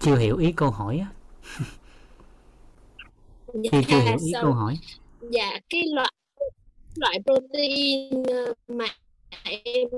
[0.00, 1.12] Chưa hiểu ý câu hỏi á.
[3.52, 4.78] Chưa chưa hiểu ý xong- câu hỏi.
[5.30, 6.12] dạ cái loại
[6.96, 8.86] loại protein ờ, mà
[9.44, 9.88] em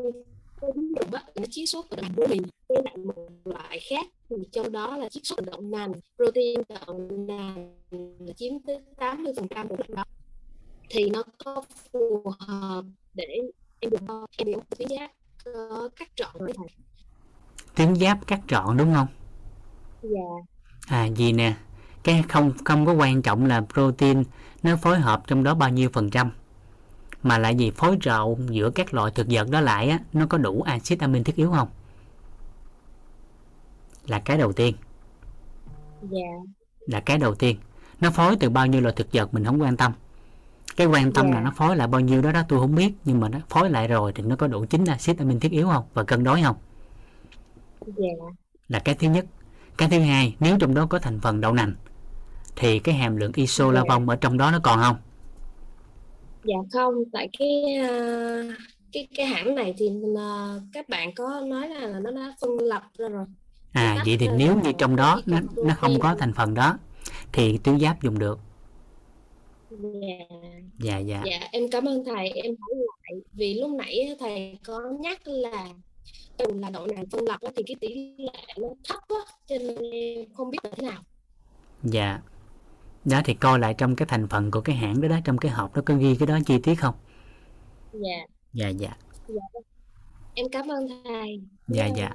[0.60, 4.06] ứng dụng á, nó chiết xuất từ đậu nành với lại một loại khác
[4.52, 5.92] trong đó là chiết xuất từ đậu nành.
[6.16, 6.98] Protein đậu
[7.28, 7.76] nành
[8.36, 10.04] chiếm tới 80 phần trăm của đó
[10.90, 11.62] thì nó có
[11.92, 13.24] phù hợp để
[13.80, 13.98] em được
[14.36, 15.10] em thư tuyến giáp
[15.44, 16.66] có cắt trọn với thầy
[17.74, 19.06] tuyến giáp cắt trọn đúng không?
[20.02, 20.30] Dạ.
[20.86, 21.56] À gì nè?
[22.04, 24.24] Cái không không có quan trọng là protein
[24.62, 26.30] nó phối hợp trong đó bao nhiêu phần trăm
[27.28, 30.38] mà lại gì phối trộn giữa các loại thực vật đó lại á nó có
[30.38, 31.68] đủ axit amin thiết yếu không?
[34.06, 34.76] Là cái đầu tiên.
[36.02, 36.26] Dạ.
[36.86, 37.56] Là cái đầu tiên.
[38.00, 39.92] Nó phối từ bao nhiêu loại thực vật mình không quan tâm.
[40.76, 41.34] Cái quan tâm Dạ.
[41.34, 43.70] là nó phối lại bao nhiêu đó đó tôi không biết nhưng mà nó phối
[43.70, 45.84] lại rồi thì nó có đủ chín axit amin thiết yếu không?
[45.94, 46.56] Và cân đối không?
[47.86, 48.08] Dạ.
[48.68, 49.26] Là cái thứ nhất.
[49.78, 51.74] Cái thứ hai nếu trong đó có thành phần đậu nành
[52.56, 54.96] thì cái hàm lượng isolavon ở trong đó nó còn không
[56.46, 58.42] Dạ không, tại cái ờ,
[58.92, 62.50] cái cái hãng này thì ờ, các bạn có nói là, là nó đã phân
[62.60, 63.26] lập ra rồi.
[63.72, 66.78] à Tách vậy thì nếu như trong đó nó, nó không có thành phần đó
[67.32, 68.38] thì tuyến giáp dùng được.
[69.70, 70.26] Dạ,
[70.78, 71.22] dạ dạ.
[71.22, 75.68] Dạ em cảm ơn thầy, em hỏi lại vì lúc nãy thầy có nhắc là
[76.36, 80.34] từng là đậu nành phân lập thì cái tỷ lệ nó thấp quá cho nên
[80.34, 81.02] không biết là thế nào.
[81.82, 82.20] dạ
[83.06, 85.50] đó thì coi lại trong cái thành phần của cái hãng đó đó trong cái
[85.50, 86.94] hộp đó có ghi cái đó chi tiết không?
[87.92, 88.96] Dạ, dạ dạ.
[90.34, 91.40] Em cảm ơn thầy.
[91.68, 92.10] Dạ, Cảm dạ.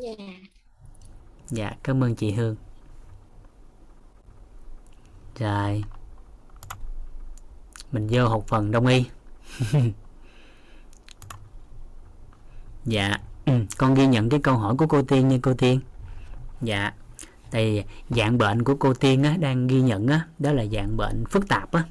[0.00, 0.16] nhà.
[1.48, 2.56] dạ cảm ơn chị hương.
[5.38, 5.84] Rồi.
[7.92, 9.04] Mình vô học phần đông y.
[12.84, 13.16] Dạ.
[13.78, 15.80] Con ghi nhận cái câu hỏi của cô tiên nha cô tiên.
[16.60, 16.92] Dạ
[17.50, 21.24] thì dạng bệnh của cô tiên á, đang ghi nhận á, đó là dạng bệnh
[21.30, 21.84] phức tạp á.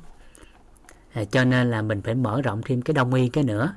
[1.14, 3.76] À, cho nên là mình phải mở rộng thêm cái đông y cái nữa.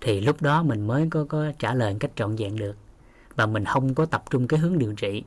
[0.00, 2.76] Thì lúc đó mình mới có có trả lời một cách trọn vẹn được.
[3.34, 5.22] Và mình không có tập trung cái hướng điều trị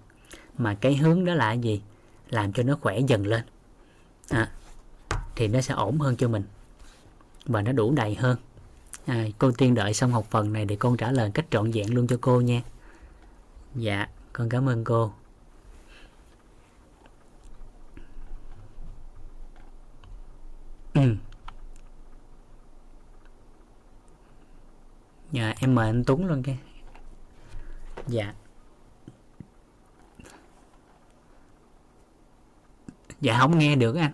[0.58, 1.82] mà cái hướng đó là gì?
[2.30, 3.42] Làm cho nó khỏe dần lên.
[4.30, 4.52] À,
[5.36, 6.44] thì nó sẽ ổn hơn cho mình.
[7.46, 8.38] Và nó đủ đầy hơn.
[9.06, 11.94] À, cô tiên đợi xong học phần này để con trả lời cách trọn vẹn
[11.94, 12.62] luôn cho cô nha.
[13.76, 15.12] Dạ con cảm ơn cô.
[21.00, 21.16] ừ.
[25.32, 26.56] dạ em mời anh Tuấn luôn kia
[28.08, 28.34] dạ.
[33.22, 34.12] Dạ không nghe được anh.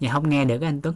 [0.00, 0.94] Dạ không nghe được anh Tuấn.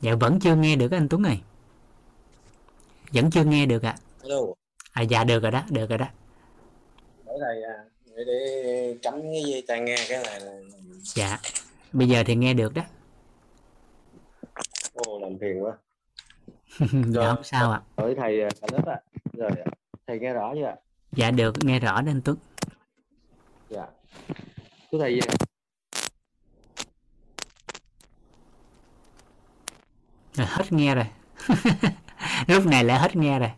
[0.00, 1.42] Dạ vẫn chưa nghe được anh Tuấn này.
[3.12, 3.96] Vẫn chưa nghe được ạ.
[3.98, 4.02] À.
[4.22, 4.61] hello
[4.92, 6.06] à dạ được rồi đó được rồi đó
[7.26, 7.84] Để thầy à,
[8.16, 10.52] để, để cắm cái dây tai nghe cái này là
[11.02, 11.38] dạ
[11.92, 12.82] bây giờ thì nghe được đó
[14.94, 15.72] ô làm phiền quá.
[17.14, 19.00] dạ không sao ạ Hỏi thầy à, cả lớp ạ.
[19.32, 19.70] Rồi ạ.
[20.06, 20.76] thầy nghe rõ chưa ạ?
[21.12, 22.36] dạ được nghe rõ đó anh Tuấn
[23.70, 23.86] Dạ.
[24.92, 25.20] Thưa thầy
[30.36, 31.06] à, hết nghe rồi
[32.46, 33.50] lúc này lại hết nghe rồi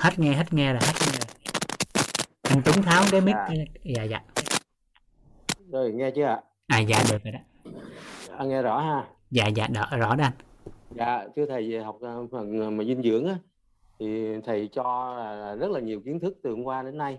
[0.00, 1.26] hết nghe hết nghe rồi hết nghe rồi
[2.42, 3.34] anh Tuấn tháo cái mic
[3.84, 4.02] Dạ.
[4.02, 4.20] dạ dạ
[5.70, 6.40] rồi nghe chưa ạ?
[6.66, 7.38] à dạ được rồi đó
[8.38, 9.06] À, nghe rõ ha.
[9.30, 10.32] dạ dạ rõ, rõ đó anh
[10.96, 13.38] Dạ, thưa thầy về học à, phần à, mà dinh dưỡng á
[13.98, 17.18] thì thầy cho là rất là nhiều kiến thức từ hôm qua đến nay.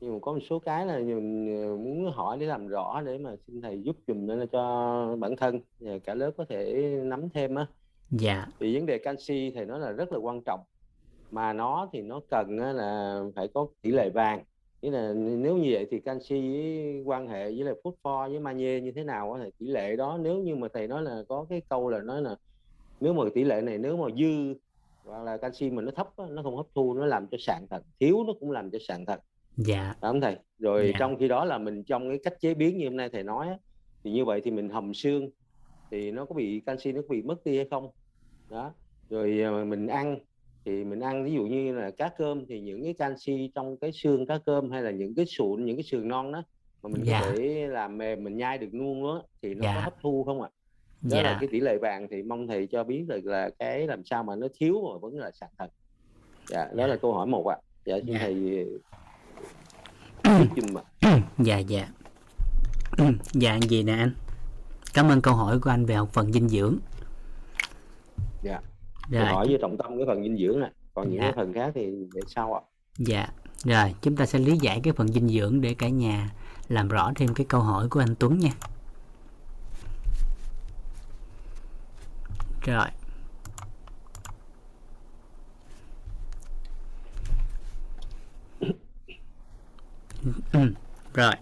[0.00, 3.18] Nhưng mà có một số cái là mình à, muốn hỏi để làm rõ để
[3.18, 7.28] mà xin thầy giúp dùm để cho bản thân và cả lớp có thể nắm
[7.34, 7.66] thêm á.
[8.10, 10.60] dạ thì vấn đề canxi thì nó là rất là quan trọng
[11.30, 14.44] mà nó thì nó cần là phải có tỷ lệ vàng.
[14.82, 18.80] Nghĩa là nếu như vậy thì canxi với quan hệ với lại phosphor với magie
[18.80, 21.62] như thế nào thì tỷ lệ đó nếu như mà thầy nói là có cái
[21.68, 22.36] câu là nói là
[23.00, 24.54] nếu mà tỷ lệ này nếu mà dư
[25.04, 27.82] hoặc là canxi mà nó thấp nó không hấp thu nó làm cho sạn thận
[28.00, 29.20] thiếu nó cũng làm cho sạn thận
[29.56, 29.94] dạ.
[30.02, 30.36] Đúng thầy?
[30.58, 30.96] Rồi Dạ.
[30.98, 33.48] trong khi đó là mình trong cái cách chế biến như hôm nay thầy nói
[34.04, 35.30] thì như vậy thì mình hầm xương
[35.90, 37.90] thì nó có bị canxi nó có bị mất đi hay không?
[38.48, 38.74] Đó.
[39.10, 40.18] Rồi à, mình ăn
[40.66, 43.92] thì mình ăn ví dụ như là cá cơm thì những cái canxi trong cái
[43.92, 46.42] xương cá cơm hay là những cái sụn những cái sườn non đó
[46.82, 47.20] mà mình Dạ.
[47.20, 49.74] có thể làm mềm mình nhai được luôn á thì nó Dạ.
[49.74, 50.48] có hấp thu không ạ?
[51.02, 51.36] Đó là dạ.
[51.40, 54.36] cái tỷ lệ vàng thì mong thầy cho biết được là cái làm sao mà
[54.36, 55.70] nó thiếu mà vẫn là sạn thận
[56.48, 56.86] dạ đó Dạ.
[56.86, 57.56] là câu hỏi một ạ.
[57.84, 58.18] Dạ xin Dạ.
[58.20, 58.66] thầy
[61.00, 61.20] ạ.
[61.38, 61.88] Dạ dạ.
[63.32, 64.12] Dạ gì nè anh?
[64.94, 66.78] Cảm ơn câu hỏi của anh về học phần dinh dưỡng.
[68.42, 68.60] Dạ
[69.10, 71.22] rồi Tôi hỏi với trọng tâm cái phần dinh dưỡng này còn những Dạ.
[71.22, 72.60] cái phần khác thì để sau ạ
[72.98, 73.28] Dạ,
[73.64, 76.30] rồi chúng ta sẽ lý giải cái phần dinh dưỡng để cả nhà
[76.68, 78.50] làm rõ thêm cái câu hỏi của anh Tuấn nha.
[82.66, 82.86] Rồi.
[90.52, 90.60] Ừ,
[91.14, 91.32] rồi.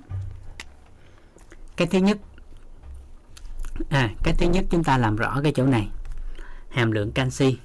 [1.77, 2.19] Cái thứ nhất
[3.91, 5.89] À, cái thứ nhất chúng ta làm rõ cái chỗ này.
[6.75, 7.57] Hàm lượng canxi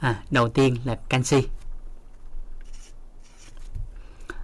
[0.00, 1.48] À, đầu tiên là canxi.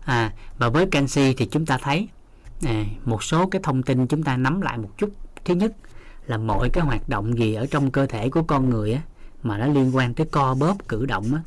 [0.05, 2.09] À, và với canxi thì chúng ta thấy
[2.63, 5.11] à, một số cái thông tin chúng ta nắm lại một chút.
[5.45, 5.73] Thứ nhất
[6.27, 9.03] là mọi cái hoạt động gì ở trong cơ thể của con người á,
[9.43, 11.41] mà nó liên quan tới co bóp cử động á,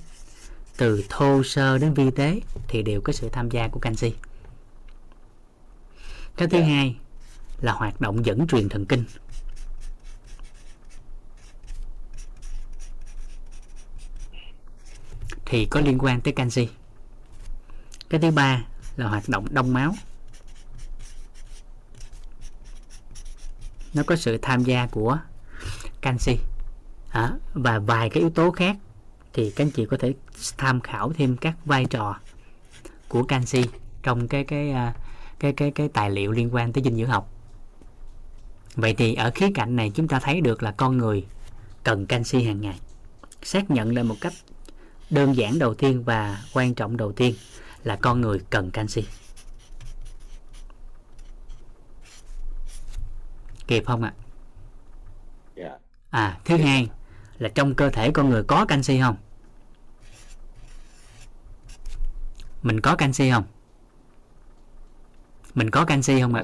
[0.77, 4.13] từ thô sơ đến vi tế thì đều có sự tham gia của canxi.
[6.37, 6.95] Cái thứ hai
[7.61, 9.03] là hoạt động dẫn truyền thần kinh.
[15.49, 16.69] thì có liên quan tới canxi.
[18.09, 18.63] Cái thứ ba
[18.95, 19.93] là hoạt động đông máu.
[23.93, 25.17] Nó có sự tham gia của
[26.01, 26.37] canxi.
[27.09, 27.31] Hả?
[27.53, 28.77] Và vài cái yếu tố khác
[29.38, 30.14] thì các anh chị có thể
[30.57, 32.19] tham khảo thêm các vai trò
[33.07, 33.64] của canxi
[34.03, 34.95] trong cái cái à,
[35.39, 37.34] cái cái cái tài liệu liên quan tới dinh dưỡng học.
[38.76, 41.26] Vậy thì ở khía cạnh này chúng ta thấy được là con người
[41.84, 42.80] cần canxi hàng ngày.
[43.43, 44.34] Xác nhận lại một cách
[45.09, 47.35] đơn giản đầu tiên và quan trọng đầu tiên
[47.84, 49.03] là con người cần canxi
[53.68, 54.14] kịp không ạ
[55.55, 55.77] dạ
[56.09, 56.89] à thứ hai
[57.39, 59.15] là trong cơ thể con người có canxi không
[62.68, 63.44] mình có canxi không?
[65.56, 66.44] Mình có canxi không ạ?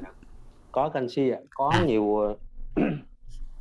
[0.71, 1.37] Có canxi ạ.
[1.55, 1.83] Có À.
[1.85, 2.35] nhiều ờ,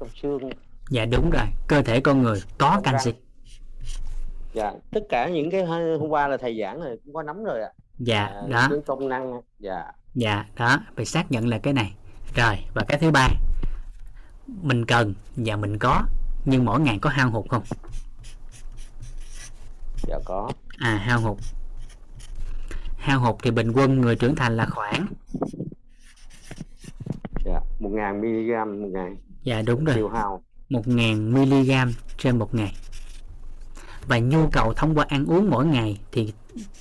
[0.01, 0.51] trong xương.
[0.91, 1.47] Dạ đúng rồi.
[1.69, 3.13] Cơ thể con người có canxi.
[4.55, 7.63] Dạ tất cả những cái hôm qua là thầy giảng rồi cũng có nắm rồi
[7.63, 7.71] ạ.
[7.99, 8.67] Dạ À, đó.
[8.71, 9.85] cái công năng dạ.
[10.15, 11.95] Dạ, đó, phải xác nhận là cái này.
[12.35, 13.29] Rồi, và cái thứ ba,
[14.47, 16.03] mình cần và mình có,
[16.45, 17.63] nhưng mỗi ngày có hao hụt không?
[20.09, 20.51] dạ có.
[20.79, 21.39] À, hao hụt.
[23.03, 25.07] Hao hụt thì bình quân người trưởng thành là khoảng,
[27.45, 29.13] dạ một ngàn mg một ngày.
[29.43, 30.43] Dạ đúng rồi, tiêu hao.
[30.71, 32.75] 1.000 mg trên một ngày.
[34.07, 36.33] Và nhu cầu thông qua ăn uống mỗi ngày thì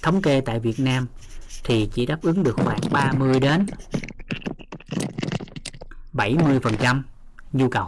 [0.01, 1.07] thống kê tại Việt Nam
[1.63, 3.65] thì chỉ đáp ứng được khoảng 30 đến
[6.13, 7.01] 70%
[7.51, 7.87] nhu cầu.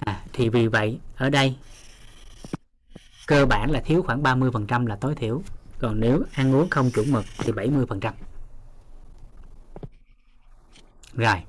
[0.00, 1.56] À, thì vì vậy ở đây
[3.26, 5.42] cơ bản là thiếu khoảng 30% là tối thiểu
[5.84, 8.12] còn nếu ăn uống không chuẩn mực thì 70%
[11.14, 11.42] rồi.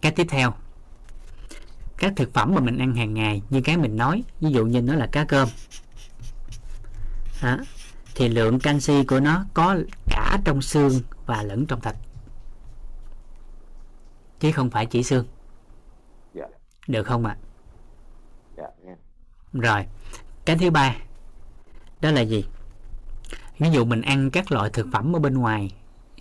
[0.00, 0.52] Cái tiếp theo.
[1.96, 4.82] Các thực phẩm mà mình ăn hàng ngày như cái mình nói ví dụ như
[4.82, 5.48] nó là cá cơm.
[7.42, 7.58] À,
[8.14, 9.76] thì lượng canxi của nó có
[10.06, 10.92] cả trong xương
[11.26, 11.94] và lẫn trong thịt.
[14.40, 15.26] Chứ không phải chỉ xương.
[16.34, 16.46] Dạ.
[16.88, 17.36] Được không ạ?
[18.56, 18.94] Dạ nghe.
[19.52, 19.86] rồi.
[20.44, 20.96] Cái thứ ba
[22.00, 22.44] đó là gì
[23.58, 25.70] ví dụ mình ăn các loại thực phẩm ở bên ngoài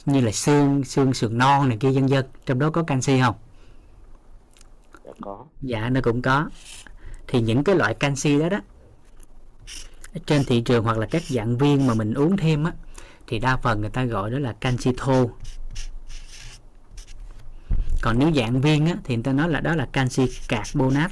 [0.06, 3.36] như là xương xương sườn non này kia vân vân trong đó có canxi không?
[5.06, 5.46] Dạ có.
[5.62, 6.50] Dạ nó cũng có.
[7.28, 8.60] Thì những cái loại canxi đó đó
[10.26, 12.72] trên thị trường hoặc là các dạng viên mà mình uống thêm á
[13.28, 15.30] thì đa phần người ta gọi đó là canxi thô.
[18.02, 21.12] Còn nếu dạng viên á, thì người ta nói là đó là canxi carbonat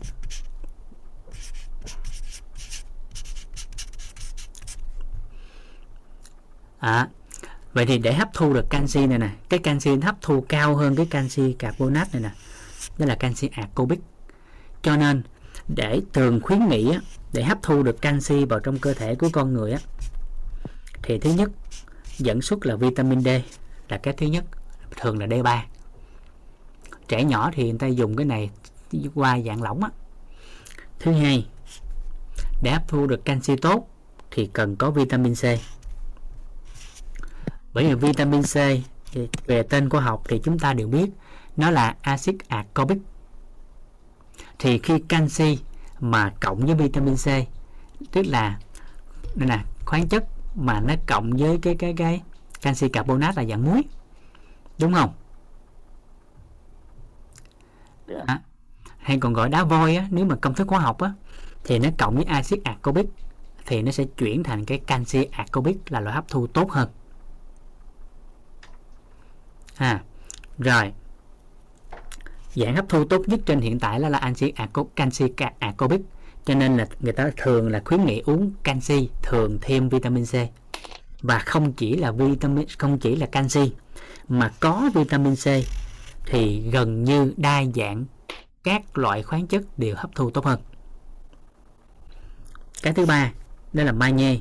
[6.82, 7.08] à,
[7.74, 10.96] vậy thì để hấp thu được canxi này nè cái canxi hấp thu cao hơn
[10.96, 12.30] cái canxi carbonat này nè
[12.98, 14.00] đó là canxi acobic
[14.82, 15.22] cho nên
[15.76, 17.00] để thường khuyến nghị á,
[17.34, 19.80] để hấp thu được canxi vào trong cơ thể của con người á
[21.04, 21.50] thì thứ nhất
[22.18, 23.28] dẫn xuất là vitamin D
[23.90, 24.44] là cái thứ nhất
[24.98, 25.62] thường là D3
[27.08, 28.50] trẻ nhỏ thì người ta dùng cái này
[29.16, 29.90] qua dạng lỏng á.
[31.00, 31.48] Thứ hai
[32.62, 33.88] để hấp thu được canxi tốt
[34.32, 35.44] thì cần có vitamin C
[37.74, 38.56] bởi vì vitamin C
[39.12, 41.10] thì về tên khoa học thì chúng ta đều biết
[41.58, 42.98] nó là axit ascorbic
[44.60, 45.60] thì khi canxi
[46.00, 47.28] mà cộng với vitamin C
[48.12, 48.60] tức là
[49.36, 50.26] đây nè khoáng chất
[50.56, 52.22] mà nó cộng với cái cái cái
[52.62, 53.84] canxi carbonat là dạng muối
[54.80, 55.14] đúng không?
[58.26, 58.42] À,
[58.98, 61.14] hay còn gọi đá voi á, nếu mà công thức hóa học á
[61.64, 63.06] thì nó cộng với axit ascorbic
[63.66, 66.90] thì nó sẽ chuyển thành cái canxi ascorbic là loại hấp thu tốt hơn
[69.76, 70.02] ha.
[70.58, 70.94] Rồi.
[72.56, 74.54] Dạng hấp thu tốt nhất trên hiện tại là là canxi
[74.96, 75.26] canxi
[75.60, 76.02] acobic.
[76.46, 80.34] Cho nên là người ta thường là khuyến nghị uống canxi, thường thêm vitamin C.
[81.22, 83.72] Và không chỉ là vitamin, không chỉ là canxi,
[84.28, 85.46] mà có vitamin C
[86.26, 88.06] thì gần như đa dạng
[88.64, 90.60] các loại khoáng chất đều hấp thu tốt hơn.
[92.84, 93.32] Cái thứ ba,
[93.74, 94.38] đó là magie.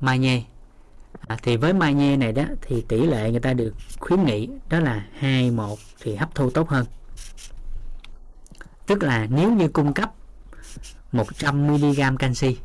[0.00, 0.42] Magie
[1.26, 4.80] à, thì với magie này đó thì tỷ lệ người ta được khuyến nghị đó
[4.80, 6.86] là 21 thì hấp thu tốt hơn.
[8.86, 10.12] Tức là nếu như cung cấp
[11.12, 12.56] 100mg canxi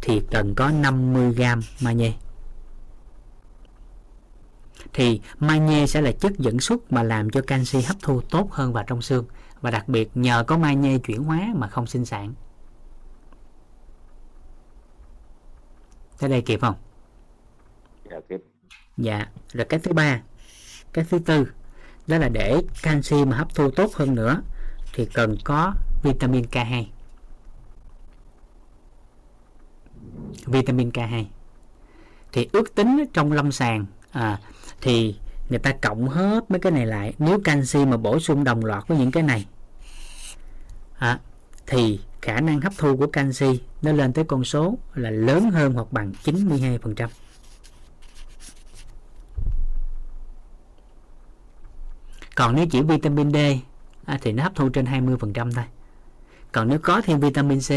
[0.00, 2.12] thì cần có 50g magie
[4.92, 8.72] thì magie sẽ là chất dẫn xuất mà làm cho canxi hấp thu tốt hơn
[8.72, 9.24] vào trong xương
[9.60, 12.34] và đặc biệt nhờ có magie chuyển hóa mà không sinh sản.
[16.18, 16.74] Tới đây kịp không?
[18.10, 18.36] Dạ
[18.96, 20.20] dạ rồi cái thứ ba
[20.92, 21.46] cái thứ tư
[22.06, 24.42] đó là để canxi mà hấp thu tốt hơn nữa
[24.92, 26.84] thì cần có vitamin K2
[30.46, 31.24] vitamin K2
[32.32, 34.38] thì ước tính trong lâm sàng à,
[34.80, 35.14] thì
[35.50, 37.14] người ta cộng hết mấy cái này lại.
[37.18, 39.46] Nếu canxi mà bổ sung đồng loạt với những cái này
[40.98, 41.20] à,
[41.66, 45.72] thì khả năng hấp thu của canxi nó lên tới con số là lớn hơn
[45.72, 47.08] hoặc bằng 92%.
[52.36, 53.36] Còn nếu chỉ vitamin D
[54.04, 55.64] à, thì nó hấp thu trên 20% thôi.
[56.52, 57.70] Còn nếu có thêm vitamin C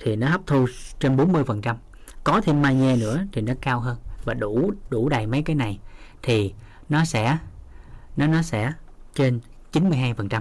[0.00, 0.66] thì nó hấp thu
[0.98, 1.76] trên 40%.
[2.24, 5.80] Có thêm magie nữa thì nó cao hơn và đủ đủ đầy mấy cái này
[6.22, 6.54] thì
[6.88, 7.38] nó sẽ
[8.16, 8.72] nó nó sẽ
[9.14, 9.40] trên
[9.72, 10.40] 92%.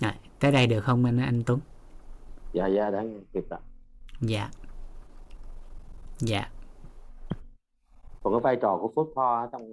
[0.00, 1.60] Rồi, tới đây được không anh anh Tuấn?
[2.52, 3.02] dạ dạ đã
[3.32, 3.60] kịp rồi
[4.20, 4.50] Dạ.
[6.18, 6.48] Dạ.
[8.30, 9.72] Còn cái vai trò của phốt pho trong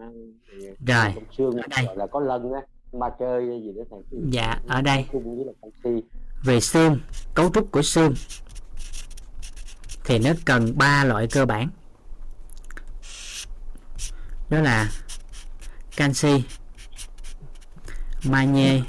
[0.52, 1.86] thì Rồi, trong xương ở đây.
[1.86, 2.62] gọi là có lân á
[2.92, 4.00] ba chơi gì đó thầy
[4.30, 5.06] Dạ, ở đây
[6.44, 7.00] về xương,
[7.34, 8.14] cấu trúc của xương
[10.06, 11.70] thì nó cần ba loại cơ bản.
[14.50, 14.90] Đó là
[15.98, 16.44] canxi,
[18.30, 18.82] magie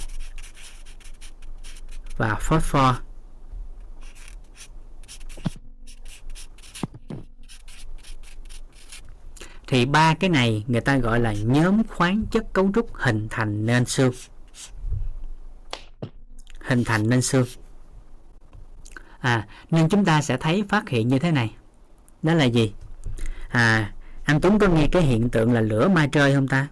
[2.16, 3.06] và phosphor.
[9.66, 13.66] Thì ba cái này người ta gọi là nhóm khoáng chất cấu trúc hình thành
[13.66, 14.12] nên xương.
[16.60, 17.47] Hình thành nên xương.
[19.18, 21.55] À nên chúng ta sẽ thấy phát hiện như thế này.
[22.22, 22.74] Đó là gì?
[23.48, 23.93] À
[24.24, 26.68] anh Tuấn có nghe cái hiện tượng là lửa ma trơi không ta?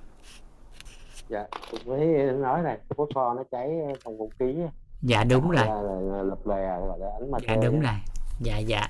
[1.28, 1.44] Dạ
[1.84, 2.06] với
[2.40, 3.68] nói này phốt pho nó cháy
[4.04, 4.54] trong không khí.
[5.02, 5.66] Dạ đúng rồi.
[5.66, 7.94] là, là, là lập lè gọi là ánh mặt dạ đúng rồi.
[8.40, 8.58] Dạ.
[8.58, 8.88] Dạ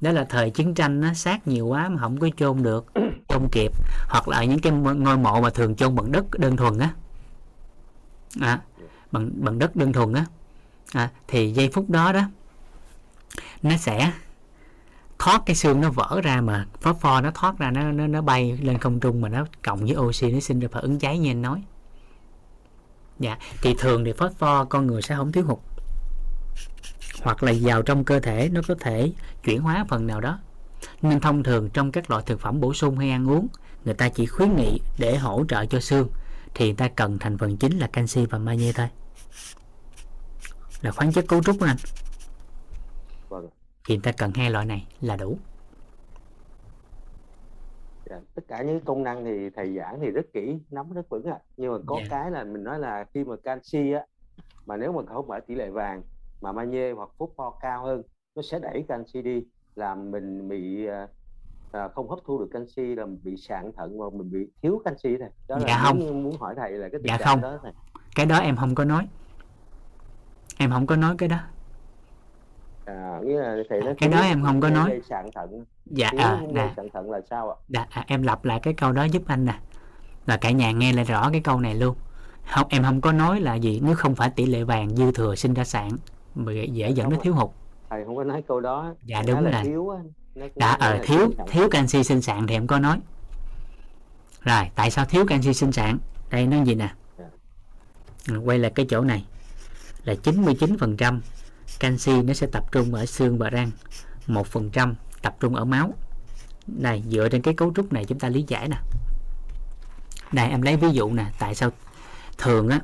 [0.00, 2.86] đó là thời chiến tranh nó sát nhiều quá mà không có chôn được
[3.28, 3.72] chôn kịp.
[4.08, 6.90] Hoặc là những cái ngôi mộ mà thường chôn bằng đất đơn thuần á.
[8.40, 8.60] À,
[9.12, 10.24] bằng bằng đất đơn thuần á.
[10.92, 12.22] À, thì giây phút đó đó
[13.62, 14.12] nó sẽ
[15.18, 18.22] thoát cái xương nó vỡ ra mà phó pho nó thoát ra nó nó nó
[18.22, 21.18] bay lên không trung mà nó cộng với oxy nó sinh ra phản ứng cháy
[21.18, 21.62] như anh nói.
[23.18, 25.58] Dạ thì thường thì phó pho con người sẽ không thiếu hụt
[27.22, 29.12] hoặc là vào trong cơ thể nó có thể
[29.44, 30.38] chuyển hóa phần nào đó
[31.02, 33.48] nên thông thường trong các loại thực phẩm bổ sung hay ăn uống
[33.84, 36.08] người ta chỉ khuyến nghị để hỗ trợ cho xương
[36.54, 38.88] thì người ta cần thành phần chính là canxi và magie thôi
[40.82, 41.76] là khoáng chất cấu trúc anh
[43.28, 43.48] vâng
[43.88, 45.38] thì người ta cần hai loại này là đủ
[48.10, 48.16] dạ.
[48.34, 51.32] tất cả những công năng thì thầy giảng thì rất kỹ nắm rất vững ạ
[51.32, 51.44] à.
[51.56, 52.06] nhưng mà có Dạ.
[52.10, 54.02] cái là mình nói là khi mà canxi á
[54.66, 56.02] mà nếu mà không ở tỷ lệ vàng
[56.40, 58.02] mà magie hoặc phốt pho cao hơn
[58.36, 59.42] nó sẽ đẩy canxi đi
[59.76, 61.06] làm mình bị à,
[61.72, 64.82] à, không hấp thu được canxi là mình bị sạn thận và mình bị thiếu
[64.84, 65.30] canxi này.
[65.48, 66.22] Đó là Dạ không.
[66.22, 67.40] muốn, hỏi thầy là cái tình Dạ không.
[67.40, 67.72] đó thầy
[68.16, 69.08] cái đó em không có nói.
[70.58, 71.36] Em không có nói cái đó.
[72.84, 75.00] À, nghĩa là thầy nói Cái đó em không có nói.
[75.08, 75.64] sạn thận.
[75.86, 76.72] Dạ thiếu à, nè.
[76.76, 77.56] sạn thận là sao ạ?
[77.68, 79.58] Dạ, à, em lặp lại cái câu đó giúp anh nè.
[80.26, 81.96] Là cả nhà nghe lại rõ cái câu này luôn.
[82.54, 85.34] Không em không có nói là gì nếu không phải tỷ lệ vàng dư thừa
[85.34, 85.88] sinh ra sạn
[86.38, 87.50] mà dễ dẫn đến thiếu hụt.
[87.90, 88.94] Thầy không có nói câu đó.
[89.04, 89.62] Dạ, đúng là rồi.
[89.64, 89.98] thiếu á.
[90.34, 92.98] Nói- đã ở là thiếu thiếu canxi sinh sản thì em có nói.
[94.42, 95.98] Rồi tại sao thiếu canxi sinh sản?
[96.30, 96.94] Đây nó gì nè?
[98.28, 99.24] Ừ, quay lại cái chỗ này.
[100.04, 101.20] Là 99%
[101.80, 103.70] canxi nó sẽ tập trung ở xương và răng.
[104.26, 105.94] 1% tập trung ở máu.
[106.66, 108.76] Này dựa trên cái cấu trúc này chúng ta lý giải nè.
[110.32, 111.26] Đây em lấy ví dụ nè.
[111.38, 111.70] Tại sao
[112.38, 112.80] thường á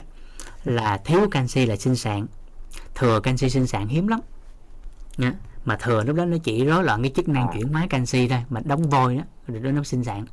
[0.65, 2.27] là thiếu canxi là sinh sản
[2.95, 4.21] thừa canxi sinh sản hiếm lắm.
[5.17, 5.35] Nha
[5.65, 8.45] mà thừa lúc đó nó chỉ rối loạn cái chức năng chuyển hóa canxi thôi
[8.51, 10.27] mà đóng vôi đó rồi đó nó sinh sản.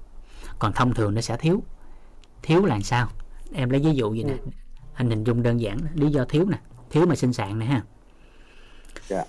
[0.59, 1.63] Còn thông thường nó sẽ thiếu.
[2.41, 3.09] Thiếu là sao?
[3.53, 4.35] Em lấy ví dụ vậy nè.
[4.93, 6.57] Anh hình dung đơn giản lý do thiếu nè
[6.89, 7.83] thiếu mà sinh sản nè ha.
[9.07, 9.23] Dạ.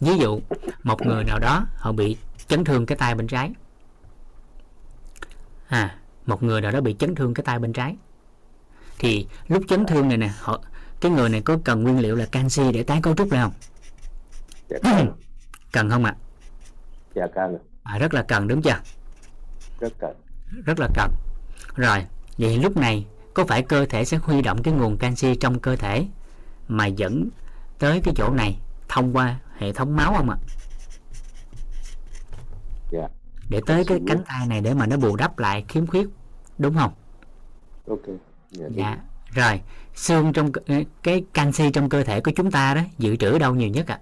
[0.00, 0.40] ví dụ
[0.82, 2.16] một người nào đó họ bị
[2.48, 3.52] chấn thương cái tay bên trái.
[5.68, 7.96] À một người nào đó bị chấn thương cái tay bên trái
[8.98, 10.60] thì lúc chấn thương này nè họ
[11.00, 13.52] cái người này có cần nguyên liệu là canxi để tái cấu trúc lại không?
[14.68, 14.76] Dạ
[15.72, 15.90] cần.
[15.90, 16.16] Không ạ?
[17.14, 17.58] Dạ cần.
[17.82, 18.80] À, rất là cần đúng chưa?
[19.80, 20.16] Rất cần.
[20.64, 21.12] Rất là cần.
[21.76, 22.06] Rồi
[22.38, 25.76] vậy lúc này có phải cơ thể sẽ huy động cái nguồn canxi trong cơ
[25.76, 26.06] thể
[26.68, 27.28] mà dẫn
[27.78, 28.58] tới cái chỗ này
[28.88, 30.36] thông qua hệ thống máu không ạ?
[32.92, 33.08] Dạ.
[33.48, 36.08] Để tới cái cánh tay này để mà nó bù đắp lại khiếm khuyết
[36.58, 36.92] đúng không?
[37.88, 38.98] Ok dạ, dạ.
[39.30, 39.60] rồi
[39.94, 40.52] xương trong
[41.02, 44.00] cái canxi trong cơ thể của chúng ta đó dự trữ đâu nhiều nhất ạ?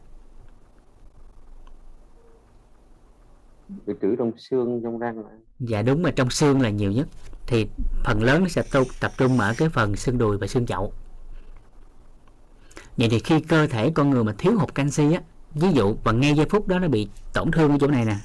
[3.87, 5.31] Dự trữ trong xương trong răng mà.
[5.61, 7.09] dạ đúng mà trong xương là nhiều nhất.
[7.47, 7.67] Thì
[8.05, 8.63] phần lớn nó sẽ
[9.01, 10.93] tập trung ở cái phần xương đùi và xương chậu.
[12.97, 15.21] Vậy thì khi cơ thể con người mà thiếu hụt canxi á
[15.55, 18.17] ví dụ và ngay giây phút đó nó bị tổn thương ở chỗ này nè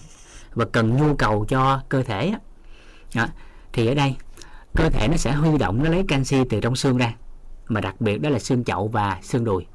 [0.54, 2.40] và cần nhu cầu cho cơ thể á
[3.16, 3.28] đó,
[3.74, 4.16] thì ở đây
[4.76, 7.14] cơ thể nó sẽ huy động nó lấy canxi từ trong xương ra
[7.68, 9.66] mà đặc biệt đó là xương chậu và xương đùi.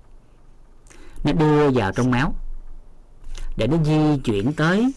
[1.24, 2.34] Nó đưa vào trong máu
[3.56, 4.92] để nó di chuyển tới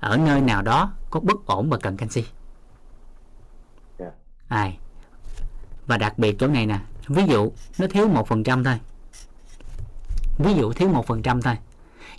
[0.00, 2.24] ở nơi nào đó có bất ổn và cần canxi.
[4.48, 4.78] Ai?
[5.86, 8.78] Và đặc biệt chỗ này nè ví dụ nó thiếu một phần trăm thôi.
[10.38, 11.54] Ví dụ thiếu một phần trăm thôi.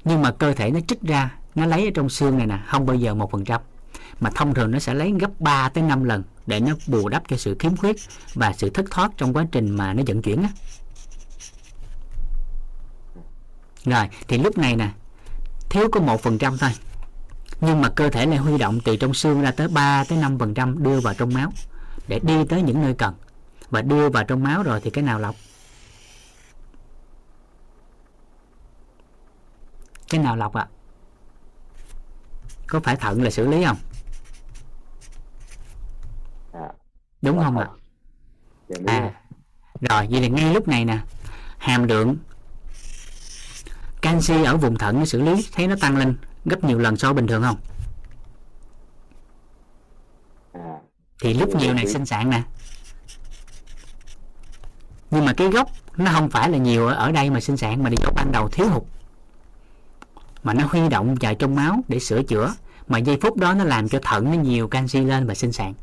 [0.04, 2.86] Nhưng mà cơ thể nó trích ra nó lấy ở trong xương này nè không
[2.86, 3.62] bao giờ một phần trăm.
[4.20, 7.24] Mà thông thường nó sẽ lấy gấp 3 tới 5 lần để nó bù đắp
[7.28, 7.96] cho sự khiếm khuyết
[8.34, 10.50] và sự thất thoát trong quá trình mà nó vận chuyển á.
[13.86, 14.92] Rồi, thì lúc này nè,
[15.70, 16.70] thiếu có một phần trăm thôi.
[17.62, 20.40] Nhưng mà cơ thể lại huy động từ trong xương ra tới 3 tới 5
[20.40, 21.52] phần trăm đưa vào trong máu
[22.08, 23.14] để đi tới những nơi cần.
[23.70, 25.36] Và đưa vào trong máu rồi thì cái nào lọc?
[30.10, 30.68] Cái nào lọc ạ?
[32.68, 33.78] Có phải thận là xử lý không
[36.54, 36.70] à,
[37.22, 37.68] đúng Lọc không ạ?
[38.68, 38.96] dạ, đúng rồi.
[38.96, 39.14] à
[39.90, 40.08] rồi.
[40.10, 41.00] vậy là ngay lúc này nè
[41.58, 42.18] hàm lượng
[44.02, 47.14] canxi ở vùng thận nó xử lý thấy nó tăng lên gấp nhiều lần so
[47.14, 47.58] bình thường không?
[50.54, 50.80] À
[51.22, 52.44] thì lúc Nhiều này sinh sản nè.
[55.12, 57.90] Nhưng mà cái gốc nó không phải là nhiều ở, đây mà sinh sản mà
[57.90, 58.84] là do ban đầu thiếu hụt.
[60.44, 62.54] Mà nó huy động vào trong máu để sửa chữa.
[62.88, 65.74] Mà giây phút đó nó làm cho thận nó nhiều canxi lên và sinh sản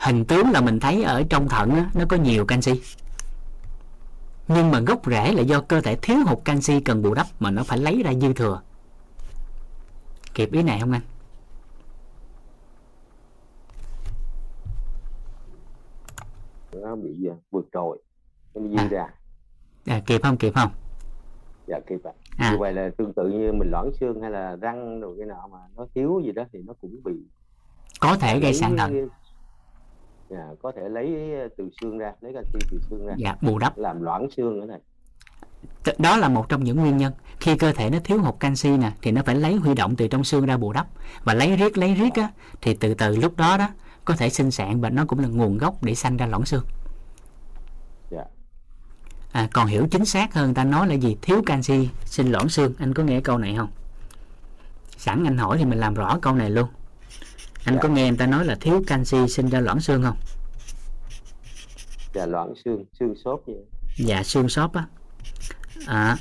[0.00, 2.80] hình tướng là mình thấy ở trong thận á, nó có nhiều canxi.
[4.48, 7.50] Nhưng mà gốc rễ là do cơ thể thiếu hụt canxi cần bù đắp mà
[7.50, 8.60] nó phải lấy ra dư thừa.
[10.34, 11.02] Kịp ý này không anh?
[16.72, 17.98] Nó bị à, vượt trội.
[18.54, 19.08] Nó dư ra.
[19.86, 20.36] À, kịp không?
[20.36, 20.70] Kịp không?
[21.66, 22.12] Dạ kịp ạ.
[22.38, 22.50] À.
[22.50, 25.46] như vậy là tương tự như mình loãng xương hay là răng rồi cái nọ
[25.52, 27.12] mà nó thiếu gì đó thì nó cũng bị
[28.00, 29.08] có thể gây sạn thận
[30.30, 33.14] dạ, có thể lấy từ xương ra lấy canxi từ xương ra.
[33.18, 33.78] Dạ bù đắp.
[33.78, 34.80] Làm loãng xương nữa này.
[35.98, 37.12] Đó là một trong những nguyên nhân.
[37.40, 40.08] Khi cơ thể nó thiếu hụt canxi nè thì nó phải lấy huy động từ
[40.08, 40.86] trong xương ra bù đắp.
[41.24, 42.28] Và lấy riết lấy riết á
[42.60, 43.68] thì từ từ lúc đó đó
[44.04, 46.64] có thể sinh sản và nó cũng là nguồn gốc để sanh ra loãng xương.
[48.10, 48.24] Dạ.
[49.32, 51.16] À, còn hiểu chính xác hơn ta nói là gì?
[51.22, 52.72] Thiếu canxi sinh loãng xương.
[52.78, 53.68] Anh có nghe câu này không?
[54.96, 56.68] Sẵn anh hỏi thì mình làm rõ câu này luôn
[57.64, 57.80] anh Dạ.
[57.82, 60.16] có nghe người ta nói là thiếu canxi sinh ra loãng xương không?
[62.14, 63.56] Dạ loãng xương xương xốp vậy.
[63.96, 64.86] Dạ xương xốp á.
[65.86, 66.16] À.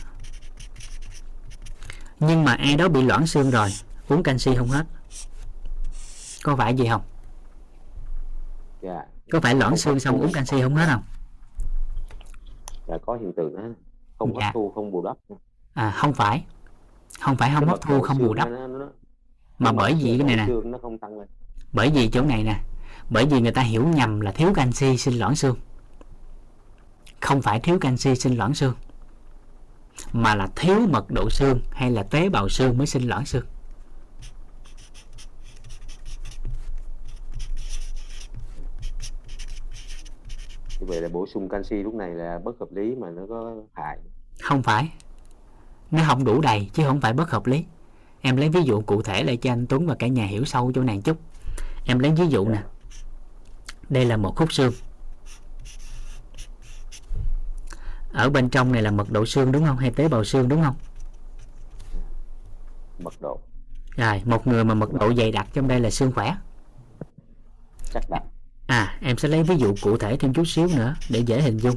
[2.20, 3.70] nhưng mà ai đó bị loãng xương rồi
[4.10, 4.84] uống canxi không hết.
[6.44, 7.02] Có phải gì không?
[8.82, 9.02] Dạ.
[9.32, 11.04] Có phải loãng Không xương xong uống canxi không hết không?
[12.88, 13.62] Dạ có hiện tượng đó.
[14.20, 14.46] Không Dạ.
[14.46, 15.18] hấp thu không bù đắp
[15.74, 16.46] à không phải.
[17.22, 18.48] Không phải không hấp thu không bù đắp.
[18.50, 18.90] nó- nó-
[19.60, 20.48] mà bởi vì cái này nè
[21.74, 22.60] bởi vì chỗ này nè
[23.10, 25.56] bởi vì người ta hiểu nhầm là thiếu canxi sinh loãng xương.
[27.20, 28.74] Không phải thiếu canxi sinh loãng xương
[30.14, 33.46] mà là thiếu mật độ xương hay là tế bào xương mới sinh loãng xương.
[40.80, 43.56] Như vậy là bổ sung canxi lúc này là bất hợp lý mà nó có
[43.74, 43.98] hại.
[44.42, 44.92] Không phải
[45.92, 47.66] nó không đủ đầy chứ không phải bất hợp lý
[48.22, 50.72] em lấy ví dụ cụ thể lại cho anh Tuấn và cả nhà hiểu sâu
[50.76, 51.18] chỗ này chút.
[51.86, 52.64] Em lấy ví dụ nè.
[53.90, 54.74] Đây là một khúc xương.
[58.12, 59.78] Ở bên trong này là mật độ xương đúng không?
[59.78, 60.76] Hay tế bào xương đúng không?
[63.00, 63.40] Mật độ.
[63.96, 66.36] Rồi một người mà mật độ dày đặc trong đây là xương khỏe.
[67.94, 68.24] Chắc đặt
[68.68, 71.58] à em sẽ lấy ví dụ cụ thể thêm chút xíu nữa để dễ hình
[71.58, 71.76] dung.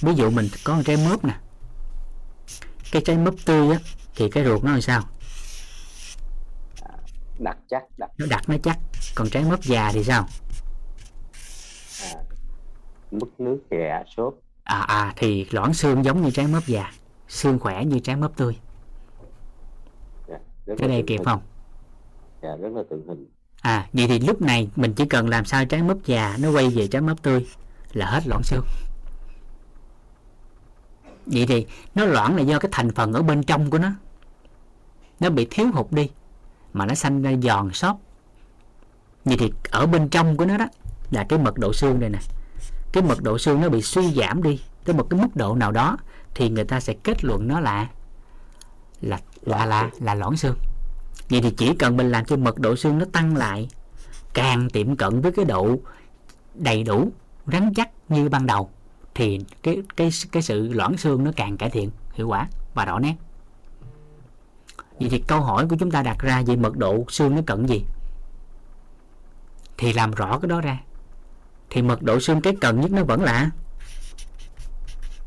[0.00, 1.34] Ví dụ mình có một trái mướp nè.
[2.92, 3.78] Cái trái mướp tươi á
[4.16, 5.02] thì cái ruột nó làm sao
[7.40, 8.78] đặt chắc đặt nó đặc nó chắc.
[9.14, 10.26] Còn trái mướp già thì sao?
[12.02, 12.14] À,
[13.10, 14.34] mức nước nhẹ xốp
[14.64, 16.92] à à thì loãng xương giống như trái mướp già.
[17.28, 18.56] Xương khỏe như trái mướp tươi.
[20.28, 21.24] Dạ, rất cái đây kịp hình.
[21.24, 21.40] không?
[22.42, 23.26] Dạ rất là tượng hình.
[23.60, 26.68] À vậy thì lúc này mình chỉ cần làm sao trái mướp già nó quay
[26.68, 27.46] về trái mướp tươi
[27.92, 28.64] là hết loãng xương.
[31.26, 33.90] Vậy thì nó loãng là do cái thành phần ở bên trong của nó.
[35.20, 36.10] Nó bị thiếu hụt đi
[36.72, 38.00] mà nó xanh ra giòn xốp.
[39.24, 40.66] Vậy thì ở bên trong của nó đó,
[41.10, 42.18] là cái mật độ xương đây nè.
[42.92, 45.72] Cái mật độ xương nó bị suy giảm đi tới một cái mức độ nào
[45.72, 45.96] đó
[46.34, 47.88] thì người ta sẽ kết luận nó là
[49.00, 50.56] là là là là loãng xương.
[51.30, 53.68] Vậy thì chỉ cần mình làm cho mật độ xương nó tăng lại,
[54.34, 55.76] càng tiệm cận với cái độ
[56.54, 57.12] đầy đủ,
[57.46, 58.70] rắn chắc như ban đầu,
[59.14, 62.98] thì cái cái cái sự loãng xương nó càng cải thiện, hiệu quả và rõ
[62.98, 63.14] nét
[65.00, 67.66] vậy thì câu hỏi của chúng ta đặt ra về mật độ xương nó cận
[67.66, 67.84] gì?
[69.78, 70.80] Thì làm rõ cái đó ra.
[71.70, 73.50] Thì mật độ xương cái cần nhất nó vẫn là?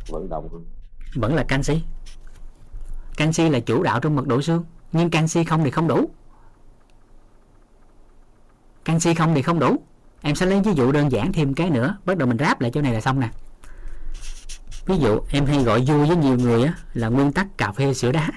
[0.08, 0.50] Vận động.
[0.52, 0.66] Hơn
[1.16, 1.84] vẫn là canxi.
[3.18, 6.10] Canxi là chủ đạo trong mật độ xương nhưng canxi không thì không đủ.
[8.86, 9.84] Canxi không thì không đủ.
[10.22, 11.98] Em sẽ lấy ví dụ đơn giản thêm cái nữa.
[12.06, 13.30] Bắt đầu mình ráp lại chỗ này là xong nè.
[14.86, 17.94] Ví dụ em hay gọi vui với nhiều người á là nguyên tắc cà phê
[17.94, 18.30] sữa đá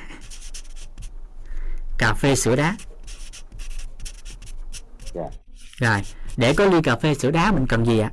[1.99, 2.77] cà phê sữa đá.
[5.15, 5.29] Dạ.
[5.77, 6.03] Rồi
[6.37, 8.11] để có ly cà phê sữa đá mình cần gì ạ?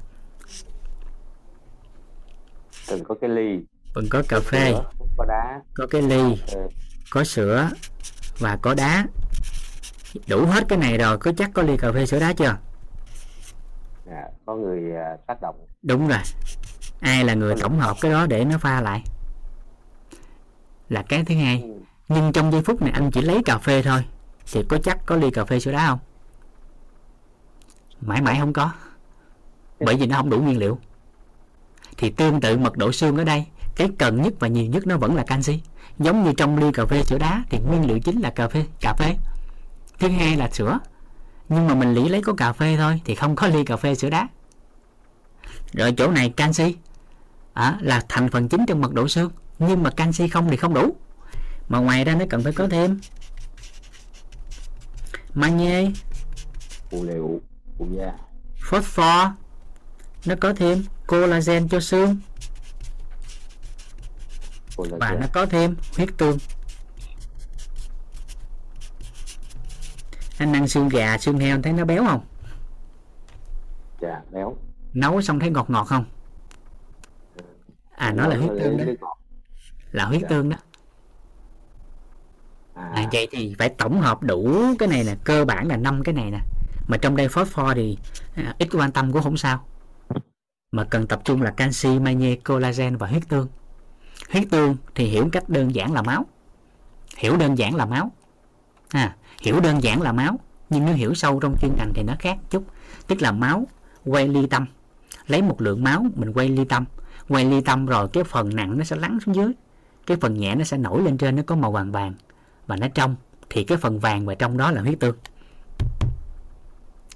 [2.88, 3.60] Cần có cái ly.
[3.96, 4.72] Mình có cà phê.
[4.72, 4.84] sữa,
[5.18, 5.62] có đá.
[5.74, 6.68] Có cái ly ờ,
[7.12, 7.70] có sữa
[8.40, 9.06] và có đá.
[10.28, 12.58] Đủ hết cái này rồi có chắc có ly cà phê sữa đá chưa?
[14.06, 15.56] Dạ, có người à, tác động.
[15.82, 16.20] Đúng rồi.
[17.00, 19.04] Ai là người tổng hợp cái đó để nó pha lại?
[20.90, 21.62] Là cái thứ hai.
[21.62, 21.83] Ừ
[22.14, 24.06] nhưng trong giây phút này anh chỉ lấy cà phê thôi.
[24.52, 26.00] Thì có chắc có ly cà phê sữa đá không?
[28.02, 28.72] Mãi mãi không có.
[29.80, 30.80] Bởi vì nó không đủ nguyên liệu.
[31.98, 33.46] Thì tương tự mật độ xương ở đây
[33.76, 35.62] cái cần nhất và nhiều nhất nó vẫn là canxi.
[36.00, 38.66] Giống như trong ly cà phê sữa đá thì nguyên liệu chính là cà phê
[38.80, 39.16] cà phê.
[40.00, 40.80] Thứ hai là sữa.
[41.50, 43.96] Nhưng mà mình lý lấy có cà phê thôi thì không có ly cà phê
[43.96, 44.28] sữa đá.
[45.74, 46.76] Rồi chỗ này canxi.
[47.54, 49.32] À, là thành phần chính trong mật độ xương.
[49.60, 50.96] Nhưng mà canxi không thì không đủ
[51.70, 53.00] mà ngoài ra nó cần phải có thêm.
[55.34, 55.92] Magie
[56.92, 57.42] liệu
[58.70, 59.28] phosphor.
[60.26, 62.18] Nó có thêm collagen cho xương.
[64.78, 65.00] Collagen.
[65.00, 66.38] và nó có thêm huyết tương.
[70.38, 72.26] Anh ăn xương gà xương heo thấy nó béo không?
[74.02, 74.58] Dạ béo.
[74.94, 76.06] Nấu xong thấy ngọt ngọt không?
[77.96, 79.16] À nó là huyết tương đó.
[79.92, 80.28] là huyết Dạ.
[80.30, 80.58] tương đó
[82.74, 86.04] à, à, vậy thì phải tổng hợp đủ cái này nè cơ bản là năm
[86.04, 86.40] cái này nè.
[86.88, 87.98] Mà trong đây phosphor thì
[88.36, 89.66] à, ít quan tâm cũng không sao.
[90.72, 93.48] Mà cần tập trung là canxi magie collagen và huyết tương.
[94.32, 96.26] Huyết tương thì hiểu cách đơn giản là máu.
[97.18, 98.12] Hiểu đơn giản là máu.
[98.90, 100.40] À, hiểu đơn giản là máu
[100.70, 102.64] nhưng nếu hiểu sâu trong chuyên ngành thì nó khác chút.
[103.08, 103.68] Tức là máu
[104.06, 104.66] quay ly tâm.
[105.28, 106.86] Lấy một lượng máu mình quay ly tâm.
[107.30, 109.52] Quay ly tâm rồi cái phần nặng nó sẽ lắng xuống dưới.
[110.06, 112.14] Cái phần nhẹ nó sẽ nổi lên trên nó có màu vàng vàng
[112.68, 113.16] và nó trong
[113.50, 115.16] thì cái phần vàng và trong đó là huyết tương.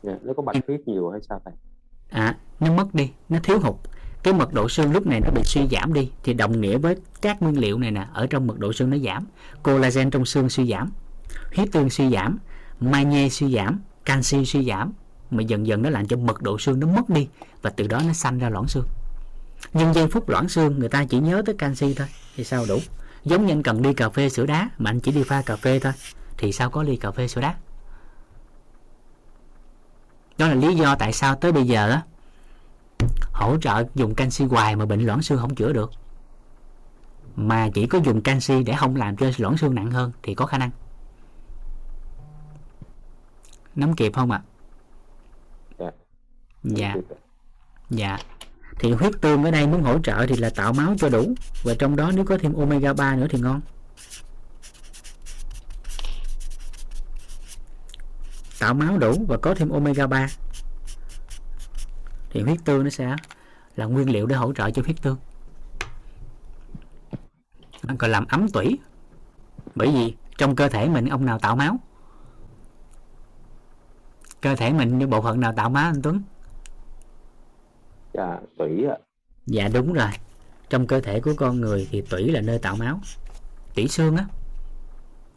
[0.04, 0.14] Dạ.
[0.24, 1.54] nó có bạch huyết nhiều hay sao thầy
[2.10, 3.76] à, nó mất đi nó thiếu hụt.
[4.24, 6.96] Cái mật độ xương lúc này nó bị suy giảm đi thì đồng nghĩa với
[7.22, 9.26] các nguyên liệu này nè ở trong mật độ xương nó giảm.
[9.64, 10.92] Collagen trong xương suy giảm
[11.56, 12.40] huyết tương suy giảm
[12.80, 14.94] magie suy giảm canxi suy giảm
[15.32, 17.28] mà dần dần nó làm cho mật độ xương nó mất đi
[17.62, 18.86] và từ đó nó sanh ra loãng xương.
[19.74, 22.80] Nhưng giây phút loãng xương người ta chỉ nhớ tới canxi thôi thì sao đủ
[23.28, 25.56] giống như anh cần ly cà phê sữa đá mà anh chỉ đi pha cà
[25.56, 25.94] phê thôi.
[26.38, 27.56] Thì sao có ly cà phê sữa đá?
[30.38, 32.04] Đó là lý do tại sao tới bây giờ á
[33.34, 35.92] hỗ trợ dùng canxi hoài mà bệnh loãng xương không chữa được.
[37.36, 40.46] Mà chỉ có dùng canxi để không làm cho loãng xương nặng hơn thì có
[40.46, 40.70] khả năng.
[43.76, 44.42] Nắm kịp không ạ?
[45.80, 45.92] Dạ.
[46.64, 46.96] dạ.
[47.90, 48.18] Dạ
[48.80, 51.34] thì huyết tương ở đây muốn hỗ trợ thì là tạo máu cho đủ.
[51.64, 53.62] Và trong đó nếu có thêm omega 3 nữa thì ngon.
[58.60, 60.28] Tạo máu đủ và có thêm omega 3
[62.30, 63.16] thì huyết tương nó sẽ
[63.76, 65.18] là nguyên liệu để hỗ trợ cho huyết tương.
[67.84, 68.80] Nó còn làm ấm tủy.
[69.76, 71.80] Bởi vì trong cơ thể mình ông nào tạo máu?
[74.42, 76.22] Cơ thể mình như bộ phận nào tạo máu anh Tuấn?
[78.14, 78.98] Dạ tủy ạ.
[79.46, 80.10] Dạ đúng rồi.
[80.70, 83.00] Trong cơ thể của con người thì tủy là nơi tạo máu.
[83.76, 84.26] Tủy xương á.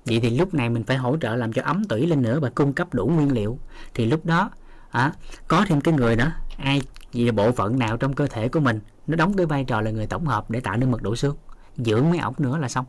[0.04, 2.50] Vậy thì lúc này mình phải hỗ trợ làm cho ấm tủy lên nữa và
[2.54, 3.58] cung cấp đủ nguyên liệu.
[3.94, 4.50] Thì lúc đó
[4.90, 5.12] à,
[5.48, 6.82] có thêm cái người đó ai
[7.12, 9.80] vì là bộ phận nào trong cơ thể của mình nó đóng cái vai trò
[9.80, 11.36] là người tổng hợp để tạo nên mật độ xương.
[11.76, 12.84] Dưỡng mấy ổng nữa là xong.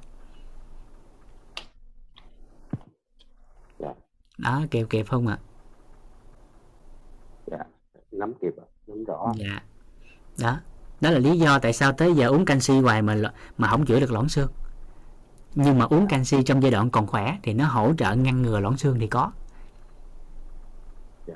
[3.80, 3.94] Dạ.
[4.38, 5.40] đó kịp kịp không ạ?
[7.48, 7.58] Dạ
[8.12, 9.34] nắm kịp ạ nắm rõ.
[9.36, 9.62] Dạ
[10.40, 10.60] đó.
[11.02, 13.16] Đó là lý do tại sao tới giờ uống canxi hoài mà
[13.58, 14.52] mà không chữa được loãng xương.
[15.56, 18.60] Nhưng mà uống canxi trong giai đoạn còn khỏe thì nó hỗ trợ ngăn ngừa
[18.60, 19.32] loãng xương thì có.
[21.28, 21.36] Dạ.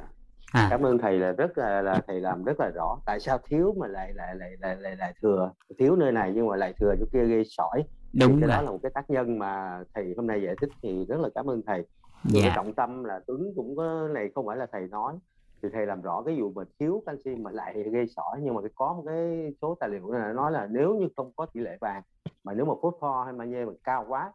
[0.52, 0.68] à.
[0.70, 2.98] Cảm ơn thầy là rất là là thầy làm rất là rõ.
[3.06, 5.52] Tại sao thiếu mà lại lại lại lại lại, lại thừa?
[5.80, 7.84] Thiếu nơi này nhưng mà lại thừa chỗ kia gây sỏi.
[8.14, 8.66] Thì đúng cái đó rồi.
[8.66, 11.50] là một cái tác nhân mà thầy hôm nay giải thích thì rất là cảm
[11.50, 11.86] ơn thầy.
[12.34, 12.52] Cái dạ.
[12.56, 15.14] trọng tâm là Tuấn cũng có này không phải là thầy nói
[15.66, 18.62] thì thầy làm rõ cái vụ mà thiếu canxi mà lại gây sỏi nhưng mà
[18.62, 21.60] cái có một cái số tài liệu này nói là nếu như không có tỷ
[21.60, 22.02] lệ vàng
[22.44, 24.34] mà nếu mà phosphor hay magie mà cao quá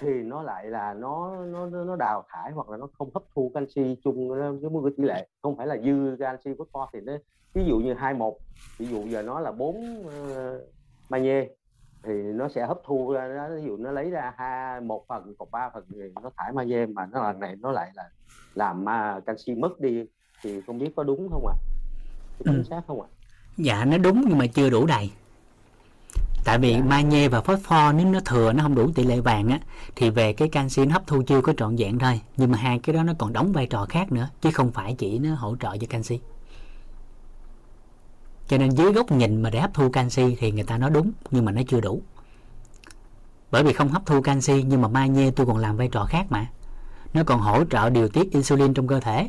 [0.00, 3.50] thì nó lại là nó nó nó đào thải hoặc là nó không hấp thu
[3.54, 4.28] canxi chung
[4.60, 5.28] với một cái tỷ lệ.
[5.42, 7.12] Không phải là dư canxi phosphor thì nó
[7.54, 8.38] ví dụ như hai một
[8.78, 10.62] ví dụ giờ nó là bốn ờ, uh,
[11.08, 11.48] magie
[12.06, 15.34] thì nó sẽ hấp thu ra nó ví dụ nó lấy ra hai một phần
[15.38, 18.10] còn ba phần thì nó thải magie mà nó lần này nó lại là
[18.54, 20.06] làm mà canxi mất đi
[20.42, 21.54] thì không biết có đúng không ạ?
[22.38, 22.64] Có chính Ừ.
[22.70, 23.08] xác không ạ?
[23.56, 25.10] Dạ nó đúng nhưng mà chưa đủ đầy.
[26.44, 26.80] Tại vì Dạ.
[26.84, 29.58] magie và phosphor nếu nó thừa nó không đủ tỷ lệ vàng á
[29.96, 32.20] thì về cái canxi nó hấp thu chưa có trọn vẹn thôi.
[32.36, 34.94] Nhưng mà hai cái đó nó còn đóng vai trò khác nữa chứ không phải
[34.98, 36.20] chỉ nó hỗ trợ cho canxi.
[38.48, 41.12] Cho nên dưới góc nhìn mà để hấp thu canxi thì người ta nói đúng
[41.30, 42.02] nhưng mà nó chưa đủ.
[43.50, 46.26] Bởi vì không hấp thu canxi nhưng mà magie tôi còn làm vai trò khác
[46.30, 46.46] mà.
[47.14, 49.28] Nó còn hỗ trợ điều tiết insulin trong cơ thể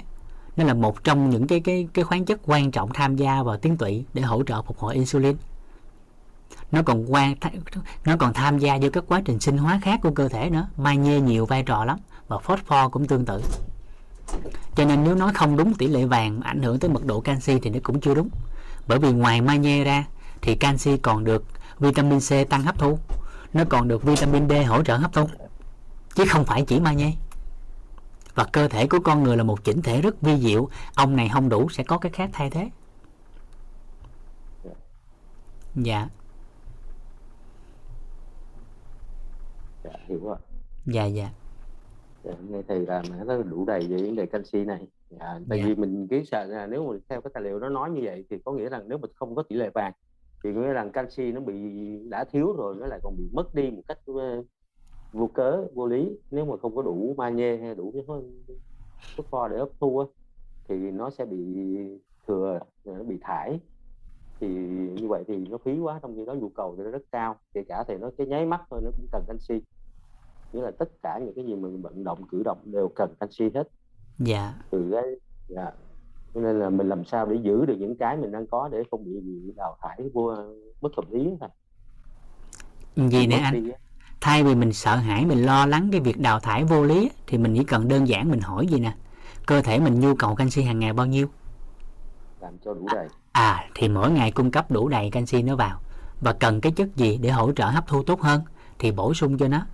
[0.60, 3.58] nó là một trong những cái cái cái khoáng chất quan trọng tham gia vào
[3.58, 5.36] tuyến tụy để hỗ trợ phục hồi insulin.
[6.72, 7.36] Nó còn quan
[8.06, 10.68] nó còn tham gia vô các quá trình sinh hóa khác của cơ thể nữa
[10.78, 13.42] magie nhiều vai trò lắm và phosphor cũng tương tự.
[14.76, 17.60] Cho nên nếu nói không đúng, tỷ lệ vàng ảnh hưởng tới mật độ canxi
[17.60, 18.30] thì nó cũng chưa đúng.
[18.88, 20.06] Bởi vì ngoài magie ra
[20.42, 21.44] thì canxi còn được
[21.80, 23.00] vitamin C tăng hấp thu,
[23.54, 25.30] nó còn được vitamin D hỗ trợ hấp thu,
[26.16, 27.12] chứ không phải chỉ magie
[28.36, 30.70] và cơ thể của con người là một chỉnh thể rất vi diệu.
[30.96, 32.70] Ông này không đủ sẽ có cái khác thay thế.
[35.76, 36.08] Dạ.
[39.84, 40.38] Dạ hiểu rồi
[40.86, 41.30] dạ dạ.
[42.24, 44.88] Dạ, nghe thầy là nó đủ đầy về vấn đề canxi này.
[45.10, 45.66] Dạ, tại Dạ.
[45.68, 48.26] vì mình biết sợ là nếu mà theo cái tài liệu nó nói như vậy
[48.30, 49.94] thì có nghĩa rằng nếu mà không có tỷ lệ vàng
[50.44, 51.56] thì có nghĩa rằng canxi nó bị
[52.10, 53.98] đã thiếu rồi nó lại còn bị mất đi một cách
[55.14, 58.04] vô cớ vô lý nếu mà không có đủ magie hay đủ cái
[59.30, 60.06] pho để hấp thu á,
[60.68, 61.56] thì nó sẽ bị
[62.28, 63.60] thừa nó bị thải.
[64.40, 64.48] Thì
[65.02, 67.36] như vậy thì nó phí quá trong khi đó nhu cầu thì nó rất cao.
[67.54, 69.62] Kể cả thì nó cái nháy mắt thôi nó cũng cần canxi.
[70.54, 73.50] Nghĩa là tất cả những cái gì mình vận động cử động đều cần canxi
[73.54, 73.70] hết.
[74.20, 74.54] Dạ.
[74.70, 75.04] Từ cái
[75.48, 75.72] dạ.
[76.34, 78.84] cho nên là mình làm sao để giữ được những cái mình đang có để
[78.92, 80.36] không bị, bị đào thải vô
[80.82, 81.50] bất hợp lý thôi.
[83.10, 83.54] Gì nè anh?
[83.54, 83.72] đi.
[84.22, 87.38] Thay vì mình sợ hãi mình lo lắng cái việc đào thải vô lý thì
[87.38, 88.94] mình chỉ cần đơn giản mình hỏi gì nè.
[89.46, 91.28] Cơ thể mình nhu cầu canxi hàng ngày bao nhiêu?
[92.42, 93.08] Làm cho đủ đầy.
[93.32, 95.80] À thì mỗi ngày cung cấp đủ đầy canxi nó vào.
[96.22, 98.42] Và cần cái chất gì để hỗ trợ hấp thu tốt hơn
[98.80, 99.66] thì bổ sung cho nó.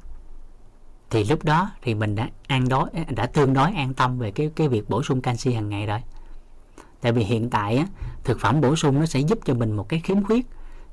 [1.10, 4.52] Thì lúc đó thì mình đã an đối đã tương đối an tâm về cái
[4.56, 6.00] cái việc bổ sung canxi hàng ngày rồi.
[7.02, 7.86] Tại vì hiện tại á,
[8.24, 10.46] thực phẩm bổ sung nó sẽ giúp cho mình một cái khiếm khuyết.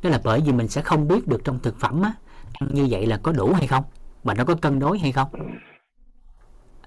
[0.03, 2.12] Đó là bởi vì mình sẽ không biết được trong thực phẩm á,
[2.61, 3.85] như vậy là có đủ hay không?
[4.24, 5.29] Và nó có cân đối hay không?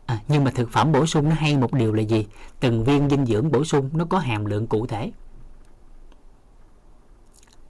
[0.05, 2.27] À, nhưng mà thực phẩm bổ sung nó hay một điều là gì?
[2.59, 5.11] Từng viên dinh dưỡng bổ sung nó có hàm lượng cụ thể.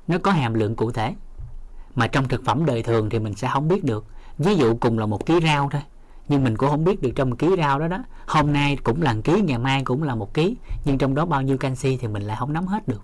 [0.08, 1.16] Nó có hàm lượng cụ thể.
[1.96, 4.06] Mà trong thực phẩm đời thường thì mình sẽ không biết được.
[4.38, 5.82] Ví dụ cùng là một ký rau thôi.
[6.28, 8.04] Nhưng mình cũng không biết được trong một ký rau đó đó.
[8.28, 10.56] Hôm nay cũng là một ký ngày mai cũng là một ký.
[10.86, 13.02] Nhưng trong đó bao nhiêu canxi thì mình lại không nắm hết được.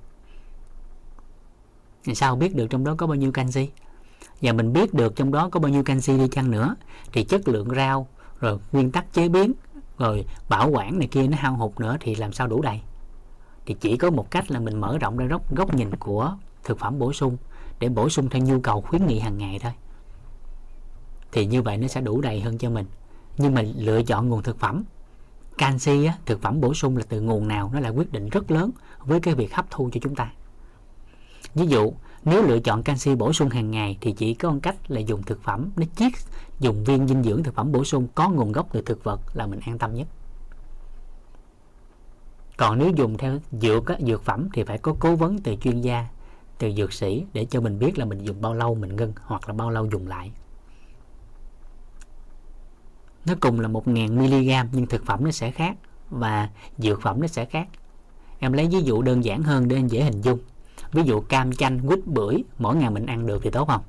[2.03, 3.69] Thì sao biết được trong đó có bao nhiêu canxi?
[4.41, 6.75] Và mình biết được trong đó có bao nhiêu canxi đi chăng nữa.
[7.13, 8.07] Thì chất lượng rau
[8.39, 9.53] rồi nguyên tắc chế biến
[9.97, 12.81] rồi bảo quản này kia nó hao hụt nữa thì làm sao đủ đầy?
[13.65, 16.79] Thì chỉ có một cách là mình mở rộng ra góc góc nhìn của thực
[16.79, 17.37] phẩm bổ sung
[17.79, 19.71] để bổ sung theo nhu cầu khuyến nghị hàng ngày thôi.
[21.31, 22.85] Thì như vậy nó sẽ đủ đầy hơn cho mình.
[23.37, 24.83] Nhưng mà lựa chọn nguồn thực phẩm.
[25.57, 28.51] Canxi á, thực phẩm bổ sung là từ nguồn nào nó là quyết định rất
[28.51, 30.31] lớn với cái việc hấp thu cho chúng ta.
[31.55, 31.93] Ví dụ
[32.25, 35.23] nếu lựa chọn canxi bổ sung hàng ngày thì chỉ có một cách là dùng
[35.23, 35.69] thực phẩm.
[35.75, 36.11] Nó chiết
[36.59, 39.47] dùng viên dinh dưỡng thực phẩm bổ sung có nguồn gốc từ thực vật là
[39.47, 40.07] mình an tâm nhất.
[42.57, 45.81] Còn nếu dùng theo dược á, dược phẩm thì phải có cố vấn từ chuyên
[45.81, 46.07] gia
[46.57, 49.47] từ dược sĩ để cho mình biết là mình dùng bao lâu mình ngưng hoặc
[49.47, 50.31] là bao lâu dùng lại.
[53.25, 55.77] Nó cùng là 1.000 mg nhưng thực phẩm nó sẽ khác
[56.09, 57.67] và dược phẩm nó sẽ khác.
[58.39, 60.39] Em lấy ví dụ đơn giản hơn để anh dễ hình dung
[60.91, 63.81] ví dụ cam chanh quýt bưởi mỗi ngày mình ăn được thì tốt không?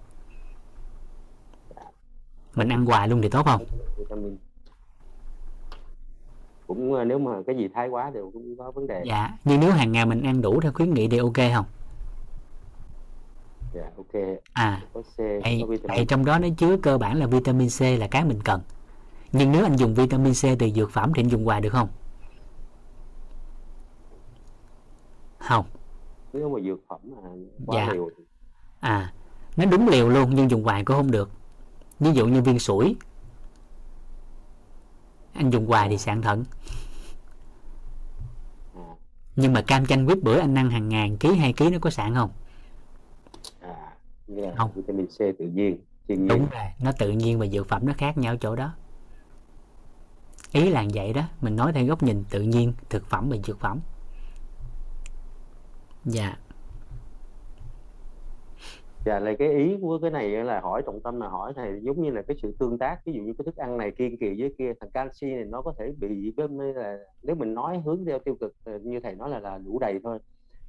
[2.55, 3.65] Mình ăn hoài luôn thì tốt không?
[6.67, 9.03] Cũng ờ, nếu mà cái gì thái quá đều cũng có vấn đề.
[9.07, 11.65] Dạ nhưng nếu hàng ngày mình ăn đủ theo khuyến nghị thì ok không?
[13.75, 14.23] Dạ ok.
[14.53, 17.81] À có C tại, có tại trong đó nó chứa cơ bản là vitamin C
[17.81, 18.61] là cái mình cần.
[19.33, 21.89] Nhưng nếu anh dùng vitamin C từ dược phẩm thì anh dùng hoài được không?
[25.39, 25.65] Không
[26.33, 27.29] nếu mà dược phẩm mà
[27.67, 27.93] quá Dạ.
[27.93, 28.11] liều.
[28.81, 29.13] À
[29.57, 31.31] nó đúng liều luôn nhưng dùng hoài cũng không được.
[32.01, 32.97] Ví dụ như viên sủi.
[35.35, 36.45] Anh dùng hoài thì sạn thận.
[38.75, 38.83] À,
[39.37, 41.91] nhưng mà cam chanh quýt bữa anh ăn hàng ngàn ký hai ký nó có
[41.91, 42.31] sạn không?
[43.61, 43.93] À,
[44.27, 44.71] là Không.
[44.75, 45.79] vitamin C tự nhiên
[46.09, 46.29] thiên nhiên.
[46.29, 48.75] Đúng rồi nó tự nhiên và dược phẩm nó khác nhau chỗ đó.
[50.53, 53.61] Ý là vậy đó mình nói theo góc nhìn tự nhiên thực phẩm và dược
[53.61, 53.81] phẩm
[56.05, 56.39] dạ.
[59.07, 62.03] Dạ là cái ý của cái này là hỏi trọng tâm là hỏi thầy, giống
[62.03, 64.41] như là cái sự tương tác, ví dụ như cái thức ăn này kiên kỳ
[64.41, 68.05] với kia, thằng canxi này nó có thể bị với là, nếu mình nói hướng
[68.05, 70.19] theo tiêu cực ờ, như thầy nói là là đủ đầy thôi.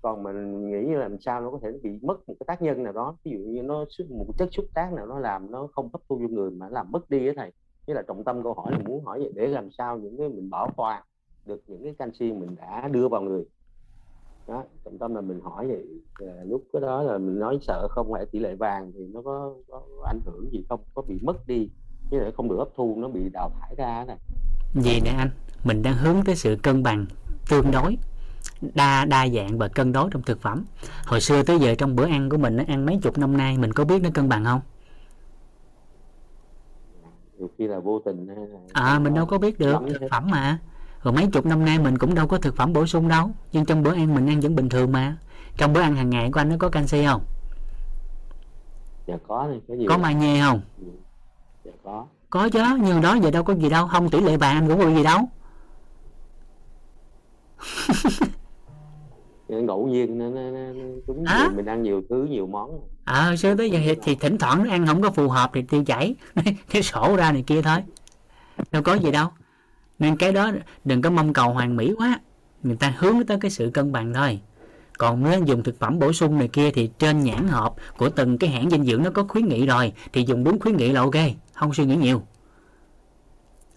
[0.01, 2.84] Còn mình nghĩ là làm sao nó có thể bị mất một cái tác nhân
[2.84, 5.89] nào đó, ví dụ như nó một chất xúc tác nào nó làm nó không
[5.93, 7.51] hấp thu vô người mà làm mất đi á thầy.
[7.88, 10.30] Như là trọng tâm câu hỏi là muốn hỏi vậy để làm sao những cái
[10.30, 11.03] mình bảo toàn
[11.45, 13.45] được những cái canxi mình đã đưa vào người
[14.47, 15.85] đó trọng tâm là mình hỏi vậy
[16.19, 19.21] là lúc cái đó là mình nói sợ không phải tỷ lệ vàng thì nó
[19.21, 20.79] có, có ảnh hưởng gì không?
[20.93, 21.69] Có bị mất đi
[22.11, 24.17] chứ lại không được hấp thu nó bị đào thải ra này
[24.73, 25.29] gì nè anh
[25.63, 27.05] mình đang hướng tới sự cân bằng
[27.49, 27.97] tương đối
[28.75, 30.65] đa đa dạng và cân đối trong thực phẩm.
[31.05, 33.57] Hồi xưa tới giờ trong bữa ăn của mình nó ăn mấy chục năm nay
[33.57, 34.61] mình có biết nó cân bằng không?
[37.37, 40.27] Nhiều khi là vô tình hay là à mình đâu có biết được thực phẩm
[40.31, 40.59] mà
[41.03, 43.31] rồi mấy chục năm nay mình cũng đâu có thực phẩm bổ sung đâu.
[43.51, 45.17] Nhưng trong bữa ăn mình ăn vẫn bình thường mà.
[45.57, 47.21] Trong bữa ăn hàng ngày của anh nó có canxi không?
[49.07, 49.89] Dạ có này có nhiều.
[49.89, 50.61] Có magie không?
[51.65, 52.05] Dạ có.
[52.30, 53.88] Có chứ nhưng đó giờ đâu có gì đâu.
[53.88, 55.19] Không tỷ lệ vàng anh cũng có gì đâu.
[59.63, 60.59] Ngẫu nhiên nó, nó, nó,
[61.07, 61.49] chúng À.
[61.55, 62.81] mình ăn nhiều thứ nhiều món.
[63.05, 65.51] Ờ à, sơ tới giờ thì, thì thỉnh thoảng nó ăn không có phù hợp
[65.53, 66.15] thì tiêu chảy.
[66.69, 67.80] Cái sổ ra này kia thôi.
[68.71, 69.27] Đâu có gì đâu
[69.99, 70.51] nên cái đó
[70.85, 72.19] đừng có mong cầu hoàn mỹ quá.
[72.63, 74.39] Người ta hướng tới cái sự cân bằng thôi.
[74.97, 78.37] Còn nếu dùng thực phẩm bổ sung này kia thì trên nhãn hộp của từng
[78.37, 81.01] cái hãng dinh dưỡng nó có khuyến nghị rồi thì dùng đúng khuyến nghị là
[81.01, 81.15] ok
[81.53, 82.21] không suy nghĩ nhiều.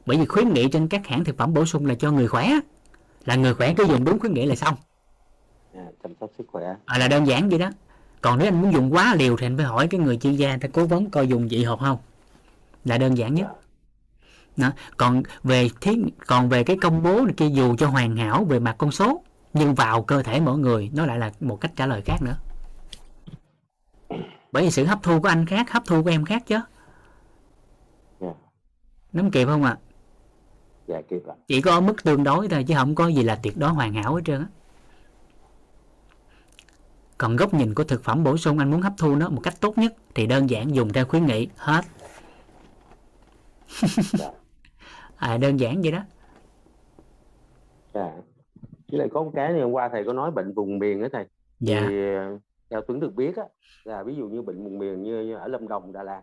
[0.07, 2.51] Bởi vì khuyến nghị trên các hãng thực phẩm bổ sung là cho người khỏe.
[3.25, 4.75] Là người khỏe cứ dùng đúng khuyến nghị là xong.
[5.75, 6.77] À, chăm sóc sức khỏe.
[6.85, 7.71] À, là đơn giản vậy đó.
[8.21, 10.57] Còn nếu anh muốn dùng quá liều thì anh phải hỏi cái người chuyên gia
[10.57, 11.99] ta cố vấn coi dùng dị hộp không?
[12.85, 13.47] Là đơn giản nhất
[14.57, 14.71] đó.
[14.97, 18.59] còn về thiết còn về cái công bố này kia dù cho hoàn hảo về
[18.59, 19.23] mặt con số
[19.53, 22.37] nhưng vào cơ thể mỗi người nó lại là một cách trả lời khác nữa.
[24.53, 26.59] Bởi vì sự hấp thu của anh khác hấp thu của em khác chứ.
[28.21, 28.33] Dạ.
[29.13, 29.79] nắm kịp không ạ?
[30.87, 31.35] Dạ kịp ạ.
[31.49, 34.15] Chỉ có mức tương đối thôi chứ không có gì là tuyệt đối hoàn hảo
[34.15, 34.47] hết trơn á.
[37.19, 39.61] Còn góc nhìn của thực phẩm bổ sung anh muốn hấp thu nó một cách
[39.61, 41.85] tốt nhất thì đơn giản dùng theo khuyến nghị hết
[45.17, 46.03] à, đơn giản vậy đó.
[47.95, 48.13] Dạ.
[48.91, 51.27] Với lại có một cái hôm qua thầy có nói bệnh vùng miền đó thầy.
[51.61, 51.85] Dạ.
[51.89, 52.39] thì ờ,
[52.71, 53.45] theo Tuấn được biết á
[53.85, 56.23] là ví dụ như bệnh vùng miền như, như ở Lâm Đồng Đà Lạt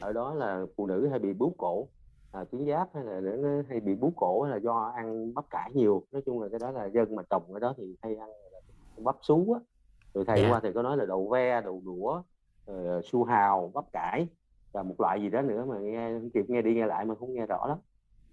[0.00, 1.88] ở đó là phụ nữ hay bị bướu cổ
[2.32, 5.70] à, tuyến giáp hay là nó hay bị bướu cổ là do ăn bắp cải
[5.74, 6.02] nhiều.
[6.12, 8.28] Nói chung là cái đó là dân mà trồng ở đó thì hay ăn
[8.96, 9.60] bắp sú á.
[10.14, 10.42] Rồi thầy Dạ.
[10.42, 12.22] hôm qua thầy có nói là đậu ve đậu đũa
[12.66, 14.28] rồi su hào bắp cải
[14.72, 17.14] và một loại gì đó nữa mà nghe không kịp nghe đi nghe lại mà
[17.14, 17.78] không nghe rõ lắm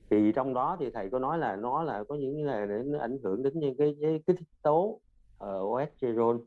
[0.10, 3.00] thì trong đó thì thầy có nói là nó là có những là để nó
[3.00, 5.00] ảnh hưởng đến những cái, cái kích thích tố
[5.74, 6.38] oestrol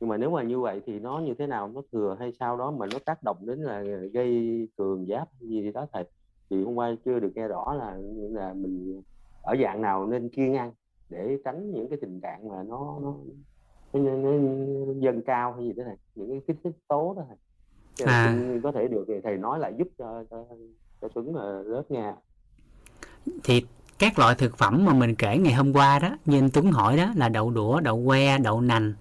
[0.00, 2.56] nhưng mà nếu mà như vậy thì nó như thế nào nó thừa hay sao
[2.56, 3.82] đó mà nó tác động đến là
[4.12, 6.04] gây cường giáp gì đó thầy
[6.50, 7.98] thì hôm qua chưa được nghe rõ là
[8.30, 9.02] là mình
[9.42, 10.72] ở dạng nào nên kiêng ăn
[11.08, 13.14] để tránh những cái tình trạng mà nó nó,
[13.92, 14.30] nó, nó,
[14.86, 17.36] nó dâng cao hay gì đó thầy những cái kích thích tố đó thầy.
[18.06, 18.36] À.
[18.62, 20.44] có thể được thì thầy nói lại giúp cho cho,
[21.00, 22.14] cho Tuấn mà lớp nghe
[23.44, 23.64] thì
[23.98, 26.96] các loại thực phẩm mà mình kể ngày hôm qua đó như anh Tuấn hỏi
[26.96, 28.94] đó là đậu đũa đậu que đậu nành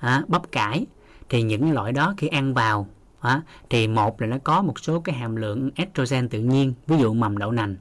[0.00, 0.86] à, bắp cải.
[1.28, 2.86] Thì những loại đó khi ăn vào
[3.20, 6.98] à, thì một là nó có một số cái hàm lượng estrogen tự nhiên ví
[6.98, 7.76] dụ mầm đậu nành.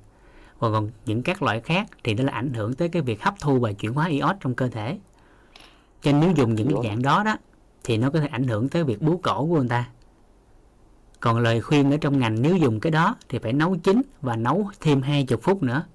[0.59, 3.33] Và còn những các loại khác thì nó là ảnh hưởng tới cái việc hấp
[3.39, 4.99] thu và chuyển hóa iốt trong cơ thể.
[6.01, 7.37] Cho nên nếu dùng những cái dạng đó đó
[7.83, 9.85] thì nó có thể ảnh hưởng tới việc bú cổ của người ta
[11.21, 14.35] còn lời khuyên ở trong ngành nếu dùng cái đó thì phải nấu chín và
[14.35, 15.85] nấu thêm 20 phút nữa.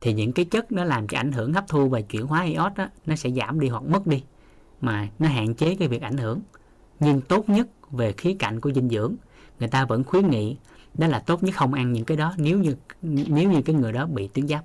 [0.00, 2.72] Thì những cái chất nó làm cho ảnh hưởng hấp thu và chuyển hóa iốt
[2.76, 4.24] đó nó sẽ giảm đi hoặc mất đi
[4.80, 6.40] mà nó hạn chế cái việc ảnh hưởng.
[7.00, 9.14] Nhưng tốt nhất về khía cạnh của dinh dưỡng
[9.58, 10.56] người ta vẫn khuyến nghị
[10.94, 13.92] đó là tốt nhất không ăn những cái đó nếu như nếu như cái người
[13.92, 14.64] đó bị tuyến giáp.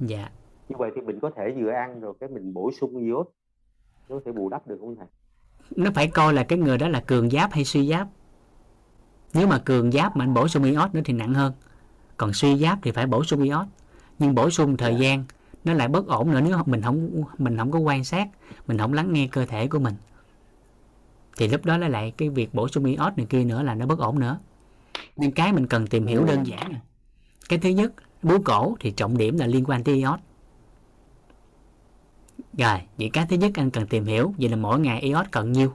[0.00, 0.30] Dạ.
[0.68, 3.28] Như vậy thì mình có thể vừa ăn rồi cái mình bổ sung iốt
[4.10, 5.06] nó có thể bù đắp được không thầy?
[5.76, 8.08] Nó phải coi là cái người đó là cường giáp hay suy giáp.
[9.34, 11.52] Nếu mà cường giáp mà anh bổ sung iốt nữa thì nặng hơn.
[12.16, 13.66] Còn suy giáp thì phải bổ sung iốt.
[14.18, 15.24] Nhưng bổ sung thời gian
[15.64, 16.40] nó lại bất ổn nữa.
[16.40, 18.28] Nếu mình không mình không có quan sát
[18.66, 19.94] mình không lắng nghe cơ thể của mình
[21.36, 23.86] thì lúc đó nó lại cái việc bổ sung iốt này kia nữa là nó
[23.86, 24.38] bất ổn nữa.
[25.16, 26.74] Nên cái mình cần tìm hiểu đơn giản
[27.48, 27.92] cái thứ nhất
[28.22, 30.20] bướu cổ thì trọng điểm là liên quan tới iốt
[32.58, 35.52] rồi vậy cái thứ nhất anh cần tìm hiểu vậy là mỗi ngày iốt cần
[35.52, 35.74] nhiêu?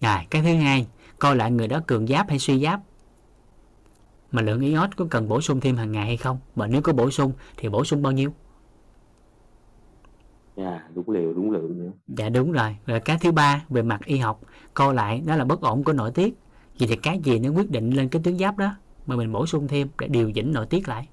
[0.00, 0.86] Rồi cái thứ hai
[1.18, 2.80] coi lại người đó cường giáp hay suy giáp?
[4.32, 6.38] Mà lượng iốt có cần bổ sung thêm hàng ngày hay không?
[6.54, 8.32] Và nếu có bổ sung thì bổ sung bao nhiêu?
[10.56, 11.90] Dạ đúng liều đúng lượng nữa.
[12.08, 12.76] Dạ đúng rồi.
[12.86, 14.40] Rồi cái thứ ba về mặt y học
[14.74, 16.34] coi lại đó là bất ổn của nội tiết.
[16.78, 18.76] Vậy thì cái gì nó quyết định lên cái tuyến giáp đó?
[19.06, 21.08] Mà mình bổ sung thêm để điều chỉnh nội tiết lại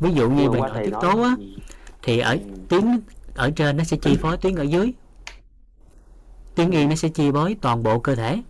[0.00, 1.36] ví dụ như nội thầy tiết tố á
[2.02, 2.38] thì ở
[2.68, 2.84] tuyến
[3.34, 4.92] ở trên nó sẽ chi phối tuyến ở dưới.
[6.54, 8.42] Tuyến yên nó sẽ chi phối toàn bộ cơ thể.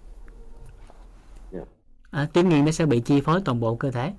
[1.53, 1.61] Dạ.
[2.11, 4.13] à, tuyến yên nó sẽ bị chi phối toàn bộ cơ thể.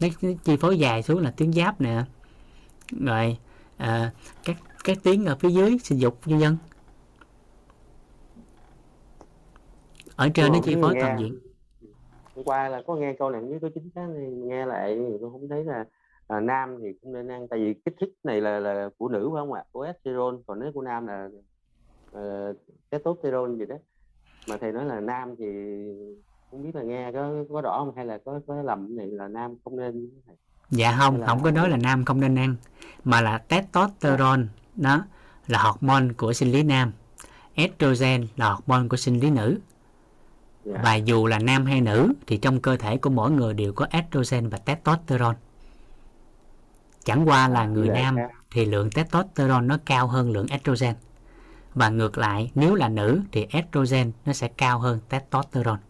[0.00, 2.02] Nó nó chi phối dài xuống là tuyến giáp nè.
[3.00, 3.38] Rồi
[3.76, 4.12] à,
[4.44, 6.56] các các tuyến ở phía dưới sinh dục nhân dân
[10.16, 11.38] ở trên nó chi phối toàn diện.
[12.34, 15.16] hôm qua là có nghe câu này với có chính xác này nghe lại thì
[15.20, 15.84] tôi không thấy là
[16.28, 19.30] à, nam thì cũng nên ăn tại vì kích thích này là là của nữ
[19.32, 19.64] phải không ạ?
[19.72, 21.28] Oestrol còn nếu của nam là
[22.18, 22.56] uh,
[22.90, 23.76] testosterone gì đó.
[24.48, 25.46] Mà thầy nói là nam thì
[26.50, 29.28] không biết là nghe có có rõ không hay là có có lầm này là
[29.28, 30.10] nam không nên
[30.70, 32.56] dạ không là- không có nói là nam không nên ăn
[33.04, 34.42] mà là testosterone
[34.76, 35.04] đó
[35.46, 36.92] là hormone của sinh lý nam.
[37.54, 39.58] Estrogen là hormone của sinh lý nữ.
[40.64, 40.80] Dạ.
[40.84, 43.86] và dù là nam hay nữ thì trong cơ thể của mỗi người đều có
[43.90, 45.36] estrogen và testosterone
[47.06, 48.30] chẳng qua là người Dạ, nam khác.
[48.50, 50.94] thì lượng testosterone nó cao hơn lượng estrogen.
[51.74, 55.80] Và ngược lại nếu là nữ thì estrogen nó sẽ cao hơn testosterone.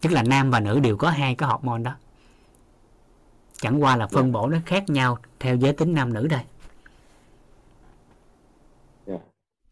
[0.00, 1.96] Tức là nam và nữ đều có hai cái hormone đó.
[3.52, 6.28] Chẳng qua là phân bổ nó khác nhau theo giới tính nam nữ
[9.06, 9.18] Dạ,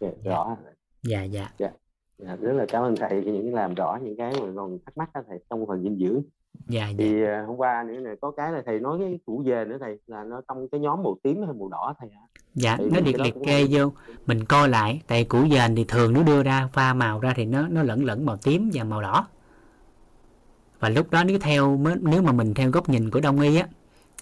[0.01, 0.57] dạ, rõ.
[1.03, 1.51] Dạ dạ.
[1.59, 4.97] Dạ, rất là cảm ơn thầy những cái làm rõ những cái mà còn thắc
[4.97, 6.23] mắc đó thầy trong phần dinh dưỡng
[6.69, 6.95] dạ dạ.
[6.99, 9.77] thì à, hôm qua nữa này có cái là thầy nói cái củ dền nữa
[9.81, 12.25] thầy là nó trong cái nhóm màu tím hay màu đỏ thầy ạ.
[12.55, 13.93] Dạ Thì nó liệt liệt cũng kê không- vô
[14.27, 17.45] mình coi lại tại củ dền thì thường nó đưa ra pha màu ra thì
[17.45, 19.27] nó nó lẫn lẫn màu tím và màu đỏ.
[20.81, 23.67] Và lúc đó nếu theo nếu mà mình theo góc nhìn của đông y á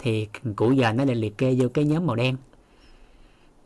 [0.01, 2.35] thì củ dền nó lại liệt kê vô cái nhóm màu đen.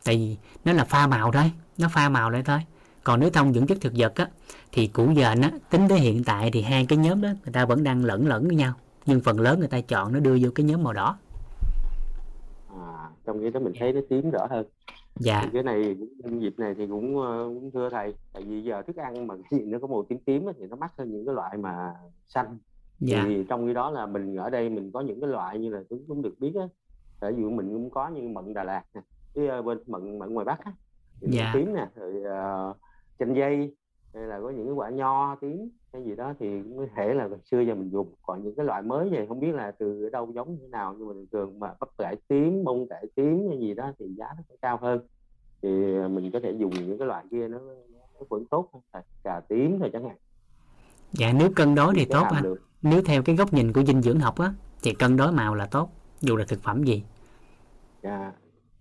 [0.04, 2.58] Tại vì nó là pha màu thôi nó pha màu lại thôi
[3.04, 4.28] còn nếu thông dưỡng chất thực vật á
[4.72, 7.64] thì củ dền á tính tới hiện tại thì hai cái nhóm đó người ta
[7.64, 8.72] vẫn đang lẫn lẫn với nhau.
[9.06, 11.18] Nhưng phần lớn người ta chọn nó đưa vô cái nhóm màu đỏ.
[12.68, 14.66] À, trong cái đó mình thấy nó tím rõ hơn.
[15.16, 15.40] Dạ.
[15.42, 18.14] Thì cái này cũng dịp này thì cũng ờ, cũng thưa thầy.
[18.32, 20.76] Tại vì giờ thức ăn mà cái gì nó có màu tím tím thì nó
[20.76, 21.94] mắc hơn những cái loại mà
[22.28, 22.58] xanh.
[23.00, 23.24] Dạ.
[23.26, 25.80] thì trong khi đó là mình ở đây mình có những cái loại như là
[25.90, 26.66] Tuấn cũng được biết á.
[27.20, 29.00] Tại vì mình cũng có như mận Đà Lạt nè
[29.34, 30.72] cái ờ, bên mận mận ngoài Bắc á.
[31.20, 31.50] Dạ.
[31.54, 32.12] tím nè rồi
[32.70, 32.76] uh,
[33.24, 33.74] chanh dây
[34.14, 37.14] hay là có những cái quả nho tím cái gì đó thì cũng có thể
[37.14, 38.14] là xưa giờ mình dùng.
[38.22, 40.94] Còn những cái loại mới này không biết là từ đâu giống như thế nào
[40.98, 44.26] nhưng mà thường mà bắp cải tím bông cải tím hay gì đó thì giá
[44.36, 45.00] nó sẽ cao hơn.
[45.62, 47.58] Thì ờ, mình có thể dùng những cái loại kia nó,
[48.14, 50.16] nó vẫn tốt hơn cà tím thôi chẳng hạn.
[51.12, 52.58] Dạ nếu cân đối thì Cái tốt anh lượng.
[52.82, 55.66] nếu theo cái góc nhìn của dinh dưỡng học á thì cân đối màu là
[55.66, 55.88] tốt
[56.20, 57.04] dù là thực phẩm gì.
[58.02, 58.32] Dạ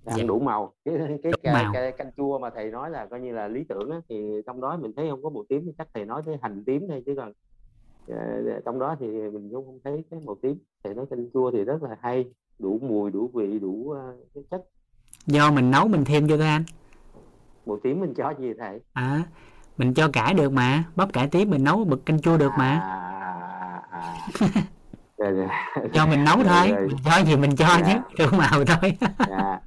[0.06, 0.14] Dạ.
[0.15, 0.95] ăn đủ màu cái
[1.44, 1.73] cái màu.
[1.73, 4.61] cà, canh chua mà thầy nói là coi như là lý tưởng á, thì trong
[4.61, 7.14] đó mình thấy không có màu tím chắc thầy nói tới hành tím thôi chứ
[7.18, 7.32] còn
[8.07, 8.15] ờ,
[8.65, 11.64] trong đó thì mình cũng không thấy cái màu tím thầy nói canh chua thì
[11.64, 12.26] rất là hay
[12.60, 14.61] đủ mùi đủ vị đủ ờ, cái chất
[15.28, 16.64] do mình nấu mình thêm vô thôi anh
[17.65, 19.23] màu tím mình cho gì thầy à
[19.78, 22.69] mình cho cải được mà bắp cải tím mình nấu bực canh chua được mà
[22.69, 24.18] à, à,
[25.48, 25.65] à.
[25.94, 28.03] Cho mình nấu thôi mình cho gì mình cho Dạ.
[28.18, 28.94] chứ đủ màu thôi
[29.30, 29.60] dạ.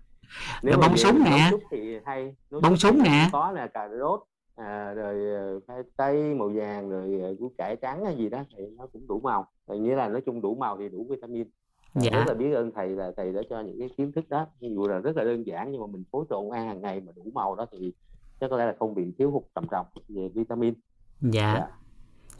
[0.62, 1.50] Mà bông súng nè.
[1.70, 3.28] thì hay Nấu Bông súng nè.
[3.32, 4.20] có là cà rốt
[4.56, 8.44] à, rồi ờ, khoai tây màu vàng rồi ờ, củ cải trắng hay gì đó
[8.56, 11.46] thì nó cũng đủ màu Thì nghĩa là nói chung đủ màu thì đủ vitamin
[11.94, 12.10] Dạ.
[12.10, 14.88] rất là biết ơn thầy là thầy đã cho những cái kiến thức đó dù
[14.88, 17.22] là rất là đơn giản nhưng mà mình phối trộn ăn hàng ngày mà đủ
[17.34, 17.92] màu đó thì
[18.40, 20.74] chắc có lẽ là không bị thiếu hụt trầm trọng về vitamin
[21.20, 21.66] dạ Dạ.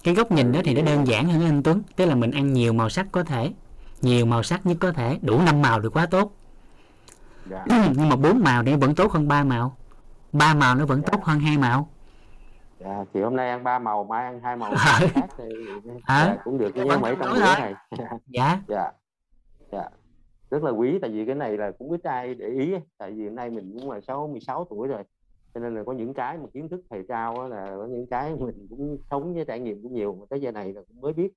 [0.04, 2.52] cái góc nhìn đó thì nó đơn giản hơn anh Tuấn tức là mình ăn
[2.52, 3.52] nhiều màu sắc có thể
[4.02, 6.32] nhiều màu sắc nhất có thể đủ năm màu thì quá tốt
[7.50, 7.64] dạ.
[7.96, 9.76] nhưng mà bốn màu thì vẫn tốt hơn ba màu.
[10.32, 11.08] Ba màu nó vẫn Dạ.
[11.12, 11.88] tốt hơn hai màu.
[12.80, 15.44] Dạ thì hôm nay ăn ba màu mai ăn hai màu khác thì
[16.06, 16.24] Ờ.
[16.26, 17.74] dạ, cũng được nhưng mấy trong bữa thầy
[18.26, 18.60] dạ.
[18.68, 18.90] Dạ.
[19.72, 19.88] Dạ.
[20.50, 23.24] Rất là quý tại vì cái này là cũng ít ai để ý tại vì
[23.26, 25.02] hôm nay mình cũng là 66 tuổi rồi
[25.54, 28.34] cho nên là có những cái mà kiến thức thầy trao là có những cái
[28.40, 31.12] mình cũng sống với trải nghiệm cũng nhiều mà tới giờ này là cũng mới
[31.12, 31.28] biết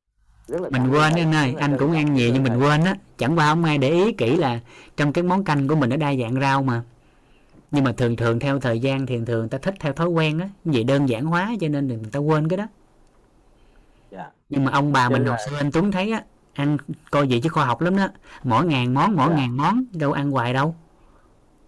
[0.50, 2.96] mình quên anh ơi anh cũng ăn nhiều nhưng mình quên á.
[3.18, 4.60] Chẳng qua không ai để ý kỹ là
[4.98, 6.84] trong cái món canh của mình nó đa dạng rau mà.
[7.72, 10.40] Nhưng mà thường thường theo thời gian thì thường người ta thích theo thói quen
[10.40, 10.50] á.
[10.66, 12.68] Vậy đơn giản hóa cho nên người ta quên cái đó.
[14.12, 14.30] Dạ.
[14.50, 16.78] Nhưng mà ông bà mình hồi xưa anh Tuấn thấy á ăn
[17.12, 18.08] coi vậy chứ khoa học lắm đó.
[18.44, 19.36] Mỗi ngàn món mỗi Dạ.
[19.36, 20.76] ngàn món đâu ăn hoài đâu.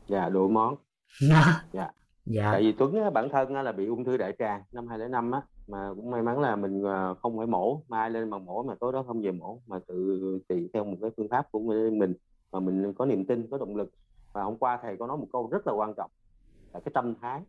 [0.08, 0.76] Dạ đủ món.
[1.74, 1.88] Dạ.
[2.26, 2.52] dạ.
[2.52, 5.32] Tại vì Tuấn á, bản thân á, là bị ung thư đại tràng năm 2005
[5.32, 8.64] á mà cũng may mắn là mình à, không phải mổ mai lên bằng mổ
[8.64, 11.60] mà tối đó không về mổ mà tự trị theo một cái phương pháp của
[11.91, 12.14] mình
[12.52, 13.91] mà mình có niềm tin có động lực.
[14.34, 16.12] Và hôm qua thầy có nói một câu rất là quan trọng
[16.74, 17.41] là cái tâm thái.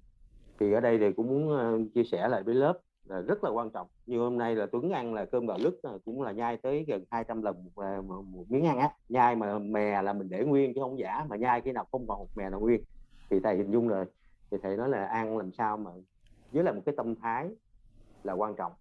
[0.60, 3.50] Thì ở đây thì cũng muốn à, chia sẻ lại với lớp là rất là
[3.50, 3.86] quan trọng.
[4.06, 6.84] Như hôm nay là Tuấn ăn là cơm gạo lứt à, cũng là nhai tới
[6.88, 8.90] gần 200 lần một, một, một miếng ăn á.
[9.08, 12.06] Nhai mà mè là mình để nguyên chứ không giả mà nhai khi nào không
[12.08, 12.80] còn một mè nào nguyên.
[13.30, 14.04] Thì thầy hình dung rồi.
[14.50, 15.90] Thì thầy nói là ăn làm sao mà
[16.52, 17.48] với lại một cái tâm thái
[18.22, 18.72] là quan trọng.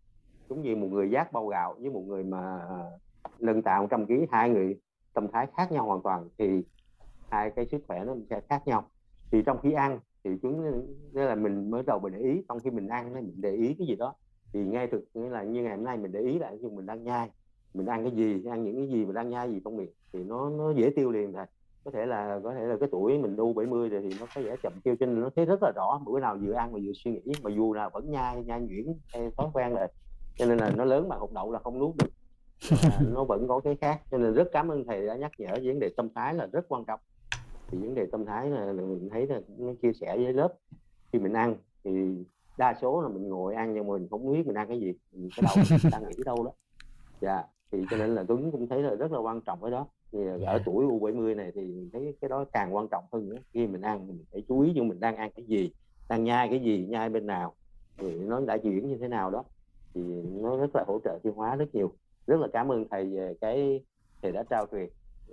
[0.47, 2.79] Cũng như một người giác bao gạo với một người mà à,
[3.39, 4.79] nâng tạ 100 kg hai người
[5.13, 6.63] tâm thái khác nhau hoàn toàn thì
[7.29, 8.89] hai cái sức khỏe nó sẽ khác nhau.
[9.31, 10.83] Thì trong khi ăn thì chúng
[11.13, 13.75] nghĩa là mình mới đầu mình để ý, trong khi mình ăn mình để ý
[13.79, 14.13] cái gì đó.
[14.53, 16.85] Thì ngay thực nghĩa là như ngày hôm nay mình để ý lại nhưng mình
[16.85, 17.31] đang nhai,
[17.73, 20.23] mình ăn cái gì, ăn những cái gì mình đang nhai gì trong miệng thì
[20.23, 21.45] nó nó dễ tiêu liền thôi
[21.91, 24.41] có thể là có thể là cái tuổi mình u 70 rồi thì nó có
[24.41, 25.99] vẻ chậm cho nên nó thấy rất là rõ.
[26.05, 28.85] Bữa nào vừa ăn mà vừa suy nghĩ mà dù nào vẫn nhai nhai nhuyễn
[29.13, 29.87] theo thói quen rồi
[30.35, 32.09] cho nên là nó lớn mà hụt đậu là không nuốt được.
[33.13, 35.79] Nó vẫn có cái khác cho nên rất cảm ơn thầy đã nhắc nhở vấn
[35.79, 36.99] đề tâm thái là rất quan trọng.
[37.67, 40.53] Thì vấn đề tâm thái là mình thấy là nó chia sẻ với lớp.
[41.13, 41.91] Khi mình ăn thì
[42.57, 44.93] đa số là mình ngồi ăn nhưng mà mình không biết mình ăn cái gì
[45.11, 46.51] mình cái đầu mình đang nghĩ đâu đó.
[47.21, 49.87] Dạ thì cho nên là Tuấn cũng thấy là rất là quan trọng cái đó
[50.11, 50.51] thì dạ.
[50.51, 53.37] ở tuổi U70 này thì thấy cái đó càng quan trọng hơn nữa.
[53.53, 55.71] Khi mình ăn mình phải chú ý cho mình đang ăn cái gì
[56.09, 57.53] đang nhai cái gì nhai bên nào
[57.97, 59.43] thì nó đã chuyển như thế nào đó.
[59.93, 60.01] Thì
[60.41, 61.91] nó rất là hỗ trợ tiêu hóa rất nhiều.
[62.27, 63.83] Rất là cảm ơn thầy về cái
[64.21, 64.89] thầy đã trao truyền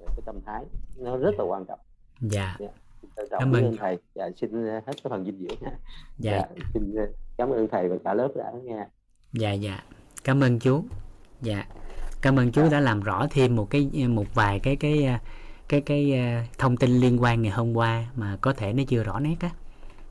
[0.06, 0.64] cái tâm thái.
[0.96, 1.80] Nó rất là quan trọng.
[2.20, 2.68] Dạ, dạ.
[3.30, 3.98] cảm ơn thầy.
[4.14, 5.78] Dạ, xin hết cái phần dinh dưỡng nha.
[6.18, 6.32] Dạ.
[6.32, 6.94] dạ xin
[7.36, 8.86] cảm ơn thầy và cả lớp đã nghe.
[9.32, 9.84] Dạ dạ.
[10.24, 10.82] Cảm ơn chú.
[11.42, 11.64] Dạ
[12.26, 15.18] cảm ơn chú đã làm rõ thêm một cái một vài cái cái
[15.68, 19.02] cái cái, cái thông tin liên quan ngày hôm qua mà có thể nó chưa
[19.02, 19.50] rõ nét á.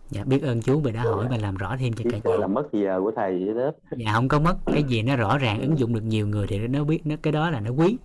[0.10, 2.38] Dạ biết ơn chú vì đã hỏi và làm rõ thêm cho cả nhà.
[2.38, 4.56] là mất giờ của thầy với lớp dạ không có mất.
[4.66, 7.34] Cái gì nó rõ ràng ứng dụng được nhiều người thì nó biết nó cái
[7.34, 7.98] đó là nó quý.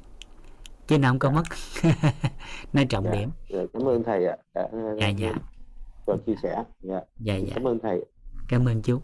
[0.86, 1.42] Chứ nó không có mất.
[2.72, 3.30] Nó trọng dạ, điểm.
[3.48, 4.36] Dạ, cảm ơn thầy ạ.
[4.54, 4.62] Dạ
[5.00, 5.32] dạ, dạ.
[6.06, 6.64] cho chia sẻ.
[6.82, 7.00] Dạ.
[7.18, 7.52] dạ dạ.
[7.54, 8.04] cảm ơn thầy.
[8.48, 9.00] Cảm ơn chú.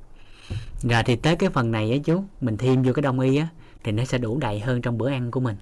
[0.82, 3.48] Rồi thì tới cái phần này á chú mình thêm vô cái đông y á
[3.86, 5.56] thì nó sẽ đủ đầy hơn trong bữa ăn của mình.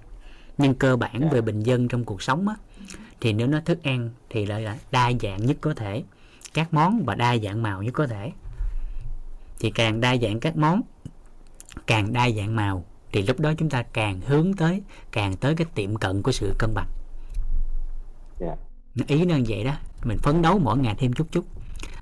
[0.57, 1.27] Nhưng cơ bản dạ.
[1.31, 2.55] về bình dân trong cuộc sống á
[3.21, 6.03] thì nếu nó thức ăn thì lại là đa dạng nhất có thể.
[6.53, 8.31] Các món và đa dạng màu nhất có thể.
[9.59, 10.81] Thì càng đa dạng các món
[11.87, 14.81] càng đa dạng màu thì lúc đó chúng ta càng hướng tới
[15.11, 16.87] càng tới cái tiệm cận của sự cân bằng.
[18.39, 18.57] Yeah.
[19.07, 19.73] ý nó như vậy đó.
[20.03, 21.45] Mình phấn đấu mỗi ngày thêm chút chút.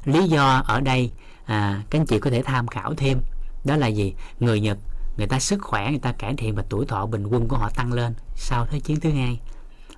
[0.05, 1.11] Lý do ở đây
[1.45, 3.17] à, các anh chị có thể tham khảo thêm
[3.65, 4.13] đó là gì?
[4.39, 4.77] Người nhật
[5.17, 7.69] người ta sức khỏe người ta cải thiện và tuổi thọ bình quân của họ
[7.75, 9.39] tăng lên sau thế chiến thứ hai.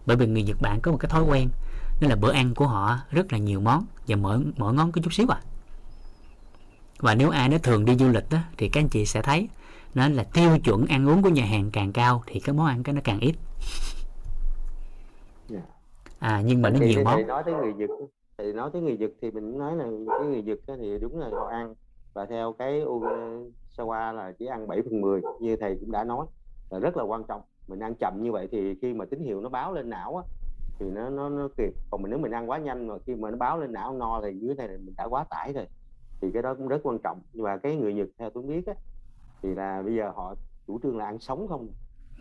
[0.06, 1.50] Bởi vì người nhật bản có một cái thói quen
[2.02, 5.02] đó là bữa ăn của họ rất là nhiều món và mỗi mỗi món có
[5.04, 5.42] chút xíu à.
[7.00, 9.48] Và nếu ai nó thường đi du lịch đó, thì các anh chị sẽ thấy
[9.96, 12.84] nó là tiêu chuẩn ăn uống của nhà hàng càng cao thì cái món ăn
[12.84, 13.36] cái nó càng ít.
[15.50, 15.62] Dạ.
[16.20, 17.16] à nhưng mà nó thì nhiều món.
[17.16, 17.90] thầy nói tới người Nhật
[18.38, 19.86] thì nói tới người Nhật thì mình nói là
[20.20, 21.74] cái người Nhật thì đúng là họ ăn.
[22.14, 22.82] Và theo cái
[23.78, 26.26] Sawa là chỉ ăn 7 phần 10 như thầy cũng đã nói
[26.70, 27.42] là rất là quan trọng.
[27.68, 30.24] Mình ăn chậm như vậy thì khi mà tín hiệu nó báo lên não á,
[30.80, 31.74] thì nó nó nó kịp.
[31.92, 34.22] Còn mình nếu mình ăn quá nhanh mà khi mà nó báo lên não no
[34.24, 35.68] thì dưới này mình đã quá tải rồi
[36.22, 37.22] thì cái đó cũng rất quan trọng.
[37.34, 38.74] Nhưng mà cái người Nhật theo tôi biết á,
[39.42, 40.36] thì là bây giờ họ
[40.68, 41.68] chủ trương là ăn sống không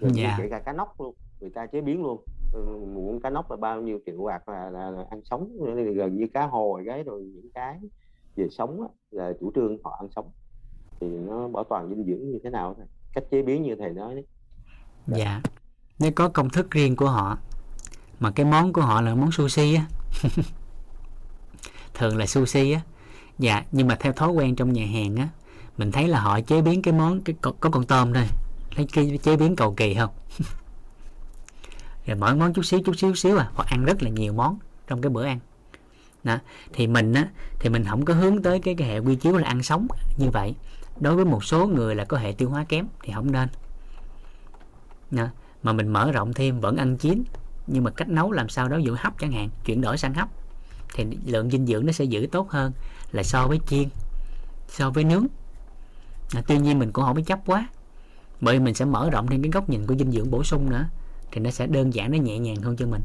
[0.01, 0.35] rồi Dạ.
[0.39, 2.25] kể cả cá nóc luôn người ta chế biến luôn.
[2.53, 2.61] Ừ,
[2.95, 5.49] muỗng cá nóc là bao nhiêu triệu bạc là, là, là ăn sống
[5.97, 7.81] gần như cá hồi cái rồi những cái
[8.37, 10.31] về sống á, là chủ trương họ ăn sống
[11.01, 12.87] thì nó bảo toàn dinh dưỡng như thế nào thôi.
[13.15, 14.25] Cách chế biến như thầy nói đấy.
[15.07, 15.41] Dạ.
[15.99, 17.39] Nó có công thức riêng của họ
[18.21, 19.87] mà cái món của họ là món sushi á
[21.95, 22.81] thường là sushi á.
[23.39, 25.29] Dạ nhưng mà theo thói quen trong nhà hàng á
[25.79, 28.25] mình thấy là họ chế biến cái món cái có, có con tôm thôi
[28.77, 30.11] lấy cái chế biến cầu kỳ không?
[32.07, 33.51] Rồi mỗi món chút xíu chút xíu xíu à.
[33.55, 35.39] Họ ăn rất là nhiều món trong cái bữa ăn.
[36.25, 36.39] Đó
[36.73, 37.29] thì mình á
[37.61, 39.87] thì mình không có hướng tới cái, cái hệ quy chiếu là ăn sống
[40.19, 40.55] như vậy
[41.01, 43.49] đối với một số người là có hệ tiêu hóa kém thì không nên
[45.11, 45.27] đó.
[45.63, 47.23] mà mình mở rộng thêm vẫn ăn chín
[47.67, 50.29] nhưng mà cách nấu làm sao đó dụ hấp chẳng hạn chuyển đổi sang hấp
[50.95, 52.73] thì lượng dinh dưỡng nó sẽ giữ tốt hơn
[53.13, 53.89] là so với chiên
[54.69, 55.27] so với nướng
[56.35, 57.69] à, tuy nhiên mình cũng không có chấp quá
[58.41, 60.71] bởi vì mình sẽ mở rộng thêm cái góc nhìn của dinh dưỡng bổ sung
[60.71, 60.87] nữa
[61.33, 63.03] thì nó sẽ đơn giản nó nhẹ nhàng hơn cho mình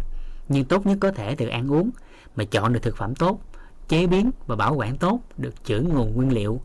[0.50, 1.90] nhưng tốt nhất có thể từ ăn uống
[2.36, 3.42] mà chọn được thực phẩm tốt
[3.88, 6.62] chế biến và bảo quản tốt được chữ nguồn nguyên liệu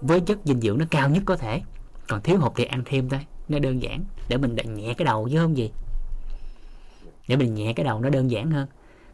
[0.00, 1.62] với chất dinh dưỡng nó cao nhất có thể.
[2.08, 4.04] Còn thiếu hụt thì ăn thêm thôi, nó đơn giản.
[4.28, 5.72] Để mình đặt nhẹ cái đầu chứ không gì.
[7.28, 8.66] Để mình nhẹ cái đầu nó đơn giản hơn.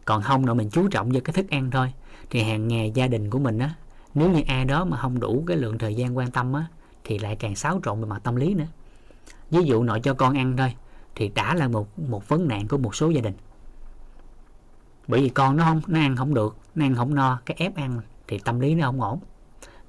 [0.04, 1.92] Còn không nào mình chú trọng vào cái thức ăn thôi.
[2.30, 3.74] Thì hàng ngày gia đình của mình á,
[4.14, 6.66] nếu như ai đó mà không đủ cái lượng thời gian quan tâm á,
[7.04, 8.66] thì lại càng xáo trộn về mặt tâm lý nữa.
[9.50, 10.74] Ví dụ nội cho con ăn thôi,
[11.14, 13.34] thì đã là một một vấn nạn của một số gia đình.
[15.08, 17.76] Bởi vì con nó không, nó ăn không được, nó ăn không no, cái ép
[17.76, 19.20] ăn thì tâm lý nó không ổn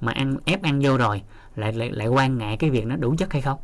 [0.01, 1.21] mà ăn ép ăn vô rồi
[1.55, 3.59] lại lại lại quan ngại cái việc nó đủ chất hay không?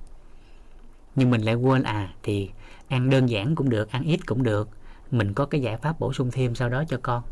[1.15, 2.49] Nhưng mình lại quên à thì
[2.87, 4.69] ăn đơn giản cũng được ăn ít cũng được.
[5.11, 7.23] Mình có cái giải pháp bổ sung thêm sau đó cho con.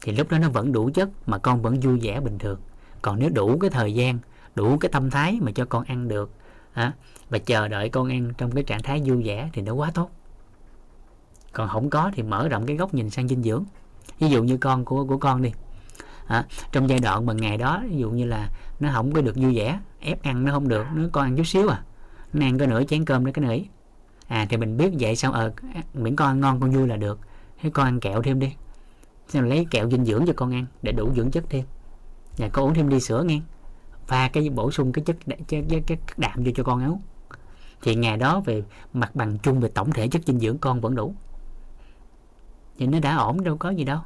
[0.00, 2.60] Thì lúc đó nó vẫn đủ chất mà con vẫn vui vẻ bình thường.
[3.02, 4.18] Còn nếu đủ cái thời gian
[4.54, 6.30] đủ cái tâm thái mà cho con ăn được
[6.72, 6.92] à,
[7.30, 10.10] và chờ đợi con ăn trong cái trạng thái vui vẻ thì nó quá tốt.
[11.52, 13.64] Còn không có thì mở rộng cái góc nhìn sang dinh dưỡng.
[14.18, 15.52] Ví dụ như con của của con đi
[16.28, 18.50] à, trong giai đoạn mà ngày đó ví dụ như là
[18.80, 21.46] nó không có được vui vẻ ép ăn nó không được nó con ăn chút
[21.46, 21.82] xíu à.
[22.32, 23.64] Nó ăn có nửa chén cơm đó cái nỉ
[24.28, 25.32] à thì mình biết vậy sao?
[25.32, 25.52] Ờ
[25.94, 27.20] miễn con ăn ngon con vui là được.
[27.62, 28.54] Thế con ăn kẹo thêm đi.
[29.28, 31.64] Xem lấy kẹo dinh dưỡng cho con ăn để đủ dưỡng chất thêm.
[32.36, 33.40] Và con uống thêm ly sữa nghe.
[34.06, 37.00] Pha cái bổ sung cái chất chất, chất, cái đạm vô cho con ấu
[37.82, 40.94] thì ngày đó về mặt bằng chung về tổng thể chất dinh dưỡng con vẫn
[40.94, 41.14] đủ.
[42.78, 44.00] Thì nó đã ổn đâu có gì đâu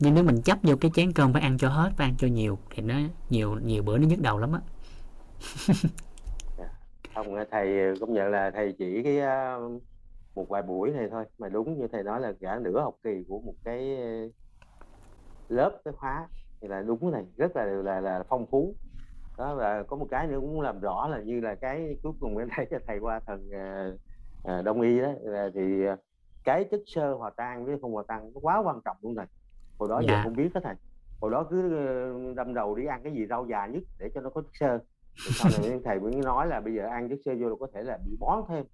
[0.00, 2.28] nhưng nếu mình chấp vô cái chén cơm phải ăn cho hết phải ăn cho
[2.28, 2.94] nhiều thì nó
[3.30, 4.60] nhiều nhiều bữa nó nhức đầu lắm á
[7.14, 9.60] không thầy công nhận là thầy chỉ cái ờ,
[10.34, 13.24] một vài buổi này thôi mà đúng như thầy nói là cả nửa học kỳ
[13.28, 14.28] của một cái ờ,
[15.48, 16.28] lớp cái khóa
[16.60, 18.74] thì là đúng này rất là là là phong phú
[19.38, 22.38] đó và có một cái nữa cũng làm rõ là như là cái cuối cùng
[22.38, 23.50] em thấy cho thầy qua thần
[24.44, 25.60] à, đông y đó là thì
[26.44, 29.26] cái chất sơ hòa tan với không hòa tan nó quá quan trọng luôn này
[29.80, 30.08] hồi đó dạ.
[30.08, 30.74] giờ không biết đó thầy.
[31.20, 31.62] Hồi đó cứ
[32.36, 34.78] đâm đầu đi ăn cái gì rau già nhất để cho nó có chất xơ.
[35.16, 37.82] Sau này thầy mới nói là bây giờ ăn chất xơ vô là có thể
[37.82, 38.64] là bị bón thêm.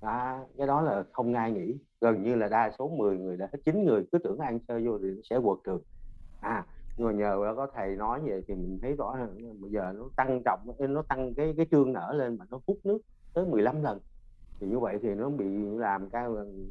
[0.00, 1.74] À, cái đó là không ai nghĩ.
[2.00, 4.98] Gần như là đa số 10 người đã chín người cứ tưởng ăn sơ vô
[4.98, 5.82] thì nó sẽ quật trường
[6.40, 6.64] à
[6.96, 9.26] nhưng mà nhờ có thầy nói vậy thì mình thấy rõ là
[9.60, 12.78] bây giờ nó tăng trọng nó tăng cái cái trương nở lên mà nó hút
[12.84, 12.98] nước
[13.34, 14.00] tới 15 lần.
[14.60, 15.44] Thì như vậy thì nó bị
[15.76, 16.26] làm cái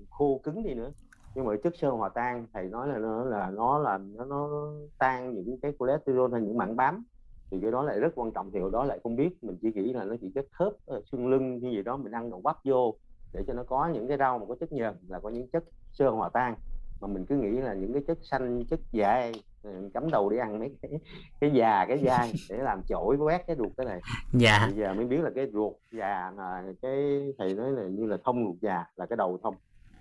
[0.10, 0.92] khô cứng đi nữa
[1.36, 4.70] nhưng mà chất sơ hòa tan thầy nói là nó là nó làm nó, nó
[4.98, 7.04] tan những cái cholesterol hay những mảng bám.
[7.52, 9.44] Thì cái đó lại rất quan trọng thì hồi đó lại không biết.
[9.44, 10.74] Mình chỉ nghĩ là nó chỉ chất khớp
[11.12, 12.96] xương lưng như gì đó mình ăn đậu bắp vô
[13.34, 15.64] để cho nó có những cái rau mà có chất nhờn là có những chất
[15.92, 16.56] sơ hòa tan.
[17.02, 19.32] Mà mình cứ nghĩ là những cái chất xanh chất dai
[19.94, 20.92] cắm đầu đi ăn mấy cái
[21.40, 24.02] cái già cái dai để làm chổi quét cái ruột cái này.
[24.34, 24.68] Dạ.
[24.68, 28.18] Bây giờ mới biết là cái ruột già là cái thầy nói là như là
[28.26, 29.56] thông ruột già là cái đầu thông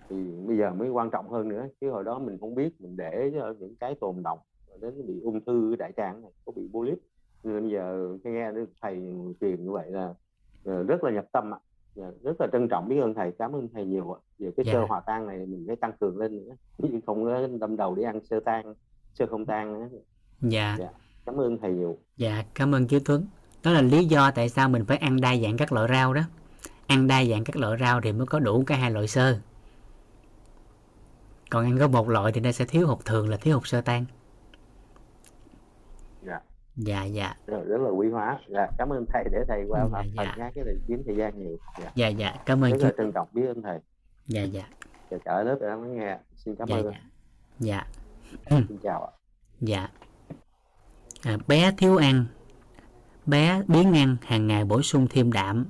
[0.08, 0.16] thì
[0.46, 3.30] bây giờ mới quan trọng hơn nữa chứ hồi đó mình không biết mình để
[3.34, 4.38] cho những cái tồn động
[4.80, 6.98] đến bị ung thư đại tràng này có bị polyp
[7.44, 10.14] nên bây giờ nghe được thầy truyền như vậy là
[10.64, 11.58] ờ, rất là nhập tâm ạ.
[11.94, 12.88] Dạ, rất là trân trọng.
[12.88, 14.18] Biết ơn thầy cảm ơn thầy nhiều ạ.
[14.38, 14.74] Về cái yeah.
[14.74, 16.54] sơ hòa tan này mình phải tăng cường lên nữa.
[16.82, 18.74] Chứ không có đâm đầu đi ăn sơ tan
[19.14, 19.88] sơ không tan nữa.
[20.40, 20.76] Dạ.
[20.78, 20.88] dạ
[21.26, 21.98] cảm ơn thầy nhiều.
[22.16, 23.26] Dạ cảm ơn chú Tuấn.
[23.64, 26.22] Đó là lý do tại sao mình phải ăn đa dạng các loại rau đó.
[26.86, 29.38] Ăn đa dạng các loại rau thì mới có đủ cả hai loại sơ
[31.50, 33.80] còn ăn có một loại thì nó sẽ thiếu hụt thường là thiếu hụt sơ
[33.80, 34.04] tan.
[36.26, 36.40] Dạ.
[36.76, 37.34] Dạ dạ.
[37.46, 38.38] Rất, rất là quý hóa.
[38.48, 40.34] Dạ cảm ơn thầy để thầy qua dạ, dạ.
[40.38, 41.56] nhá cái này chiếm thời gian nhiều.
[41.82, 41.92] Dạ.
[41.94, 42.34] Dạ, dạ.
[42.46, 42.84] cảm ơn rất chú...
[42.84, 43.78] là trân trọng biết ơn thầy.
[44.26, 44.68] Dạ dạ.
[45.10, 46.18] Chờ trở lớp để lắng nghe.
[46.36, 46.92] Xin cảm dạ, ơn.
[47.58, 47.86] dạ.
[48.50, 48.60] dạ.
[48.68, 49.12] Xin chào ạ.
[49.60, 49.88] Dạ.
[51.22, 52.26] À, bé thiếu ăn
[53.26, 55.66] bé biến ăn hàng ngày bổ sung thêm đạm.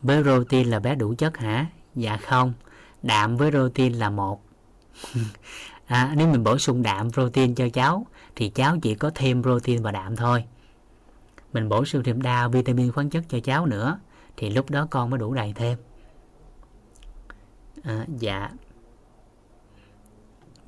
[0.00, 1.66] Với protein là bé đủ chất hả?
[1.94, 2.52] Dạ không
[3.04, 4.42] đạm với protein là một.
[5.86, 9.82] À, nếu mình bổ sung đạm protein cho cháu thì cháu chỉ có thêm protein
[9.82, 10.44] và đạm thôi.
[11.52, 13.98] Mình bổ sung thêm đa vitamin khoáng chất cho cháu nữa
[14.36, 15.78] thì lúc đó con mới đủ đầy thêm.
[17.82, 18.50] À, dạ.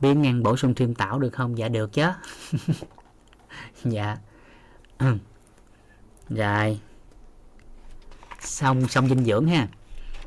[0.01, 1.59] Biến ngăn bổ sung thêm tảo được không?
[1.59, 2.07] Dạ được chứ.
[3.85, 4.17] Dạ.
[6.29, 6.81] Rồi.
[8.41, 9.69] Xong xong dinh dưỡng ha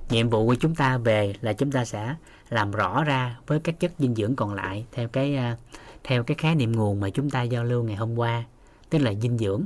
[0.10, 2.16] nhiệm vụ của chúng ta về là chúng ta sẽ
[2.50, 5.58] làm rõ ra với các chất dinh dưỡng còn lại theo cái à,
[6.04, 8.44] theo cái khái niệm nguồn mà chúng ta giao lưu ngày hôm qua
[8.90, 9.64] tức là dinh dưỡng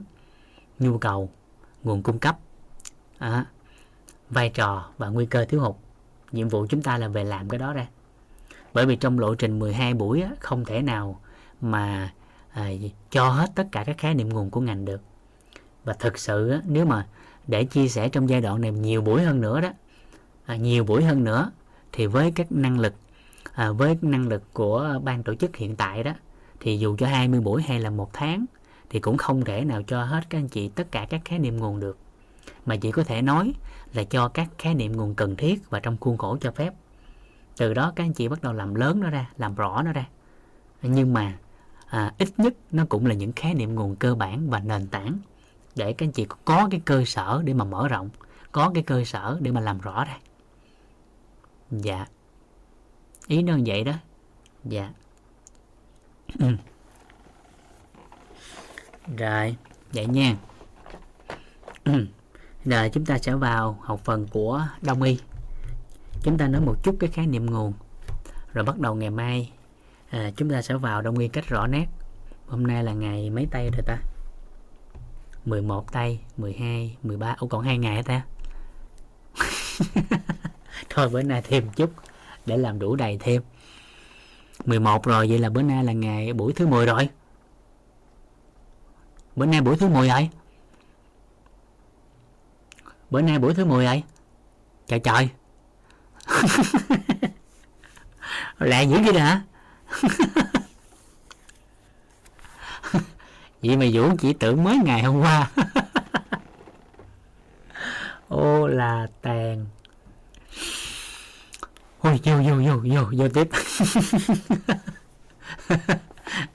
[0.80, 1.30] nhu cầu
[1.84, 2.38] nguồn cung cấp
[3.18, 3.46] à,
[4.30, 5.76] vai trò và nguy cơ thiếu hụt.
[6.32, 7.88] Nhiệm vụ chúng ta là về làm cái đó ra.
[8.74, 11.22] Bởi vì trong lộ trình 12 buổi á, không thể nào
[11.62, 12.14] mà
[12.52, 12.70] à,
[13.12, 15.02] cho hết tất cả các khái niệm nguồn của ngành được.
[15.84, 17.08] Và thực sự á, nếu mà
[17.48, 19.70] để chia sẻ trong giai đoạn này nhiều buổi hơn nữa đó
[20.46, 21.52] à, nhiều buổi hơn nữa
[21.92, 22.94] thì với các năng lực
[23.54, 26.12] à, với năng lực của ban tổ chức hiện tại đó
[26.60, 28.46] thì dù cho 20 buổi hay là một tháng
[28.90, 31.58] thì cũng không thể nào cho hết các anh chị tất cả các khái niệm
[31.58, 31.98] nguồn được.
[32.66, 33.54] Mà chỉ có thể nói
[33.94, 36.74] là cho các khái niệm nguồn cần thiết và trong khuôn khổ cho phép.
[37.58, 40.06] Từ đó các anh chị bắt đầu làm lớn nó ra làm rõ nó ra.
[40.82, 41.38] Nhưng mà
[41.88, 45.18] à, ít nhất nó cũng là những khái niệm nguồn cơ bản và nền tảng
[45.76, 48.10] để các anh chị có cái cơ sở để mà mở rộng
[48.52, 50.18] có cái cơ sở để mà làm rõ ra
[51.82, 52.06] dạ.
[53.27, 53.93] Ý nó vậy đó.
[54.64, 54.92] Dạ.
[59.18, 59.56] Rồi
[59.93, 60.35] vậy nha.
[62.66, 65.19] Rồi chúng ta sẽ vào học phần của đông y.
[66.22, 67.74] Chúng ta nói một chút cái khái niệm nguồn.
[68.53, 69.52] Rồi bắt đầu ngày mai
[70.10, 71.85] à, chúng ta sẽ vào đông y cách rõ nét.
[72.48, 73.98] Hôm nay là ngày mấy tay rồi ta?
[75.45, 78.22] 11 tay 12 13 Ủa còn hai ngày hả ta?
[80.94, 81.92] thôi bữa nay thêm chút,
[82.46, 83.42] để làm đủ đầy thêm.
[84.66, 87.10] 11 rồi, vậy là bữa nay là ngày buổi thứ 10 rồi.
[89.36, 90.30] Bữa nay buổi thứ 10 rồi.
[93.10, 94.04] Bữa nay buổi thứ 10 rồi.
[94.88, 95.30] Trời trời.
[98.60, 99.42] Lại dữ vậy hả?
[103.64, 105.52] Vậy mà vũ chỉ tưởng mới ngày hôm qua.
[108.28, 109.66] Ô là tàn
[112.04, 113.48] ôi vô vô vô vô vô tiếp.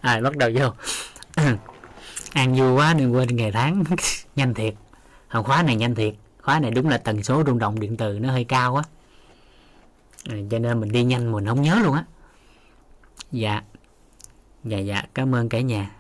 [0.01, 0.73] À, bắt đầu vô.
[2.33, 3.85] Ăn vui quá đừng quên ngày tháng.
[4.37, 4.75] Nhanh thiệt.
[5.29, 6.15] Hồi khóa này nhanh thiệt.
[6.43, 8.83] Khóa này đúng là tần số rung động điện từ nó hơi cao quá.
[10.29, 12.05] À, cho nên mình đi nhanh mình không nhớ luôn á.
[13.33, 13.63] Dạ.
[14.65, 15.03] Dạ dạ.
[15.15, 15.91] Cảm ơn cả nhà.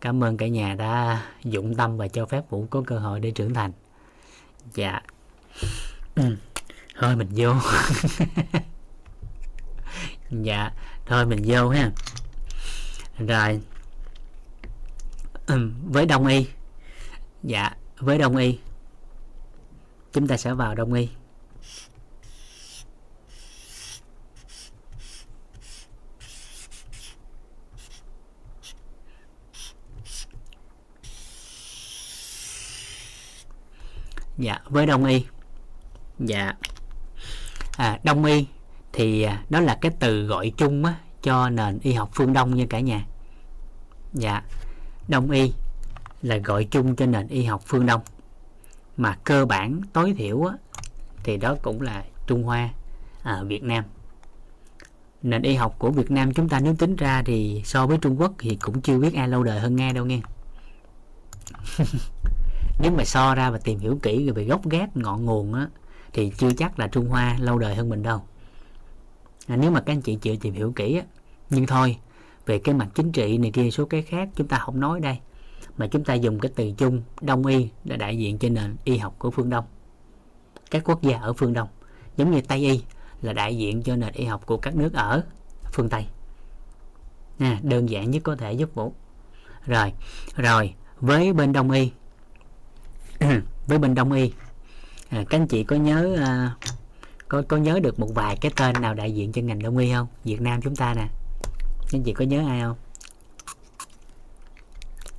[0.00, 3.30] Cảm ơn cả nhà đã dụng tâm và cho phép vũ có cơ hội để
[3.30, 3.72] trưởng thành.
[4.74, 5.00] Dạ.
[7.00, 7.54] thôi mình vô.
[10.30, 10.70] Dạ
[11.06, 11.90] thôi mình vô ha.
[13.18, 13.60] Rồi.
[15.46, 15.70] Ừ.
[15.84, 16.46] với đông y.
[17.42, 18.58] Dạ với đông y.
[20.12, 21.08] Chúng ta sẽ vào đông y.
[34.38, 35.24] Dạ với đông y.
[36.18, 36.52] Dạ
[37.80, 38.46] à, đông y
[38.92, 42.56] thì à, đó là cái từ gọi chung á, cho nền y học phương đông
[42.56, 43.06] nha cả nhà.
[44.12, 44.42] Dạ
[45.08, 45.52] đông y
[46.22, 48.00] là gọi chung cho nền y học phương đông.
[48.96, 50.54] Mà cơ bản tối thiểu á,
[51.24, 52.70] thì đó cũng là trung hoa
[53.22, 53.84] à, việt nam.
[55.22, 58.20] Nền y học của việt nam chúng ta nếu tính ra thì so với trung
[58.20, 60.20] quốc thì cũng chưa biết ai lâu đời hơn nga đâu nghe.
[62.82, 65.66] Nếu mà so ra và tìm hiểu kỹ về gốc gác ngọn nguồn á
[66.12, 68.22] thì chưa chắc là Trung Hoa lâu đời hơn mình đâu.
[69.46, 71.04] À, nếu mà các anh chị chịu tìm hiểu kỹ á
[71.50, 71.96] nhưng thôi
[72.46, 75.18] về cái mặt chính trị này kia số cái khác chúng ta không nói đây.
[75.76, 78.96] Mà chúng ta dùng cái từ chung đông y là đại diện cho nền y
[78.96, 79.64] học của phương đông.
[80.70, 81.68] Các quốc gia ở phương đông
[82.16, 82.82] giống như tây y
[83.22, 85.22] là đại diện cho nền y học của các nước ở
[85.72, 86.06] phương tây.
[87.38, 88.92] À, đơn giản nhất có thể giúp vũ.
[89.66, 89.92] Rồi
[90.36, 91.90] rồi với bên đông y
[93.66, 94.32] với bên đông y
[95.10, 96.56] à, các anh chị có nhớ à,
[97.28, 99.92] có có nhớ được một vài cái tên nào đại diện cho ngành đông y
[99.92, 100.06] không?
[100.24, 101.08] Việt Nam chúng ta nè.
[101.80, 102.76] Các anh chị có nhớ ai không?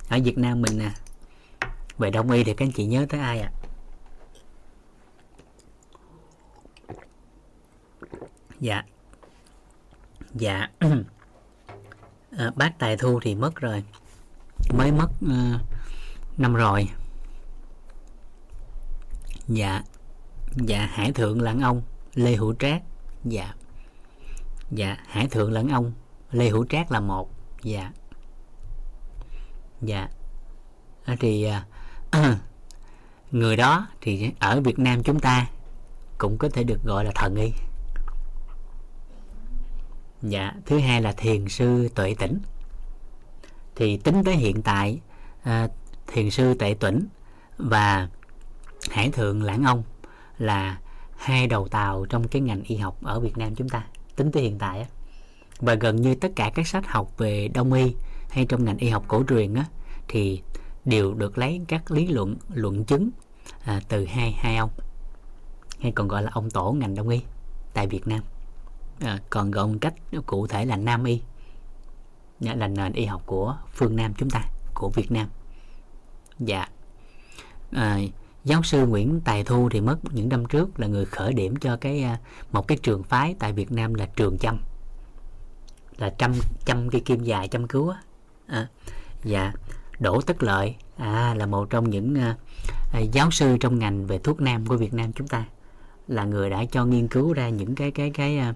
[0.08, 0.90] Ở Việt Nam mình nè.
[1.98, 3.50] Về đông y thì các anh chị nhớ tới ai ạ?
[3.50, 3.62] À?
[8.60, 8.84] dạ.
[10.34, 10.70] Dạ.
[12.38, 13.84] À, bác tài thu thì mất rồi.
[14.78, 15.60] Mới mất uh,
[16.38, 16.88] năm rồi
[19.48, 19.82] dạ.
[20.56, 21.82] Dạ hải thượng lẫn ông
[22.14, 22.82] lê hữu trác.
[23.24, 23.54] Dạ.
[24.70, 25.92] Dạ hải thượng lẫn ông
[26.30, 27.30] lê hữu trác là một.
[27.62, 27.92] Dạ.
[29.80, 30.08] Dạ.
[31.04, 31.66] À, thì à,
[33.30, 35.46] người đó thì ở việt nam chúng ta
[36.18, 37.52] cũng có thể được gọi là thần y.
[40.22, 42.38] Dạ thứ hai là thiền sư tuệ tỉnh
[43.76, 45.00] thì tính tới hiện tại
[45.42, 45.68] à,
[46.06, 47.06] thiền sư tuệ tỉnh
[47.58, 48.08] và
[48.90, 49.82] Hải Thượng Lãng Ông
[50.38, 50.78] là
[51.16, 53.84] hai đầu tàu trong cái ngành y học ở Việt Nam chúng ta
[54.16, 54.86] tính tới hiện tại á.
[55.60, 57.94] và gần như tất cả các sách học về đông y
[58.30, 59.64] hay trong ngành y học cổ truyền á,
[60.08, 60.42] thì
[60.84, 63.10] đều được lấy các lý luận luận chứng
[63.64, 64.70] à, từ hai hai ông
[65.80, 67.20] hay còn gọi là ông tổ ngành đông y
[67.74, 68.20] tại Việt Nam.
[69.00, 69.94] À, còn gọi một cách
[70.26, 71.22] cụ thể là Nam y
[72.40, 74.42] là nền y học của phương Nam chúng ta
[74.74, 75.28] của Việt Nam.
[76.38, 76.68] Dạ.
[77.72, 77.98] À,
[78.44, 81.76] giáo sư Nguyễn Tài Thu thì mất những năm trước là người khởi điểm cho
[81.76, 82.18] cái à,
[82.52, 84.58] một cái trường phái tại Việt Nam là trường chăm.
[85.96, 86.32] Là trăm
[86.64, 87.92] trăm cây kim dài chăm cứu
[88.46, 88.68] à,
[89.24, 89.52] dạ
[89.98, 92.36] Đỗ Tất Lợi à, là một trong những à,
[92.92, 95.44] à, giáo sư trong ngành về thuốc nam của Việt Nam chúng ta.
[96.08, 98.54] Là người đã cho nghiên cứu ra những cái cái cái à,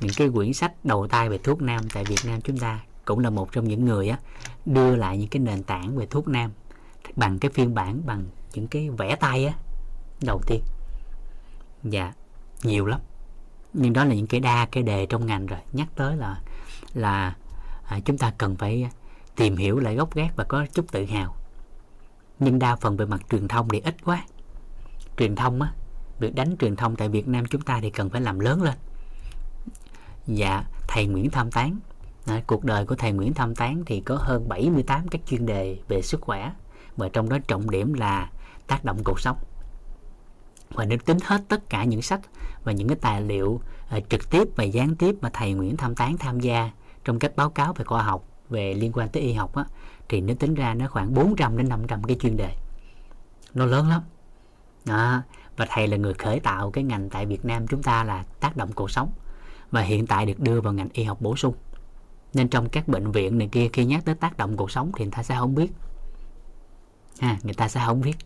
[0.00, 2.80] những cái quyển sách đầu tay về thuốc nam tại Việt Nam chúng ta.
[3.04, 4.18] Cũng là một trong những người á,
[4.66, 6.50] đưa lại những cái nền tảng về thuốc nam
[7.16, 9.54] bằng cái phiên bản bằng những cái vẽ tay á
[10.20, 10.62] đầu tiên.
[11.84, 12.12] Dạ
[12.62, 13.00] nhiều lắm.
[13.72, 15.60] Nhưng đó là những cái đa cái đề trong ngành rồi.
[15.72, 16.40] Nhắc tới là
[16.94, 17.36] là
[17.84, 18.88] à, chúng ta cần phải
[19.36, 21.34] tìm hiểu lại gốc gác và có chút tự hào.
[22.38, 24.24] Nhưng đa phần về mặt truyền thông thì ít quá.
[25.16, 25.72] Truyền thông á
[26.18, 28.74] việc đánh truyền thông tại Việt Nam chúng ta thì cần phải làm lớn lên.
[30.26, 31.78] Dạ thầy Nguyễn Tham Tán.
[32.26, 35.78] À, cuộc đời của thầy Nguyễn Tham Tán thì có hơn 78 các chuyên đề
[35.88, 36.52] về sức khỏe
[36.96, 38.30] và trong đó trọng điểm là
[38.66, 39.36] tác động cuộc sống.
[40.70, 42.20] Và nếu tính hết tất cả những sách
[42.64, 43.60] và những cái tài liệu
[43.96, 46.70] uh, trực tiếp và gián tiếp mà thầy Nguyễn Tham Tán tham gia
[47.04, 49.64] trong các báo cáo về khoa học về liên quan tới y học á,
[50.08, 52.54] thì nếu tính ra nó khoảng 400 đến 500 cái chuyên đề.
[53.54, 54.02] Nó lớn lắm.
[54.84, 55.22] Đó.
[55.56, 58.56] và thầy là người khởi tạo cái ngành tại Việt Nam chúng ta là tác
[58.56, 59.12] động cuộc sống
[59.70, 61.54] và hiện tại được đưa vào ngành y học bổ sung.
[62.34, 65.04] Nên trong các bệnh viện này kia khi nhắc tới tác động cuộc sống thì
[65.04, 65.72] người ta sẽ không biết.
[67.20, 68.16] Ha, người ta sẽ không biết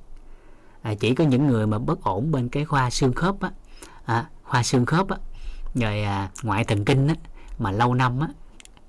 [0.87, 3.51] à, chỉ có những người mà bất ổn bên cái khoa xương khớp á.
[4.05, 5.17] À, khoa xương khớp á.
[5.75, 7.15] Rồi à, ngoại thần kinh á
[7.59, 8.29] mà lâu năm á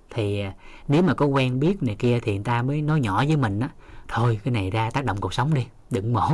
[0.10, 0.54] thì à,
[0.88, 3.60] nếu mà có quen biết này kia thì người ta mới nói nhỏ với mình
[3.60, 3.70] á.
[4.08, 6.30] Thôi cái này ra tác động cuộc sống đi đừng mổ.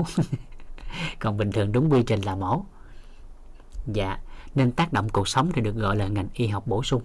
[1.19, 2.66] Còn bình thường đúng quy trình là mổ.
[3.88, 4.17] Dạ
[4.56, 7.01] nên tác động cuộc sống thì được gọi là ngành y học bổ sung.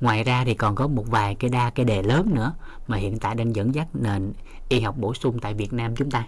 [0.00, 2.54] Ngoài ra thì còn có một vài cái đa cái đề lớn nữa
[2.88, 4.32] mà hiện tại đang dẫn dắt nền
[4.68, 6.24] y học bổ sung tại Việt Nam chúng ta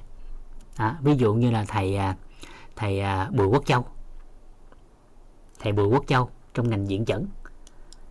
[0.76, 2.16] à, ví dụ như là thầy à,
[2.76, 3.84] thầy à, Bùi Quốc Châu.
[5.60, 7.26] Thầy Bùi Quốc Châu trong ngành diện chẩn.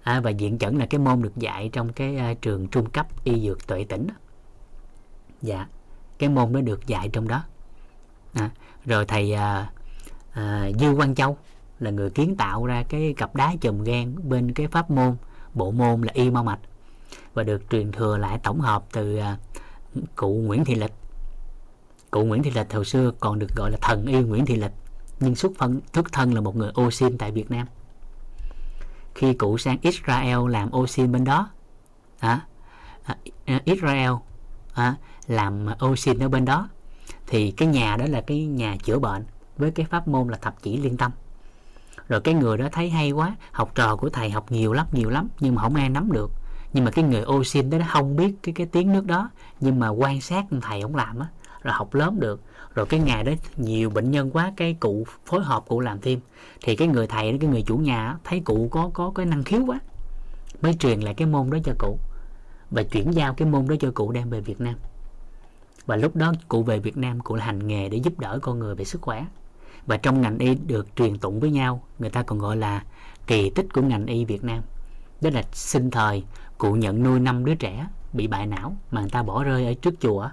[0.04, 3.08] À, và diện chẩn là cái môn được dạy trong cái à, trường trung cấp
[3.24, 4.08] y dược tuệ tỉnh
[5.42, 5.68] dạ
[6.18, 7.44] cái môn đó được dạy trong đó.
[8.34, 8.50] À,
[8.86, 9.72] rồi thầy à,
[10.32, 11.38] à, Dư Quang Châu
[11.80, 15.16] là người kiến tạo ra cái cặp đá chùm gan bên cái pháp môn
[15.54, 16.60] bộ môn là y mau mạch
[17.34, 19.38] và được truyền thừa lại tổng hợp từ à,
[20.16, 20.94] cụ Nguyễn Thị Lịch
[22.16, 24.72] cụ Nguyễn Thị Lịch hồi xưa còn được gọi là thần y Nguyễn Thị Lịch
[25.20, 27.68] nhưng xuất phân xuất thân là một người ô xin tại Việt Nam.
[29.16, 31.50] Khi cụ sang Israel làm ô xin bên đó
[32.20, 32.42] à,
[33.46, 34.12] à, Israel
[34.74, 34.96] à,
[35.28, 36.70] làm ô xin ở bên đó
[37.28, 39.26] thì cái nhà đó là cái nhà chữa bệnh
[39.58, 41.12] với cái pháp môn là thập chỉ liên tâm.
[42.08, 45.10] Rồi cái người đó thấy hay quá học trò của thầy học nhiều lắm nhiều
[45.10, 46.32] lắm nhưng mà không ai nắm được.
[46.74, 49.30] Nhưng mà cái người ô xin đó không biết cái cái tiếng nước đó
[49.60, 51.28] nhưng mà quan sát thầy ông làm á
[51.66, 52.42] rồi học lớn được.
[52.76, 56.20] Rồi cái ngày đó nhiều bệnh nhân quá, cái cụ phối hợp cụ làm thêm.
[56.62, 59.62] Thì cái người thầy, cái người chủ nhà thấy cụ có có cái năng khiếu
[59.68, 59.80] quá,
[60.62, 62.00] mới truyền lại cái môn đó cho cụ.
[62.72, 64.76] Và chuyển giao cái môn đó cho cụ đem về Việt Nam.
[65.86, 68.76] Và lúc đó cụ về Việt Nam, cụ hành nghề để giúp đỡ con người
[68.76, 69.26] về sức khỏe.
[69.86, 72.84] Và trong ngành y được truyền tụng với nhau, người ta còn gọi là
[73.28, 74.62] kỳ tích của ngành y Việt Nam.
[75.22, 76.24] Đó là sinh thời
[76.58, 79.74] cụ nhận nuôi năm đứa trẻ bị bại não mà người ta bỏ rơi ở
[79.74, 80.30] trước chùa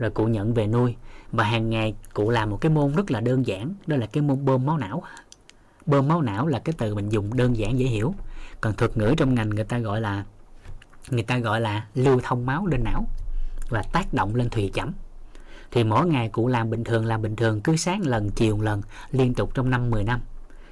[0.00, 0.94] rồi cụ nhận về nuôi.
[1.32, 4.22] Và hàng ngày cụ làm một cái môn rất là đơn giản, đó là cái
[4.22, 5.02] môn bơm máu não.
[5.86, 8.14] Bơm máu não là cái từ mình dùng đơn giản dễ hiểu.
[8.60, 10.24] Còn thuật ngữ trong ngành người ta gọi là,
[11.10, 13.04] người ta gọi là lưu thông máu lên não
[13.68, 14.92] và tác động lên thùy chẩm.
[15.70, 18.82] Thì mỗi ngày cụ làm bình thường, làm bình thường cứ sáng lần, chiều lần,
[19.10, 20.20] liên tục trong năm 10 năm.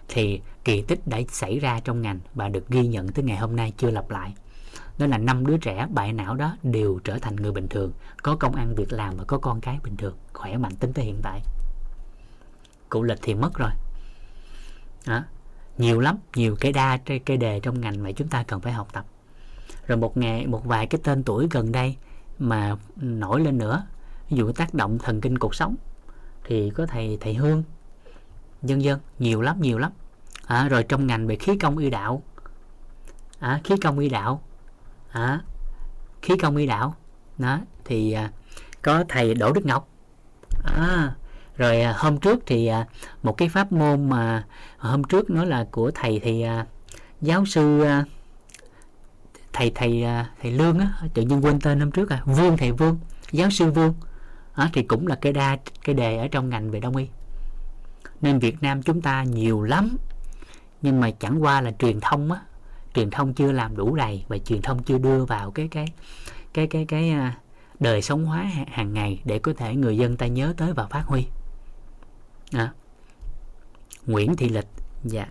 [0.09, 3.57] Thì kỳ tích đã xảy ra trong ngành và được ghi nhận tới ngày hôm
[3.57, 4.35] nay, chưa lặp lại
[4.99, 7.93] đó là năm đứa trẻ bại não đó đều trở thành người bình thường.
[8.23, 10.17] Có công ăn việc làm và có con cái bình thường.
[10.33, 11.43] Khỏe mạnh tính tới hiện tại.
[12.89, 13.71] Cụ lịch thì mất rồi.
[15.07, 15.23] Đó.
[15.79, 18.89] nhiều lắm nhiều cái đa cái đề trong ngành mà chúng ta cần phải học
[18.93, 19.05] tập.
[19.87, 21.97] Rồi một ngày một vài cái tên tuổi gần đây
[22.39, 23.87] mà nổi lên nữa.
[24.31, 25.77] Ví dụ tác động thần kinh cuộc sống
[26.45, 27.63] thì có thầy thầy hương.
[28.63, 29.93] Dân dân nhiều lắm nhiều lắm.
[30.47, 32.23] À, rồi trong ngành về khí công y đạo.
[33.39, 34.43] À, khí công y đạo
[35.19, 35.41] à,
[36.23, 36.95] khí công y đạo.
[37.39, 38.31] Đó thì à,
[38.83, 39.89] có thầy đỗ đức ngọc.
[40.65, 41.15] À,
[41.57, 42.87] rồi à, hôm trước thì à,
[43.23, 44.45] một cái pháp môn mà
[44.79, 46.67] hôm trước nói là của thầy thì à,
[47.21, 48.05] giáo sư à,
[49.53, 52.73] thầy thầy à, thầy lương á tự nhiên quên tên hôm trước à vương thầy
[52.73, 52.99] vương
[53.33, 53.95] giáo sư vương.
[54.55, 57.09] À, thì cũng là cái đa cái đề ở trong ngành về đông y.
[58.21, 59.97] Nên Việt Nam chúng ta nhiều lắm
[60.83, 62.41] nhưng mà chẳng qua là truyền thông á
[62.99, 65.87] truyền thông chưa làm đủ đầy và truyền thông chưa đưa vào cái cái
[66.55, 67.39] cái cái cái à,
[67.81, 71.05] đời sống hóa hàng ngày để có thể người dân ta nhớ tới và phát
[71.07, 71.27] huy.
[72.53, 72.73] À.
[74.07, 74.67] Nguyễn Thị Lịch
[75.05, 75.27] dạ.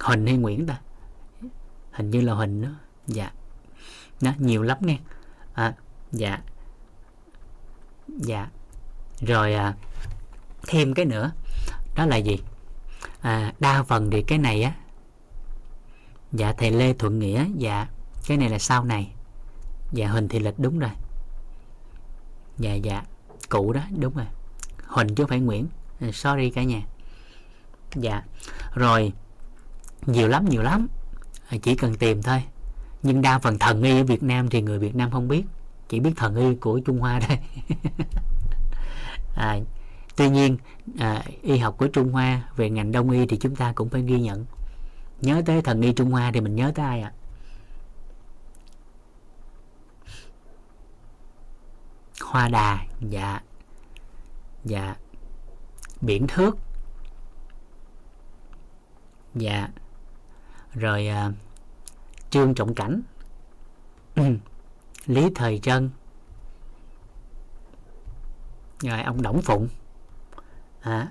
[0.00, 0.80] Huỳnh hay Nguyễn ta?
[1.90, 2.68] Hình như là Huỳnh đó.
[3.06, 3.30] Dạ.
[4.20, 4.98] Đó, nhiều lắm nghe.
[5.54, 5.74] À,
[6.12, 6.40] dạ.
[8.08, 8.48] Dạ.
[9.20, 9.74] Rồi à,
[10.66, 11.32] thêm cái nữa.
[11.96, 12.38] Đó là gì?
[13.20, 14.72] À, đa phần thì cái này á
[16.32, 17.46] dạ thầy Lê Thuận Nghĩa.
[17.56, 17.86] Dạ
[18.26, 19.12] cái này là sau này.
[19.92, 20.90] Dạ Huỳnh Thị Lịch đúng rồi.
[22.58, 23.02] Dạ dạ
[23.48, 24.26] cụ đó đúng rồi.
[24.86, 25.68] Huỳnh chứ không phải Nguyễn.
[26.00, 26.82] Ừ, sorry cả nhà.
[27.94, 28.22] Dạ
[28.74, 29.12] rồi
[30.06, 30.88] nhiều lắm nhiều lắm.
[31.48, 32.42] À, chỉ cần tìm thôi.
[33.02, 35.44] Nhưng đa phần thần y ở Việt Nam thì người Việt Nam không biết.
[35.88, 37.38] Chỉ biết thần y của Trung Hoa thôi.
[39.36, 39.58] À,
[40.16, 40.56] tuy nhiên
[40.98, 44.02] à, y học của Trung Hoa về ngành đông y thì chúng ta cũng phải
[44.02, 44.44] ghi nhận
[45.20, 47.12] nhớ tới thần y Trung Hoa thì mình nhớ tới ai ạ?
[47.12, 47.16] À?
[52.20, 53.40] Hoa Đà dạ.
[54.64, 54.96] Dạ.
[56.00, 56.58] Biển thước.
[59.34, 59.68] Dạ.
[60.74, 61.34] Rồi uh,
[62.30, 63.02] trương trọng cảnh.
[65.06, 65.90] Lý thời trân.
[68.80, 69.68] Rồi ông đổng phụng.
[70.80, 71.08] À,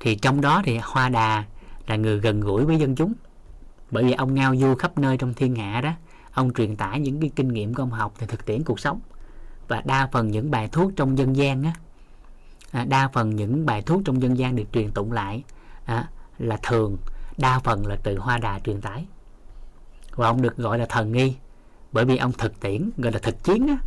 [0.00, 1.44] thì trong đó thì hoa đà
[1.88, 3.12] là người gần gũi với dân chúng.
[3.90, 5.92] Bởi vì ông ngao du khắp nơi trong thiên hạ đó
[6.32, 9.00] ông truyền tải những cái kinh nghiệm của ông học từ thực tiễn cuộc sống.
[9.68, 11.72] Và đa phần những bài thuốc trong dân gian á
[12.70, 15.44] à, đa phần những bài thuốc trong dân gian được truyền tụng lại
[15.84, 16.08] à,
[16.38, 16.96] là thường
[17.38, 19.06] đa phần là từ hoa đà truyền tải.
[20.14, 21.36] Và ông được gọi là thần nghi
[21.92, 23.78] bởi vì ông thực tiễn gọi là thực chiến á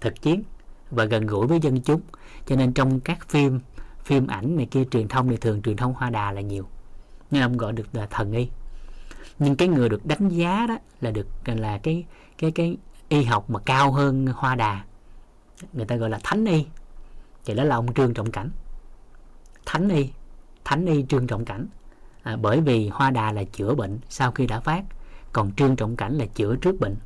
[0.00, 0.42] thực chiến
[0.90, 2.00] và gần gũi với dân chúng.
[2.46, 3.60] Cho nên trong các phim
[4.04, 6.66] phim ảnh này kia truyền thông thì thường truyền thông hoa đà là nhiều
[7.30, 8.48] nên ông gọi được là thần y.
[9.38, 12.04] Nhưng cái người được đánh giá đó là được là cái
[12.38, 12.76] cái cái
[13.08, 14.84] y học mà cao hơn hoa đà.
[15.72, 16.66] Người ta gọi là thánh y.
[17.44, 18.50] Thì đó là ông trương trọng cảnh.
[19.66, 20.10] Thánh y
[20.64, 21.66] thánh y trương trọng cảnh.
[22.22, 24.84] À, bởi vì hoa đà là chữa bệnh sau khi đã phát
[25.32, 26.96] còn trương trọng cảnh là chữa trước bệnh.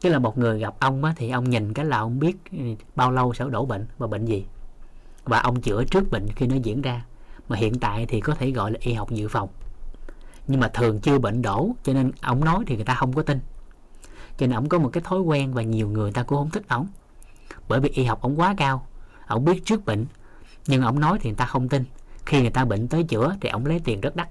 [0.00, 2.36] Tức là một người gặp ông á, thì ông nhìn cái là ông biết
[2.94, 4.46] bao lâu sẽ đổ bệnh và bệnh gì.
[5.24, 7.04] Và ông chữa trước bệnh khi nó diễn ra
[7.52, 9.48] mà hiện tại thì có thể gọi là y học dự phòng.
[10.46, 13.22] Nhưng mà thường chưa bệnh đổ cho nên ông nói thì người ta không có
[13.22, 13.40] tin.
[14.38, 16.68] Cho nên ông có một cái thói quen và nhiều người ta cũng không thích
[16.68, 16.86] ông.
[17.68, 18.86] Bởi vì y học ông quá cao
[19.26, 20.06] ông biết trước bệnh.
[20.66, 21.84] Nhưng ông nói thì người ta không tin.
[22.26, 24.28] Khi người ta bệnh tới chữa thì ông lấy tiền rất đắt.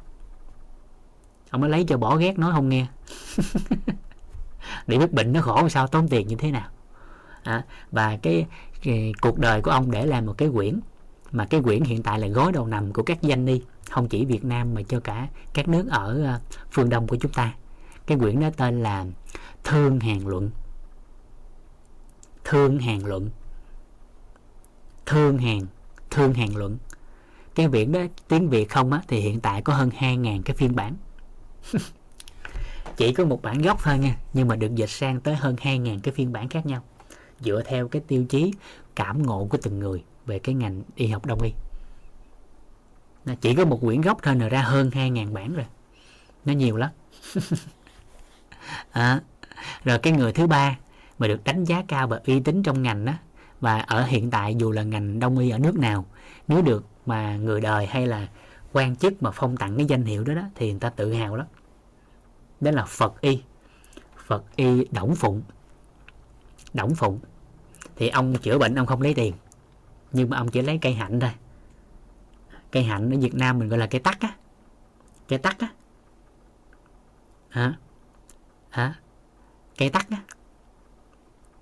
[1.49, 2.87] Ông mới lấy cho bỏ ghét nói không nghe.
[4.87, 6.69] Để biết bệnh nó khổ sao tốn tiền như thế nào.
[7.43, 8.45] À, và cái,
[8.83, 10.79] cái cuộc đời của ông để làm một cái quyển
[11.31, 14.25] mà cái quyển hiện tại là gối đầu nằm của các danh ni không chỉ
[14.25, 16.39] Việt Nam mà cho cả các nước ở ờ,
[16.71, 17.53] phương Đông của chúng ta.
[18.05, 19.05] Cái quyển đó tên là
[19.63, 20.51] Thương Hàng Luận.
[22.43, 23.29] Thương Hàng Luận.
[25.05, 25.65] Thương Hàng
[26.11, 26.77] Thương Hàng Luận.
[27.55, 30.75] Cái quyển đó tiếng Việt không á, thì hiện tại có hơn 2.000 cái phiên
[30.75, 30.95] bản.
[32.97, 35.99] Chỉ có một bản gốc thôi nha, nhưng mà được dịch sang tới hơn 2.000
[35.99, 36.81] cái phiên bản khác nhau,
[37.39, 38.53] dựa theo cái tiêu chí
[38.95, 41.53] cảm ngộ của từng người về cái ngành y học đông y.
[43.41, 45.65] Chỉ có một quyển gốc thôi là ra hơn 2.000 bản rồi.
[46.45, 46.89] Nó nhiều lắm.
[48.91, 49.21] À,
[49.83, 50.77] rồi cái người thứ ba
[51.19, 53.13] mà được đánh giá cao và uy tín trong ngành đó
[53.61, 56.05] và ở hiện tại dù là ngành đông y ở nước nào
[56.47, 58.27] nếu được mà người đời hay là
[58.73, 61.35] quan chức mà phong tặng cái danh hiệu đó đó thì người ta tự hào
[61.35, 61.47] lắm.
[62.61, 63.41] Đó là Phật y.
[64.25, 65.41] Phật y Đổng Phụng.
[66.73, 67.19] Đổng Phụng.
[67.95, 69.33] Thì ông chữa bệnh ông không lấy tiền
[70.13, 71.31] nhưng mà ông chỉ lấy cây hạnh thôi.
[72.71, 74.35] Cây hạnh ở Việt Nam mình gọi là cây tắc á.
[75.27, 75.67] Cây tắc á.
[77.49, 77.73] Hả?
[78.69, 78.95] Hả?
[79.77, 80.17] Cây tắc á.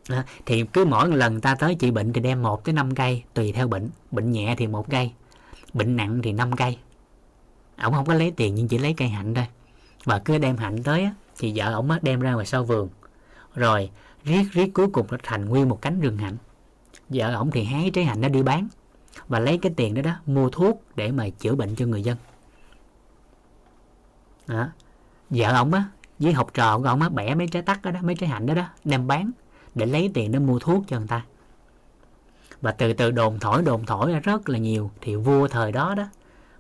[0.10, 3.24] À, thì cứ mỗi lần ta tới trị bệnh thì đem một tới năm cây
[3.34, 3.90] tùy theo bệnh.
[4.12, 5.12] Bệnh nhẹ thì một cây
[5.74, 6.78] bệnh nặng thì 5 cây.
[7.82, 9.48] Ổng không có lấy tiền nhưng chỉ lấy cây hạnh thôi.
[10.04, 12.90] Và cứ đem hạnh tới á, thì vợ ổng đem ra ngoài sau vườn.
[13.56, 13.90] Rồi
[14.24, 16.38] riết riết cuối cùng nó thành nguyên một cánh rừng hạnh
[17.10, 18.68] vợ ổng thì hái trái hạnh đó đi bán
[19.28, 22.18] và lấy cái tiền đó đó mua thuốc để mà chữa bệnh cho người dân.
[24.48, 24.68] Đó.
[25.30, 25.84] vợ ổng á
[26.20, 28.46] với học trò của ổng á bẻ mấy trái tắc đó, đó mấy trái hạnh
[28.46, 29.32] đó đó đem bán
[29.76, 31.26] để lấy tiền để mua thuốc cho người ta.
[32.62, 35.96] Và từ từ đồn thổi đồn thổi ra rất là nhiều thì vua thời đó
[35.96, 36.04] đó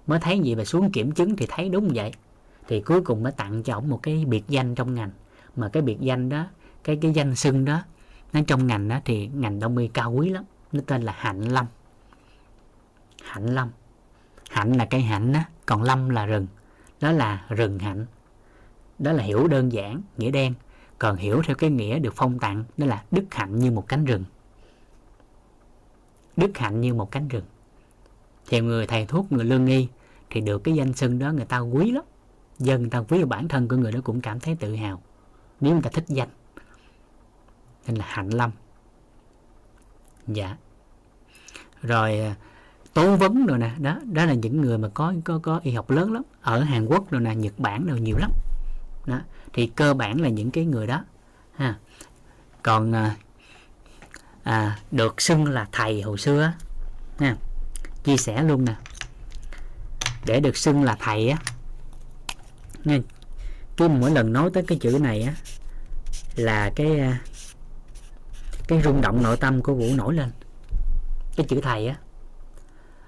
[0.07, 2.11] mới thấy gì và xuống kiểm chứng thì thấy đúng vậy.
[2.67, 5.11] Thì cuối cùng mới tặng cho ổng một cái biệt danh trong ngành.
[5.55, 6.45] Mà cái biệt danh đó
[6.83, 7.83] cái cái danh xưng đó
[8.33, 11.41] nó trong ngành đó thì ngành đông y cao quý lắm, nó tên là hạnh
[11.41, 11.65] lâm.
[13.23, 13.69] Hạnh lâm.
[14.49, 16.47] Hạnh là cây hạnh đó còn lâm là rừng.
[17.01, 18.05] Đó là rừng hạnh.
[18.99, 20.53] Đó là hiểu đơn giản, nghĩa đen,
[20.99, 24.05] còn hiểu theo cái nghĩa được phong tặng, đó là đức hạnh như một cánh
[24.05, 24.23] rừng.
[26.37, 27.45] Đức hạnh như một cánh rừng.
[28.49, 29.87] Theo người thầy thuốc, người lương nghi
[30.29, 32.03] thì được cái danh xưng đó người ta quý lắm.
[32.59, 35.01] Dân người ta quý, bản thân của người đó cũng cảm thấy tự hào.
[35.59, 36.29] Nếu người ta thích danh
[37.89, 38.51] nên là hạnh lâm.
[40.27, 40.55] Dạ.
[41.81, 42.35] Rồi à,
[42.93, 45.89] tố vấn rồi nè đó đó là những người mà có có có y học
[45.89, 48.31] lớn lắm ở Hàn Quốc rồi nè Nhật Bản đều nhiều lắm.
[49.05, 49.19] Đó
[49.53, 51.05] thì cơ bản là những cái người đó
[51.55, 51.75] ha.
[52.63, 53.15] Còn à,
[54.43, 56.53] à, được xưng là thầy hồi xưa
[57.19, 57.35] ha
[58.03, 58.75] chia sẻ luôn nè.
[60.25, 61.37] Để được xưng là thầy á
[62.83, 62.99] nghe,
[63.77, 65.33] cứ mỗi lần nói tới cái chữ này á
[66.35, 67.19] là cái à,
[68.69, 70.31] cái rung động nội tâm của vũ nổi lên.
[71.35, 71.95] Cái chữ thầy á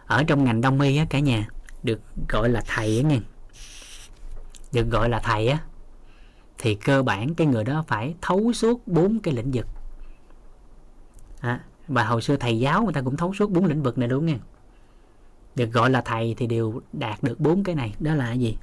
[0.06, 1.48] ở trong ngành đông y á cả nhà
[1.84, 3.20] được gọi là thầy á nghe.
[4.74, 5.60] Được gọi là thầy á
[6.58, 9.68] thì cơ bản cái người đó phải thấu suốt bốn cái lĩnh vực.
[11.40, 14.08] À, và hồi xưa thầy giáo người ta cũng thấu suốt bốn lĩnh vực này
[14.08, 14.40] đúng không
[15.56, 17.96] được gọi là thầy thì đều đạt được bốn cái này.
[18.00, 18.58] Đó là cái gì?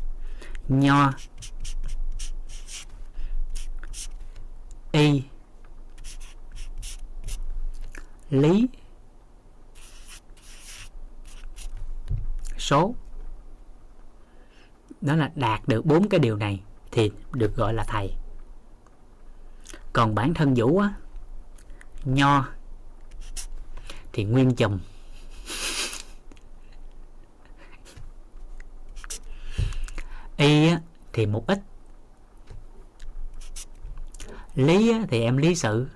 [0.68, 1.12] Nho
[4.93, 5.23] y
[8.31, 8.68] lý.
[12.58, 12.94] Số.
[15.00, 18.15] Đó là đạt được bốn cái điều này thì được gọi là thầy.
[19.92, 20.94] Còn bản thân vũ á
[22.05, 22.48] nho
[24.12, 24.78] thì nguyên chùm.
[30.36, 30.81] Y á
[31.12, 31.60] thì một ít.
[34.55, 35.86] Lý á, thì em lý sự.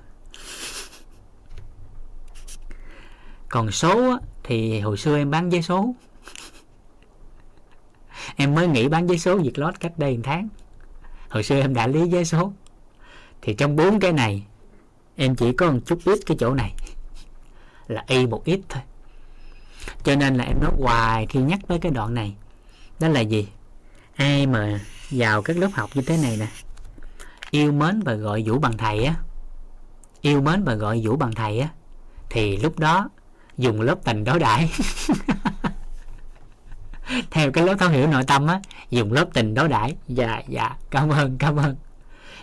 [3.53, 5.95] Còn số á, thì hồi xưa em bán giấy số.
[8.37, 10.49] Em mới nghĩ bán giấy số việt lót cách đây một tháng.
[11.29, 12.53] Hồi xưa em đã lý giấy số.
[13.43, 14.43] Thì trong bốn cái này
[15.17, 16.75] em chỉ có một chút ít cái chỗ này.
[17.87, 18.83] Là y một ít thôi.
[20.05, 22.35] Cho nên là em nói hoài khi nhắc tới cái đoạn này.
[23.01, 23.49] Đó là gì?
[24.15, 26.47] Ai mà vào các lớp học như thế này nè
[27.51, 29.15] yêu mến và gọi vũ bằng thầy á
[30.21, 31.69] yêu mến và gọi vũ bằng thầy á
[32.31, 33.09] thì lúc đó
[33.59, 34.71] dùng lớp tình đối đãi.
[37.31, 39.97] Theo cái lớp thấu hiểu nội tâm á dùng lớp tình đối đãi.
[40.09, 41.77] Dạ dạ cảm ơn cảm ơn.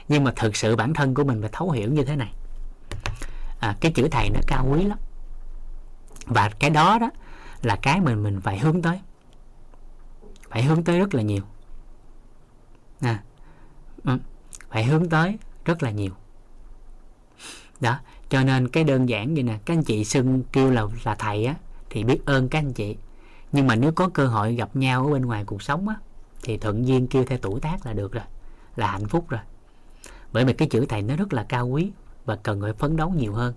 [0.08, 2.34] Nhưng mà thực sự bản thân của mình phải thấu hiểu như thế này
[3.60, 4.98] à, cái chữ thầy nó cao quý lắm.
[6.26, 7.10] Và cái đó đó
[7.62, 9.00] là cái mình mình phải hướng tới.
[10.50, 11.44] Phải hướng tới rất là nhiều.
[13.02, 13.24] À,
[14.04, 14.18] ừ,
[14.70, 16.12] phải hướng tới rất là nhiều.
[17.80, 21.16] Đó cho nên cái đơn giản vậy nè các anh chị xưng kêu là là
[21.16, 21.56] thầy á
[21.90, 22.98] thì biết ơn các anh chị.
[23.51, 25.95] Nhưng mà nếu có cơ hội gặp nhau ở bên ngoài cuộc sống á
[26.43, 28.24] thì thuận duyên kêu theo tuổi tác là được rồi
[28.75, 29.41] là hạnh phúc rồi.
[30.33, 31.91] Bởi vì cái chữ thầy nó rất là cao quý
[32.25, 33.53] và cần phải phấn đấu nhiều hơn.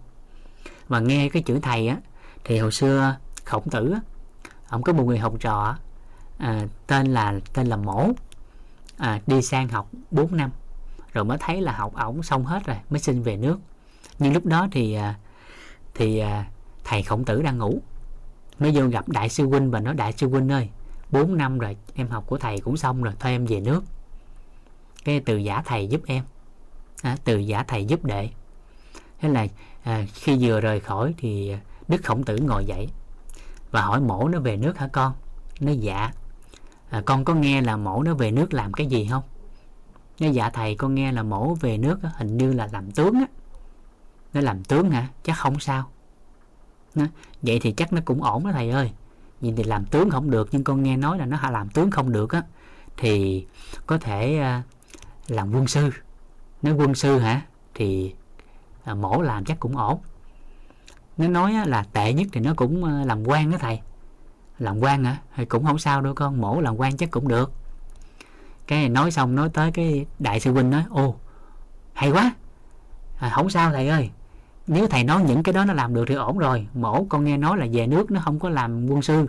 [0.88, 1.96] Và nghe cái chữ thầy á
[2.44, 4.00] thì hồi xưa khổng tử á
[4.68, 5.76] ông có một người học trò
[6.38, 8.08] à, tên là tên là mổ.
[8.96, 10.50] À, đi sang học 4 năm
[11.12, 13.58] rồi mới thấy là học ổng xong hết rồi mới xin về nước
[14.22, 15.18] nhưng lúc đó thì à,
[15.94, 16.46] thì à,
[16.84, 17.82] thầy khổng tử đang ngủ.
[18.58, 20.68] Mới vô gặp đại sư huynh và nói đại sư huynh ơi
[21.10, 23.84] 4 năm rồi em học của thầy cũng xong rồi thôi em về nước.
[25.04, 26.24] Cái từ giả thầy giúp em.
[27.02, 28.28] À, từ giả thầy giúp đệ.
[29.20, 29.46] Thế là
[29.82, 31.52] à, khi vừa rời khỏi thì
[31.88, 32.88] đức khổng tử ngồi dậy
[33.70, 35.12] và hỏi mổ nó về nước hả con?
[35.60, 36.10] Nó dạ.
[36.90, 39.22] À, con có nghe là mổ nó về nước làm cái gì không?
[40.20, 43.26] Nó dạ thầy con nghe là mổ về nước hình như là làm tướng á
[44.34, 45.08] nó làm tướng hả?
[45.24, 45.90] Chắc không sao.
[46.94, 47.04] Nó,
[47.42, 48.92] vậy thì chắc nó cũng ổn đó thầy ơi.
[49.40, 52.12] Vậy thì làm tướng không được nhưng con nghe nói là nó làm tướng không
[52.12, 52.42] được á
[52.96, 53.46] thì
[53.86, 54.62] có thể à,
[55.28, 55.90] làm quân sư.
[56.62, 57.42] Nói quân sư hả?
[57.74, 58.14] Thì
[58.90, 59.98] uh, mổ làm chắc cũng ổn.
[61.16, 63.80] Nó nói là tệ nhất thì nó cũng à, làm quan đó thầy.
[64.58, 65.18] Làm quan hả?
[65.36, 67.52] Thì cũng không sao đâu con mổ làm quan chắc cũng được.
[68.66, 71.16] Cái này nói xong nói tới cái đại sư huynh nói ô
[71.92, 72.32] hay quá.
[73.18, 74.10] À, không sao thầy ơi
[74.66, 76.66] nếu thầy nói những cái đó nó làm được thì ổn rồi.
[76.74, 79.26] Mổ con nghe nói là về nước nó không có làm quân sư,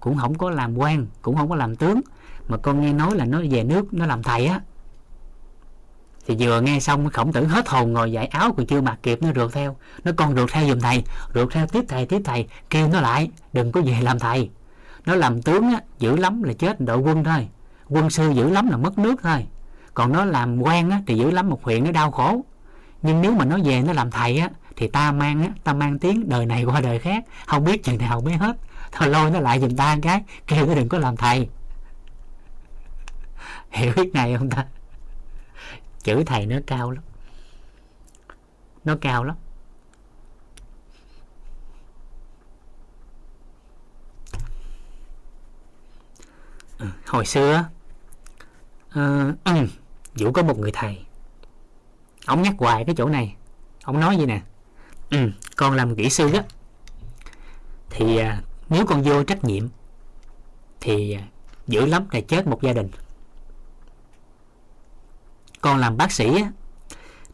[0.00, 2.00] cũng không có làm quan, cũng không có làm tướng.
[2.48, 4.60] Mà con nghe nói là nó về nước nó làm thầy á.
[6.26, 9.22] Thì vừa nghe xong khổng tử hết hồn ngồi dạy áo còn chưa mặc kịp,
[9.22, 9.76] nó rượt theo.
[10.04, 11.04] Nó còn rượt theo giùm thầy,
[11.34, 14.50] rượt theo, tiếp thầy tiếp thầy, kêu nó lại, đừng có về làm thầy.
[15.06, 17.48] Nó làm tướng á, dữ lắm là chết đội quân thôi.
[17.88, 19.46] Quân sư dữ lắm là mất nước thôi.
[19.94, 22.44] Còn nó làm quan á, thì dữ lắm một huyện nó đau khổ.
[23.02, 25.98] Nhưng nếu mà nó về nó làm thầy á thì ta mang á ta mang
[25.98, 27.24] tiếng đời này qua đời khác.
[27.46, 28.56] Không biết chừng nào biết hết.
[28.92, 31.48] Thôi lôi nó lại giùm ta cái kêu nó đừng có làm thầy.
[33.70, 34.66] Hiểu biết này không ta?
[36.02, 37.04] Chữ thầy nó cao lắm.
[38.84, 39.36] Nó cao lắm.
[46.78, 47.68] Ừ, hồi xưa
[48.98, 49.04] uh,
[50.14, 51.04] Vũ có một người thầy.
[52.26, 53.36] Ông nhắc hoài cái chỗ này.
[53.84, 54.40] Ông nói gì nè?
[55.14, 56.44] Ừ, con làm kỹ sư á.
[57.90, 59.68] Thì à, nếu con vô trách nhiệm
[60.80, 61.28] thì à,
[61.66, 62.90] dữ lắm là chết một gia đình.
[65.60, 66.52] Con làm bác sĩ á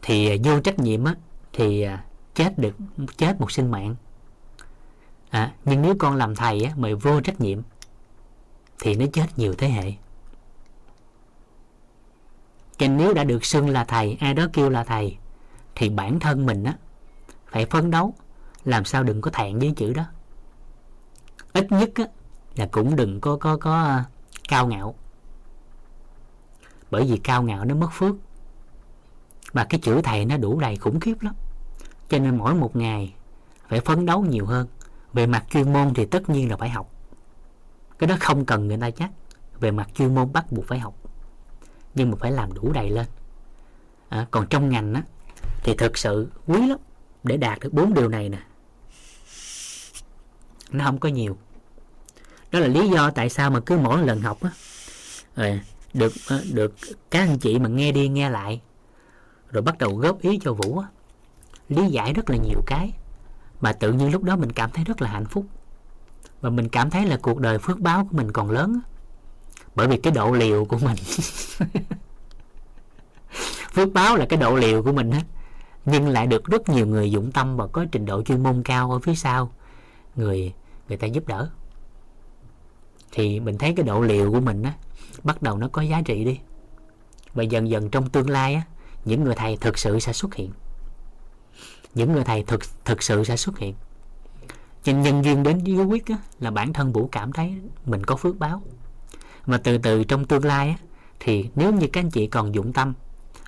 [0.01, 1.15] thì à, vô trách nhiệm á
[1.53, 2.03] thì à,
[2.35, 2.75] chết được
[3.17, 3.95] chết một sinh mạng.
[5.29, 7.61] À, nhưng nếu con làm thầy á mà vô trách nhiệm
[8.79, 9.93] thì nó chết nhiều thế hệ.
[12.77, 15.17] Cho nếu đã được xưng là thầy ai đó kêu là thầy
[15.75, 16.73] thì bản thân mình á
[17.51, 18.13] phải phấn đấu.
[18.63, 20.03] Làm sao đừng có thẹn với chữ đó.
[21.53, 22.05] Ít nhất á,
[22.55, 24.05] là cũng đừng có có có uh,
[24.49, 24.95] cao ngạo.
[26.91, 28.15] Bởi vì cao ngạo nó mất phước.
[29.53, 31.35] Và cái chữ thầy nó đủ đầy khủng khiếp lắm.
[32.09, 33.13] Cho nên mỗi một ngày
[33.67, 34.67] phải phấn đấu nhiều hơn.
[35.13, 36.89] Về mặt chuyên môn thì tất nhiên là phải học.
[37.99, 39.11] Cái đó không cần người ta chắc.
[39.59, 40.93] Về mặt chuyên môn bắt buộc phải học.
[41.95, 43.05] Nhưng mà phải làm đủ đầy lên.
[44.09, 45.03] À, còn trong ngành á
[45.63, 46.79] thì thực sự quý lắm
[47.23, 48.39] để đạt được bốn điều này nè.
[50.71, 51.37] Nó không có nhiều.
[52.51, 54.49] Đó là lý do tại sao mà cứ mỗi lần học á
[55.35, 55.49] ờ,
[55.93, 56.75] được ờ, được
[57.09, 58.61] các anh chị mà nghe đi nghe lại,
[59.49, 60.87] rồi bắt đầu góp ý cho vũ á,
[61.69, 62.93] lý giải rất là nhiều cái,
[63.61, 65.45] mà tự nhiên lúc đó mình cảm thấy rất là hạnh phúc.
[66.41, 68.79] Và mình cảm thấy là cuộc đời phước báo của mình còn lớn
[69.75, 70.97] bởi vì cái độ liều của mình.
[73.73, 75.21] Phước báo là cái độ liều của mình á
[75.85, 78.91] nhưng lại được rất nhiều người dụng tâm và có trình độ chuyên môn cao
[78.91, 79.51] ở phía sau.
[80.15, 80.53] Người
[80.87, 81.49] người ta giúp đỡ.
[83.11, 84.73] Thì mình thấy cái độ liều của mình á
[85.23, 86.39] bắt đầu nó có giá trị đi.
[87.33, 88.61] Và dần dần trong tương lai á
[89.05, 90.51] những người thầy thực sự sẽ xuất hiện.
[91.95, 93.75] Những người thầy thực thực sự sẽ xuất hiện.
[94.83, 98.15] Trên nhân duyên đến với quyết á, là bản thân vũ cảm thấy mình có
[98.15, 98.61] phước báo.
[99.45, 100.75] Và từ từ trong tương lai á,
[101.19, 102.93] thì nếu như các anh chị còn dụng tâm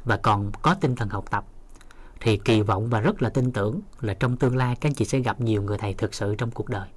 [0.03, 1.45] và còn có tinh thần học tập
[2.23, 5.05] thì kỳ vọng và rất là tin tưởng là trong tương lai các anh chị
[5.05, 6.87] sẽ gặp nhiều người thầy thực sự trong cuộc đời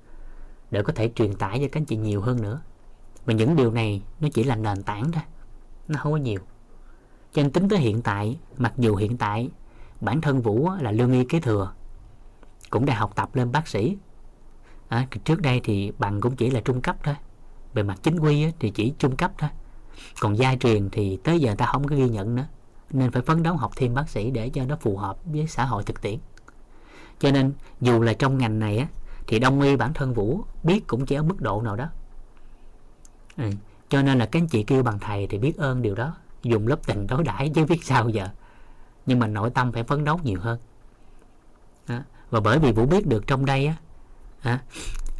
[0.71, 2.61] để có thể truyền tải cho các anh chị nhiều hơn nữa.
[3.25, 5.23] Và những điều này nó chỉ là nền tảng thôi
[5.89, 6.41] nó không có nhiều.
[7.33, 9.51] Cho nên tính tới hiện tại mặc dù hiện tại
[10.01, 11.73] bản thân vũ là lương y kế thừa
[12.71, 13.97] cũng đã học tập lên bác sĩ.
[14.89, 17.15] À, trước đây thì bằng cũng chỉ là trung cấp thôi
[17.75, 19.51] về mặt chính quy thì chỉ trung cấp thôi.
[20.21, 22.47] Còn gia truyền thì tới giờ ta không có ghi nhận nữa
[22.91, 25.65] nên phải phấn đấu học thêm bác sĩ để cho nó phù hợp với xã
[25.65, 26.19] hội thực tiễn
[27.19, 28.87] cho nên dù là trong ngành này á
[29.27, 31.89] thì đông y bản thân vũ biết cũng chỉ ở mức độ nào đó
[33.37, 33.51] ừ.
[33.89, 36.69] cho nên là các anh chị kêu bằng thầy thì biết ơn điều đó dùng
[36.69, 38.29] lớp tình đối đãi chứ biết sao giờ
[39.07, 40.59] nhưng mà nội tâm phải phấn đấu nhiều hơn
[41.89, 41.99] đó.
[42.31, 43.77] và bởi vì vũ biết được trong đây á
[44.41, 44.63] à,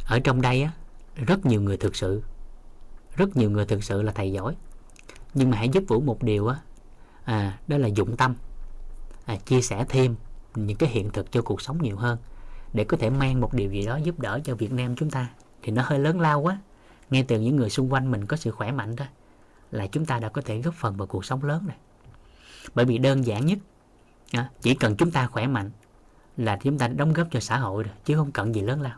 [0.07, 0.71] ở trong đây á
[1.15, 2.23] rất nhiều người thực sự
[3.15, 4.55] rất nhiều người thực sự là thầy giỏi
[5.33, 6.57] nhưng mà hãy giúp vũ một điều á
[7.27, 8.35] à, đó là dụng tâm.
[9.25, 10.15] À, chia sẻ thêm
[10.55, 12.17] những cái hiện thực cho cuộc sống nhiều hơn
[12.73, 15.29] để có thể mang một điều gì đó giúp đỡ cho Việt Nam chúng ta.
[15.61, 16.57] Thì nó hơi lớn lao quá.
[17.09, 19.07] Nghe từ những người xung quanh mình có sự khỏe mạnh thôi
[19.71, 21.77] là chúng ta đã có thể góp phần vào cuộc sống lớn này.
[22.75, 23.59] Bởi vì đơn giản nhất
[24.31, 25.71] à, chỉ cần chúng ta khỏe mạnh
[26.37, 28.97] là chúng ta đóng góp cho xã hội rồi chứ không cần gì lớn lao.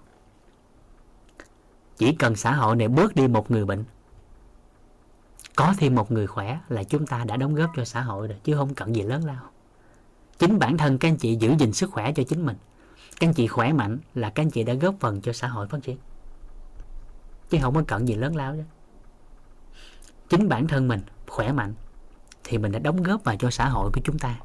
[1.97, 3.83] Chỉ cần xã hội này bớt đi một người bệnh
[5.59, 8.37] có thêm một người khỏe là chúng ta đã đóng góp cho xã hội rồi
[8.43, 9.43] chứ không cần gì lớn lao.
[10.37, 12.57] Chính bản thân các anh chị giữ gìn sức khỏe cho chính mình.
[13.19, 15.67] Các anh chị khỏe mạnh là các anh chị đã góp phần cho xã hội
[15.67, 15.97] phát triển.
[17.49, 18.63] Chứ không có cần gì lớn lao chứ.
[20.29, 21.73] Chính bản thân mình khỏe mạnh
[22.43, 24.39] thì mình đã đóng góp vào cho xã hội của chúng ta.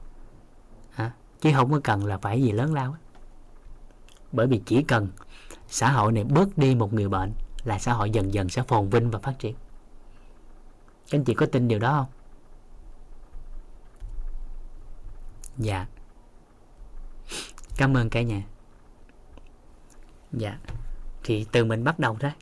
[0.96, 2.96] À, chứ không có cần là phải gì lớn lao.
[4.32, 5.08] Bởi vì chỉ cần
[5.68, 7.32] xã hội này bớt đi một người bệnh
[7.64, 9.54] là xã hội dần dần sẽ phồn vinh và phát triển
[11.10, 12.06] các anh chị có tin điều đó không?
[15.58, 15.86] Dạ.
[17.76, 18.42] Cảm ơn cả nhà.
[20.32, 20.58] Dạ.
[21.24, 22.34] Thì từ mình bắt đầu ra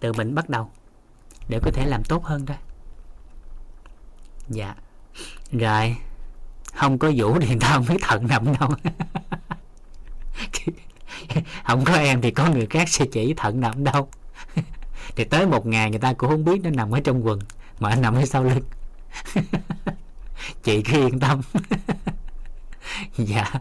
[0.00, 0.70] từ mình bắt đầu.
[1.48, 2.58] Để có thể làm tốt hơn ra
[4.48, 4.74] dạ.
[5.52, 5.96] Rồi.
[6.74, 8.70] Không có vũ thì tao không biết thận nằm đâu.
[11.66, 14.08] Không có em thì có người khác sẽ chỉ thận nằm đâu.
[15.16, 17.38] Thì tới một ngày người ta cũng không biết nó nằm ở trong quần
[17.80, 18.62] mà anh nằm ở sau lưng.
[20.62, 21.40] Chị cứ yên tâm.
[23.16, 23.52] Dạ.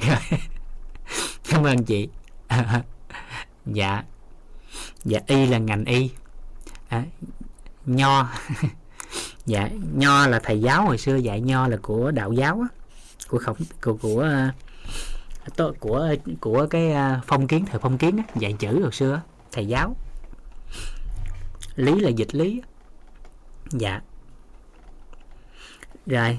[0.00, 0.40] Rồi
[1.48, 2.08] cảm ơn chị.
[3.66, 4.04] Dạ.
[5.04, 6.10] Dạ y là ngành y.
[6.88, 7.04] À,
[7.86, 8.28] nho.
[9.46, 12.68] Dạ nho là thầy giáo hồi xưa dạy nho là của đạo giáo á.
[13.28, 14.52] Của khổng của của à,
[15.56, 16.08] của của,
[16.40, 19.20] của cái à, phong kiến thời phong kiến á, dạy chữ hồi xưa
[19.52, 19.96] thầy giáo.
[21.76, 22.62] Lý là dịch lý
[23.70, 24.00] dạ.
[26.06, 26.38] Rồi.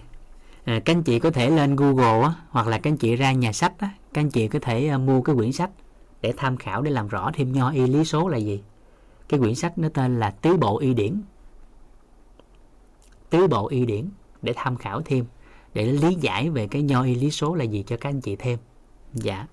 [0.66, 3.32] À, các anh chị có thể lên google á, hoặc là các anh chị ra
[3.32, 5.70] nhà sách á, các anh chị có thể uh, mua cái quyển sách
[6.22, 8.62] để tham khảo để làm rõ thêm nho y lý số là gì.
[9.30, 11.22] Cái quyển sách nó tên là tứ bộ y điển.
[13.30, 14.10] Tứ bộ y điển
[14.42, 15.26] để tham khảo thêm
[15.74, 18.36] để lý giải về cái nho y lý số là gì cho các anh chị
[18.36, 18.60] thêm.
[19.14, 19.48] Dạ.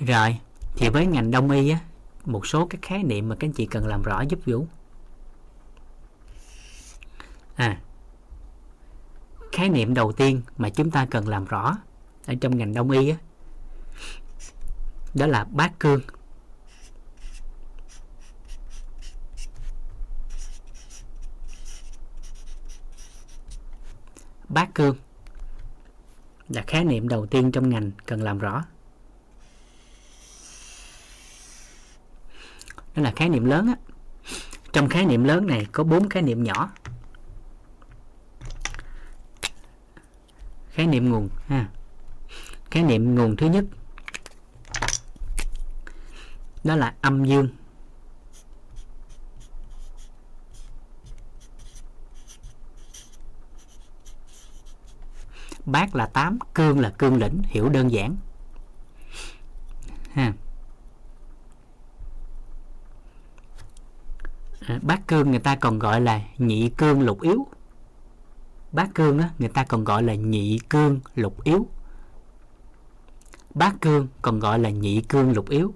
[0.00, 0.38] Rồi
[0.76, 1.78] thì với ngành đông y á
[2.24, 4.66] một số các khái niệm mà các anh chị cần làm rõ giúp vũ
[7.56, 7.80] à.
[9.52, 11.76] Khái niệm đầu tiên mà chúng ta cần làm rõ
[12.26, 13.16] ở trong ngành đông y á,
[15.14, 16.00] đó là bát cương.
[24.48, 24.96] Bát cương
[26.48, 28.64] là khái niệm đầu tiên trong ngành cần làm rõ.
[32.94, 33.74] Đó là khái niệm lớn á.
[34.72, 36.72] Trong khái niệm lớn này có bốn khái niệm nhỏ.
[40.76, 41.68] Khái niệm nguồn, ha.
[42.70, 43.64] Khái niệm nguồn thứ nhất.
[46.64, 47.48] Đó là âm dương.
[55.64, 58.16] Bát là tám, cương là cương lĩnh, hiểu đơn giản.
[60.12, 60.32] Ha.
[64.60, 67.46] À, bát cương người ta còn gọi là nhị cương lục yếu
[68.76, 71.66] bát cương á, người ta còn gọi là nhị cương lục yếu.
[73.54, 75.74] Bát cương còn gọi là nhị cương lục yếu.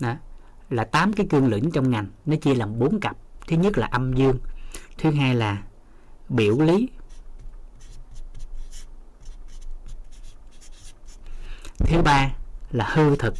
[0.00, 0.14] Đó
[0.70, 3.16] là tám cái cương lĩnh trong ngành nó chia làm bốn cặp.
[3.48, 4.38] Thứ nhất là âm dương
[4.98, 5.62] thứ hai là
[6.28, 6.88] biểu lý.
[11.78, 12.32] Thứ ba
[12.70, 13.34] là hư thực.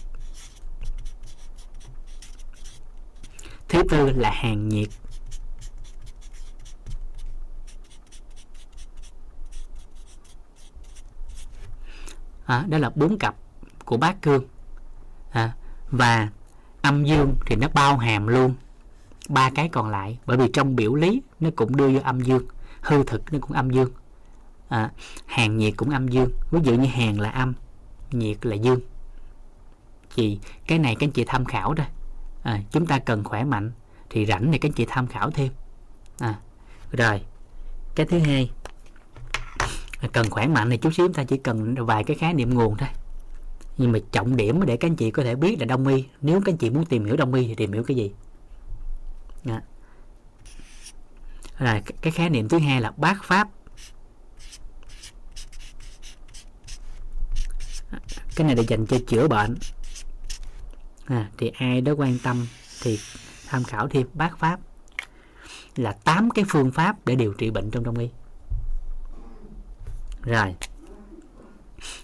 [3.68, 4.88] Thứ tư là hàng nhiệt.
[12.50, 13.34] À, đó là bốn cặp
[13.84, 14.44] của bát cương.
[15.30, 15.54] À,
[15.90, 16.28] và
[16.82, 18.54] âm dương thì nó bao hàm luôn
[19.28, 22.46] ba cái còn lại bởi vì trong biểu lý nó cũng đưa vô âm dương
[22.80, 23.90] hư thực nó cũng âm dương.
[24.68, 24.90] À,
[25.26, 27.54] hàng nhiệt cũng âm dương ví dụ như hàng là âm
[28.10, 28.80] nhiệt là dương.
[30.14, 31.86] Thì cái này các anh chị tham khảo thôi
[32.42, 33.72] à, chúng ta cần khỏe mạnh
[34.10, 35.52] thì rảnh này các anh chị tham khảo thêm.
[36.18, 36.34] À,
[36.92, 37.22] rồi
[37.94, 38.50] cái thứ hai
[40.08, 42.76] cần khỏe mạnh thì chút xíu chúng ta chỉ cần vài cái khái niệm nguồn
[42.76, 42.88] thôi.
[43.78, 46.04] Nhưng mà trọng điểm để các anh chị có thể biết là đông y.
[46.20, 48.12] Nếu các anh chị muốn tìm hiểu đông y thì tìm hiểu cái gì?
[49.44, 49.54] Dạ.
[49.54, 49.60] Đó.
[51.58, 53.48] là cái khái niệm thứ hai là bát pháp.
[58.36, 59.58] Cái này để dành cho chữa bệnh.
[61.04, 62.46] À, thì ai đó quan tâm
[62.82, 62.98] thì
[63.46, 64.60] tham khảo thêm bát pháp.
[65.76, 68.08] Là tám cái phương pháp để điều trị bệnh trong đông y
[70.22, 70.54] rồi.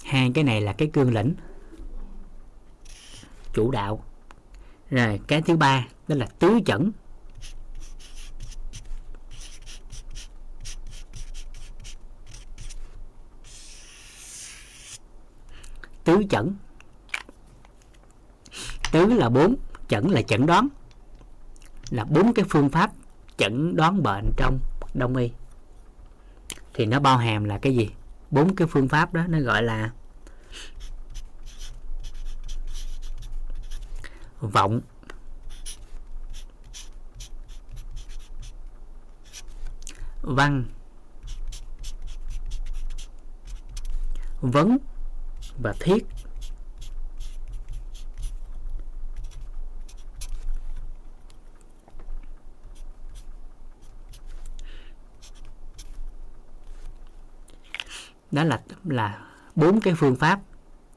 [0.04, 1.34] Hai cái này là cái cương lĩnh.
[3.52, 4.04] Chủ đạo.
[4.90, 6.92] Rồi, cái thứ ba, đó là tứ chẩn.
[16.04, 16.56] Tứ chẩn.
[18.92, 19.56] Tứ là bốn,
[19.88, 20.68] chẩn là chẩn đoán.
[21.90, 22.90] Là bốn cái phương pháp
[23.36, 24.58] chẩn đoán bệnh trong
[24.94, 25.30] đông y.
[26.74, 27.90] Thì nó bao hàm là cái gì?
[28.30, 29.90] Bốn cái phương pháp đó nó gọi là
[34.40, 34.80] vọng.
[40.22, 40.64] Văn.
[44.40, 44.78] Vấn
[45.62, 46.06] và thiết.
[58.36, 59.18] Đó là là
[59.54, 60.40] bốn cái phương pháp.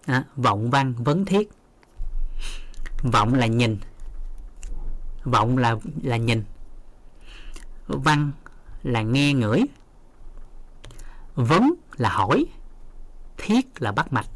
[0.06, 1.50] À, vọng văn vấn thiết.
[3.04, 3.78] Vọng là nhìn.
[5.24, 6.44] Vọng là là nhìn.
[7.88, 8.32] Văn
[8.84, 9.64] là nghe ngửi.
[11.36, 12.46] Vấn là hỏi.
[13.38, 14.28] Thiết là bắt mạch.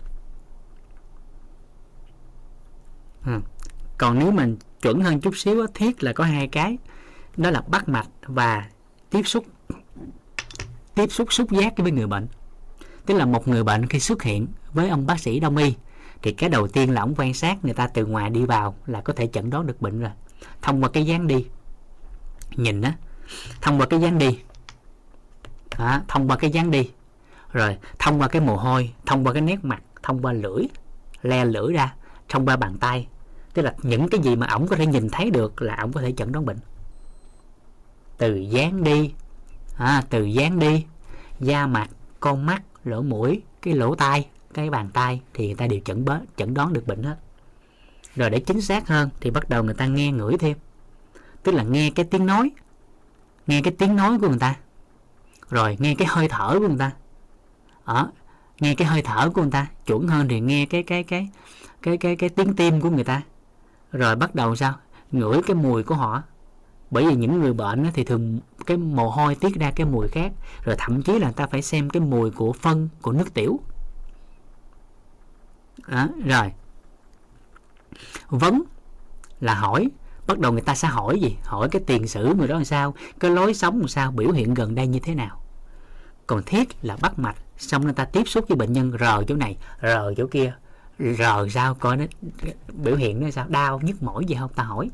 [3.26, 3.40] À.
[3.98, 6.78] còn nếu mình chuẩn hơn chút xíu thiết là có hai cái.
[7.38, 8.70] Đó là bắt mạch và
[9.10, 9.46] tiếp xúc.
[10.96, 12.28] Tiếp xúc xúc giác với người bệnh
[13.06, 15.76] tức là một người bệnh khi xuất hiện với ông bác sĩ đông y
[16.22, 19.02] thì cái đầu tiên là ông quan sát người ta từ ngoài đi vào là
[19.02, 20.12] có thể chẩn đoán được bệnh rồi.
[20.62, 21.46] Thông qua cái dáng đi
[22.56, 22.94] nhìn á
[23.62, 24.40] thông qua cái dáng đi
[25.78, 26.92] đó, thông qua cái dáng đi
[27.52, 30.64] rồi thông qua cái mồ hôi thông qua cái nét mặt thông qua lưỡi
[31.22, 31.94] le lưỡi ra
[32.30, 33.08] thông qua bàn tay.
[33.54, 36.02] Tức là những cái gì mà ổng có thể nhìn thấy được là ổng có
[36.02, 36.58] thể chẩn đoán bệnh.
[38.18, 39.14] Từ dáng đi
[39.78, 40.86] à, từ dáng đi
[41.40, 45.68] da mặt con mắt lỗ mũi cái lỗ tai cái bàn tay thì người ta
[45.68, 47.18] đều chẩn bớ, chẩn đoán được bệnh hết.
[48.16, 50.58] Rồi để chính xác hơn thì bắt đầu người ta nghe ngửi thêm.
[51.44, 52.52] Tức là nghe cái tiếng nói
[53.48, 54.56] nghe cái tiếng nói của người ta.
[55.50, 56.92] Rồi nghe cái hơi thở của người ta.
[57.84, 58.10] Ở
[58.60, 61.30] nghe cái hơi thở của người ta chuẩn hơn thì nghe cái cái cái
[61.82, 63.22] cái cái cái tiếng tim của người ta.
[63.92, 64.74] Rồi bắt đầu sao?
[65.12, 66.24] Ngửi cái mùi của họ
[66.94, 70.32] bởi vì những người bệnh thì thường cái mồ hôi tiết ra cái mùi khác
[70.64, 73.60] rồi thậm chí là người ta phải xem cái mùi của phân của nước tiểu.
[75.86, 76.52] À, rồi.
[78.30, 78.64] Vấn
[79.40, 79.90] là hỏi
[80.28, 81.38] bắt đầu người ta sẽ hỏi gì?
[81.44, 82.94] Hỏi cái tiền sử người đó làm sao?
[83.20, 84.12] Cái lối sống làm sao?
[84.12, 85.42] Biểu hiện gần đây như thế nào?
[86.28, 89.36] Còn thiết là bắt mạch xong người ta tiếp xúc với bệnh nhân rờ chỗ
[89.36, 90.54] này rờ chỗ kia
[91.00, 92.06] rờ sao coi nó
[92.68, 93.46] biểu hiện nó sao?
[93.50, 94.52] Đau nhức mỏi gì không?
[94.56, 94.90] Ta hỏi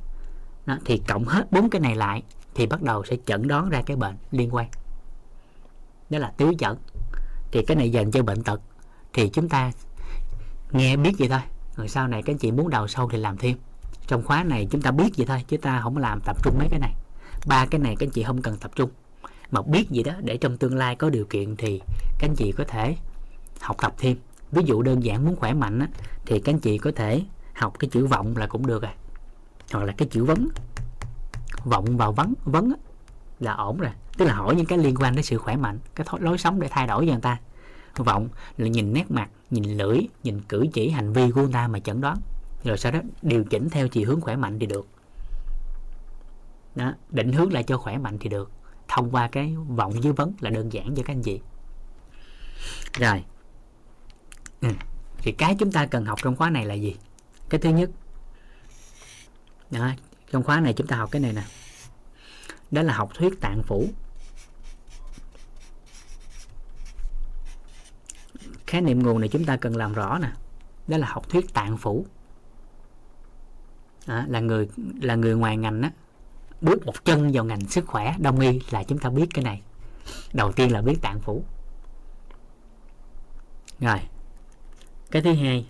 [0.69, 2.23] đó, thì cộng hết bốn cái này lại
[2.55, 4.67] thì bắt đầu sẽ chẩn đoán ra cái bệnh liên quan.
[6.09, 6.77] Đó là tứ chẩn.
[7.51, 8.61] Thì cái này dành cho bệnh tật.
[9.13, 9.71] Thì chúng ta
[10.71, 11.39] nghe biết vậy thôi.
[11.75, 13.57] Rồi sau này các anh chị muốn đào sâu thì làm thêm.
[14.07, 16.67] Trong khóa này chúng ta biết vậy thôi chứ ta không làm tập trung mấy
[16.71, 16.93] cái này.
[17.47, 18.89] Ba cái này các anh chị không cần tập trung.
[19.51, 21.81] Mà biết gì đó để trong tương lai có điều kiện thì
[22.19, 22.95] các anh chị có thể
[23.61, 24.17] học tập thêm.
[24.51, 25.87] Ví dụ đơn giản muốn khỏe mạnh á,
[26.25, 27.23] thì các anh chị có thể
[27.53, 28.91] học cái chữ vọng là cũng được rồi
[29.71, 30.47] hoặc là cái chữ vấn
[31.63, 32.73] vọng vào vấn vấn
[33.39, 33.91] là ổn rồi.
[34.17, 36.67] Tức là hỏi những cái liên quan đến sự khỏe mạnh cái lối sống để
[36.71, 37.37] thay đổi cho người ta.
[37.95, 41.67] Vọng là nhìn nét mặt nhìn lưỡi nhìn cử chỉ hành vi của người ta
[41.67, 42.17] mà chẩn đoán.
[42.63, 44.87] Rồi sau đó điều chỉnh theo chiều hướng khỏe mạnh thì được.
[46.75, 48.51] Đó, định hướng lại cho khỏe mạnh thì được.
[48.87, 51.41] Thông qua cái vọng dưới vấn là đơn giản cho các anh chị.
[52.99, 53.23] Rồi.
[54.61, 54.69] Ừ.
[55.17, 56.95] thì cái chúng ta cần học trong khóa này là gì?
[57.49, 57.89] Cái thứ nhất
[59.71, 59.91] đó,
[60.31, 61.43] trong khóa này chúng ta học cái này nè.
[62.71, 63.87] Đó là học thuyết tạng phủ.
[68.67, 70.31] Khái niệm nguồn này chúng ta cần làm rõ nè.
[70.87, 72.05] Đó là học thuyết tạng phủ.
[74.05, 74.69] À, là người
[75.01, 75.91] là người ngoài ngành á
[76.61, 79.61] bước một chân vào ngành sức khỏe đông y là chúng ta biết cái này.
[80.33, 81.43] Đầu tiên là biết tạng phủ.
[83.79, 83.99] Rồi
[85.11, 85.67] cái thứ hai.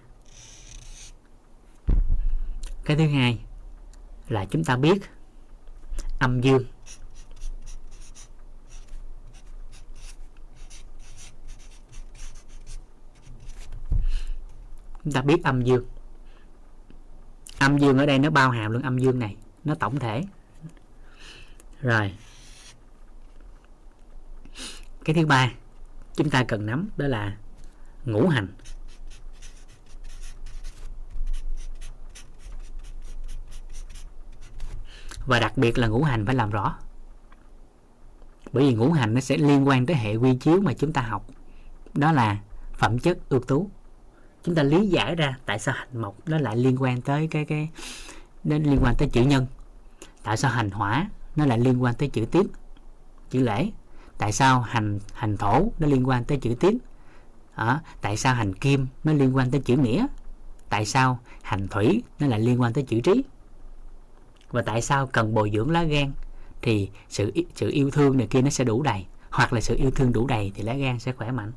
[2.86, 3.40] Cái thứ hai
[4.30, 4.98] là chúng ta biết.
[6.19, 6.64] Âm dương.
[15.03, 15.85] Chúng ta biết âm dương.
[17.59, 19.35] Âm dương ở đây nó bao hàm luôn âm dương này.
[19.64, 20.24] Nó tổng thể.
[21.82, 22.14] Rồi.
[25.06, 25.51] Cái thứ ba
[26.16, 27.38] chúng ta cần nắm đó là
[28.06, 28.48] ngũ hành.
[35.30, 36.75] Và đặc biệt là ngũ hành phải làm rõ.
[38.51, 41.01] Bởi vì ngũ hành nó sẽ liên quan tới hệ quy chiếu mà chúng ta
[41.01, 41.27] học.
[41.93, 42.38] Đó là
[42.74, 43.69] phẩm chất ưu tú.
[44.43, 47.45] Chúng ta lý giải ra tại sao hành mộc nó lại liên quan tới cái
[47.45, 47.69] cái
[48.43, 49.45] nó liên quan tới chữ nhân.
[50.24, 52.45] Tại sao hành hỏa nó lại liên quan tới chữ tiết
[53.30, 53.69] chữ lễ?
[54.17, 56.77] Tại sao hành hành thổ nó liên quan tới chữ tiết?
[57.56, 60.08] À, tại sao hành kim nó liên quan tới chữ nghĩa?
[60.69, 63.24] Tại sao hành thủy nó lại liên quan tới chữ trí?
[64.52, 66.11] Và tại sao cần bồi dưỡng lá gan?
[66.61, 69.06] Thì sự sự yêu thương này kia nó sẽ đủ đầy.
[69.30, 71.52] Hoặc là sự yêu thương đủ đầy thì lá gan sẽ khỏe mạnh.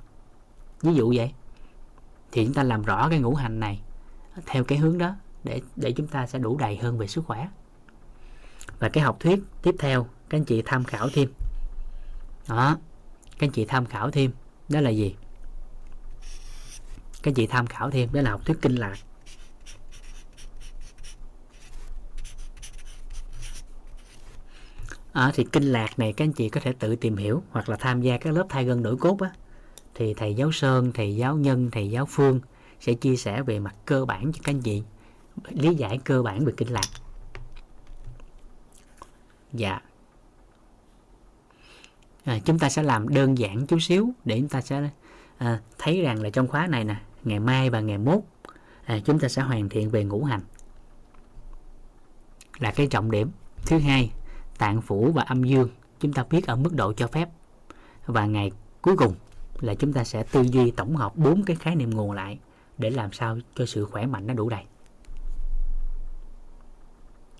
[0.82, 1.32] Ví dụ vậy.
[2.32, 3.80] Thì chúng ta làm rõ cái ngũ hành này
[4.46, 5.14] theo cái hướng đó
[5.44, 7.48] để để chúng ta sẽ đủ đầy hơn về sức khỏe.
[8.78, 11.32] Và cái học thuyết tiếp theo, các anh chị tham khảo thêm.
[12.48, 12.76] Đó,
[13.38, 14.30] các anh chị tham khảo thêm.
[14.68, 15.14] Đó là gì?
[17.22, 18.96] Các anh chị tham khảo thêm, đó là học thuyết kinh lạc.
[25.12, 27.76] À, thì kinh lạc này các anh chị có thể tự tìm hiểu hoặc là
[27.76, 29.30] tham gia các lớp thay gân đổi cốt á
[29.94, 32.40] thì thầy giáo Sơn, thầy giáo Nhân, thầy giáo Phương
[32.80, 34.82] sẽ chia sẻ về mặt cơ bản cho các anh chị
[35.48, 36.86] lý giải cơ bản về kinh lạc.
[39.52, 39.80] Dạ.
[42.24, 44.90] À, chúng ta sẽ làm đơn giản chút xíu để chúng ta sẽ
[45.38, 48.20] à, thấy rằng là trong khóa này nè, ngày mai và ngày mốt
[48.84, 50.40] à, chúng ta sẽ hoàn thiện về ngũ hành
[52.58, 53.30] là cái trọng điểm.
[53.66, 54.10] Thứ hai,
[54.62, 55.68] tạng phủ và âm dương
[56.00, 57.28] chúng ta biết ở mức độ cho phép.
[58.06, 58.50] Và ngày
[58.82, 59.14] cuối cùng
[59.60, 62.38] là chúng ta sẽ tư duy tổng hợp bốn cái khái niệm nguồn lại
[62.78, 64.62] để làm sao cho sự khỏe mạnh nó đủ đầy.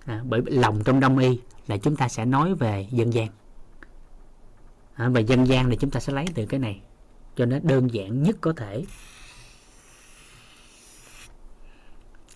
[0.04, 3.28] À, bởi lòng trong đông y là chúng ta sẽ nói về dân gian.
[4.94, 6.80] À, và dân gian thì chúng ta sẽ lấy từ cái này
[7.36, 8.84] cho nó đơn giản nhất có thể.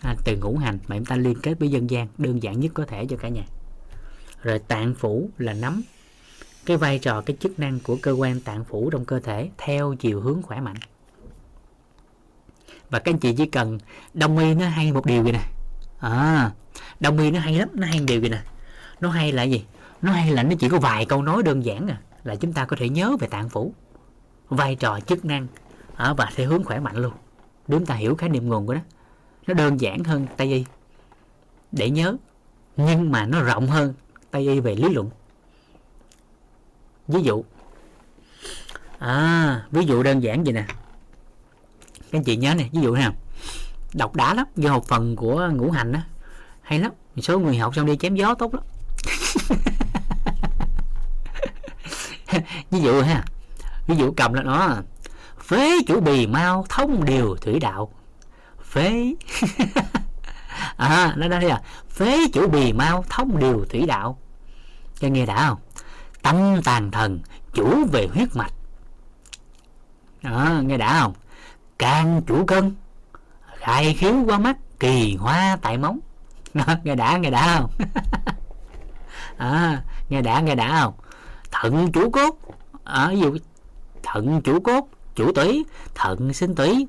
[0.00, 2.72] À, từ ngũ hành mà chúng ta liên kết với dân gian đơn giản nhất
[2.74, 3.44] có thể cho cả nhà
[4.46, 5.82] rồi tạng phủ là nắm
[6.66, 9.94] cái vai trò cái chức năng của cơ quan tạng phủ trong cơ thể theo
[9.98, 10.76] chiều hướng khỏe mạnh.
[12.90, 13.78] Và các anh chị chỉ cần
[14.14, 15.42] đông y nó hay một điều gì nè.
[15.98, 16.50] À
[17.00, 18.42] đông y nó hay lắm nó hay một điều gì nè.
[19.00, 19.64] Nó hay là gì?
[20.02, 22.64] Nó hay là nó chỉ có vài câu nói đơn giản à là chúng ta
[22.64, 23.74] có thể nhớ về tạng phủ.
[24.48, 25.46] Vai trò chức năng
[25.96, 27.12] à, và theo hướng khỏe mạnh luôn.
[27.68, 28.80] Để chúng ta hiểu khái niệm nguồn của nó
[29.46, 30.64] nó đơn giản hơn tây y.
[31.72, 32.16] Để nhớ
[32.76, 33.94] nhưng mà nó rộng hơn
[34.36, 35.10] tây y về lý luận.
[37.08, 37.44] Ví dụ
[38.98, 40.64] à ví dụ đơn giản vậy nè.
[42.10, 43.12] Các anh chị nhớ nè, ví dụ ha,
[43.94, 46.02] độc đá lắm do học phần của ngũ hành á,
[46.62, 46.92] hay lắm.
[47.16, 48.64] Số người học xong đi chém gió tốt lắm.
[52.70, 53.24] Ví dụ ha,
[53.86, 54.76] ví dụ cầm là nó
[55.40, 57.92] phế chủ bì mau thông điều thủy đạo.
[58.70, 59.14] Phế.
[60.76, 64.18] À nó đây là phế chủ bì mau thông điều thủy đạo
[65.00, 65.58] cho nghe đã không?
[66.22, 67.20] Tâm tàn thần
[67.52, 68.52] chủ về huyết mạch.
[70.22, 71.14] Đó, nghe đã không?
[71.78, 72.74] Can chủ cân
[73.42, 75.98] khai khiếu qua mắt kỳ hoa tại móng.
[76.54, 77.70] Đó, nghe đã nghe đã không?
[79.36, 80.94] À, nghe đã nghe đã không?
[81.50, 82.38] Thận chủ cốt
[82.84, 83.38] ở à, ví dụ
[84.02, 86.86] thận chủ cốt chủ tủy thận sinh tủy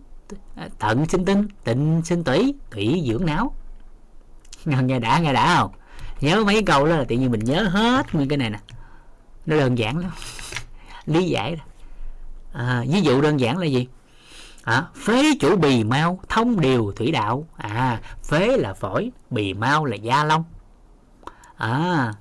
[0.80, 3.56] thận sinh tinh tịnh sinh tủy tủy dưỡng não.
[4.66, 5.72] Nghe đã nghe đã không?
[6.22, 8.60] Nhớ mấy câu đó là tự nhiên mình nhớ hết nguyên cái này nè.
[9.46, 10.12] Nó đơn giản lắm.
[11.06, 11.64] Lý giải đó.
[12.54, 13.88] À, ví dụ đơn giản là gì?
[14.64, 17.48] À, phế chủ bì mau thông điều thủy đạo.
[17.58, 20.44] À phế là phổi bì mau là da lông.
[21.58, 22.14] À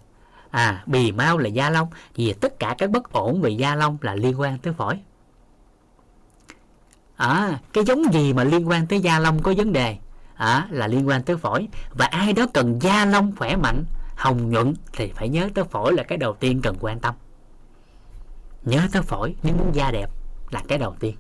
[0.51, 1.89] à bì mau là da lông.
[2.15, 4.99] Vì tất cả các bất ổn về da lông là liên quan tới phổi.
[7.17, 9.97] À cái giống gì mà liên quan tới da lông có vấn đề?
[10.37, 11.69] À, là liên quan tới phổi.
[11.91, 13.85] Và ai đó cần da lông khỏe mạnh
[14.17, 17.15] hồng nhuận thì phải nhớ tới phổi là cái đầu tiên cần quan tâm.
[18.63, 20.11] Nhớ tới phổi nếu muốn da đẹp
[20.51, 21.17] là cái đầu tiên.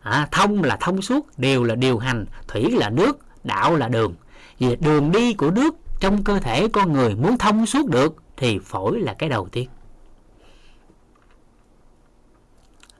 [0.00, 4.14] À, thông là thông suốt điều là điều hành thủy là nước đạo là đường.
[4.58, 8.58] Vì đường đi của nước trong cơ thể con người muốn thông suốt được thì
[8.58, 9.68] phổi là cái đầu tiên.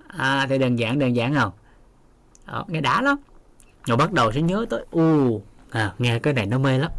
[0.06, 1.52] À thì đơn giản đơn giản không?
[2.44, 3.18] À, nghe đã lắm
[3.88, 6.90] rồi bắt đầu sẽ nhớ tới u à, nghe cái này nó mê lắm.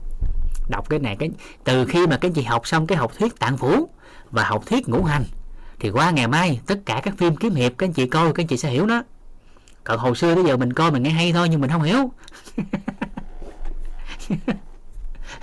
[0.70, 1.30] Đọc cái này cái
[1.64, 3.90] từ khi mà cái chị học xong cái học thuyết tạng phủ
[4.32, 5.24] và học thuyết ngũ hành
[5.80, 8.44] thì qua ngày mai tất cả các phim kiếm hiệp các anh chị coi các
[8.44, 9.04] anh chị sẽ hiểu nó.
[9.84, 12.12] Còn hồi xưa tới giờ mình coi mình nghe hay thôi nhưng mình không hiểu.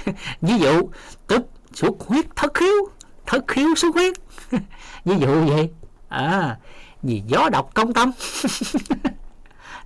[0.41, 0.89] Ví dụ
[1.27, 1.43] tức
[1.73, 2.89] xuất huyết thất khiếu
[3.27, 4.17] thất khiếu xuất huyết.
[5.05, 5.71] Ví dụ vậy.
[6.09, 6.57] À
[7.03, 8.11] gì gió độc công tâm.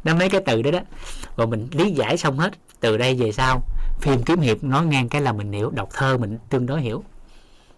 [0.04, 0.80] nó mấy cái từ đó đó.
[1.36, 3.62] Rồi mình lý giải xong hết, từ đây về sau,
[4.00, 7.04] phim kiếm hiệp nói ngang cái là mình hiểu, đọc thơ mình tương đối hiểu.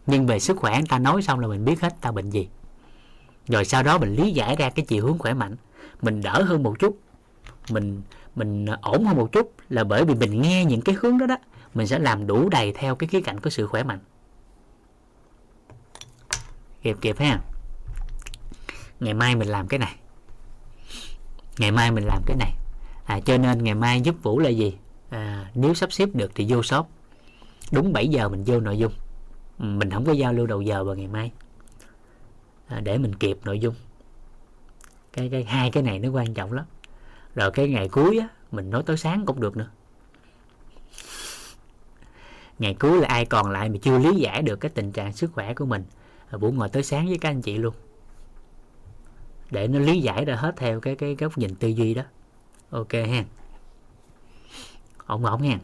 [0.07, 2.49] Nhưng về sức khỏe ta nói xong là mình biết hết ta bệnh gì.
[3.49, 5.57] Rồi sau đó mình lý giải ra cái chiều hướng khỏe mạnh.
[6.03, 6.99] Mình đỡ hơn một chút.
[7.69, 8.03] Mình
[8.35, 11.37] mình ổn hơn một chút là bởi vì mình nghe những cái hướng đó đó,
[11.75, 13.99] mình sẽ làm đủ đầy theo cái khía cạnh của sự khỏe mạnh.
[16.83, 17.41] Kịp kịp ha.
[19.01, 19.95] Ngày mai mình làm cái này
[21.59, 22.53] ngày mai mình làm cái này.
[23.05, 24.77] À, cho nên ngày mai giúp vũ là gì?
[25.11, 26.87] À, nếu sắp xếp được thì vô shop.
[27.73, 28.93] Đúng 7 giờ mình vô nội dung.
[29.59, 31.33] Ừ, mình không có giao lưu đầu giờ vào ngày mai.
[32.67, 33.75] À, để mình kịp nội dung.
[35.13, 36.65] Cái cái hai cái này nó quan trọng lắm.
[37.35, 39.69] Rồi cái ngày cuối á mình nói tới sáng cũng được nữa.
[42.59, 45.33] Ngày cuối là ai còn lại mà chưa lý giải được cái tình trạng sức
[45.33, 45.85] khỏe của mình.
[46.31, 47.75] À, vũ ngồi tới sáng với các anh chị luôn
[49.53, 52.03] để nó lý giải ra hết theo cái cái góc nhìn tư duy đó.
[52.71, 53.25] Ok ha.
[55.07, 55.59] Ổn ổn ha.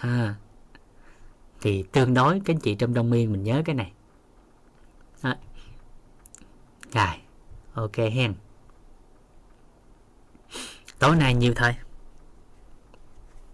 [0.00, 0.34] À,
[1.60, 3.92] thì tương đối các anh chị trong đông miên mình nhớ cái này.
[5.22, 5.38] À.
[6.92, 7.14] rồi
[7.74, 8.34] ok hen
[10.98, 11.74] tối nay nhiều thôi?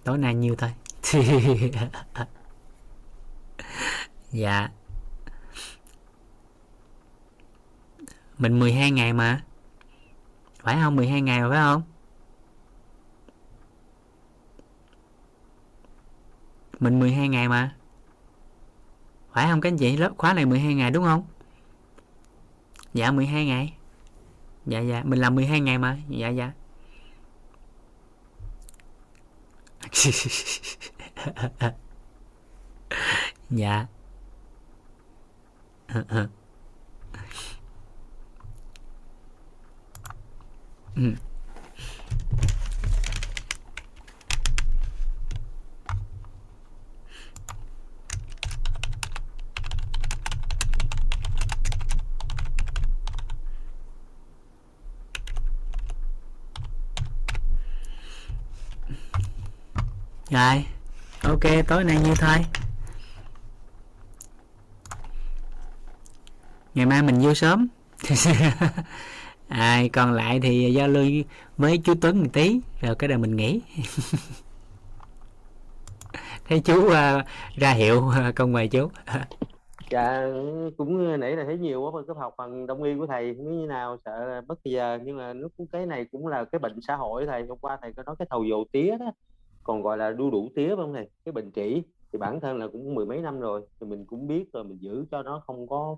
[0.05, 0.71] Tối nay nhiều thôi?
[4.33, 4.71] Dạ.
[8.39, 9.43] Mình 12 ngày mà.
[10.63, 10.97] Phải không?
[10.97, 11.83] 12 ngày mà phải không?
[16.81, 17.75] Mình 12 ngày mà.
[19.33, 19.97] Phải không các anh chị?
[19.97, 21.27] Lớp khóa này 12 ngày đúng không?
[22.95, 23.75] Dạ 12 ngày.
[24.67, 25.03] Dạ dạ.
[25.05, 25.99] Mình làm 12 ngày mà.
[26.09, 26.53] Dạ dạ.
[33.51, 33.87] Dạ.
[40.99, 41.13] Ừ.
[60.31, 60.65] rồi
[61.23, 62.45] ok tối nay như thôi
[66.75, 67.69] ngày mai mình vô sớm
[69.49, 71.05] à, còn lại thì giao lưu
[71.57, 73.61] với chú Tuấn một tí rồi cái đời mình nghỉ.
[76.49, 76.93] Thấy chú uh,
[77.57, 78.89] ra hiệu à, công mời chú.
[79.91, 80.27] Dạ
[80.77, 83.53] cũng nãy là thấy nhiều quá cấp học bằng đông y của thầy không biết
[83.53, 86.59] như nào sợ bất kỳ giờ nhưng mà nó cũng cái này cũng là cái
[86.59, 89.13] bệnh xã hội thầy hôm qua thầy có nói cái thầu dầu tía đó
[89.69, 91.09] còn gọi là đu đủ tía không thầy?
[91.25, 94.27] Cái bệnh trĩ thì bản thân là cũng mười mấy năm rồi thì mình cũng
[94.27, 95.97] biết rồi mình giữ cho nó không có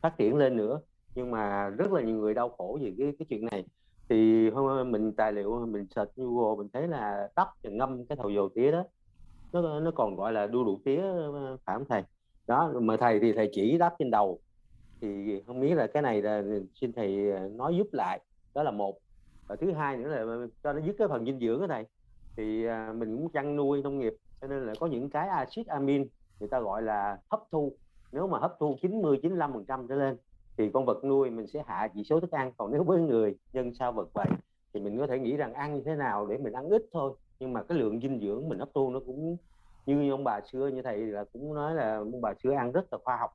[0.00, 0.80] phát triển lên nữa
[1.14, 3.64] nhưng mà rất là nhiều người đau khổ vì cái cái chuyện này.
[4.08, 8.16] Thì hôm mình tài liệu, mình search Google, mình thấy là tóc và ngâm cái
[8.16, 8.84] thầu dầu tía đó,
[9.52, 12.02] nó nó còn gọi là đu đủ tía ờ, phải không thầy?
[12.46, 14.40] Đó, mà thầy thì thầy chỉ đắp trên đầu.
[15.00, 16.42] Thì không biết là cái này là
[16.80, 18.20] xin thầy ờ, nói giúp lại.
[18.54, 18.98] Đó là một.
[19.48, 21.84] Và thứ hai nữa là ờ, cho nó dứt cái phần dinh dưỡng ở này
[22.36, 22.66] thì
[22.96, 26.08] mình cũng chăn nuôi nông nghiệp, cho nên là có những cái axit amin,
[26.40, 27.76] người ta gọi là hấp thu.
[28.12, 30.16] Nếu mà hấp thu 90 95 phần trăm trở lên
[30.60, 33.36] thì con vật nuôi mình sẽ hạ chỉ số thức ăn, còn nếu với người
[33.52, 34.26] nhân sao vật vậy
[34.74, 37.12] thì mình có thể nghĩ rằng ăn như thế nào để mình ăn ít thôi.
[37.38, 39.36] Nhưng mà cái lượng dinh dưỡng mình hấp thu nó cũng
[39.86, 42.92] như ông bà xưa, như thầy là cũng nói là ông bà xưa ăn rất
[42.92, 43.30] là khoa học.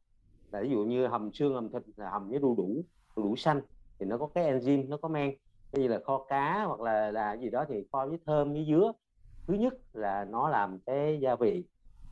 [0.51, 2.83] Là ví dụ như hầm xương, hầm thịt, là hầm với đu đủ
[3.15, 3.61] đu đủ xanh
[3.99, 5.35] thì nó có cái enzyme, nó có men.
[5.71, 8.91] Như là kho cá hoặc là là gì đó thì kho với thơm, với dứa.
[9.47, 11.63] Thứ nhất là nó làm cái gia vị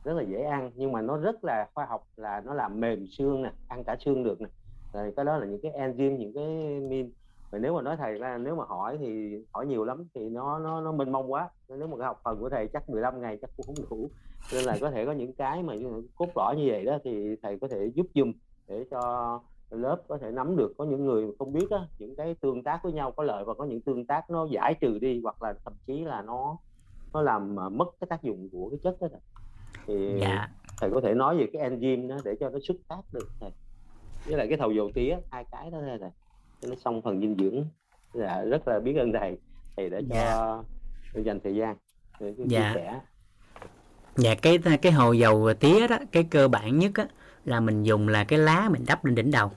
[0.04, 3.06] rất là dễ ăn, nhưng mà nó rất là khoa học, là nó làm mềm
[3.06, 4.48] xương nè, ăn cả xương được nè
[4.94, 7.10] rồi cái đó là những cái enzyme những cái min
[7.50, 10.58] và nếu mà nói thầy là nếu mà hỏi thì hỏi nhiều lắm thì nó
[10.58, 11.50] nó nó mênh mông quá.
[11.68, 14.08] Nếu mà cái học phần của thầy chắc 15 ngày chắc cũng không đủ.
[14.52, 15.74] Nên là có thể có những cái mà
[16.16, 18.32] cốt lõi như vậy đó thì thầy có thể giúp dùm
[18.68, 19.40] để cho
[19.70, 20.72] lớp có thể nắm được.
[20.78, 23.54] Có những người không biết á, những cái tương tác với nhau có lợi và
[23.54, 26.56] có những tương tác nó giải trừ đi hoặc là thậm chí là nó
[27.12, 29.20] nó làm mất cái tác dụng của cái chất đó thầy.
[29.86, 30.48] Thì dạ.
[30.80, 33.50] thầy có thể nói về cái enzyme đó để cho nó xuất tác được thầy
[34.24, 36.10] với lại cái thầu dầu tía hai cái đó thầy
[36.60, 37.64] cho nó xong phần dinh dưỡng.
[38.12, 39.38] Là rất là biết ơn thầy.
[39.76, 40.62] Thầy đã cho
[41.14, 41.20] dạ.
[41.24, 41.76] dành thời gian
[42.20, 42.72] để dạ.
[42.72, 43.00] chia sẻ.
[44.16, 47.06] Dạ cái cái hồ dầu tía đó cái cơ bản nhất á
[47.44, 49.50] là mình dùng là cái lá mình đắp lên đỉnh đầu.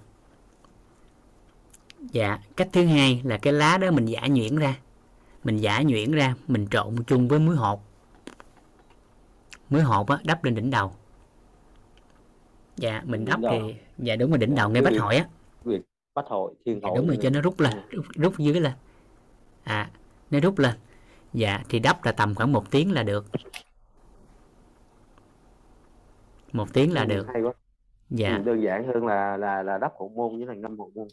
[2.12, 4.76] Dạ cách thứ hai là cái lá đó mình giả nhuyễn ra.
[5.44, 7.82] Mình giả nhuyễn ra mình trộn chung với muối hột.
[9.70, 10.92] Muối hột á đắp lên đỉnh đầu.
[12.76, 15.28] Dạ mình đắp thì dạ đúng rồi đỉnh đầu ngay bách hội á.
[16.14, 18.74] Bách hội thiên hội dạ, đúng rồi cho nó rút lên rút, rút dưới lên.
[19.64, 19.92] À
[20.32, 20.76] nó rút lên.
[21.34, 23.26] Dạ thì đắp là tầm khoảng một tiếng là được.
[26.54, 27.28] Một tiếng là được.
[27.34, 27.54] hay quá.
[28.10, 28.38] Dạ.
[28.38, 31.08] Đơn giản hơn là là là đắp hậu môn với là ngâm hậu môn.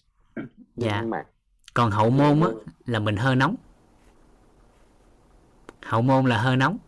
[0.77, 1.05] Dạ.
[1.75, 2.49] Còn hậu môn á
[2.87, 3.55] là mình hơi nóng.
[5.83, 6.79] Hậu môn là hơi nóng.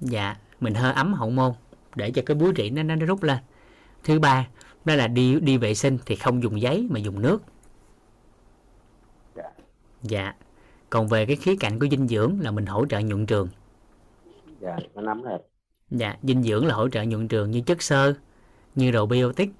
[0.00, 1.52] Dạ mình hơi ấm hậu môn
[1.94, 3.38] để cho cái búi rỉ nó nó rút lên.
[4.04, 4.48] Thứ ba
[4.84, 7.42] đó là đi đi vệ sinh thì không dùng giấy mà dùng nước.
[9.34, 9.50] Dạ.
[10.02, 10.34] dạ.
[10.90, 13.48] Còn về cái khía cạnh của dinh dưỡng là mình hỗ trợ nhuận trường.
[14.60, 15.38] Dạ nó nắm rồi
[15.90, 18.14] dạ dinh dưỡng là hỗ trợ nhuận trường như chất xơ
[18.74, 19.50] như probiotic.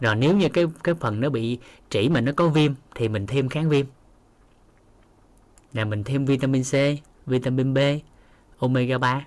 [0.00, 1.58] Rồi nếu như cái cái phần nó bị
[1.90, 3.86] trĩ mà nó có viêm thì mình thêm kháng viêm.
[5.72, 6.74] Là mình thêm vitamin C
[7.26, 7.78] vitamin B
[8.58, 9.26] omega 3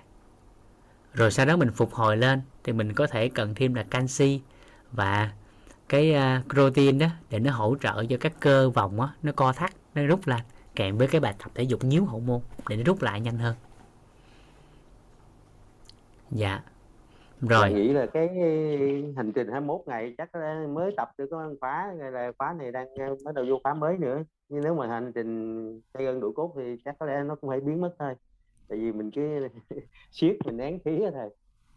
[1.14, 4.40] rồi sau đó mình phục hồi lên thì mình có thể cần thêm là canxi
[4.92, 5.30] và
[5.88, 9.52] cái uh, protein đó để nó hỗ trợ cho các cơ vòng đó, nó co
[9.52, 10.42] thắt nó rút lại
[10.74, 13.38] kèm với cái bài tập thể dục nhíu hậu môn để nó rút lại nhanh
[13.38, 13.54] hơn.
[16.30, 16.60] Dạ.
[17.40, 17.70] Rồi.
[17.70, 18.28] Mình nghĩ là cái
[19.16, 20.30] hành trình 21 ngày chắc
[20.68, 23.98] mới tập được có khóa là khóa này đang à, bắt đầu vô khóa mới
[23.98, 24.22] nữa.
[24.48, 27.50] Nhưng nếu mà hành trình xây gân đủ cốt thì chắc có lẽ nó cũng
[27.50, 28.14] phải biến mất thôi
[28.70, 29.48] tại vì mình cứ
[30.10, 31.30] siết mình nén khí thôi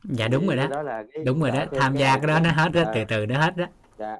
[0.03, 2.51] dạ đúng rồi đó, đó là cái, đúng rồi đó tham gia cái đó nó
[2.51, 3.65] hết đó, từ từ nó hết đó.
[3.97, 4.17] Dạ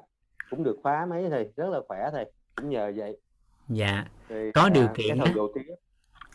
[0.50, 2.24] cũng được khóa mấy thầy rất là khỏe thầy
[2.56, 3.16] cũng nhờ vậy.
[3.68, 5.26] Dạ Rồi, có điều kiện đó,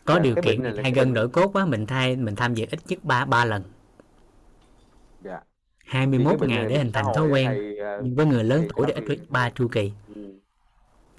[0.04, 2.80] có dạ, điều kiện thay gân đổi cốt á mình thay mình tham dự ít
[2.88, 3.62] nhất ba ba lần.
[5.24, 5.40] Dạ.
[5.84, 8.94] 21 ngày để hình thành thói quen thầy, uh, nhưng với người lớn tuổi để
[8.94, 9.92] ít nhất ba chu kỳ.
[10.14, 10.39] Ừ.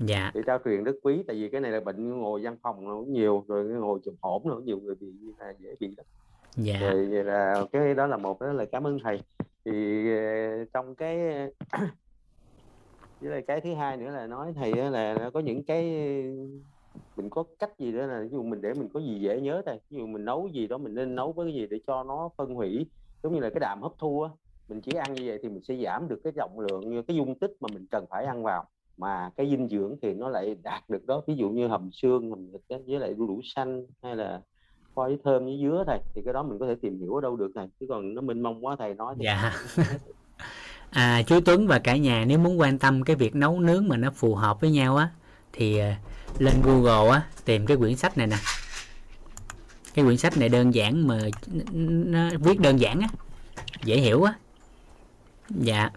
[0.05, 0.31] dạ.
[0.33, 2.95] Để trao truyền rất quý tại vì cái này là bệnh ngồi văn phòng nó
[3.07, 5.07] nhiều rồi ngồi chụp hổm nó nhiều người bị
[5.39, 6.05] là dễ bị lắm.
[6.55, 6.79] Dạ.
[6.79, 9.21] Rồi là cái đó là một đó là cảm ơn thầy.
[9.65, 11.17] Thì ờ, trong cái
[13.21, 15.83] với lại cái thứ hai nữa là nói thầy là có những cái
[17.17, 19.61] mình có cách gì đó là ví dụ mình để mình có gì dễ nhớ
[19.65, 22.03] thầy ví dụ mình nấu gì đó mình nên nấu với cái gì để cho
[22.03, 22.85] nó phân hủy
[23.23, 24.29] giống như là cái đạm hấp thu á.
[24.69, 27.39] Mình chỉ ăn như vậy thì mình sẽ giảm được cái trọng lượng cái dung
[27.39, 28.65] tích mà mình cần phải ăn vào
[28.97, 31.21] mà cái dinh dưỡng thì nó lại đạt được đó.
[31.27, 34.41] Ví dụ như hầm xương hầm thịt với lại đu đủ xanh hay là
[34.95, 37.21] kho với thơm với dứa thầy thì cái đó mình có thể tìm hiểu ở
[37.21, 39.25] đâu được thầy chứ còn nó mênh mông quá thầy nói thì...
[39.25, 39.53] dạ.
[40.89, 43.97] à, chú Tuấn và cả nhà nếu muốn quan tâm cái việc nấu nướng mà
[43.97, 45.09] nó phù hợp với nhau á
[45.53, 45.99] thì à,
[46.39, 48.37] lên Google á tìm cái quyển sách này nè.
[49.93, 51.19] Cái quyển sách này đơn giản mà
[52.05, 53.07] nó viết đơn giản á
[53.83, 54.33] dễ hiểu á.
[55.49, 55.89] Dạ.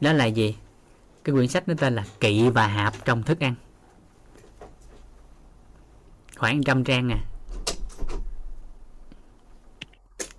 [0.00, 0.56] Đó là gì
[1.26, 3.54] cái quyển sách nó tên là kỵ và hạp trong thức ăn.
[6.36, 7.16] Khoảng trăm trang nè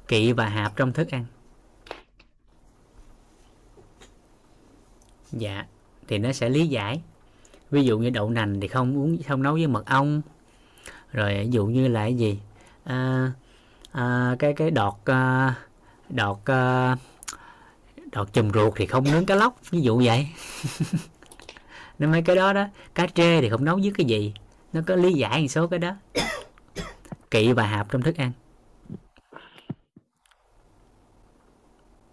[0.08, 1.26] kỵ và hạp trong thức ăn.
[5.32, 5.66] Dạ
[6.08, 7.02] thì nó sẽ lý giải.
[7.72, 10.22] Ví dụ như đậu nành thì không uống không nấu với mật ong.
[11.12, 12.40] Rồi ví dụ như là cái gì?
[12.84, 13.32] À,
[13.92, 15.56] à, cái cái đọt à,
[16.10, 16.96] đọt à,
[18.12, 20.28] đọt chùm ruột thì không nướng cá lóc ví dụ vậy.
[22.00, 24.34] Nên mấy cái đó đó cá trê thì không nấu với cái gì.
[24.74, 25.96] Nó có lý giải một số cái đó.
[27.32, 28.32] Kỵ và hạp trong thức ăn.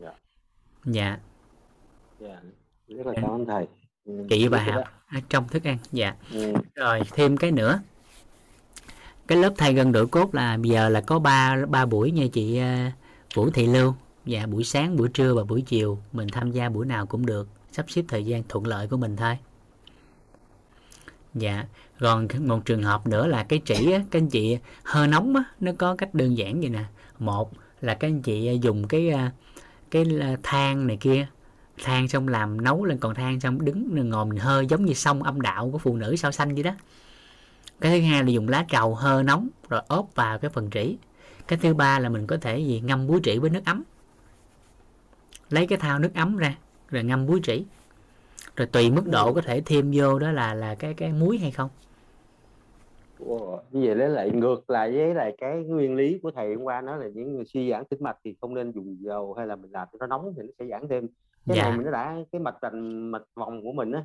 [0.01, 0.11] Dạ.
[0.85, 1.19] Dạ,
[2.21, 2.37] dạ.
[2.89, 3.67] rất là cảm ơn thầy.
[4.29, 4.59] Kỵ và
[5.07, 6.15] hạp trong thức ăn dạ.
[6.33, 6.53] Ừ.
[6.75, 7.81] rồi thêm cái nữa.
[9.27, 12.25] Cái lớp thay gân đổi cốt là bây giờ là có ba ba buổi nha
[12.33, 13.95] chị uh, Vũ Thị Lưu
[14.27, 17.49] dạ buổi sáng buổi trưa và buổi chiều mình tham gia buổi nào cũng được
[17.73, 19.39] sắp xếp thời gian thuận lợi của mình thôi.
[21.35, 21.65] Dạ
[22.01, 25.45] còn một trường hợp nữa là cái chỉ á, các anh chị hơi nóng á,
[25.61, 26.85] nó có cách đơn giản vậy nè.
[27.19, 29.33] Một là các anh chị dùng cái à,
[29.91, 31.27] cái à, than này kia
[31.83, 35.23] than xong làm nấu lên còn than xong đứng ngồi mình hơi giống như sông
[35.23, 36.71] âm đạo của phụ nữ sao xanh vậy đó.
[37.81, 40.97] Cái thứ hai là dùng lá trầu hơi nóng rồi ốp vào cái phần trĩ.
[41.49, 43.83] Cái thứ ba là mình có thể gì ngâm búi trĩ với nước ấm
[45.51, 46.55] lấy cái thao nước ấm ra
[46.89, 47.65] rồi ngâm búi trĩ
[48.57, 51.51] rồi tùy mức độ có thể thêm vô đó là là cái cái muối hay
[51.51, 51.71] không?
[53.71, 56.81] Như vậy lấy lại ngược lại với lại cái nguyên lý của thầy hôm qua
[56.81, 59.57] nói là những người suy giãn tĩnh mạch thì không nên dùng dầu hay là
[59.57, 61.09] mình làm cho nó nóng thì nó sẽ giãn thêm.
[61.47, 61.63] Cái Dạ.
[61.63, 64.05] này mình nó đã cái mạch vành mạch vòng của mình á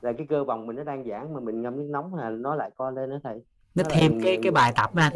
[0.00, 2.54] là cái cơ vòng mình nó đang giãn mà mình ngâm nước nóng là nó
[2.54, 3.42] lại co lên đó thầy.
[3.74, 5.10] Nó Nó thêm cái cái bài tập á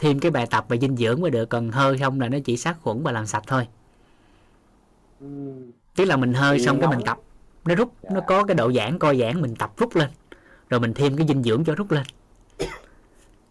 [0.00, 2.56] thêm cái bài tập về dinh dưỡng mới được còn hơi xong là nó chỉ
[2.56, 3.68] sát khuẩn và làm sạch thôi
[5.96, 7.18] tức là mình hơi xong cái mình tập.
[7.64, 8.24] Nó rút nó Dạ.
[8.26, 10.08] có cái độ giãn co giãn mình tập rút lên.
[10.70, 12.02] Rồi mình thêm cái dinh dưỡng cho rút lên.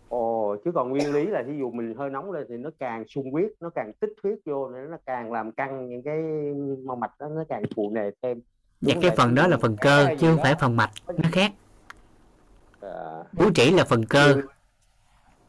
[0.10, 3.04] Ồ, chứ còn nguyên lý là thí dụ mình hơi nóng lên thì nó càng
[3.08, 6.20] sung huyết, nó càng tích huyết vô nên nó càng làm căng những cái
[6.86, 8.42] mau mạch đó nó càng phù nề thêm.
[8.82, 11.52] và Đúng cái phần đó là phần cơ chứ không phải phần mạch nó khác.
[12.82, 14.36] À, búi trĩ là phần cơ.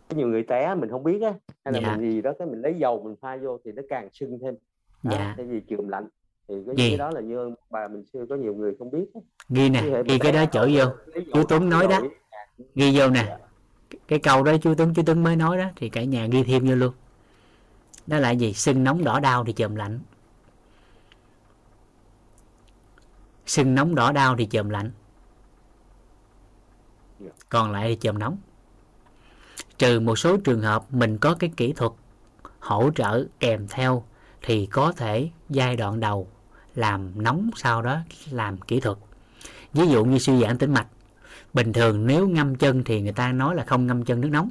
[0.08, 1.32] Có nhiều người té mình không biết á.
[1.64, 1.96] Hay là Dạ.
[1.96, 4.54] mình gì đó cái mình lấy dầu mình pha vô thì nó càng sưng thêm
[5.02, 5.34] dạ.
[5.36, 6.08] Thay vì chườm lạnh.
[6.48, 6.88] Thì cái, Gì?
[6.88, 9.04] cái đó là như bà mình xưa có nhiều người không biết
[9.48, 10.84] ghi nè ghi cái đó chở vô.
[11.34, 12.00] chú Tuấn nói đó.
[12.74, 13.24] ghi vô nè.
[13.28, 13.38] Dạ.
[14.08, 16.68] cái câu đó chú Tuấn chú Tuấn mới nói đó thì cả nhà ghi thêm
[16.68, 16.92] vô luôn.
[18.06, 18.52] Đó là gì?
[18.52, 20.00] Sưng nóng đỏ đau thì chườm lạnh.
[23.46, 24.90] Sưng nóng đỏ đau thì chườm lạnh.
[27.20, 27.30] Dạ.
[27.48, 28.38] còn lại thì chườm nóng.
[29.78, 31.92] Trừ một số trường hợp mình có cái kỹ thuật
[32.60, 34.04] hỗ trợ kèm theo
[34.42, 36.28] thì có thể giai đoạn đầu
[36.74, 37.98] làm nóng sau đó
[38.30, 38.98] làm kỹ thuật.
[39.72, 40.86] Ví dụ như suy giãn tĩnh mạch
[41.52, 44.50] bình thường nếu ngâm chân thì người ta nói là không ngâm chân nước nóng.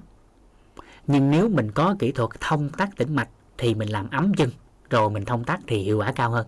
[1.07, 4.49] Nhưng nếu mình có kỹ thuật thông tắc tĩnh mạch thì mình làm ấm chân
[4.89, 6.47] rồi mình thông tắc thì hiệu quả cao hơn.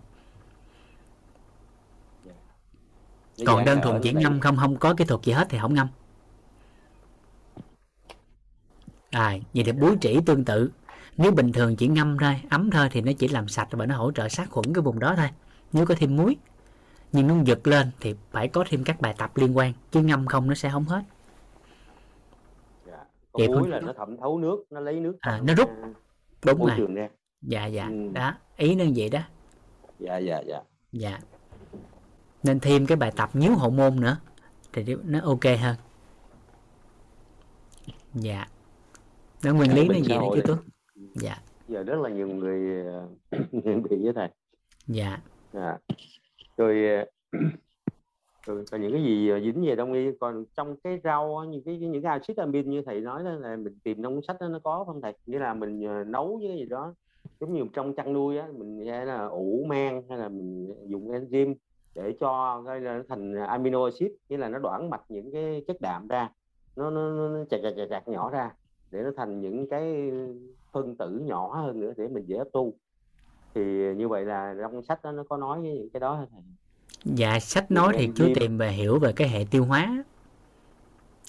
[3.39, 5.47] Nó còn đơn nở thuần chỉ nó ngâm không không có kỹ thuật gì hết
[5.49, 5.87] thì không ngâm.
[9.09, 10.71] À vậy thì búi trĩ tương tự
[11.21, 13.95] nếu bình thường chỉ ngâm thôi ấm thôi thì nó chỉ làm sạch và nó
[13.97, 15.29] hỗ trợ sát khuẩn cái vùng đó thôi
[15.73, 16.37] nếu có thêm muối
[17.11, 20.25] nhưng nó giật lên thì phải có thêm các bài tập liên quan chứ ngâm
[20.25, 21.01] không nó sẽ không hết
[22.87, 22.97] Dạ.
[23.33, 25.69] Vậy Còn muối là nó thẩm thấu nước, nó lấy nước À, nó rút.
[26.45, 27.09] đúng môi rồi trường ra.
[27.41, 28.09] dạ dạ Ừ.
[28.13, 29.19] đó ý nó vậy đó
[29.99, 30.61] Dạ dạ dạ.
[30.91, 31.19] dạ
[32.43, 34.17] nên thêm cái bài tập nhíu hậu môn nữa
[34.73, 35.75] thì nó ok hơn
[38.13, 38.47] dạ
[39.43, 40.41] nó nguyên lý nó xã đó này.
[40.47, 40.59] Tuấn
[41.15, 41.35] dạ.
[41.67, 43.07] Giờ rất là nhiều người ờ,
[43.51, 44.29] nhận bị với thầy.
[44.87, 45.21] dạ.
[45.53, 45.79] À.
[46.57, 46.75] Rồi,
[48.45, 50.11] rồi còn những cái gì ờ, dính về đông y?
[50.19, 53.55] Còn trong cái rau những cái những cái axit amin như thầy nói đó là
[53.55, 55.13] mình tìm trong sách đó nó có không thầy?
[55.25, 56.93] Nghĩa là mình nấu với cái gì đó.
[57.39, 61.11] Giống như trong chăn nuôi á mình hay là ủ men hay là mình dùng
[61.11, 61.55] enzyme
[61.95, 65.63] để cho coi là nó thành amino acid nghĩa là nó đoạn mạch những cái
[65.67, 66.29] chất đạm ra.
[66.75, 68.51] Nó nó, nó, nó chặt chặt chặt chặt nhỏ ra
[68.91, 70.11] để nó thành những cái
[70.71, 72.73] phân tử nhỏ hơn nữa để mình dễ hấp thu.
[73.55, 73.61] Thì
[73.97, 76.41] như vậy là trong sách đó nó có nói những cái đó thầy
[77.05, 80.03] dạ sách nói thì chú tìm về hiểu về cái hệ tiêu hóa.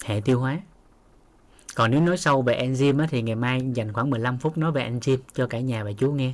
[0.05, 0.59] Hệ tiêu hóa.
[1.75, 4.71] Còn nếu nói sâu về enzyme á, thì ngày mai dành khoảng 15 phút nói
[4.71, 6.33] về enzyme cho cả nhà và chú nghe.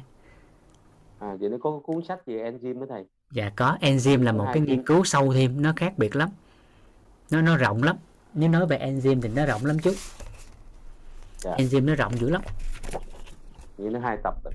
[1.19, 3.05] À vậy nó có cuốn sách về enzyme đó thầy?
[3.31, 3.77] Dạ có.
[3.81, 6.29] Enzyme là một cái nghiên cứu sâu thêm nó khác biệt lắm.
[7.31, 7.95] Nó nó rộng lắm.
[8.33, 9.91] Nếu nói về enzyme thì nó rộng lắm chú
[11.37, 11.55] Dạ.
[11.57, 12.41] enzyme nó rộng dữ lắm
[13.79, 14.53] như nó hai tập rồi.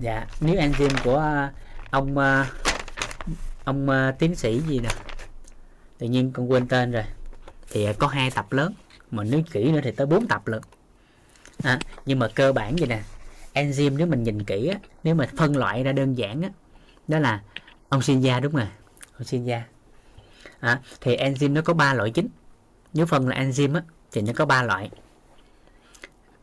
[0.00, 1.52] dạ nếu enzyme của à,
[1.90, 2.50] ông à,
[3.64, 4.88] ông à, tiến sĩ gì nè?
[5.98, 7.04] Tự nhiên con quên tên rồi.
[7.70, 8.74] Thì có hai tập lớn
[9.10, 10.62] mà nếu kỹ nữa thì tới bốn tập lận.
[11.62, 13.02] À, nhưng mà cơ bản vậy nè
[13.54, 16.48] enzyme nếu mình nhìn kỹ á, nếu mà phân loại ra đơn giản á
[17.08, 17.42] đó là
[17.88, 18.68] ông sinh gia đúng rồi
[19.18, 19.62] ông sinh gia
[20.60, 22.28] à, thì enzyme nó có ba loại chính.
[22.92, 24.90] Nếu phân là enzyme á thì nó có ba loại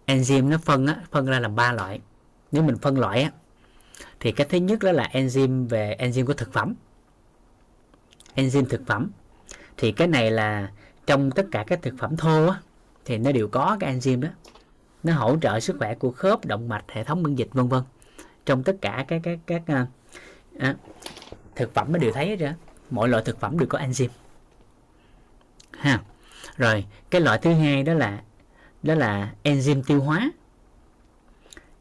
[0.08, 2.00] enzyme nó phân á phân ra làm ba loại.
[2.52, 3.32] Nếu mình phân loại á
[4.20, 6.74] thì cái thứ nhất đó là enzyme về enzyme của thực phẩm.
[8.36, 9.10] Enzyme thực phẩm.
[9.78, 10.72] Thì cái này là
[11.06, 12.60] trong tất cả các thực phẩm thô á
[13.06, 14.30] thì nó đều có cái enzyme đó.
[15.04, 17.84] Nó hỗ trợ sức khỏe của khớp động mạch hệ thống miễn dịch vân vân.
[18.46, 19.88] Trong tất cả các các các à,
[20.60, 20.76] à
[21.56, 22.54] thực phẩm nó đều thấy hết rồi.
[22.90, 24.08] mỗi loại thực phẩm đều có enzyme.
[25.72, 26.02] Ha.
[26.58, 28.22] Rồi cái loại thứ hai đó là
[28.84, 30.32] đó là enzyme tiêu hóa.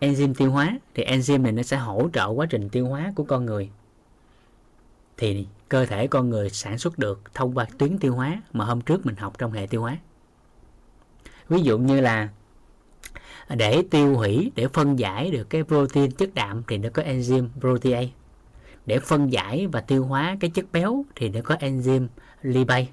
[0.00, 3.24] Enzyme tiêu hóa thì enzyme này nó sẽ hỗ trợ quá trình tiêu hóa của
[3.24, 3.70] con người.
[5.16, 8.80] Thì cơ thể con người sản xuất được thông qua tuyến tiêu hóa mà hôm
[8.80, 9.96] trước mình học trong hệ tiêu hóa.
[11.48, 12.28] Ví dụ như là
[13.48, 17.48] để tiêu hủy, để phân giải được cái protein chất đạm thì nó có enzyme
[17.60, 18.08] protease.
[18.86, 22.06] Để phân giải và tiêu hóa cái chất béo thì nó có enzyme
[22.42, 22.86] lipase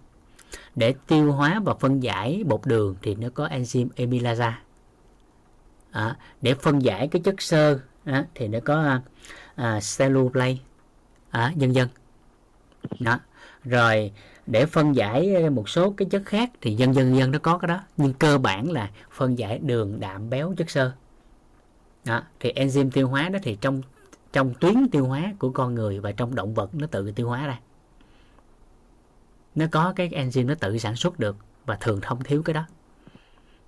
[0.76, 4.54] để tiêu hóa và phân giải bột đường thì nó có enzyme amylase.
[5.92, 9.00] À, để phân giải cái chất xơ à, thì nó có
[9.56, 10.58] à, cellulase
[11.30, 11.90] à, dân dân
[13.00, 13.20] đó.
[13.64, 14.12] Rồi
[14.48, 17.68] để phân giải một số cái chất khác thì dân dân dân nó có cái
[17.68, 17.80] đó.
[17.98, 20.92] Nhưng cơ bản là phân giải đường đạm béo chất xơ.
[22.06, 22.24] Đó.
[22.40, 23.82] Thì enzyme tiêu hóa đó thì trong
[24.34, 27.48] trong tuyến tiêu hóa của con người và trong động vật nó tự tiêu hóa
[27.48, 27.60] ra
[29.56, 32.66] nó có cái enzyme nó tự sản xuất được và thường không thiếu cái đó.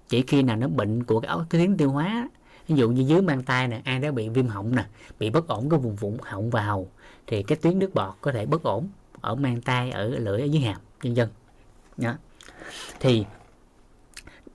[0.10, 2.30] Chỉ khi nào nó bệnh của cái, cái tuyến tiêu hóa
[2.68, 4.86] ví dụ như dưới mang tay nè ai đó bị viêm họng nè
[5.20, 6.90] bị bất ổn cái vùng vụng họng và hầu
[7.28, 8.90] thì cái tuyến nước bọt có thể bất ổn
[9.22, 11.30] ở mang tay ở lưỡi ở dưới hàm nhân dân
[11.98, 12.14] đó.
[13.00, 13.26] thì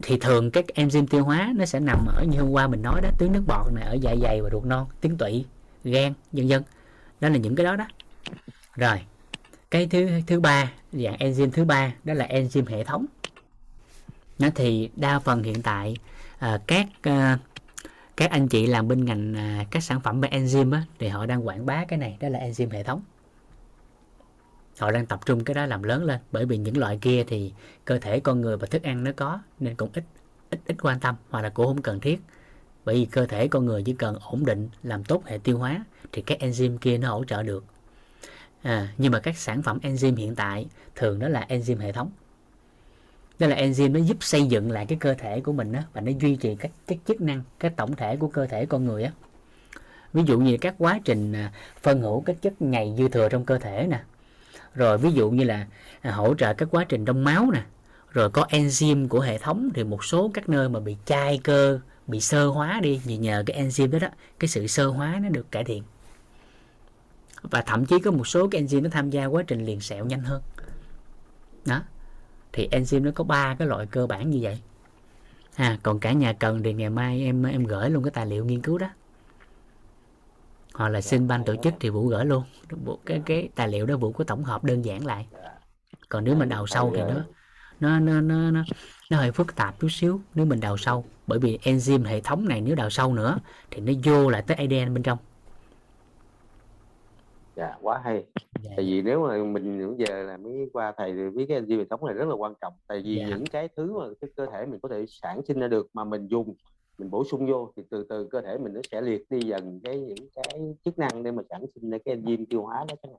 [0.02, 3.00] thì thường các enzyme tiêu hóa nó sẽ nằm ở như hôm qua mình nói
[3.02, 5.44] đó tuyến nước bọt này ở dạ dày và ruột non tuyến tụy
[5.84, 6.62] gan nhân dân
[7.20, 7.86] đó là những cái đó đó.
[8.76, 9.00] Rồi
[9.70, 13.07] cái thứ thứ ba dạng enzyme thứ ba đó là enzyme hệ thống.
[14.39, 15.97] Nó thì đa phần hiện tại
[16.39, 17.39] à, các à,
[18.17, 21.27] các anh chị làm bên ngành à, các sản phẩm về enzyme á, thì họ
[21.27, 23.02] đang quảng bá cái này đó là enzyme hệ thống.
[24.78, 27.52] Họ đang tập trung cái đó làm lớn lên bởi vì những loại kia thì
[27.85, 30.05] cơ thể con người và thức ăn nó có nên cũng ít
[30.51, 32.20] ít ít quan tâm hoặc là cũng không cần thiết.
[32.85, 35.85] Bởi vì cơ thể con người chỉ cần ổn định làm tốt hệ tiêu hóa
[36.12, 37.65] thì các enzyme kia nó hỗ trợ được
[38.63, 40.67] à, nhưng mà các sản phẩm enzyme hiện tại
[40.97, 42.11] thường đó là enzyme hệ thống.
[43.39, 46.01] Đó là enzyme nó giúp xây dựng lại cái cơ thể của mình đó, và
[46.01, 49.05] nó duy trì các cái chức năng cái tổng thể của cơ thể con người
[49.05, 49.13] á.
[50.13, 53.45] Ví dụ như các quá trình à, phân hữu các chất nhầy dư thừa trong
[53.45, 54.01] cơ thể nè.
[54.75, 55.67] Rồi ví dụ như là
[56.01, 57.63] à, hỗ trợ các quá trình trong máu nè.
[58.13, 61.81] Rồi có enzyme của hệ thống thì một số các nơi mà bị chai cơ
[62.07, 64.09] bị sơ hóa đi vì nhờ cái enzyme đó đó
[64.39, 65.83] cái sự sơ hóa nó được cải thiện
[67.43, 70.05] và thậm chí có một số cái enzyme nó tham gia quá trình liền sẹo
[70.05, 70.43] nhanh hơn.
[71.67, 71.83] Đó.
[72.52, 74.60] Thì enzyme nó có ba cái loại cơ bản như vậy.
[75.57, 78.44] À còn cả nhà cần thì ngày mai em em gửi luôn cái tài liệu
[78.44, 78.89] nghiên cứu đó.
[80.75, 82.44] Hoặc là xin ban tổ chức thì vũ gửi luôn.
[83.07, 85.27] Cái cái tài liệu đó vũ có tổng hợp đơn giản lại.
[86.09, 87.15] Còn nếu mình đào sâu thì nó
[87.81, 88.65] nó nó nó nó,
[89.10, 91.05] nó hơi phức tạp chút xíu nếu mình đào sâu.
[91.27, 93.39] Bởi vì enzyme hệ thống này nếu đào sâu nữa
[93.70, 95.19] thì nó vô lại tới ADN bên trong
[97.57, 98.25] dạ quá hay
[98.62, 98.70] dạ.
[98.77, 101.79] tại vì nếu mà mình những giờ là mới qua thầy thì biết cái enzyme
[101.79, 103.29] hệ thống này rất là quan trọng tại vì dạ.
[103.29, 106.05] những cái thứ mà cái cơ thể mình có thể sản sinh ra được mà
[106.05, 106.55] mình dùng
[106.99, 109.81] mình bổ sung vô thì từ từ cơ thể mình nó sẽ liệt đi dần
[109.85, 112.95] cái những cái chức năng để mà sản sinh ra cái enzyme tiêu hóa đó
[113.03, 113.12] chẳng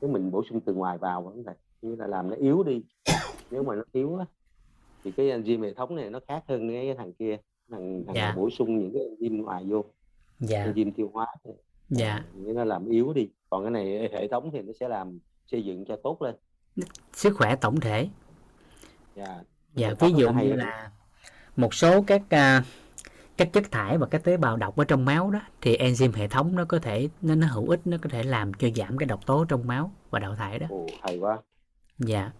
[0.00, 2.82] nếu mình bổ sung từ ngoài vào vấn đề như là làm nó yếu đi
[3.50, 4.26] nếu mà nó yếu á
[5.04, 7.36] thì cái enzyme hệ thống này nó khác hơn cái thằng kia
[7.70, 8.34] thằng, thằng dạ.
[8.36, 9.84] bổ sung những cái enzyme ngoài vô
[10.40, 10.66] dạ.
[10.66, 11.26] enzyme tiêu hóa
[11.88, 15.18] dạ nghĩa nó làm yếu đi còn cái này hệ thống thì nó sẽ làm
[15.46, 16.34] xây dựng cho tốt lên
[17.12, 18.08] sức khỏe tổng thể
[19.16, 19.40] dạ
[19.74, 20.90] dạ ví dụ như là
[21.56, 22.64] một số các uh,
[23.36, 26.28] các chất thải và các tế bào độc ở trong máu đó thì enzyme hệ
[26.28, 29.06] thống nó có thể nó nó hữu ích nó có thể làm cho giảm cái
[29.06, 30.66] độc tố trong máu và đào thải đó.
[30.70, 31.38] Ồ, hay quá.
[31.98, 32.30] Dạ.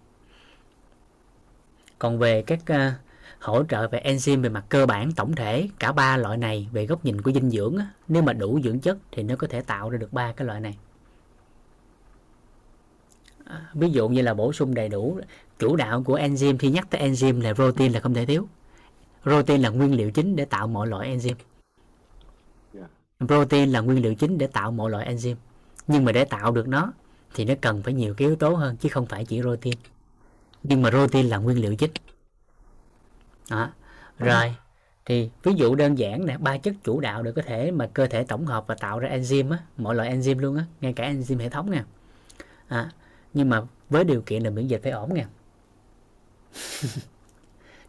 [1.99, 2.77] Còn về các uh,
[3.45, 6.87] hỗ trợ về enzyme về mặt cơ bản tổng thể cả ba loại này về
[6.87, 9.91] góc nhìn của dinh dưỡng nếu mà đủ dưỡng chất thì nó có thể tạo
[9.91, 10.79] ra được ba cái loại này.
[13.45, 15.21] À, ví dụ như là bổ sung đầy đủ
[15.59, 18.49] chủ đạo của enzyme khi nhắc tới enzyme là protein là không thể thiếu.
[19.23, 21.35] Protein là nguyên liệu chính để tạo mọi loại enzyme.
[22.75, 22.91] Yeah.
[23.27, 25.37] protein là nguyên liệu chính để tạo mọi loại enzyme.
[25.87, 26.93] Nhưng mà để tạo được nó
[27.35, 29.75] thì nó cần phải nhiều cái yếu tố hơn chứ không phải chỉ protein.
[30.63, 31.91] Nhưng mà protein là nguyên liệu chính
[33.51, 33.71] đó.
[34.19, 34.57] rồi
[35.05, 38.07] thì ví dụ đơn giản nè ba chất chủ đạo để có thể mà cơ
[38.07, 41.13] thể tổng hợp và tạo ra enzyme á mọi loại enzyme luôn á ngay cả
[41.13, 41.85] enzyme hệ thống nha
[42.69, 42.91] à,
[43.35, 45.29] nhưng mà với điều kiện là miễn dịch phải ổn nha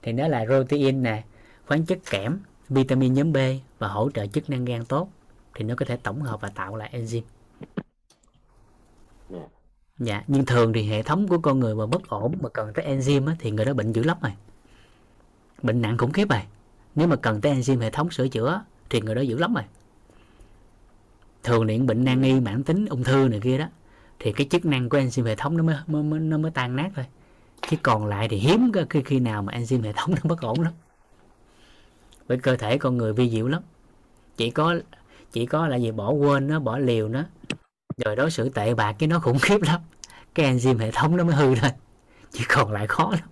[0.01, 1.23] thì nó là protein nè
[1.67, 3.37] khoáng chất kẽm vitamin nhóm B
[3.79, 5.09] và hỗ trợ chức năng gan tốt
[5.55, 7.21] thì nó có thể tổng hợp và tạo lại enzyme.
[9.29, 9.39] Dạ.
[9.99, 12.85] dạ nhưng thường thì hệ thống của con người mà bất ổn mà cần tới
[12.85, 14.31] enzyme á, thì người đó bệnh dữ lắm rồi
[15.61, 16.41] bệnh nặng khủng khiếp rồi
[16.95, 19.63] nếu mà cần tới enzyme hệ thống sửa chữa thì người đó dữ lắm rồi
[21.43, 23.65] thường những bệnh nan y mãn tính ung thư này kia đó
[24.19, 26.89] thì cái chức năng của enzyme hệ thống nó mới, mới nó mới tan nát
[26.95, 27.05] thôi.
[27.69, 30.61] Chứ còn lại thì hiếm khi khi nào mà enzyme hệ thống nó bất ổn
[30.61, 30.73] lắm.
[32.27, 33.61] Với cơ thể con người vi diệu lắm.
[34.37, 34.75] Chỉ có
[35.31, 37.23] chỉ có là gì bỏ quên nó bỏ liều nó.
[38.05, 39.81] Rồi đối xử tệ bạc cái nó khủng khiếp lắm.
[40.35, 41.71] Cái enzyme hệ thống nó mới hư thôi
[42.31, 43.29] chỉ còn lại khó lắm.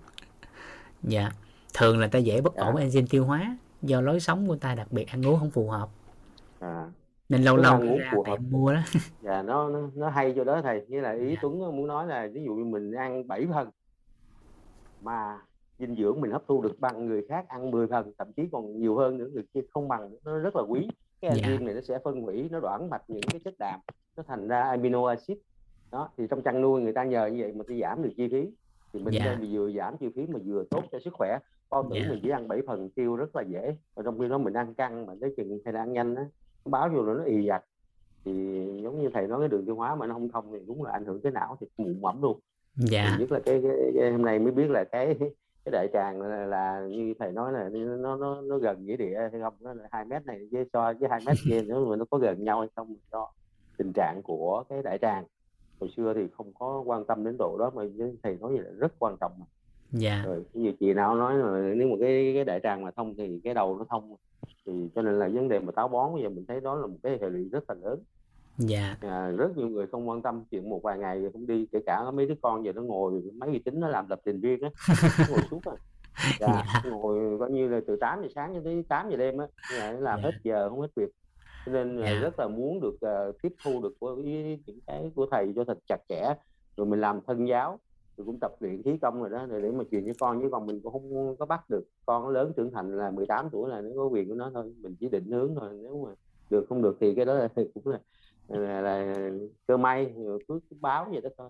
[1.03, 1.31] Dạ
[1.73, 2.83] thường là ta dễ bất ổn Dạ.
[2.85, 5.89] enzyme tiêu hóa do lối sống của ta đặc biệt ăn uống không phù hợp
[6.59, 6.91] à.
[7.29, 8.37] nên lâu lâu uống ra phù hợp.
[8.51, 8.79] mua đó
[9.21, 11.35] và nó, nó nó hay cho đó thầy như là ý Dạ.
[11.41, 13.69] Tuấn muốn nói là ví dụ như mình ăn 7 phần
[15.01, 15.37] mà
[15.79, 18.79] dinh dưỡng mình hấp thu được bằng người khác ăn 10 phần thậm chí còn
[18.79, 20.87] nhiều hơn nữa người kia không bằng nó rất là quý
[21.21, 21.47] cái Dạ.
[21.47, 23.79] enzyme này nó sẽ phân hủy nó đoạn mạch những cái chất đạm
[24.17, 25.37] nó thành ra amino acid
[25.91, 28.27] đó thì trong chăn nuôi người ta nhờ như vậy mà đi giảm được chi
[28.31, 28.49] phí
[28.93, 29.25] thì mình Dạ.
[29.25, 31.37] đang vừa giảm chi phí mà vừa tốt cho sức khỏe
[31.73, 32.09] con tưởng Dạ.
[32.09, 33.77] mình chỉ ăn 7 phần tiêu rất là dễ.
[33.95, 36.25] Và trong khi đó mình ăn căng mà tới chừng hay là ăn nhanh á
[36.65, 37.63] nó báo vô là nó ì dạch
[38.25, 38.31] thì
[38.83, 40.91] giống như thầy nói cái đường tiêu hóa mà nó không thông thì đúng là
[40.91, 42.39] ảnh hưởng tới não thì mụn mẫm luôn.
[42.75, 43.07] Dạ.
[43.11, 45.15] Thì nhất là cái, cái, cái hôm nay mới biết là cái
[45.65, 49.29] cái đại tràng là, là như thầy nói là nó nó nó gần nghĩa địa
[49.31, 51.95] hay không nó là hai mét này với so với hai mét kia nữa mà
[51.95, 53.31] nó có gần nhau hay không do
[53.77, 55.25] tình trạng của cái đại tràng.
[55.79, 57.83] Hồi xưa thì không có quan tâm đến độ đó mà
[58.23, 59.45] thầy nói vậy là rất quan trọng mà.
[59.93, 60.23] Dạ.
[60.25, 63.41] Rồi như chị nào nói là nếu mà cái cái đại tràng mà thông thì
[63.43, 64.15] cái đầu nó thông.
[64.65, 66.87] Thì cho nên là vấn đề mà táo bón bây giờ mình thấy đó là
[66.87, 67.99] một cái hệ lụy rất là lớn.
[68.57, 68.97] Dạ.
[69.01, 72.11] À, rất nhiều người không quan tâm chuyện một vài ngày không đi kể cả
[72.11, 74.69] mấy đứa con giờ nó ngồi máy vi tính nó làm lập trình viên á
[75.29, 75.73] ngồi suốt à
[76.39, 76.89] dạ, Dạ.
[76.91, 79.47] ngồi coi như là từ 8 giờ sáng cho tới 8 giờ đêm á
[79.99, 80.23] làm Dạ.
[80.23, 81.09] hết giờ không hết việc.
[81.65, 82.19] Cho nên là Dạ.
[82.19, 84.15] rất là muốn được ờ, tiếp thu được với
[84.65, 86.33] những cái của thầy cho thật chặt chẽ
[86.77, 87.79] rồi mình làm thân giáo
[88.17, 90.41] rồi cũng tập luyện khí công rồi đó rồi để mà truyền cho con.
[90.41, 91.83] Chứ còn mình cũng không có bắt được.
[92.05, 94.73] Con lớn trưởng thành là 18 tuổi là nó có quyền của nó thôi.
[94.81, 95.69] Mình chỉ định hướng thôi.
[95.81, 96.11] Nếu mà
[96.49, 97.99] được không được thì cái đó là cũng là
[98.47, 99.29] là, là
[99.67, 100.13] cơ may
[100.47, 101.49] cứ, báo vậy đó thôi.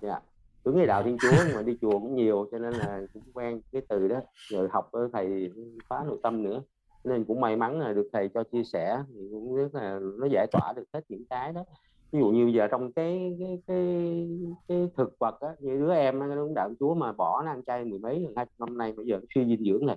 [0.00, 0.20] Dạ.
[0.64, 3.22] Tuấn thì đạo thiên chúa nhưng mà đi chùa cũng nhiều cho nên là cũng
[3.34, 4.20] quen cái từ đó.
[4.48, 5.52] Rồi học với thầy
[5.88, 6.62] phá nội tâm nữa.
[7.04, 10.26] Nên cũng may mắn là được thầy cho chia sẻ thì cũng rất là nó
[10.26, 11.64] giải tỏa được hết những cái đó
[12.12, 14.28] ví dụ như giờ trong cái cái cái,
[14.68, 17.62] cái thực vật á như đứa em nó cũng đạo chúa mà bỏ nó ăn
[17.64, 19.96] chay mười mấy hai năm nay bây giờ nó suy dinh dưỡng này.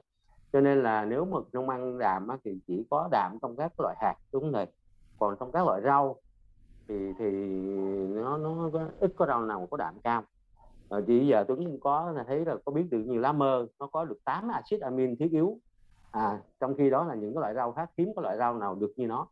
[0.53, 3.79] Cho nên là nếu mà nông ăn đạm á, thì chỉ có đạm trong các
[3.79, 4.65] loại hạt đúng rồi
[5.19, 6.15] còn trong các loại rau
[6.87, 7.31] thì thì
[8.15, 10.23] nó nó có, ít có rau nào có đạm cao.
[10.89, 13.67] Và chỉ giờ Tuấn cũng có là thấy là có biết được nhiều lá mơ
[13.79, 15.57] nó có được 8 axit amin thiết yếu.
[16.11, 18.75] À trong khi đó là những cái loại rau khác hiếm có loại rau nào
[18.75, 19.27] được như nó.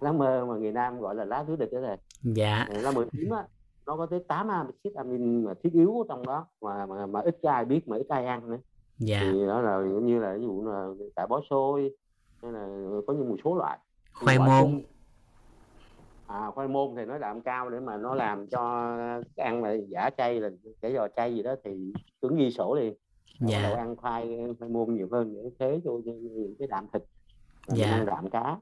[0.00, 2.68] Lá mơ mà người Nam gọi là lá thứ địch đó này dạ.
[2.94, 3.46] Mơ tím á
[3.86, 7.38] nó có tới 8 axit amin mà thiết yếu trong đó mà mà, mà ít
[7.42, 8.58] ai biết mà ít ai ăn nữa.
[8.98, 9.20] Dạ.
[9.32, 11.90] Thì đó là như là ví dụ là cải bó xôi
[12.42, 13.78] hay là có những một số loại.
[14.12, 14.60] Khoai môn.
[14.62, 14.82] chung-
[16.26, 18.60] à khoai môn thì nó đạm cao để mà nó làm cho
[19.36, 22.94] ăn mà giả chay là cái giò chay gì đó thì Tuấn ghi sổ liền.
[23.40, 23.62] Dạ.
[23.62, 27.02] đầu ăn khoai khoai môn nhiều hơn để thế cho những cái đạm thịt.
[27.66, 27.90] Dạ.
[27.90, 28.56] ăn đạm cá.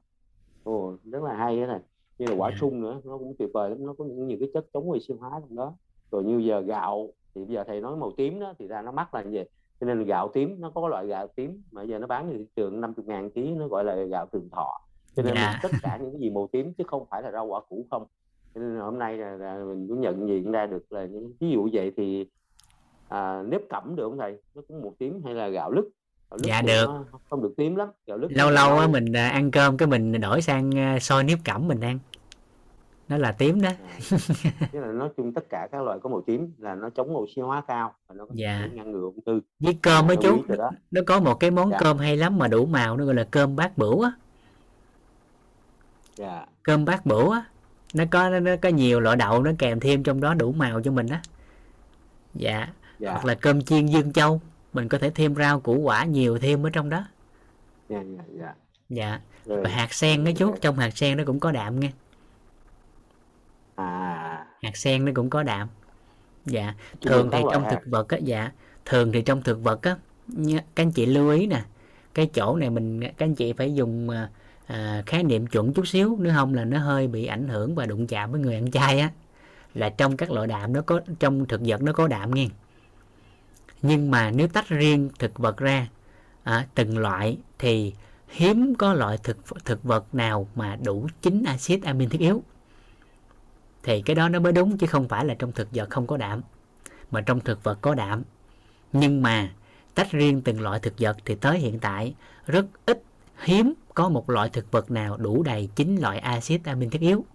[0.63, 1.79] Ồ rất là hay đó này
[2.17, 2.57] như là quả Dạ.
[2.59, 5.13] sung nữa nó cũng tuyệt vời lắm nó có những nhiều cái chất chống oxy
[5.19, 5.73] hóa trong đó.
[6.11, 8.91] Rồi như giờ gạo thì bây giờ thầy nói màu tím đó thì ra nó
[8.91, 9.49] mắc là như vậy.
[9.79, 12.45] Cho nên gạo tím nó có loại gạo tím mà giờ nó bán trên thị
[12.55, 14.81] trường 50 ngàn ký nó gọi là gạo trường thọ.
[15.15, 15.49] Cho nên Dạ.
[15.51, 17.85] mình tất cả những cái gì màu tím chứ không phải là rau quả củ
[17.91, 18.05] không.
[18.55, 21.49] Cho nên hôm nay là, là mình cũng nhận diện ra được là những ví
[21.51, 22.27] dụ vậy thì
[23.09, 24.37] à, nếp cẩm được không thầy?
[24.55, 25.89] Nó cũng màu tím hay là gạo lứt
[26.37, 26.85] gạo lứt Dạ, thì được.
[26.87, 28.87] nó không được tím lắm gạo lứt lâu nó lâu á nâu.
[28.87, 31.99] mình à, ăn cơm cái mình đổi sang à, xôi nếp cẩm mình ăn
[33.09, 33.69] nó là tím đó
[34.71, 37.41] tức là nói chung tất cả các loại có màu tím là nó chống oxy
[37.41, 38.59] hóa cao và nó có Dạ.
[38.63, 40.71] thể ngăn ngừa ung thư với cơm á Lưu chú đó.
[40.91, 41.77] nó có một cái món Dạ.
[41.79, 44.11] cơm hay lắm mà đủ màu nó gọi là cơm bát bửu á
[46.15, 47.43] dạ cơm bát bửu á
[47.93, 50.81] nó có nó, nó có nhiều loại đậu nó kèm thêm trong đó đủ màu
[50.81, 51.21] cho mình á
[52.33, 52.67] dạ
[52.99, 54.41] dạ hoặc là cơm chiên dương châu
[54.73, 57.05] mình có thể thêm rau củ quả nhiều thêm ở trong đó.
[57.89, 58.53] Dạ dạ dạ.
[58.89, 59.19] Dạ.
[59.45, 59.61] Rồi.
[59.63, 61.91] Và hạt sen đó chú trong hạt sen nó cũng có đạm nghe.
[63.75, 64.45] À.
[64.61, 65.67] Hạt sen nó cũng có đạm.
[66.45, 66.75] Dạ.
[67.01, 68.51] Thường thì trong thực vật á dạ.
[68.85, 69.97] Thường thì trong thực vật á
[70.45, 71.63] các anh chị lưu ý nè
[72.13, 74.29] cái chỗ này mình các anh chị phải dùng à,
[74.67, 77.85] à, khái niệm chuẩn chút xíu nếu không là nó hơi bị ảnh hưởng và
[77.85, 79.09] đụng chạm với người ăn chay á.
[79.73, 82.47] Là trong các loại đạm nó có trong thực vật nó có đạm nghe
[83.83, 85.87] nhưng mà nếu tách riêng thực vật ra
[86.43, 87.93] à, từng loại thì
[88.27, 92.43] hiếm có loại thực thực vật nào mà đủ chín axit amin thiết yếu.
[93.83, 96.17] Thì cái đó nó mới đúng chứ không phải là trong thực vật không có
[96.17, 96.41] đạm
[97.11, 98.23] mà trong thực vật có đạm.
[98.93, 99.49] Nhưng mà
[99.95, 103.03] tách riêng từng loại thực vật thì tới hiện tại rất ít
[103.43, 107.25] hiếm có một loại thực vật nào đủ đầy chín loại axit amin thiết yếu.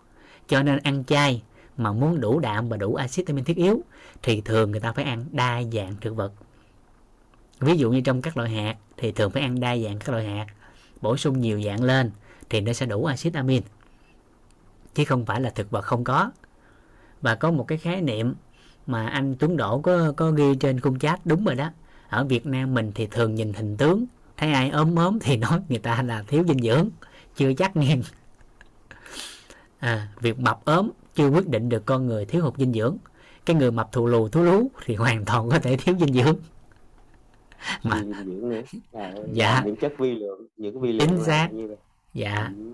[0.48, 1.42] Cho nên ăn chay
[1.76, 3.80] mà muốn đủ đạm và đủ axit amin thiết yếu
[4.22, 6.32] thì thường người ta phải ăn đa dạng thực vật.
[7.60, 10.26] Ví dụ như trong các loại hạt thì thường phải ăn đa dạng các loại
[10.26, 10.46] hạt
[11.00, 12.10] bổ sung nhiều dạng lên
[12.50, 13.62] thì nó sẽ đủ axit amin.
[14.94, 16.30] Chứ không phải là thực vật không có.
[17.20, 18.34] Và có một cái khái niệm
[18.86, 21.70] mà anh Tuấn Đỗ có có ghi trên khung chat đúng rồi đó.
[22.08, 24.04] Ở Việt Nam mình thì thường nhìn hình tướng
[24.36, 26.88] thấy ai ốm ốm thì nói người ta là thiếu dinh dưỡng
[27.36, 27.96] chưa chắc nghe.
[29.78, 32.96] À, việc mập ốm chưa quyết định được con người thiếu hụt dinh dưỡng
[33.48, 36.36] cái người mập thù lù thú lú thì hoàn toàn có thể thiếu dinh dưỡng.
[37.82, 38.60] Mà dinh dưỡng nữa.
[38.92, 39.62] À, dạ.
[39.64, 41.48] những chất vi lượng những vi lượng chính xác.
[41.52, 41.76] như
[42.14, 42.52] dạ.
[42.56, 42.72] Ừ.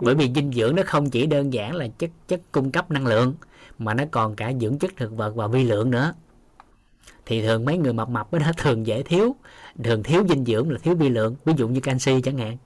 [0.00, 3.06] bởi vì dinh dưỡng nó không chỉ đơn giản là chất chất cung cấp năng
[3.06, 3.34] lượng
[3.78, 6.14] mà nó còn cả dưỡng chất thực vật và vi lượng nữa.
[7.26, 9.36] Thì thường mấy người mập mập đó thường dễ thiếu
[9.84, 12.56] thường thiếu dinh dưỡng là thiếu vi lượng ví dụ như canxi chẳng hạn.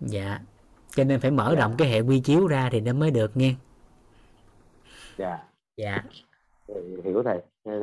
[0.00, 0.40] Dạ.
[0.96, 1.60] Cho nên phải mở dạ.
[1.60, 3.54] rộng cái hệ quy chiếu ra thì nó mới được nghe
[5.16, 5.38] dạ.
[5.76, 6.04] Dạ.
[7.04, 7.38] Hiểu thầy.
[7.64, 7.80] Thầy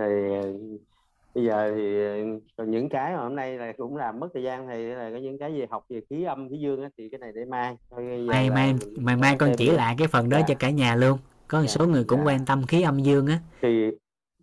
[1.36, 4.84] bây giờ thì những cái mà hôm nay là cũng làm mất thời gian thì
[4.84, 7.32] là có những cái gì học về khí âm khí dương á, thì cái này
[7.36, 7.78] để mai.
[8.28, 10.46] Mai mai mai mai con chỉ lại cái phần đó dạ.
[10.48, 11.18] cho cả nhà luôn.
[11.48, 11.68] Có một dạ.
[11.68, 12.26] số người cũng dạ.
[12.26, 13.40] quan tâm khí âm dương á.
[13.62, 13.92] Thì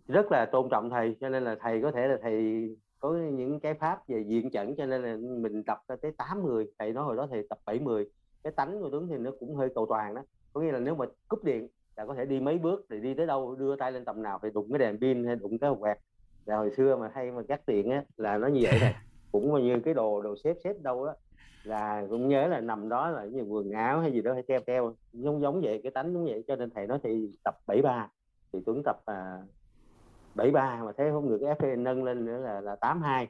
[0.07, 2.69] rất là tôn trọng thầy cho nên là thầy có thể là thầy
[2.99, 6.65] có những cái pháp về diện trận cho nên là mình tập tới 8 người.
[6.79, 8.05] Thầy nói hồi đó thầy tập 70
[8.43, 10.21] cái tánh của tướng thì nó cũng hơi cầu toàn đó.
[10.53, 11.67] Có nghĩa là nếu mà cúp điện
[11.99, 14.39] là có thể đi mấy bước thì đi tới đâu đưa tay lên tầm nào
[14.43, 15.97] thì đụng cái đèn pin hay đụng cái hộp quẹt
[16.45, 18.95] là hồi xưa mà hay mà cắt điện á là nó như vậy này
[19.31, 21.13] cũng như cái đồ đồ xếp xếp đâu đó
[21.63, 24.59] là cũng nhớ là nằm đó là như quần áo hay gì đó hay treo
[24.67, 26.43] treo giống giống vậy cái tánh giống vậy.
[26.47, 28.09] Cho nên thầy nói thì tập 73
[28.53, 29.37] thì Tuấn tập à,
[30.35, 33.27] 73 mà thấy không được cái FP nâng lên nữa là là 82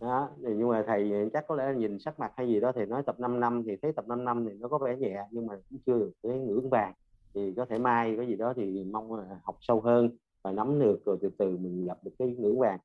[0.00, 3.02] đó nhưng mà thầy chắc có lẽ nhìn sắc mặt hay gì đó thì nói
[3.06, 5.54] tập 5 năm thì thấy tập 5 năm thì nó có vẻ nhẹ nhưng mà
[5.70, 6.92] cũng chưa được cái ngưỡng vàng
[7.34, 10.10] thì có thể mai cái gì đó thì mong là học sâu hơn
[10.42, 12.78] và nắm được rồi từ từ mình gặp được cái ngưỡng vàng.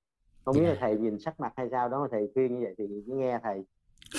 [0.45, 2.75] Không biết là thầy nhìn sắc mặt hay sao đó mà thầy khuyên như vậy
[2.77, 3.65] thì cứ nghe thầy.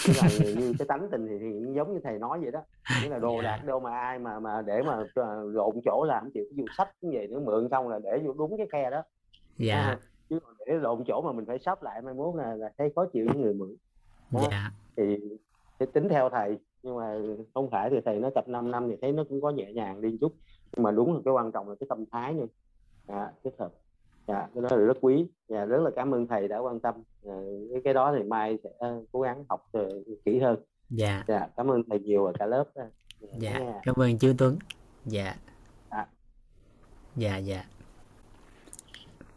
[0.06, 0.28] Cái là
[0.60, 2.60] như cái tánh tình thì, thì giống như thầy nói vậy đó.
[3.02, 5.04] Nghĩa là đồ đạc đâu mà ai mà mà để mà
[5.44, 8.32] lộn chỗ làm chịu ví dụ sách cũng vậy nữa mượn xong là để vô
[8.32, 9.02] đúng cái khe đó.
[9.56, 9.98] Dạ.
[10.28, 12.92] Chứ còn để lộn chỗ mà mình phải sắp lại mai mốt là, là thấy
[12.96, 13.76] khó chịu với người mượn.
[14.30, 14.48] Đó.
[14.50, 14.70] dạ.
[14.96, 15.18] Thì,
[15.78, 17.18] thì tính theo thầy nhưng mà
[17.54, 20.00] không phải thì thầy nó tập 5 năm thì thấy nó cũng có nhẹ nhàng
[20.00, 20.32] đi chút.
[20.76, 22.46] Nhưng mà đúng là cái quan trọng là cái tâm thái nữa
[23.06, 23.72] à, kết hợp
[24.28, 25.26] dạ cái đó là rất quý.
[25.48, 26.94] Dạ rất là cảm ơn thầy đã quan tâm.
[27.26, 27.34] À,
[27.72, 28.70] cái cái đó thì mai sẽ
[29.12, 29.92] cố gắng học uh,
[30.24, 30.58] kỹ hơn.
[30.90, 31.24] Dạ.
[31.28, 32.64] Dạ cảm ơn thầy nhiều và cả lớp
[33.20, 33.74] dạ yeah.
[33.82, 34.58] cảm ơn chú Tuấn.
[35.04, 35.34] Dạ.
[35.88, 36.06] À.
[37.16, 37.64] dạ dạ.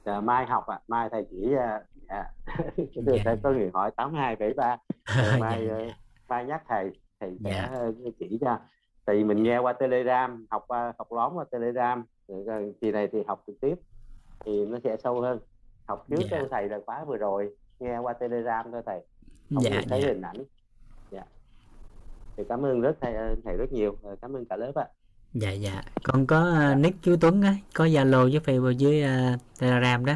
[0.06, 1.80] Dạ mai học à mai thầy chỉ dạ.
[2.10, 2.24] Dạ.
[3.26, 4.78] thầy có người hỏi tám hai bảy ba.
[5.40, 5.94] Mai dạ, dạ.
[6.28, 6.92] mai nhắc thầy
[7.24, 8.12] thầy sẽ dạ.
[8.20, 8.60] chỉ cho
[9.08, 13.20] thì mình nghe qua telegram học qua học lóm qua telegram rồi kỳ này thì
[13.28, 13.76] học trực tiếp
[14.46, 15.40] thì nó sẽ sâu hơn
[15.86, 16.42] học trước dạ.
[16.52, 19.02] thầy là khóa vừa rồi nghe qua telegram thôi thầy
[19.54, 20.08] không dạ, thấy dạ.
[20.08, 20.44] hình ảnh
[21.12, 21.24] dạ
[22.38, 23.14] thì cảm ơn rất thầy
[23.46, 24.88] thầy rất nhiều cảm ơn cả lớp ạ
[25.34, 26.76] dạ dạ con có dạ.
[26.76, 30.14] nick chú Tuấn á có zalo với facebook với uh, telegram đó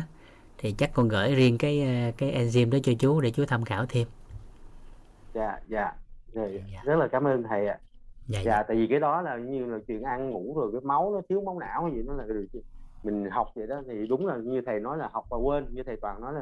[0.57, 3.65] thì chắc con gửi riêng cái uh, cái enzyme đó cho chú để chú tham
[3.65, 4.07] khảo thêm
[5.33, 5.91] dạ dạ
[6.33, 6.81] rồi, dạ.
[6.83, 7.79] rất là cảm ơn thầy ạ.
[8.27, 8.63] Dạ, dạ, dạ.
[8.63, 11.41] tại vì cái đó là như là chuyện ăn ngủ rồi cái máu nó thiếu
[11.41, 12.25] máu não hay gì nó là
[13.03, 15.83] mình học vậy đó thì đúng là như thầy nói là học và quên như
[15.83, 16.41] thầy toàn nói là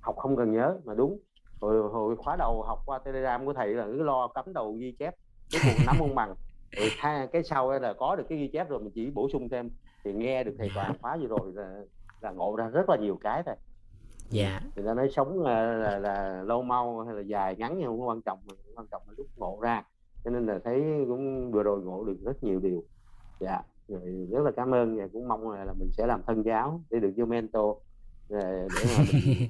[0.00, 1.18] học không cần nhớ mà đúng.
[1.60, 4.92] Hồi hồi khóa đầu học qua telegram của thầy là cứ lo cắm đầu ghi
[4.98, 5.14] chép
[5.52, 6.34] cái cuộc nắm không bằng.
[6.76, 9.48] Rồi tha, cái sau là có được cái ghi chép rồi mình chỉ bổ sung
[9.48, 9.70] thêm.
[10.04, 11.80] Thì nghe được thầy toàn khóa vừa rồi là
[12.20, 13.54] là ngộ ra rất là nhiều cái thôi
[14.30, 14.60] dạ.
[14.76, 18.08] Người ta nói sống là, là, là lâu mau hay là dài ngắn nhưng không
[18.08, 19.82] quan trọng mà quan trọng là lúc ngộ ra.
[20.24, 22.84] Cho nên là thấy cũng vừa rồi ngộ được rất nhiều điều.
[23.40, 23.62] Dạ.
[23.88, 26.80] Rồi rất là cảm ơn và cũng mong là, là mình sẽ làm thân giáo
[26.90, 27.76] để được vô mentor
[28.28, 29.48] để mà mình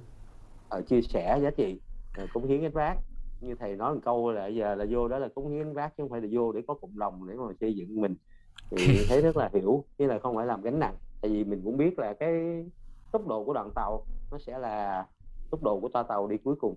[0.68, 1.80] ở chia sẻ giá trị
[2.34, 2.96] cống hiến cái rác
[3.40, 6.02] như thầy nói một câu là giờ là vô đó là cống hiến rác chứ
[6.02, 8.14] không phải là vô để có cộng đồng để mà xây dựng mình.
[8.70, 11.60] Thì thấy rất là hiểu chứ là không phải làm gánh nặng tại vì mình
[11.64, 12.64] cũng biết là cái
[13.12, 15.06] tốc độ của đoàn tàu nó sẽ là
[15.50, 16.74] tốc độ của toa tàu đi cuối cùng.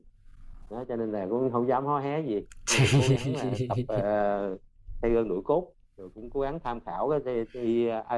[0.69, 2.45] Đó cho nên là cũng không dám hó hé gì.
[2.93, 4.61] Cố gắng là tập uh,
[5.01, 7.63] theo gương đuổi cốt rồi cũng cố gắng tham khảo cái, cái, cái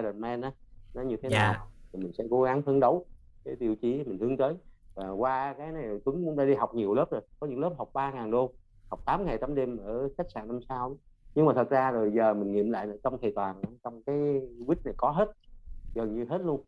[0.02, 0.52] Iron Man á
[0.94, 1.32] nó như thế yeah.
[1.32, 1.54] Dạ.
[1.54, 1.68] nào.
[1.94, 3.06] Thì mình sẽ cố gắng phấn đấu
[3.46, 4.54] cái tiêu chí mình hướng tới.
[4.96, 7.22] Và qua cái này Tuấn cũng đã đi học nhiều lớp rồi.
[7.40, 8.54] Có những lớp học 3 ngàn đô
[8.90, 10.98] học 8 ngày 8 đêm ở khách sạn năm sao
[11.36, 14.42] nhưng mà thật ra rồi giờ mình nghiệm lại là trong thầy toàn trong cái
[14.68, 15.32] quýt này có hết
[15.96, 16.64] gần như hết luôn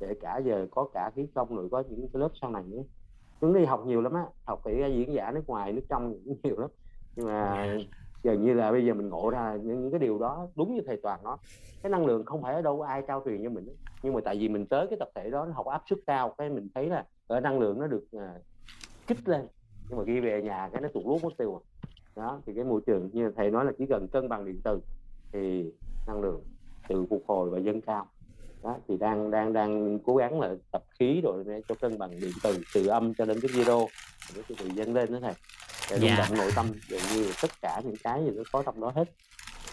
[0.00, 2.82] kể cả giờ có cả khí công rồi có những cái lớp sau này nữa.
[3.40, 6.36] Tuấn đi học nhiều lắm á học kỹ diễn giả nước ngoài nước trong cũng
[6.42, 6.70] nhiều lắm.
[7.16, 7.76] Nhưng mà
[8.22, 10.80] gần như là bây giờ mình ngộ ra những, những cái điều đó đúng như
[10.86, 11.36] thầy toàn nói.
[11.82, 13.68] Cái năng lượng không phải ở đâu ai trao truyền cho mình
[14.02, 16.34] nhưng mà tại vì mình tới cái tập thể đó nó học áp suất cao
[16.38, 18.22] cái mình thấy là ở năng lượng nó được uh,
[19.06, 19.46] kích lên.
[19.88, 21.60] Nhưng mà khi về nhà cái nó tụt lút mất tiêu rồi
[22.16, 24.80] đó thì cái môi trường như thầy nói là chỉ cần cân bằng điện từ
[25.32, 25.72] thì
[26.06, 26.40] năng lượng
[26.88, 28.06] tự phục hồi và dâng cao
[28.62, 32.10] đó thì đang đang đang cố gắng là tập khí rồi để cho cân bằng
[32.20, 33.86] điện từ từ âm cho đến cái zero
[34.36, 35.34] để từ từ dâng lên đó thầy.
[35.90, 36.16] Để rung Dạ.
[36.18, 39.04] động nội tâm gần như tất cả những cái gì nó có trong đó hết.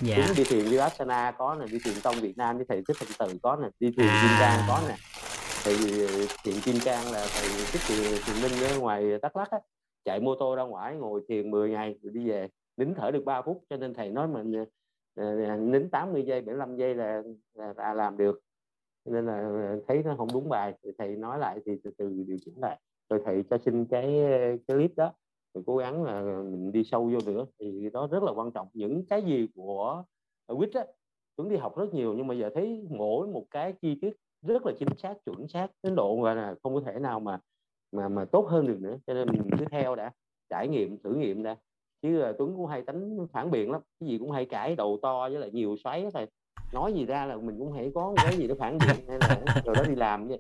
[0.02, 0.16] Dạ.
[0.18, 2.98] Đúng đi thiền như Asana có nè đi thiền tông Việt Nam với thầy thích
[3.00, 4.22] thanh từ có nè đi thiền À.
[4.22, 4.96] Kim Cang có nè.
[5.64, 5.76] Thầy
[6.44, 9.60] thiền Kim Cang là thầy thích thiền, thiền minh ở ngoài Đắk Lắk á.
[10.06, 12.48] Chạy mô tô ra ngoài ngồi thiền 10 ngày rồi đi về.
[12.78, 14.66] Nín thở được 3 phút cho nên thầy nói mình
[15.16, 17.22] ờ, nín 80 giây 75 giây là,
[17.54, 18.40] là, là làm được.
[18.40, 18.55] cho
[19.12, 22.24] nên là ờ, thấy nó không đúng bài, thì thầy nói lại, thì từ từ
[22.28, 22.80] điều chỉnh lại.
[23.10, 24.24] Rồi thầy cho xin cái
[24.68, 25.14] cái clip đó,
[25.54, 27.46] rồi cố gắng là mình đi sâu vô nữa.
[27.60, 28.68] Thì đó rất là quan trọng.
[28.74, 30.04] Những cái gì của
[30.48, 30.86] quýt á,
[31.36, 34.66] Tuấn đi học rất nhiều, nhưng mà giờ thấy mỗi một cái chi tiết rất
[34.66, 37.40] là chính xác, chuẩn xác, đến độ gọi là không có thể nào mà
[37.92, 38.98] mà mà tốt hơn được nữa.
[39.08, 40.12] Cho nên mình cứ theo đã,
[40.50, 41.56] trải nghiệm, thử nghiệm đã.
[42.02, 43.82] Chứ là Tuấn cũng hay tính phản biện lắm.
[44.00, 46.28] Cái gì cũng hay cãi, đầu to với lại nhiều xoáy thôi
[46.74, 49.38] nói gì ra là mình cũng hay có cái gì đó phản biện hay là
[49.66, 50.40] rồi đó đi làm vậy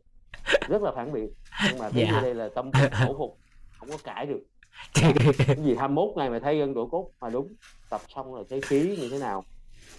[0.70, 1.30] rất là phản biện
[1.70, 2.20] nhưng mà thấy Dạ.
[2.22, 3.38] đây là tâm phục khẩu phục
[3.80, 4.40] không có cãi được
[5.48, 7.48] cái gì 21 ngày mà thấy gân độ cốt mà đúng
[7.90, 9.44] tập xong rồi thấy khí như thế nào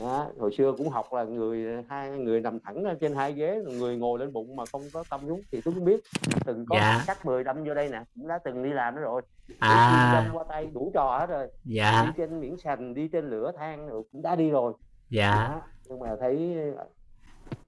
[0.00, 0.26] đó.
[0.38, 3.96] hồi xưa cũng học là người hai người nằm thẳng trên hai ghế rồi người
[3.96, 6.00] ngồi lên bụng mà không có tâm đúng thì tôi cũng biết
[6.44, 7.04] từng có Dạ.
[7.06, 9.22] cắt 10 đâm vô đây nè cũng đã từng đi làm đó rồi
[9.58, 10.10] À.
[10.14, 12.04] đâm qua tay đủ trò hết rồi Dạ.
[12.06, 14.72] đi trên miễn sành đi trên lửa than rồi cũng đã đi rồi
[15.10, 15.62] dạ đó.
[15.88, 16.54] Nhưng mà thấy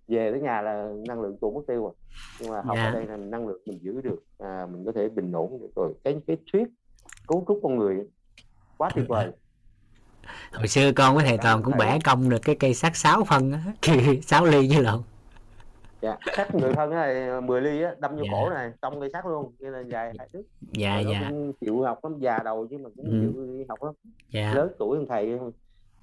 [0.08, 1.92] về tới nhà là năng lượng tuột mất tiêu rồi
[2.40, 2.84] nhưng mà học Dạ.
[2.84, 5.70] ở đây là năng lượng mình giữ được à, mình có thể bình ổn được
[5.76, 6.68] rồi cái cái thuyết
[7.26, 7.96] cấu trúc con người
[8.76, 9.26] quá tuyệt vời
[10.52, 13.52] hồi xưa con với thầy toàn cũng bẻ cong được cái cây sắt 6 phân
[13.52, 13.60] á
[14.22, 15.02] 6 ly với lộn
[16.02, 18.30] dạ sắt người thân này 10 ly á đâm vô Dạ.
[18.32, 21.52] cổ này tông cây sắt luôn như là dài hai thước dạ Rồi dạ cũng
[21.60, 23.18] chịu học lắm già đầu chứ mà cũng Ừ.
[23.20, 23.94] chịu đi học lắm
[24.30, 24.52] Dạ.
[24.54, 25.38] lớn tuổi hơn thầy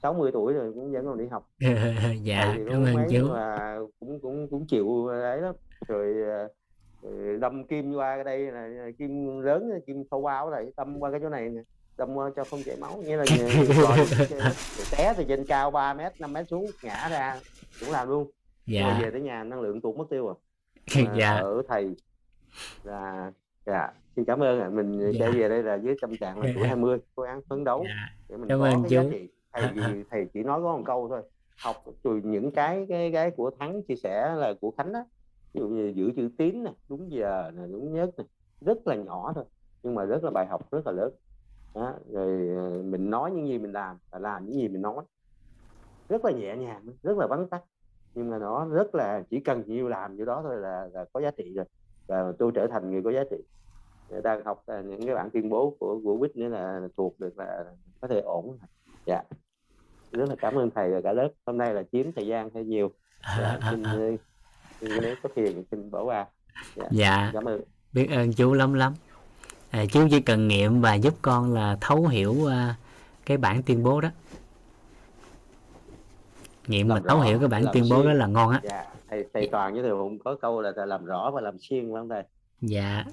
[0.06, 1.50] 60 tuổi rồi cũng vẫn còn đi học.
[2.24, 3.27] Dạ cảm ơn chú.
[3.34, 5.56] mà cũng cũng cũng chịu ấy lắm.
[5.88, 6.48] Rồi ờ,
[7.01, 11.11] rồi đâm kim qua cái đây là kim lớn kim khâu bao này đâm qua
[11.11, 11.61] cái chỗ này nè.
[11.98, 13.24] Đâm qua cho không chảy máu nghĩa là
[14.98, 17.40] té từ trên cao 3 mét 5 mét xuống ngã ra
[17.80, 18.32] cũng làm luôn.
[18.66, 18.82] Dạ.
[18.82, 20.35] rồi về tới nhà năng lượng tụt mất tiêu rồi.
[21.06, 21.30] Mà Dạ.
[21.35, 21.95] ở thầy
[22.84, 23.32] là
[23.66, 24.69] dạ xin cảm ơn ạ.
[24.69, 25.19] Mình Dạ.
[25.19, 27.85] trở về đây là với tâm trạng là tuổi 20 cố gắng phấn đấu
[28.30, 28.95] để mình Cảm có ơn cái chú.
[28.95, 31.22] giá trị thầy thầy chỉ nói có một câu thôi
[31.58, 35.06] học từ những cái cái cái của thắng chia sẻ là của khánh á.
[35.53, 38.24] Ví dụ như giữ chữ tín nè đúng giờ nè đúng nhất nè
[38.61, 39.45] rất là nhỏ thôi
[39.84, 41.14] nhưng mà rất là bài học rất là lớn.
[41.75, 41.93] Đó.
[42.11, 45.03] rồi ờ, mình nói những gì mình làm và làm những gì mình nói.
[46.09, 47.64] Rất là nhẹ nhàng rất là vắn tắt
[48.14, 51.22] nhưng mà nó rất là chỉ cần nhiêu làm nhiêu đó thôi là, là có
[51.22, 51.66] giá trị rồi.
[52.08, 53.38] Và tôi trở thành người có giá trị.
[54.24, 57.38] Đang học à, những cái bản tuyên bố của của quýt nữa là thuộc được
[57.38, 57.66] là
[58.01, 58.58] có thể ổn
[59.06, 59.24] dạ
[60.11, 61.30] rất là cảm ơn thầy và cả lớp.
[61.45, 62.92] Hôm nay là chiếm thời gian hơi nhiều.
[63.40, 64.11] Dạ, xin, ờ,
[64.82, 66.25] xin nếu có phiền xin bỏ qua
[66.75, 67.32] dạ, dạ.
[67.34, 67.61] cảm ơn.
[67.93, 68.93] Biết ơn chú lắm lắm.
[69.69, 72.75] À, chú chỉ cần nghiệm và giúp con là thấu hiểu à,
[73.25, 74.09] cái bản tuyên bố đó.
[76.67, 78.59] Nghiệm mà Làm thấu rõ, hiểu cái bản tuyên bố đó là ngon á.
[78.64, 81.92] Dạ thầy thầy toàn với thầy hùng có câu là làm rõ và làm xuyên
[81.92, 82.24] phải không thầy?
[82.61, 83.06] Dạ.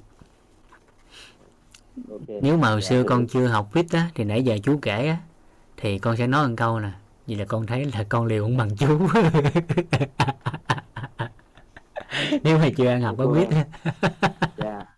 [2.11, 2.43] Ok.
[2.43, 5.09] Nếu mà hồi Dạ, xưa con chưa học viết á thì nãy giờ chú kể
[5.09, 5.17] á
[5.83, 6.89] thì con sẽ nói một câu nè.
[7.27, 8.87] Vì là con thấy là con liều không bằng chú.
[12.45, 13.47] Nếu mà chưa ăn học có biết.
[14.57, 14.83] Dạ.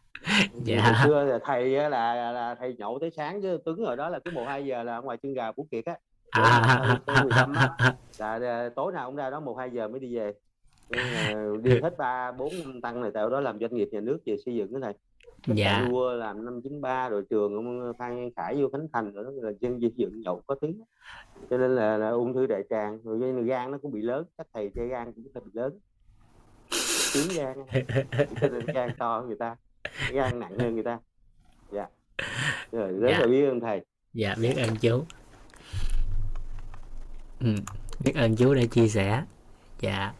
[0.64, 1.02] Dạ.
[1.04, 4.18] xưa là thầy là, là, là thầy nhậu tới sáng chứ Tuấn ở đó là
[4.24, 5.94] cái bộ 2 giờ là ngoài chân gà Phú Kiệt á.
[6.30, 6.64] À.
[6.66, 7.70] nào có- có 15 á.
[8.18, 10.32] là, là tối nào cũng ra đó một hai giờ mới đi về.
[11.62, 14.54] Đi hết ba bốn tăng này tại đó làm doanh nghiệp nhà nước về xây
[14.54, 14.94] dựng cái này
[15.46, 15.86] Dạ.
[15.90, 19.30] đua làm năm 93 rồi trường ông Phan Văn Khải vô Khánh Thành rồi đó
[19.34, 20.82] là dân xây dựng nhậu có tiếng.
[21.50, 24.02] Cho nên là, là ung thư đại tràng rồi cho nên gan nó cũng bị
[24.02, 25.78] lớn các thầy chơi gan cũng bị lớn.
[27.14, 27.56] Tiếng gan.
[28.40, 29.56] Cho nên gan to hơn người ta
[30.12, 30.98] gan nặng hơn người ta.
[31.72, 31.86] Dạ.
[32.72, 33.18] Rồi rất Dạ.
[33.18, 33.84] là biết ơn thầy.
[34.12, 35.04] Dạ biết ơn chú.
[37.40, 37.54] Ừ,
[38.04, 39.24] biết ơn chú đã chia sẻ.
[39.80, 40.12] Dạ.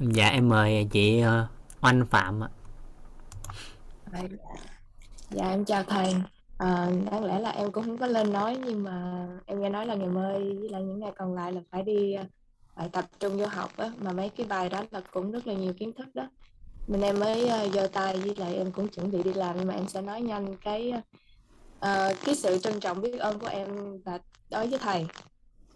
[0.00, 1.46] Dạ em mời chị ờ,
[1.80, 2.48] oanh phạm ạ
[4.14, 4.28] thầy
[5.30, 6.14] dạ em chào thầy.
[6.58, 9.86] À, đáng lẽ là em cũng không có lên nói nhưng mà em nghe nói
[9.86, 12.24] là ngày mai với lại những ngày còn lại là phải đi à,
[12.76, 13.90] phải tập trung vô học á.
[13.98, 16.28] Mà mấy cái bài đó là cũng rất là nhiều kiến thức đó.
[16.86, 19.66] Mình em mới uh, giơ tay với lại em cũng chuẩn bị đi làm nhưng
[19.66, 20.92] mà em sẽ nói nhanh cái
[21.76, 23.68] uh, cái sự trân trọng biết ơn của em
[24.04, 24.18] và
[24.50, 25.06] đối với thầy.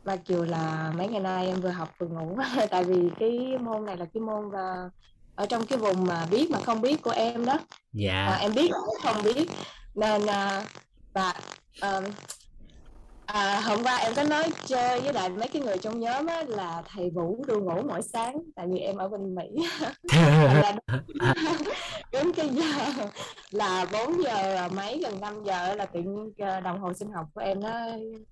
[0.05, 2.39] Mặc dù là mấy ngày nay em vừa học vừa ngủ
[2.70, 4.91] tại vì cái môn này là cái môn và
[5.39, 7.58] ở trong cái vùng mà biết mà không biết của em đó.
[7.92, 8.26] Dạ.
[8.26, 8.70] À, em biết
[9.02, 9.49] không biết.
[9.94, 10.62] Nên à,
[11.12, 11.34] và
[11.81, 12.05] um,
[13.32, 16.42] À, hôm qua em có nói chơi với lại mấy cái người trong nhóm á,
[16.48, 19.44] là thầy Vũ đu ngủ mỗi sáng tại vì em ở bên Mỹ.
[20.12, 20.76] Là
[22.12, 22.62] đúng cái giờ
[23.50, 27.26] là 4 giờ mấy gần 5 giờ là tự nhiên ờ, đồng hồ sinh học
[27.34, 27.70] của em nó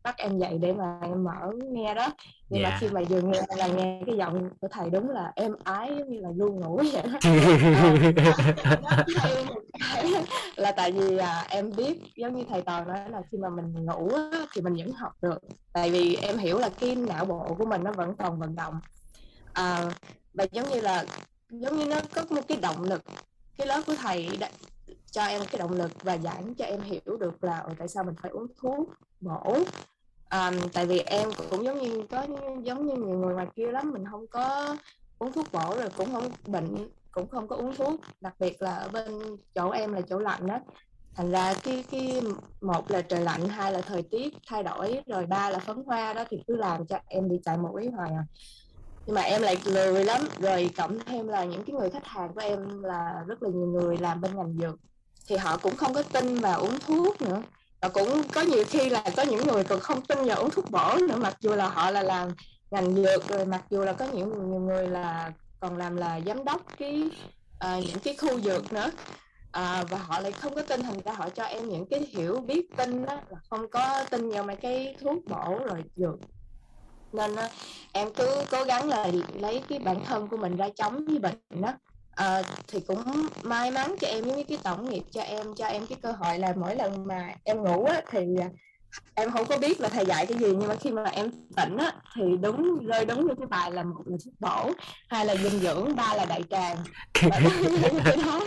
[0.02, 2.08] bắt em dậy để mà em mở nghe đó.
[2.48, 2.72] Nhưng yeah.
[2.72, 5.90] mà khi mà vừa nghe là nghe cái giọng của thầy đúng là em ái
[5.98, 7.18] giống như là luôn ngủ vậy đó.
[10.56, 13.84] Là tại vì à, em biết giống như thầy toàn nói là khi mà mình
[13.84, 15.38] ngủ á, thì mình điểm học được.
[15.72, 18.80] Tại vì em hiểu là cái não bộ của mình nó vẫn còn vận động.
[19.52, 19.90] À,
[20.34, 21.04] và giống như là
[21.50, 23.02] giống như nó có một cái động lực
[23.58, 24.50] cái lớp của thầy đã
[25.10, 28.14] cho em cái động lực và giảng cho em hiểu được là tại sao mình
[28.22, 28.88] phải uống thuốc
[29.20, 29.58] bổ?
[30.28, 32.26] À, tại vì em cũng giống như có
[32.62, 34.76] giống như nhiều người ngoài kia lắm mình không có
[35.18, 38.00] uống thuốc bổ rồi cũng không bệnh cũng không có uống thuốc.
[38.20, 40.58] Đặc biệt là ở bên chỗ em là chỗ lạnh đó
[41.16, 42.22] thành ra cái cái
[42.60, 46.12] một là trời lạnh hai là thời tiết thay đổi rồi ba là phấn hoa
[46.12, 48.24] đó thì cứ làm cho em bị chạy mũi hoài à.
[49.06, 52.34] Nhưng mà em lại lười lắm rồi cộng thêm là những cái người khách hàng
[52.34, 54.74] của em là rất là nhiều người làm bên ngành dược.
[55.28, 57.42] Thì họ cũng không có tin vào uống thuốc nữa.
[57.82, 60.70] Và cũng có nhiều khi là có những người còn không tin vào uống thuốc
[60.70, 62.28] bổ nữa mặc dù là họ là làm
[62.70, 66.44] ngành dược rồi mặc dù là có những nhiều người là còn làm là giám
[66.44, 67.10] đốc cái
[67.58, 68.90] à, những cái khu dược nữa
[69.56, 72.40] à, và họ lại không có tin thành ra họ cho em những cái hiểu
[72.40, 76.14] biết tin đó là không có tin vào mấy cái thuốc bổ rồi dược.
[77.12, 77.48] Nên á,
[77.92, 79.10] em cứ cố gắng là
[79.40, 81.78] lấy cái bản thân của mình ra chống với bệnh đó à,
[82.10, 83.02] ờ, thì cũng
[83.42, 86.38] may mắn cho em với cái tổng nghiệp cho em cho em cái cơ hội
[86.38, 88.26] là mỗi lần mà em ngủ á, thì
[89.14, 91.76] em không có biết là thầy dạy cái gì nhưng mà khi mà em tỉnh
[91.76, 94.72] á, thì đúng rơi đúng như cái bài là một là thuốc bổ
[95.08, 96.76] hai là dinh dưỡng ba là đại tràng.
[97.22, 97.40] Và
[98.04, 98.40] cái đó?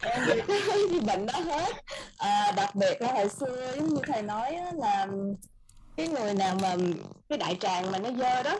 [0.00, 1.74] Em bị cái bệnh đó hết.
[2.18, 5.06] À, đặc biệt là hồi xưa giống như thầy nói á, là
[5.96, 6.76] cái người nào mà
[7.28, 8.58] cái đại tràng mà nó dơ đó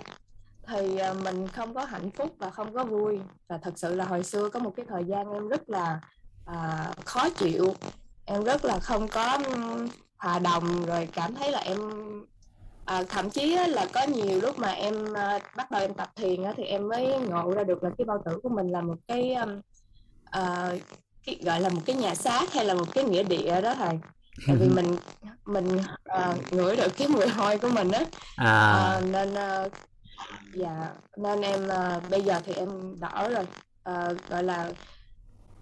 [0.68, 3.20] thì à, mình không có hạnh phúc và không có vui.
[3.48, 6.00] Và thật sự là hồi xưa có một cái thời gian em rất là
[6.46, 7.74] à, khó chịu.
[8.24, 9.38] Em rất là không có
[10.18, 11.78] hòa đồng rồi cảm thấy là em
[12.84, 16.42] à, thậm chí là có nhiều lúc mà em à, bắt đầu em tập thiền
[16.42, 18.96] á, thì em mới ngộ ra được là cái bao tử của mình là một
[19.08, 19.36] cái
[20.30, 20.72] à,
[21.26, 23.98] cái gọi là một cái nhà xác hay là một cái nghĩa địa đó thầy.
[24.46, 24.96] Tại vì mình
[25.44, 25.78] mình
[26.18, 28.04] uh, ngửi được cái mùi hôi của mình á.
[28.36, 29.72] À, uh, nên uh,
[30.54, 33.46] dạ nên em uh, bây giờ thì em đỡ rồi.
[33.90, 34.72] Uh, gọi là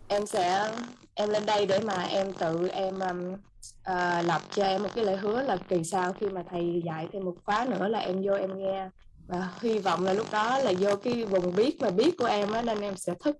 [0.08, 0.70] em sẽ
[1.14, 5.04] em lên đây để mà em tự em um, uh, lập cho em một cái
[5.04, 8.22] lời hứa là kỳ sau khi mà thầy dạy thêm một khóa nữa là em
[8.24, 8.88] vô em nghe
[9.26, 12.52] và hy vọng là lúc đó là vô cái vùng biết và biết của em
[12.52, 13.36] á nên em sẽ thức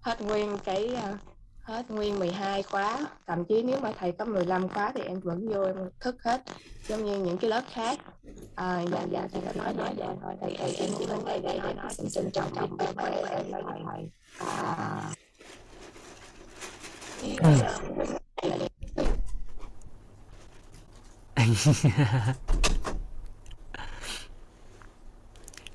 [0.00, 1.20] hết nguyên cái uh,
[1.68, 5.48] hết nguyên 12 khóa thậm chí nếu mà thầy có 15 khóa thì em vẫn
[5.48, 6.42] vô em thức hết
[6.88, 7.98] giống như những cái lớp khác
[8.54, 11.40] à, dạ dạ thầy đã nói nói dạ thôi thầy em em chỉ lên đây
[11.42, 15.10] để nói xin trân trọng trọng em em em là thầy à,
[17.22, 17.58] Ừ.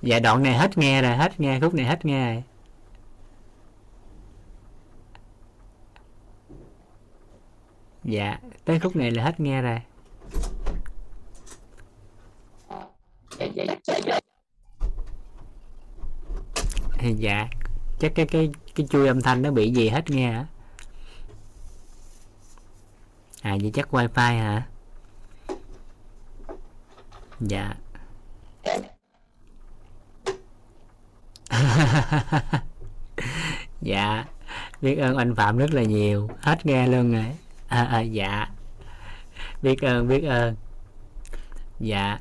[0.01, 2.43] dạ đoạn này hết nghe rồi, hết nghe, khúc này hết nghe rồi.
[8.03, 9.79] Dạ tới khúc này là hết nghe rồi.
[16.97, 17.47] Thì dạ
[17.99, 20.45] chắc cái cái cái chui âm thanh nó bị gì hết nghe hả?
[23.43, 24.67] À vậy chắc wifi hả?
[27.39, 27.75] Dạ.
[33.81, 34.25] Dạ.
[34.81, 36.29] Biết ơn anh phạm rất là nhiều.
[36.41, 37.25] Hết nghe luôn rồi.
[37.67, 38.47] À, à, dạ.
[39.61, 40.55] Biết ơn biết ơn.
[41.79, 42.19] Dạ.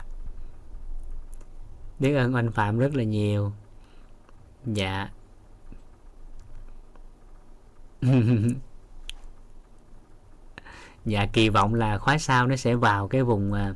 [1.98, 3.52] Biết ơn anh phạm rất là nhiều.
[4.66, 5.08] Dạ.
[11.04, 13.74] dạ kỳ vọng là khóa sau nó sẽ vào cái vùng à,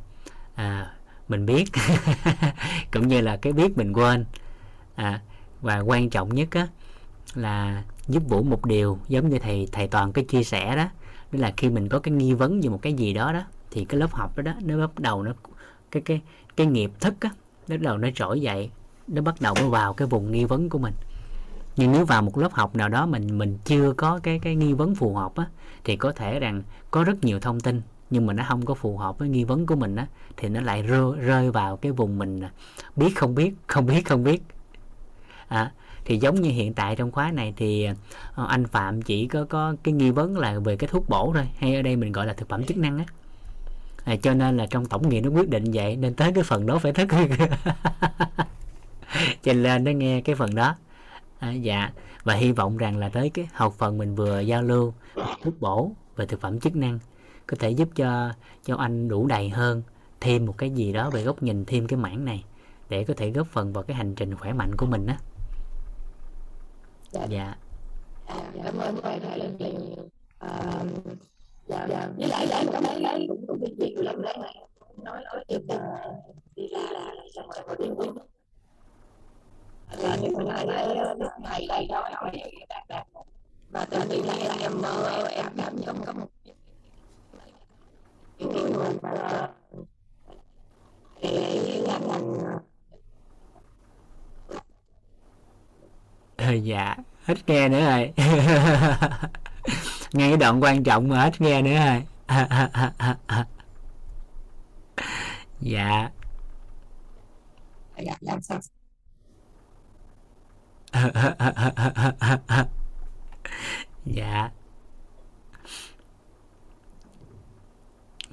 [0.55, 0.91] à,
[1.29, 1.65] mình biết.
[2.93, 4.25] Cũng như là cái biết mình quên.
[4.95, 5.21] À,
[5.61, 6.69] và quan trọng nhất á
[7.35, 10.85] là giúp vũ một điều giống như thầy thầy toàn cái chia sẻ đó.
[11.33, 13.85] Đó là khi mình có cái nghi vấn về một cái gì đó đó thì
[13.85, 15.33] cái lớp học đó đó nó bắt đầu nó
[15.91, 16.21] cái cái
[16.57, 17.31] cái nghiệp thức á
[17.69, 18.71] nó bắt đầu nó trỗi dậy
[19.09, 20.95] nó bắt đầu nó vào cái vùng nghi vấn của mình
[21.77, 24.73] nhưng nếu vào một lớp học nào đó mình mình chưa có cái cái nghi
[24.73, 25.47] vấn phù hợp á
[25.85, 28.97] thì có thể rằng có rất nhiều thông tin nhưng mà nó không có phù
[28.97, 30.07] hợp với nghi vấn của mình á
[30.37, 32.51] thì nó lại rơi, rơi vào cái vùng mình à,
[32.97, 34.43] biết không biết không biết không biết.
[35.49, 35.73] À,
[36.05, 37.95] thì giống như hiện tại trong khóa này thì à,
[38.49, 41.75] anh Phạm chỉ có có cái nghi vấn là về cái thuốc bổ thôi hay
[41.75, 43.05] ở đây mình gọi là thực phẩm chức năng á.
[44.05, 46.67] À, cho nên là trong tổng nghiệp nó quyết định vậy nên tới cái phần
[46.67, 47.09] đó phải thức
[49.43, 50.75] cho nên nó nghe cái phần đó
[51.39, 51.93] à, dạ.
[52.25, 54.95] Và hy vọng rằng là tới cái học phần mình vừa giao lưu
[55.43, 56.99] thuốc bổ về thực phẩm chức năng
[57.47, 58.33] có thể giúp cho
[58.65, 59.83] cho anh đủ đầy hơn
[60.21, 62.45] thêm một cái gì đó về góc nhìn thêm cái mảng này
[62.89, 65.19] để có thể góp phần vào cái hành trình khỏe mạnh của mình á.
[67.11, 67.27] Dạ.
[67.31, 67.57] Dạ.
[68.65, 70.09] Cảm ơn thầy thầy rất là nhiều.
[70.39, 70.85] À,
[71.67, 72.09] dạ dạ.
[72.17, 74.55] Với lại lại cảm ơn cái cũng cũng việc lần này
[75.03, 75.61] nói nói tiếp
[76.57, 77.95] đi ra là trong một tiếng
[79.91, 80.89] là những ngày này
[81.43, 82.31] ngày đây đó hỏi
[82.69, 83.07] đạt đạt
[83.71, 86.29] và từ từ này là em mơ em cảm nhận có một
[88.39, 89.49] những cái người mà
[91.23, 92.59] cái ngành ngành
[96.65, 98.13] dạ hết nghe nữa rồi.
[100.13, 102.03] Nghe cái đoạn quan trọng mà hết nghe nữa rồi.
[105.61, 106.11] Dạ.
[107.97, 108.61] Dạ làm sao
[114.05, 114.51] dạ.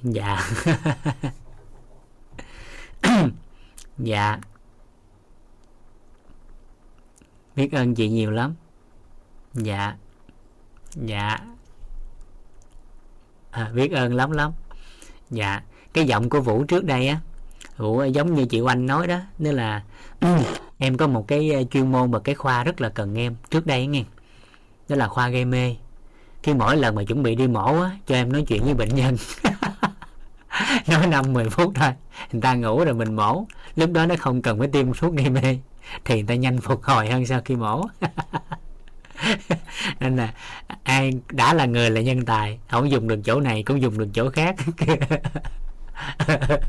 [0.02, 0.50] Dạ.
[3.98, 4.38] Dạ.
[7.56, 8.54] Biết ơn chị nhiều lắm.
[9.54, 9.96] Dạ.
[10.94, 11.38] Dạ.
[13.50, 14.52] À, biết ơn lắm lắm.
[15.30, 15.62] Dạ.
[15.92, 17.20] Cái giọng của vũ trước đây á
[17.76, 19.82] vũ giống như chị oanh nói đó nên là
[20.78, 23.66] em có một cái ờ, chuyên môn và cái khoa rất là cần em trước
[23.66, 24.04] đây nghe.
[24.88, 25.76] Đó là khoa gây mê.
[26.42, 28.94] Khi mỗi lần mà chuẩn bị đi mổ á, cho em nói chuyện với bệnh
[28.94, 29.16] nhân.
[30.88, 31.90] Nói năm 10 phút thôi,
[32.32, 33.44] người ta ngủ rồi mình mổ.
[33.76, 35.58] Lúc đó nó không cần phải tiêm thuốc gây mê,
[36.04, 37.86] thì người ta nhanh phục hồi hơn sau khi mổ.
[40.00, 40.34] Nên là,
[40.82, 44.08] ai đã là người là nhân tài, không dùng được chỗ này cũng dùng được
[44.14, 44.56] chỗ khác.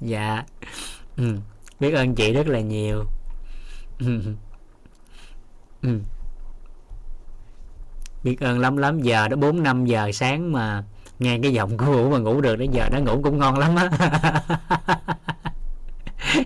[0.00, 0.44] Dạ.
[1.16, 1.36] Ừ
[1.80, 3.04] biết ơn chị rất là nhiều.
[5.82, 6.00] Ừ.
[8.22, 10.84] Biết ơn lắm lắm, giờ đó bốn năm giờ sáng mà
[11.18, 13.76] nghe cái giọng của vũ mà ngủ được đến giờ nó ngủ cũng ngon lắm
[13.76, 13.90] á.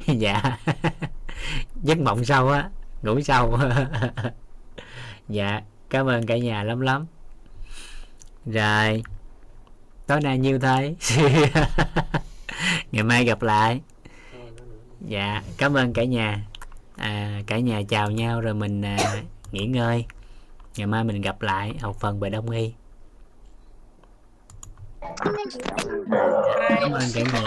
[0.06, 0.58] Dạ.
[1.82, 2.70] Giấc mộng sâu á,
[3.02, 3.58] ngủ sâu.
[5.28, 7.06] Dạ cảm ơn cả nhà lắm lắm.
[8.46, 9.02] Rồi,
[10.06, 10.94] tối nay nhiêu thế
[12.92, 13.80] ngày mai gặp lại
[15.06, 16.44] dạ cảm ơn cả nhà.
[16.96, 18.98] À, cả nhà chào nhau rồi mình à,
[19.52, 20.04] nghỉ ngơi.
[20.76, 22.72] Ngày mai mình gặp lại học phần về đông y
[26.68, 27.40] cảm ơn cả nhà.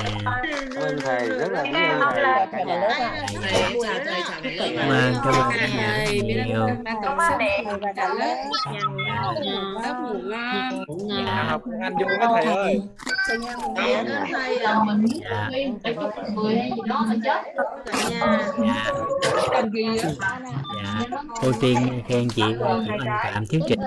[0.73, 2.89] Cảm ơn thầy rất là biết ơn thầy cả nhà.
[3.61, 6.05] Cảm ơn cảm ơn cả nhà.
[9.83, 12.81] Rất nhiều dạ học anh vui quá thầy ơi
[15.23, 15.49] dạ
[21.41, 23.79] cô tiên khen chị anh phạm thiếu trình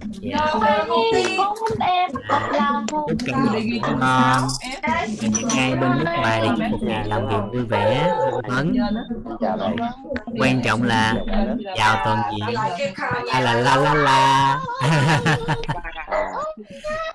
[0.00, 1.02] cả nhà ngủ
[3.98, 4.48] ngon
[5.20, 8.14] những ai bên nước ngoài thì chúc một ngày làm việc vui vẻ
[8.48, 8.76] phấn
[10.40, 11.14] quan trọng là
[11.76, 12.56] chào toàn diện
[13.32, 14.60] hay là la la la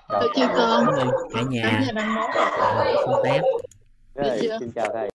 [0.08, 0.86] Tôi chưa cơm.
[1.34, 3.42] cả nhà xin phép.
[4.16, 5.06] Rồi, xin chào thầy